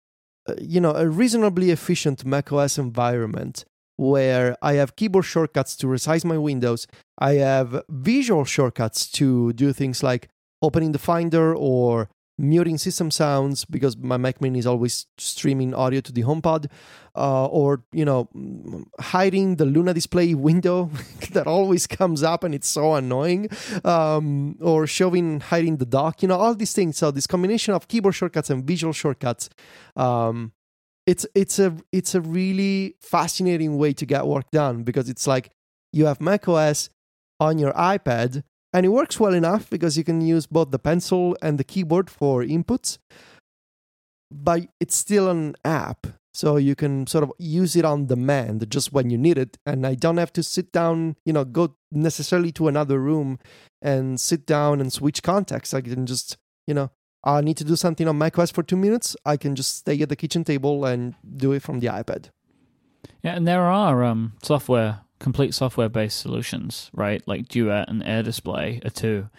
you 0.59 0.81
know 0.81 0.95
a 0.95 1.07
reasonably 1.07 1.71
efficient 1.71 2.25
macOS 2.25 2.77
environment 2.77 3.65
where 3.97 4.55
I 4.61 4.73
have 4.73 4.95
keyboard 4.95 5.25
shortcuts 5.25 5.75
to 5.77 5.87
resize 5.87 6.23
my 6.23 6.37
windows. 6.37 6.87
I 7.17 7.33
have 7.33 7.83
visual 7.89 8.45
shortcuts 8.45 9.09
to 9.13 9.53
do 9.53 9.73
things 9.73 10.03
like 10.03 10.29
opening 10.61 10.91
the 10.91 10.99
Finder 10.99 11.55
or 11.55 12.09
muting 12.37 12.77
system 12.77 13.09
sounds 13.09 13.65
because 13.65 13.97
my 13.97 14.17
Mac 14.17 14.41
Mini 14.41 14.59
is 14.59 14.67
always 14.67 15.07
streaming 15.17 15.73
audio 15.73 16.01
to 16.01 16.11
the 16.11 16.23
HomePod, 16.23 16.67
uh, 17.15 17.45
or 17.45 17.83
you 17.91 18.05
know, 18.05 18.29
hiding 18.99 19.55
the 19.55 19.65
Luna 19.65 19.93
display 19.93 20.33
window 20.33 20.91
that 21.31 21.47
always 21.47 21.87
comes 21.87 22.23
up 22.23 22.43
and 22.43 22.53
it's 22.53 22.67
so 22.67 22.95
annoying, 22.95 23.49
um, 23.83 24.57
or 24.61 24.85
showing 24.87 25.39
hiding 25.39 25.77
the 25.77 25.85
dock. 25.85 26.21
You 26.21 26.27
know, 26.27 26.37
all 26.37 26.53
these 26.53 26.73
things. 26.73 26.97
So 26.97 27.11
this 27.11 27.27
combination 27.27 27.73
of 27.73 27.87
keyboard 27.87 28.15
shortcuts 28.15 28.49
and 28.49 28.63
visual 28.63 28.93
shortcuts. 28.93 29.49
Um, 29.95 30.53
it's 31.05 31.25
it's 31.33 31.57
a 31.57 31.75
it's 31.91 32.13
a 32.13 32.21
really 32.21 32.95
fascinating 33.01 33.77
way 33.77 33.93
to 33.93 34.05
get 34.05 34.27
work 34.27 34.51
done 34.51 34.83
because 34.83 35.09
it's 35.09 35.25
like 35.25 35.51
you 35.93 36.05
have 36.05 36.19
macOS 36.19 36.89
on 37.39 37.57
your 37.57 37.71
iPad 37.73 38.43
and 38.73 38.85
it 38.85 38.89
works 38.89 39.19
well 39.19 39.33
enough 39.33 39.69
because 39.69 39.97
you 39.97 40.03
can 40.03 40.21
use 40.21 40.45
both 40.45 40.71
the 40.71 40.79
pencil 40.79 41.35
and 41.41 41.57
the 41.57 41.63
keyboard 41.63 42.09
for 42.09 42.43
inputs 42.43 42.97
but 44.29 44.67
it's 44.79 44.95
still 44.95 45.29
an 45.29 45.55
app 45.63 46.07
so 46.33 46.57
you 46.57 46.75
can 46.75 47.07
sort 47.07 47.23
of 47.23 47.31
use 47.39 47.75
it 47.75 47.83
on 47.83 48.05
demand 48.05 48.69
just 48.69 48.93
when 48.93 49.09
you 49.09 49.17
need 49.17 49.37
it. 49.37 49.57
And 49.65 49.87
i 49.87 49.95
don't 49.95 50.17
have 50.17 50.33
to 50.33 50.43
sit 50.43 50.71
down 50.71 51.15
you 51.25 51.33
know 51.33 51.45
go 51.45 51.75
necessarily 51.91 52.51
to 52.53 52.67
another 52.67 52.99
room 52.99 53.39
and 53.81 54.19
sit 54.19 54.45
down 54.45 54.81
and 54.81 54.91
switch 54.91 55.23
contexts 55.23 55.73
i 55.73 55.81
can 55.81 56.05
just 56.05 56.37
you 56.67 56.73
know 56.73 56.91
i 57.23 57.41
need 57.41 57.57
to 57.57 57.63
do 57.63 57.75
something 57.75 58.07
on 58.07 58.17
my 58.17 58.29
quest 58.29 58.53
for 58.53 58.63
two 58.63 58.77
minutes. 58.77 59.15
I 59.25 59.37
can 59.37 59.55
just 59.55 59.77
stay 59.77 59.99
at 60.01 60.09
the 60.09 60.15
kitchen 60.15 60.43
table 60.43 60.85
and 60.85 61.15
do 61.35 61.51
it 61.53 61.61
from 61.61 61.79
the 61.79 61.87
ipad. 61.87 62.29
Yeah, 63.23 63.35
and 63.35 63.47
there 63.47 63.63
are 63.63 64.03
um, 64.03 64.33
software, 64.43 65.01
complete 65.19 65.53
software-based 65.53 66.19
solutions, 66.19 66.89
right? 66.93 67.21
Like 67.27 67.47
Duet 67.47 67.89
and 67.89 68.03
Air 68.03 68.23
Display 68.23 68.81
are 68.85 68.89
two. 68.89 69.29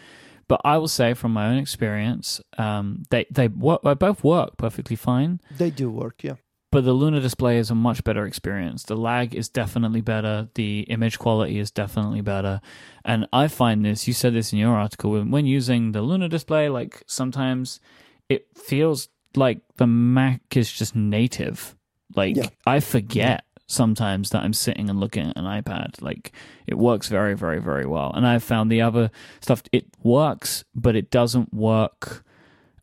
But 0.49 0.61
I 0.65 0.79
will 0.79 0.89
say, 0.89 1.13
from 1.15 1.33
my 1.33 1.47
own 1.49 1.59
experience, 1.59 2.41
um, 2.57 3.03
they 3.11 3.27
they 3.31 3.49
work, 3.49 3.83
they 3.83 3.95
both 3.95 4.25
work 4.25 4.57
perfectly 4.57 4.97
fine. 4.97 5.41
they 5.59 5.71
do 5.71 5.91
work 5.91 6.23
yeah 6.23 6.37
But 6.71 6.85
the 6.85 6.93
Luna 6.93 7.21
display 7.21 7.59
is 7.59 7.71
a 7.71 7.75
much 7.75 8.03
better 8.03 8.25
experience. 8.27 8.83
The 8.85 8.97
lag 8.97 9.35
is 9.35 9.49
definitely 9.49 10.01
better. 10.01 10.49
The 10.55 10.81
image 10.89 11.19
quality 11.19 11.59
is 11.59 11.71
definitely 11.71 12.23
better. 12.23 12.61
And 13.05 13.27
I 13.33 13.49
find 13.49 13.85
this, 13.85 14.07
you 14.09 14.15
said 14.15 14.35
this 14.35 14.53
in 14.53 14.59
your 14.59 14.75
article, 14.77 15.11
when, 15.13 15.31
when 15.31 15.47
using 15.47 15.93
the 15.93 16.03
Luna 16.03 16.29
display, 16.29 16.69
like 16.69 17.03
sometimes 17.07 17.81
it 18.29 18.47
feels 18.55 19.09
like 19.37 19.61
the 19.77 19.87
Mac 19.87 20.57
is 20.57 20.73
just 20.73 20.95
native. 20.97 21.75
Like 22.17 22.37
Yeah. 22.37 22.49
I 22.67 22.81
forget 22.81 23.45
sometimes 23.69 24.31
that 24.31 24.43
I'm 24.43 24.53
sitting 24.55 24.91
and 24.91 24.99
looking 24.99 25.29
at 25.29 25.37
an 25.37 25.45
iPad. 25.45 26.01
Like 26.03 26.33
it 26.67 26.77
works 26.79 27.09
very, 27.09 27.35
very, 27.35 27.61
very 27.61 27.87
well. 27.87 28.11
And 28.15 28.27
I've 28.27 28.43
found 28.43 28.71
the 28.73 28.81
other 28.83 29.11
stuff, 29.41 29.63
it 29.73 29.87
works, 30.03 30.65
but 30.75 30.97
it 30.97 31.11
doesn't 31.11 31.53
work 31.55 32.25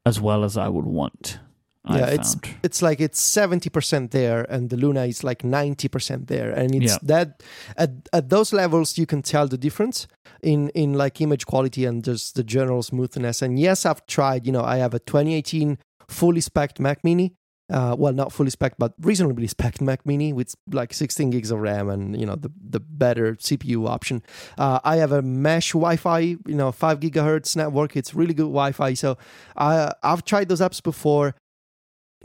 as 0.05 0.21
well 0.21 0.43
as 0.43 0.55
I 0.57 0.69
would 0.69 0.85
want. 0.85 1.39
Yeah, 1.87 2.07
it's 2.07 2.35
it's 2.63 2.81
like 2.81 2.99
it's 2.99 3.19
seventy 3.19 3.69
percent 3.69 4.09
there, 4.09 4.41
and 4.49 4.71
the 4.71 4.75
Luna 4.75 5.05
is 5.05 5.23
like 5.23 5.43
ninety 5.43 5.87
percent 5.87 6.27
there, 6.27 6.49
and 6.51 6.73
it's 6.73 6.93
Yeah. 6.93 6.97
that 7.03 7.43
at 7.77 7.91
at 8.11 8.29
those 8.29 8.51
levels 8.51 8.97
you 8.97 9.05
can 9.05 9.21
tell 9.21 9.47
the 9.47 9.57
difference 9.57 10.07
in 10.41 10.69
in 10.69 10.93
like 10.93 11.21
image 11.21 11.45
quality 11.45 11.85
and 11.85 12.03
just 12.03 12.33
the 12.33 12.43
general 12.43 12.81
smoothness. 12.81 13.43
And 13.43 13.59
yes, 13.59 13.85
I've 13.85 14.03
tried. 14.07 14.47
You 14.47 14.51
know, 14.51 14.63
I 14.63 14.77
have 14.77 14.95
a 14.95 14.99
2018 14.99 15.77
fully 16.07 16.41
spec 16.41 16.79
Mac 16.79 17.03
Mini. 17.03 17.35
Uh, 17.67 17.95
well, 17.97 18.13
not 18.13 18.31
fully 18.31 18.51
spec, 18.51 18.75
but 18.77 18.93
reasonably 19.01 19.47
spec 19.47 19.81
Mac 19.81 20.05
Mini 20.05 20.33
with 20.33 20.53
like 20.71 20.93
16 20.93 21.31
gigs 21.31 21.49
of 21.49 21.59
RAM 21.59 21.89
and 21.89 22.19
you 22.19 22.25
know 22.25 22.35
the 22.35 22.51
the 22.61 22.79
better 22.79 23.33
CPU 23.35 23.89
option. 23.89 24.21
Uh, 24.57 24.79
I 24.83 24.97
have 24.97 25.11
a 25.11 25.23
mesh 25.23 25.71
Wi-Fi, 25.71 26.19
you 26.19 26.39
know, 26.47 26.71
five 26.71 26.99
gigahertz 26.99 27.55
network. 27.55 27.97
It's 27.97 28.13
really 28.13 28.35
good 28.35 28.43
Wi-Fi. 28.43 28.93
So 28.93 29.17
I've 29.57 30.23
tried 30.25 30.49
those 30.49 30.61
apps 30.61 30.81
before 30.81 31.33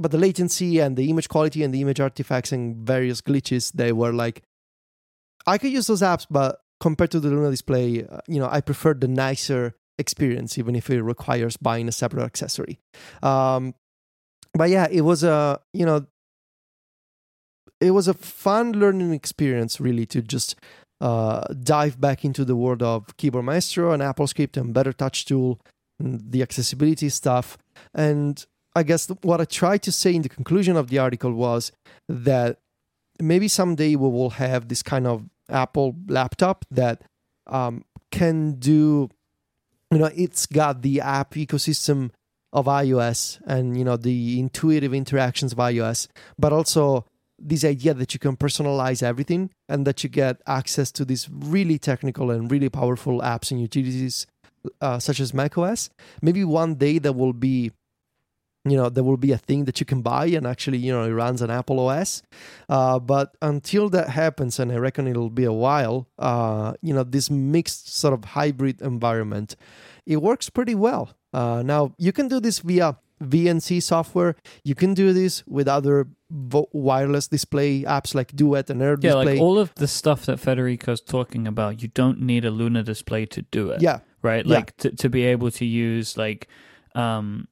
but 0.00 0.10
the 0.10 0.18
latency 0.18 0.78
and 0.78 0.96
the 0.96 1.10
image 1.10 1.28
quality 1.28 1.62
and 1.62 1.74
the 1.74 1.80
image 1.80 2.00
artifacts 2.00 2.52
and 2.52 2.86
various 2.86 3.20
glitches 3.20 3.72
they 3.72 3.92
were 3.92 4.12
like 4.12 4.42
i 5.46 5.58
could 5.58 5.70
use 5.70 5.86
those 5.86 6.02
apps 6.02 6.26
but 6.30 6.60
compared 6.80 7.10
to 7.10 7.20
the 7.20 7.28
luna 7.28 7.50
display 7.50 8.06
uh, 8.06 8.18
you 8.26 8.40
know 8.40 8.48
i 8.50 8.60
prefer 8.60 8.94
the 8.94 9.08
nicer 9.08 9.74
experience 9.98 10.56
even 10.56 10.74
if 10.74 10.88
it 10.88 11.02
requires 11.02 11.56
buying 11.58 11.86
a 11.86 11.92
separate 11.92 12.24
accessory 12.24 12.80
um 13.22 13.74
but 14.54 14.70
yeah 14.70 14.86
it 14.90 15.02
was 15.02 15.22
a 15.22 15.60
you 15.72 15.86
know 15.86 16.06
it 17.80 17.92
was 17.92 18.08
a 18.08 18.14
fun 18.14 18.72
learning 18.72 19.12
experience 19.12 19.80
really 19.80 20.04
to 20.06 20.20
just 20.20 20.54
uh, 21.00 21.42
dive 21.62 21.98
back 21.98 22.26
into 22.26 22.44
the 22.44 22.54
world 22.54 22.82
of 22.82 23.16
keyboard 23.16 23.44
maestro 23.44 23.92
and 23.92 24.02
apple 24.02 24.26
script 24.26 24.56
and 24.56 24.74
better 24.74 24.92
touch 24.92 25.24
tool 25.24 25.58
and 26.00 26.32
the 26.32 26.42
accessibility 26.42 27.08
stuff. 27.08 27.56
And 27.94 28.44
I 28.74 28.82
guess 28.82 29.08
what 29.22 29.40
I 29.40 29.44
tried 29.44 29.82
to 29.82 29.92
say 29.92 30.14
in 30.14 30.22
the 30.22 30.28
conclusion 30.28 30.76
of 30.76 30.88
the 30.88 30.98
article 30.98 31.32
was 31.32 31.70
that 32.08 32.58
maybe 33.20 33.46
someday 33.46 33.94
we 33.94 34.08
will 34.08 34.30
have 34.30 34.68
this 34.68 34.82
kind 34.82 35.06
of 35.06 35.28
Apple 35.48 35.94
laptop 36.08 36.64
that 36.70 37.02
um, 37.46 37.84
can 38.10 38.52
do, 38.52 39.10
you 39.90 39.98
know, 39.98 40.10
it's 40.14 40.46
got 40.46 40.82
the 40.82 41.00
app 41.00 41.32
ecosystem 41.34 42.10
of 42.52 42.66
iOS 42.66 43.40
and, 43.46 43.76
you 43.76 43.84
know, 43.84 43.96
the 43.96 44.38
intuitive 44.38 44.92
interactions 44.92 45.52
of 45.52 45.58
iOS, 45.58 46.08
but 46.38 46.52
also 46.52 47.04
this 47.38 47.64
idea 47.64 47.94
that 47.94 48.12
you 48.12 48.20
can 48.20 48.36
personalize 48.36 49.02
everything 49.02 49.50
and 49.68 49.86
that 49.86 50.04
you 50.04 50.10
get 50.10 50.40
access 50.46 50.92
to 50.92 51.04
these 51.04 51.28
really 51.30 51.78
technical 51.78 52.30
and 52.30 52.50
really 52.50 52.68
powerful 52.68 53.20
apps 53.20 53.50
and 53.50 53.60
utilities 53.60 54.26
uh, 54.80 54.98
such 54.98 55.20
as 55.20 55.32
macOS. 55.32 55.90
Maybe 56.20 56.44
one 56.44 56.74
day 56.74 56.98
there 56.98 57.14
will 57.14 57.32
be 57.32 57.72
you 58.64 58.76
know 58.76 58.88
there 58.90 59.04
will 59.04 59.16
be 59.16 59.32
a 59.32 59.38
thing 59.38 59.64
that 59.64 59.80
you 59.80 59.86
can 59.86 60.02
buy 60.02 60.26
and 60.26 60.46
actually 60.46 60.76
you 60.76 60.92
know 60.92 61.02
it 61.04 61.10
runs 61.10 61.40
on 61.40 61.50
apple 61.50 61.80
os 61.88 62.22
uh, 62.68 62.98
but 62.98 63.34
until 63.40 63.88
that 63.88 64.10
happens 64.10 64.58
and 64.58 64.70
i 64.70 64.76
reckon 64.76 65.06
it'll 65.06 65.30
be 65.30 65.44
a 65.44 65.52
while 65.52 66.06
uh, 66.18 66.74
you 66.82 66.92
know 66.92 67.02
this 67.02 67.30
mixed 67.30 67.88
sort 67.88 68.12
of 68.12 68.24
hybrid 68.24 68.80
environment 68.82 69.56
it 70.04 70.18
works 70.18 70.50
pretty 70.50 70.74
well 70.74 71.14
uh, 71.32 71.62
now 71.64 71.92
you 71.98 72.12
can 72.12 72.28
do 72.28 72.40
this 72.40 72.58
via 72.60 72.96
vnc 73.22 73.82
software 73.82 74.34
you 74.64 74.74
can 74.74 74.94
do 74.94 75.12
this 75.12 75.44
with 75.46 75.68
other 75.68 76.06
vo- 76.30 76.68
wireless 76.72 77.28
display 77.28 77.82
apps 77.82 78.14
like 78.14 78.34
duet 78.34 78.70
and 78.70 78.80
air 78.80 78.96
Yeah, 79.00 79.12
display 79.14 79.24
like 79.34 79.40
all 79.40 79.58
of 79.58 79.74
the 79.74 79.86
stuff 79.86 80.24
that 80.26 80.40
Federico's 80.40 81.02
talking 81.02 81.46
about, 81.46 81.82
you 81.82 81.88
don't 81.88 82.20
need 82.22 82.44
a 82.46 82.50
Luna 82.50 82.82
display 82.82 83.26
to 83.26 83.42
do 83.42 83.70
it. 83.70 83.82
yeah 83.82 83.98
Right? 84.22 84.44
Yeah. 84.46 84.54
Like 84.56 84.76
to, 84.78 84.90
to 84.96 85.08
be 85.10 85.24
able 85.24 85.50
to 85.52 85.64
use 85.66 86.16
like 86.16 86.48
um 86.94 87.46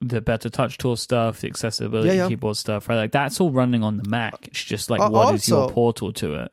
the 0.00 0.20
better 0.20 0.48
touch 0.50 0.78
tool 0.78 0.96
stuff, 0.96 1.40
the 1.40 1.46
accessibility 1.48 2.08
Yeah, 2.08 2.14
yeah. 2.22 2.28
keyboard 2.28 2.56
stuff, 2.56 2.88
right? 2.88 2.96
Like 2.96 3.12
that's 3.12 3.40
all 3.40 3.50
running 3.52 3.82
on 3.84 3.98
the 3.98 4.08
Mac. 4.08 4.34
It's 4.48 4.64
just 4.64 4.88
like 4.90 5.00
Uh, 5.00 5.10
what 5.10 5.34
is 5.34 5.46
your 5.48 5.70
portal 5.70 6.12
to 6.14 6.34
it? 6.36 6.52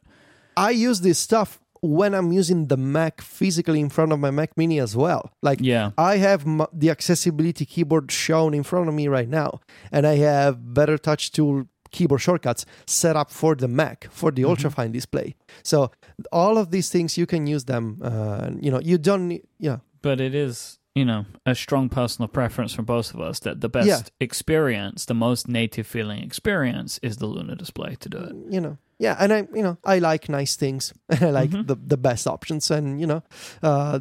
i 0.58 0.72
use 0.72 1.00
this 1.02 1.18
stuff 1.18 1.60
when 1.82 2.14
i'm 2.14 2.32
using 2.32 2.68
the 2.68 2.78
mac 2.78 3.22
physically 3.22 3.80
in 3.80 3.90
front 3.90 4.12
of 4.12 4.20
my 4.20 4.32
mac 4.32 4.56
mini 4.58 4.80
as 4.80 4.96
well 4.96 5.32
like 5.42 5.60
Yeah. 5.62 5.92
I 5.98 6.18
have 6.18 6.46
m- 6.46 6.66
the 6.74 6.90
accessibility 6.90 7.66
keyboard 7.66 8.12
shown 8.12 8.54
in 8.54 8.64
front 8.64 8.88
of 8.90 8.94
me 8.96 9.08
right 9.08 9.30
now, 9.30 9.60
and 9.92 10.06
I 10.08 10.16
have 10.18 10.74
Better 10.74 10.98
Touch 10.98 11.32
Tool 11.32 11.66
keyboard 11.92 12.22
shortcuts 12.22 12.66
set 12.88 13.16
up 13.16 13.30
for 13.32 13.56
the 13.56 13.68
Mac 13.68 14.08
for 14.12 14.32
the 14.32 14.44
ultrafine 14.44 14.92
display. 14.92 15.36
So 15.64 15.92
all 16.32 16.58
of 16.58 16.72
these 16.72 16.90
things 16.90 17.18
you 17.18 17.26
can 17.26 17.46
use 17.48 17.66
them. 17.66 18.00
Uh, 18.04 18.50
you 18.62 18.72
know, 18.72 18.80
you 18.82 18.98
don't 18.98 19.28
need. 19.28 19.44
Yeah, 19.60 19.78
But 20.02 20.20
it 20.22 20.34
is 20.36 20.79
you 20.96 21.06
know 21.06 21.26
a 21.46 21.54
strong 21.56 21.90
personal 21.90 22.28
preference 22.28 22.74
from 22.74 22.86
both 22.86 23.14
of 23.14 23.20
us 23.22 23.40
that 23.40 23.62
the 23.62 23.70
best 23.70 23.88
Yeah. 23.88 24.02
experience, 24.20 25.06
the 25.06 25.14
most 25.14 25.48
native 25.48 25.88
feeling 25.88 26.24
experience, 26.24 27.00
is 27.02 27.18
the 27.18 27.26
Luna 27.28 27.56
display 27.56 27.96
to 28.00 28.10
do 28.10 28.18
it. 28.18 28.36
you 28.50 28.60
know 28.62 28.78
yeah 29.02 29.16
and 29.20 29.32
i 29.32 29.48
you 29.56 29.64
know 29.64 29.78
i 29.86 29.98
like 30.00 30.28
nice 30.28 30.58
things 30.58 30.94
and 31.10 31.24
i 31.30 31.30
like 31.30 31.52
Mhm. 31.52 31.68
the, 31.68 31.76
the 31.76 31.96
best 31.98 32.28
options 32.28 32.70
and 32.72 33.00
you 33.00 33.08
know 33.08 33.22
uh 33.64 34.00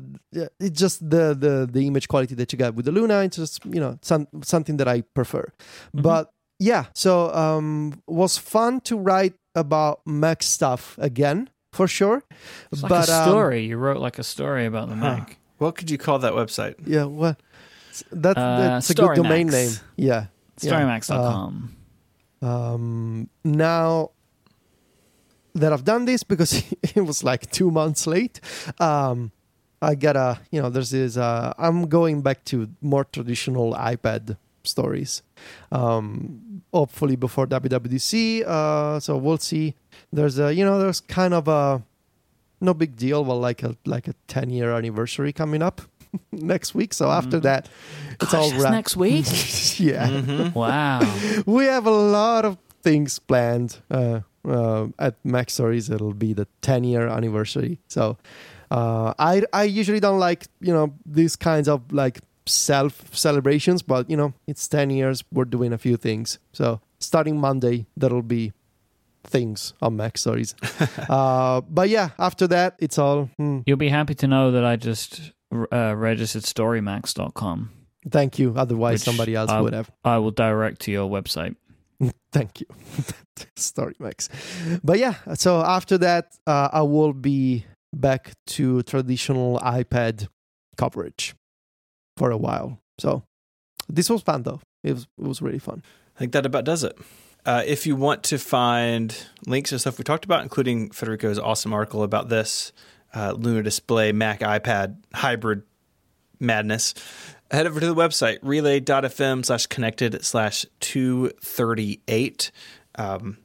it's 0.58 0.80
just 0.80 0.98
the 1.10 1.34
the 1.38 1.68
the 1.70 1.86
image 1.86 2.08
quality 2.08 2.34
that 2.34 2.52
you 2.52 2.58
get 2.58 2.74
with 2.74 2.84
the 2.84 2.90
luna 2.92 3.20
it's 3.22 3.36
just 3.36 3.64
you 3.66 3.78
know 3.80 3.96
some 4.02 4.26
something 4.42 4.76
that 4.78 4.88
i 4.88 5.02
prefer 5.14 5.44
Mhm. 5.94 6.02
but 6.02 6.32
yeah 6.58 6.86
so 6.94 7.32
um 7.34 8.02
was 8.08 8.38
fun 8.38 8.80
to 8.80 8.96
write 8.96 9.34
about 9.54 10.00
mac 10.04 10.42
stuff 10.42 10.98
again 10.98 11.48
for 11.72 11.86
sure 11.86 12.22
It's 12.72 12.82
like 12.82 12.90
but 12.90 13.08
a 13.08 13.12
um, 13.12 13.22
story. 13.28 13.66
you 13.66 13.76
wrote 13.78 14.00
like 14.00 14.18
a 14.18 14.24
story 14.24 14.66
about 14.66 14.88
the 14.88 14.96
Huh. 14.96 15.16
Mac. 15.16 15.37
What 15.58 15.76
could 15.76 15.90
you 15.90 15.98
call 15.98 16.18
that 16.20 16.32
website? 16.32 16.74
yeah 16.86 17.04
what? 17.04 17.36
that, 18.12 18.36
Uh, 18.38 18.58
that's 18.58 18.90
a 18.90 18.94
good 18.94 19.16
domain 19.16 19.48
StoryMax. 19.48 19.52
name 19.52 19.72
yeah 19.96 20.26
Storymax.com. 20.60 21.74
um, 22.42 23.28
now 23.44 24.10
that 25.54 25.72
I've 25.72 25.84
done 25.84 26.04
this 26.04 26.22
because 26.22 26.62
it 26.82 27.00
was 27.04 27.24
like 27.24 27.50
two 27.50 27.70
months 27.70 28.06
late, 28.06 28.40
um, 28.78 29.32
I 29.82 29.94
gotta, 29.94 30.40
you 30.50 30.60
know, 30.62 30.70
there's 30.70 30.90
this, 30.90 31.16
uh, 31.16 31.52
I'm 31.58 31.86
going 31.88 32.22
back 32.22 32.44
to 32.46 32.68
more 32.80 33.04
traditional 33.04 33.74
iPad 33.74 34.36
stories. 34.64 35.22
Um, 35.72 36.62
hopefully 36.72 37.16
before 37.16 37.46
WWDC. 37.46 38.44
Uh, 38.46 39.00
so 39.00 39.16
we'll 39.16 39.38
see. 39.38 39.74
There's 40.12 40.38
a, 40.38 40.52
you 40.54 40.64
know, 40.64 40.78
there's 40.78 41.00
kind 41.00 41.32
of 41.34 41.48
a, 41.48 41.82
no 42.60 42.74
big 42.74 42.96
deal, 42.96 43.24
Well, 43.24 43.38
like 43.40 43.62
a, 43.62 43.76
like 43.86 44.08
a 44.08 44.14
10 44.26 44.50
year 44.50 44.72
anniversary 44.72 45.32
coming 45.32 45.62
up 45.62 45.80
next 46.32 46.74
week. 46.74 46.94
So 46.94 47.10
after 47.10 47.38
Mhm. 47.38 47.42
that, 47.42 47.68
it's 48.20 48.32
Gosh, 48.32 48.34
all 48.34 48.50
wrapped. 48.60 48.72
next 48.74 48.96
week. 48.96 49.26
yeah 49.78 50.08
Mhm. 50.08 50.54
wow. 50.54 51.00
we 51.46 51.64
have 51.66 51.86
a 51.86 51.90
lot 52.12 52.44
of 52.44 52.56
things 52.82 53.18
planned 53.18 53.78
uh, 53.90 54.20
uh, 54.48 54.86
at 54.98 55.14
MacStories. 55.24 55.90
It'll 55.90 56.14
be 56.14 56.32
the 56.34 56.46
10 56.62 56.84
year 56.84 57.08
anniversary. 57.08 57.78
So 57.88 58.16
uh, 58.70 59.12
I 59.18 59.42
I 59.52 59.64
usually 59.64 60.00
don't 60.00 60.20
like 60.20 60.46
you 60.60 60.72
know 60.72 60.92
these 61.06 61.36
kinds 61.36 61.68
of 61.68 61.80
like 61.92 62.20
self 62.46 63.14
celebrations, 63.14 63.82
but 63.82 64.08
you 64.10 64.16
know 64.16 64.32
it's 64.46 64.68
10 64.68 64.90
years. 64.90 65.24
We're 65.32 65.44
doing 65.50 65.72
a 65.72 65.78
few 65.78 65.96
things. 65.96 66.38
So 66.52 66.80
starting 67.00 67.38
Monday, 67.40 67.86
that'll 67.96 68.22
be 68.22 68.52
things 69.24 69.74
on 69.82 69.96
MacStories. 69.96 70.54
uh, 71.10 71.60
but 71.68 71.88
yeah, 71.88 72.10
after 72.18 72.46
that, 72.48 72.76
it's 72.78 72.98
all. 72.98 73.30
hmm, 73.36 73.60
You'll 73.66 73.76
be 73.76 73.88
happy 73.88 74.14
to 74.16 74.26
know 74.26 74.50
that 74.52 74.64
I 74.64 74.76
just 74.76 75.32
uh, 75.52 75.94
registered 75.96 76.42
StoryMax.com. 76.42 77.70
thank 78.10 78.38
you. 78.38 78.54
Otherwise, 78.56 79.02
somebody 79.02 79.34
else 79.34 79.50
I- 79.50 79.60
would 79.60 79.72
have. 79.74 79.90
I 80.04 80.18
will 80.18 80.30
direct 80.30 80.80
to 80.82 80.90
your 80.92 81.08
website. 81.10 81.56
Thank 82.32 82.60
you. 82.60 82.66
Story 83.56 83.94
Max. 83.98 84.28
But 84.84 84.98
yeah, 85.00 85.14
so 85.34 85.62
after 85.62 85.98
that, 85.98 86.32
uh, 86.46 86.68
I 86.72 86.82
will 86.82 87.12
be 87.12 87.64
back 87.92 88.30
to 88.48 88.82
traditional 88.84 89.58
iPad 89.58 90.28
coverage 90.76 91.34
for 92.16 92.30
a 92.30 92.36
while. 92.36 92.78
So 93.00 93.24
this 93.88 94.08
was 94.10 94.22
fun 94.22 94.44
though. 94.44 94.60
It 94.84 94.92
was 94.92 95.08
it 95.18 95.26
was 95.26 95.42
really 95.42 95.58
fun. 95.58 95.82
I 96.14 96.18
think 96.20 96.32
that 96.32 96.46
about 96.46 96.64
does 96.64 96.84
it. 96.84 96.96
Uh, 97.48 97.62
if 97.64 97.86
you 97.86 97.96
want 97.96 98.24
to 98.24 98.36
find 98.36 99.24
links 99.46 99.70
to 99.70 99.78
stuff 99.78 99.96
we 99.96 100.04
talked 100.04 100.26
about, 100.26 100.42
including 100.42 100.90
Federico's 100.90 101.38
awesome 101.38 101.72
article 101.72 102.02
about 102.02 102.28
this 102.28 102.74
uh, 103.14 103.32
Luna 103.32 103.62
Display 103.62 104.12
Mac 104.12 104.40
iPad 104.40 104.98
hybrid 105.14 105.62
madness, 106.38 106.92
head 107.50 107.66
over 107.66 107.80
to 107.80 107.86
the 107.86 107.94
website 107.94 108.36
relay.fm 108.42 109.46
slash 109.46 109.64
connected 109.64 110.22
slash 110.26 110.66
238. 110.80 112.50
Um, 112.96 113.38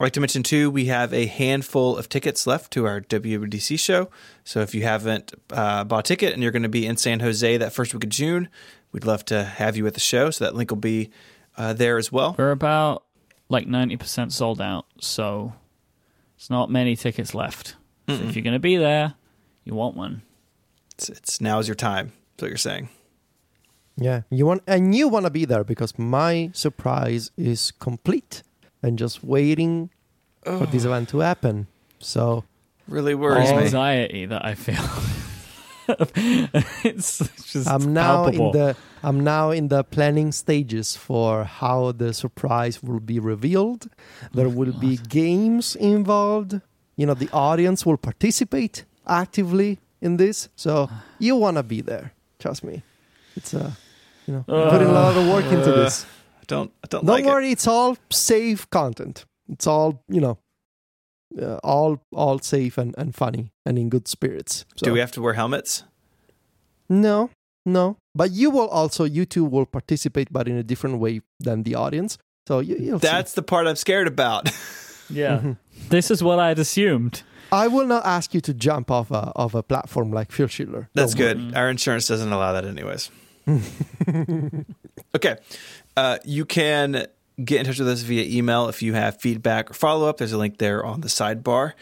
I'd 0.00 0.02
like 0.02 0.12
to 0.14 0.20
mention 0.20 0.42
too, 0.42 0.68
we 0.68 0.86
have 0.86 1.14
a 1.14 1.26
handful 1.26 1.96
of 1.96 2.08
tickets 2.08 2.48
left 2.48 2.72
to 2.72 2.86
our 2.86 3.02
WWDC 3.02 3.78
show. 3.78 4.10
So 4.42 4.62
if 4.62 4.74
you 4.74 4.82
haven't 4.82 5.32
uh, 5.52 5.84
bought 5.84 6.00
a 6.00 6.08
ticket 6.08 6.32
and 6.32 6.42
you're 6.42 6.50
going 6.50 6.64
to 6.64 6.68
be 6.68 6.88
in 6.88 6.96
San 6.96 7.20
Jose 7.20 7.56
that 7.58 7.72
first 7.72 7.94
week 7.94 8.02
of 8.02 8.10
June, 8.10 8.48
we'd 8.90 9.04
love 9.04 9.24
to 9.26 9.44
have 9.44 9.76
you 9.76 9.86
at 9.86 9.94
the 9.94 10.00
show. 10.00 10.32
So 10.32 10.44
that 10.44 10.56
link 10.56 10.72
will 10.72 10.78
be 10.78 11.12
uh, 11.56 11.72
there 11.72 11.98
as 11.98 12.10
well. 12.10 12.34
We're 12.36 12.50
about 12.50 13.03
like 13.54 13.66
90% 13.66 14.32
sold 14.32 14.60
out, 14.60 14.84
so 15.00 15.54
it's 16.36 16.50
not 16.50 16.70
many 16.70 16.96
tickets 16.96 17.34
left. 17.34 17.76
So 18.06 18.16
if 18.16 18.36
you're 18.36 18.42
going 18.42 18.52
to 18.52 18.58
be 18.58 18.76
there, 18.76 19.14
you 19.64 19.74
want 19.74 19.96
one. 19.96 20.20
It's, 20.94 21.08
it's 21.08 21.40
now's 21.40 21.66
your 21.66 21.74
time. 21.74 22.12
That's 22.36 22.42
what 22.42 22.48
you're 22.48 22.58
saying. 22.58 22.90
Yeah, 23.96 24.22
you 24.28 24.44
want 24.44 24.62
and 24.66 24.94
you 24.94 25.08
want 25.08 25.24
to 25.24 25.30
be 25.30 25.44
there 25.46 25.64
because 25.64 25.98
my 25.98 26.50
surprise 26.52 27.30
is 27.36 27.70
complete 27.70 28.42
and 28.82 28.98
just 28.98 29.24
waiting 29.24 29.88
for 30.42 30.66
this 30.66 30.84
event 30.84 31.08
to 31.10 31.20
happen. 31.20 31.68
So 31.98 32.44
Really 32.88 33.14
worries 33.14 33.50
me. 33.50 33.56
Anxiety 33.58 34.26
that 34.26 34.44
I 34.44 34.54
feel. 34.54 34.82
it's 36.84 37.18
just 37.52 37.68
I'm 37.68 37.92
now 37.92 38.24
palpable. 38.24 38.46
in 38.46 38.52
the 38.58 38.76
I'm 39.02 39.20
now 39.22 39.50
in 39.50 39.68
the 39.68 39.84
planning 39.84 40.32
stages 40.32 40.96
for 40.96 41.44
how 41.44 41.92
the 41.92 42.12
surprise 42.14 42.82
will 42.82 43.00
be 43.00 43.18
revealed. 43.18 43.88
There 44.32 44.48
will 44.48 44.72
be 44.72 44.96
games 45.08 45.76
involved. 45.76 46.60
You 46.96 47.06
know, 47.06 47.14
the 47.14 47.28
audience 47.32 47.84
will 47.84 47.98
participate 47.98 48.84
actively 49.06 49.78
in 50.00 50.16
this. 50.16 50.48
So 50.56 50.88
you 51.18 51.36
want 51.36 51.56
to 51.58 51.62
be 51.62 51.80
there. 51.82 52.12
Trust 52.38 52.64
me. 52.64 52.82
It's 53.36 53.52
uh, 53.52 53.72
you 54.26 54.34
know, 54.34 54.44
putting 54.46 54.88
a 54.88 54.92
lot 54.92 55.16
of 55.16 55.26
work 55.28 55.44
into 55.46 55.72
Uh, 55.72 55.76
this. 55.84 56.06
I 56.40 56.44
don't. 56.46 56.70
I 56.82 56.86
don't, 56.88 57.04
Don't 57.04 57.16
like 57.16 57.24
worry, 57.24 57.50
it's 57.50 57.66
all 57.66 57.96
safe 58.10 58.68
content. 58.70 59.24
It's 59.48 59.66
all 59.66 60.02
you 60.08 60.20
know, 60.20 60.38
uh, 61.40 61.58
all 61.62 62.00
all 62.12 62.38
safe 62.38 62.78
and, 62.78 62.94
and 62.98 63.14
funny 63.14 63.50
and 63.66 63.78
in 63.78 63.88
good 63.88 64.08
spirits. 64.08 64.64
So, 64.76 64.86
Do 64.86 64.92
we 64.92 65.00
have 65.00 65.12
to 65.12 65.22
wear 65.22 65.34
helmets? 65.34 65.84
No, 66.88 67.30
no. 67.66 67.96
But 68.14 68.30
you 68.30 68.50
will 68.50 68.68
also, 68.68 69.04
you 69.04 69.24
two 69.26 69.44
will 69.44 69.66
participate, 69.66 70.32
but 70.32 70.46
in 70.48 70.56
a 70.56 70.62
different 70.62 70.98
way 71.00 71.20
than 71.40 71.62
the 71.64 71.74
audience. 71.74 72.18
So 72.46 72.60
you, 72.60 72.76
you'll 72.78 73.00
see. 73.00 73.08
That's 73.08 73.32
the 73.34 73.42
part 73.42 73.66
I'm 73.66 73.76
scared 73.76 74.06
about. 74.06 74.50
yeah. 75.10 75.38
Mhm. 75.42 75.56
This 75.90 76.10
is 76.10 76.22
what 76.22 76.38
I'd 76.38 76.58
assumed. 76.58 77.22
I 77.52 77.68
will 77.68 77.86
not 77.86 78.04
ask 78.06 78.32
you 78.34 78.40
to 78.42 78.54
jump 78.54 78.90
off 78.90 79.10
a 79.10 79.32
of 79.36 79.54
a 79.54 79.62
platform 79.62 80.10
like 80.12 80.32
Phil 80.32 80.46
Schiller. 80.48 80.88
That's 80.94 81.14
Don't 81.14 81.26
good. 81.26 81.38
Mm. 81.38 81.56
Our 81.56 81.68
insurance 81.70 82.06
doesn't 82.08 82.32
allow 82.32 82.52
that, 82.52 82.64
anyways. 82.64 83.10
Okay. 85.14 85.36
Uh, 85.96 86.18
you 86.24 86.44
can 86.44 87.06
get 87.42 87.60
in 87.60 87.66
touch 87.66 87.78
with 87.78 87.88
us 87.88 88.02
via 88.02 88.24
email 88.24 88.68
if 88.68 88.82
you 88.82 88.94
have 88.94 89.20
feedback 89.20 89.70
or 89.70 89.74
follow 89.74 90.08
up. 90.08 90.18
There's 90.18 90.32
a 90.32 90.38
link 90.38 90.58
there 90.58 90.84
on 90.84 91.00
the 91.00 91.08
sidebar 91.08 91.72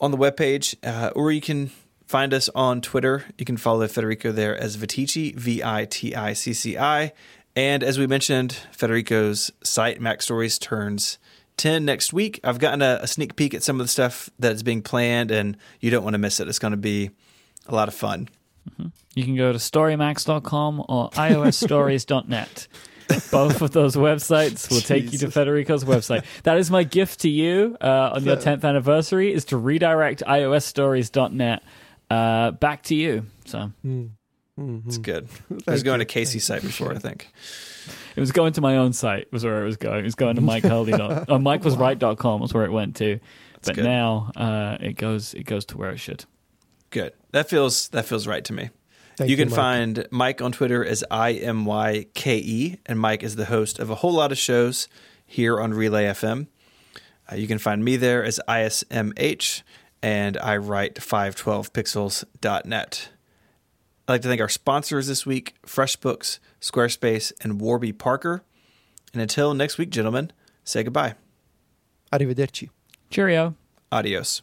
on 0.00 0.10
the 0.10 0.16
webpage, 0.16 0.74
uh, 0.84 1.10
or 1.14 1.32
you 1.32 1.40
can 1.40 1.70
find 2.06 2.32
us 2.34 2.48
on 2.54 2.80
Twitter. 2.80 3.24
You 3.38 3.44
can 3.44 3.56
follow 3.56 3.86
Federico 3.88 4.32
there 4.32 4.56
as 4.56 4.76
Viticci, 4.76 5.34
V 5.34 5.62
I 5.62 5.86
T 5.86 6.14
I 6.14 6.32
C 6.32 6.52
C 6.52 6.78
I. 6.78 7.12
And 7.54 7.82
as 7.82 7.98
we 7.98 8.06
mentioned, 8.06 8.52
Federico's 8.72 9.50
site, 9.62 9.98
MacStories, 9.98 10.60
turns 10.60 11.18
10 11.56 11.86
next 11.86 12.12
week. 12.12 12.38
I've 12.44 12.58
gotten 12.58 12.82
a, 12.82 12.98
a 13.00 13.06
sneak 13.06 13.34
peek 13.34 13.54
at 13.54 13.62
some 13.62 13.80
of 13.80 13.84
the 13.84 13.88
stuff 13.88 14.28
that 14.38 14.52
is 14.52 14.62
being 14.62 14.82
planned, 14.82 15.30
and 15.30 15.56
you 15.80 15.90
don't 15.90 16.04
want 16.04 16.14
to 16.14 16.18
miss 16.18 16.38
it. 16.38 16.48
It's 16.48 16.58
going 16.58 16.72
to 16.72 16.76
be 16.76 17.10
a 17.66 17.74
lot 17.74 17.88
of 17.88 17.94
fun. 17.94 18.28
You 19.14 19.24
can 19.24 19.36
go 19.36 19.52
to 19.52 19.58
storymax.com 19.58 20.84
or 20.88 21.10
iosstories.net. 21.10 22.68
Both 23.30 23.62
of 23.62 23.70
those 23.70 23.94
websites 23.96 24.70
will 24.70 24.80
take 24.80 25.12
you 25.12 25.18
to 25.18 25.30
Federico's 25.30 25.84
website. 25.84 26.24
That 26.42 26.58
is 26.58 26.70
my 26.70 26.82
gift 26.82 27.20
to 27.20 27.28
you 27.28 27.76
uh, 27.80 28.10
on 28.14 28.24
your 28.24 28.36
10th 28.36 28.64
anniversary 28.64 29.32
is 29.32 29.44
to 29.46 29.56
redirect 29.56 30.22
iosstories.net 30.26 31.62
uh, 32.10 32.50
back 32.52 32.82
to 32.84 32.94
you. 32.94 33.26
So 33.44 33.70
Mm. 33.84 34.10
Mhm. 34.58 34.86
It's 34.86 34.96
good. 34.98 35.28
I 35.68 35.70
was 35.70 35.82
going 35.82 35.98
to 35.98 36.04
Casey's 36.06 36.44
site 36.44 36.62
before, 36.62 36.90
I 36.92 36.98
think. 36.98 37.30
it 38.16 38.20
was 38.20 38.32
going 38.32 38.54
to 38.54 38.60
my 38.62 38.78
own 38.78 38.92
site 38.94 39.30
was 39.30 39.44
where 39.44 39.62
it 39.62 39.66
was 39.66 39.76
going. 39.76 40.00
It 40.00 40.04
was 40.04 40.14
going 40.14 40.36
to 40.36 40.42
Myke 40.42 40.62
Hurley. 40.68 40.92
dot- 40.92 41.10
uh, 41.28 41.38
MikeWasRight.com 41.38 42.40
was 42.40 42.54
where 42.54 42.64
it 42.64 42.72
went 42.72 42.96
to. 42.96 43.20
That's 43.54 43.68
But 43.68 43.74
good. 43.76 43.84
now 43.84 44.30
uh, 44.34 44.78
it 44.80 44.94
goes 44.94 45.34
it 45.34 45.44
goes 45.44 45.64
to 45.66 45.76
where 45.78 45.90
it 45.90 45.98
should. 45.98 46.24
Good. 46.90 47.12
That 47.32 47.48
feels 47.50 47.88
that 47.88 48.06
feels 48.06 48.26
right 48.26 48.44
to 48.46 48.52
me. 48.54 48.70
Thank 49.16 49.30
you 49.30 49.36
can 49.36 49.48
Myke. 49.48 49.54
find 49.54 49.96
Myke 50.12 50.44
on 50.44 50.52
Twitter 50.52 50.84
as 50.84 51.02
I 51.10 51.32
M 51.32 51.64
Y 51.64 52.06
K 52.14 52.36
E, 52.36 52.76
and 52.84 52.98
Myke 52.98 53.22
is 53.22 53.36
the 53.36 53.46
host 53.46 53.78
of 53.78 53.88
a 53.88 53.94
whole 53.96 54.12
lot 54.12 54.30
of 54.30 54.38
shows 54.38 54.88
here 55.24 55.58
on 55.60 55.72
Relay 55.72 56.04
FM. 56.04 56.48
Uh, 57.30 57.36
you 57.36 57.48
can 57.48 57.58
find 57.58 57.84
me 57.84 57.96
there 57.96 58.22
as 58.22 58.38
ISMH, 58.46 59.62
and 60.02 60.36
I 60.36 60.58
write 60.58 60.96
512pixels.net. 60.96 63.08
I'd 64.08 64.12
like 64.12 64.22
to 64.22 64.28
thank 64.28 64.40
our 64.40 64.48
sponsors 64.48 65.08
this 65.08 65.26
week 65.26 65.56
FreshBooks, 65.66 66.38
Squarespace, 66.60 67.32
and 67.40 67.60
Warby 67.60 67.92
Parker. 67.92 68.44
And 69.12 69.22
until 69.22 69.54
next 69.54 69.78
week, 69.78 69.90
gentlemen, 69.90 70.30
say 70.62 70.84
goodbye. 70.84 71.14
Arrivederci. 72.12 72.68
Cheerio. 73.10 73.56
Adios. 73.90 74.42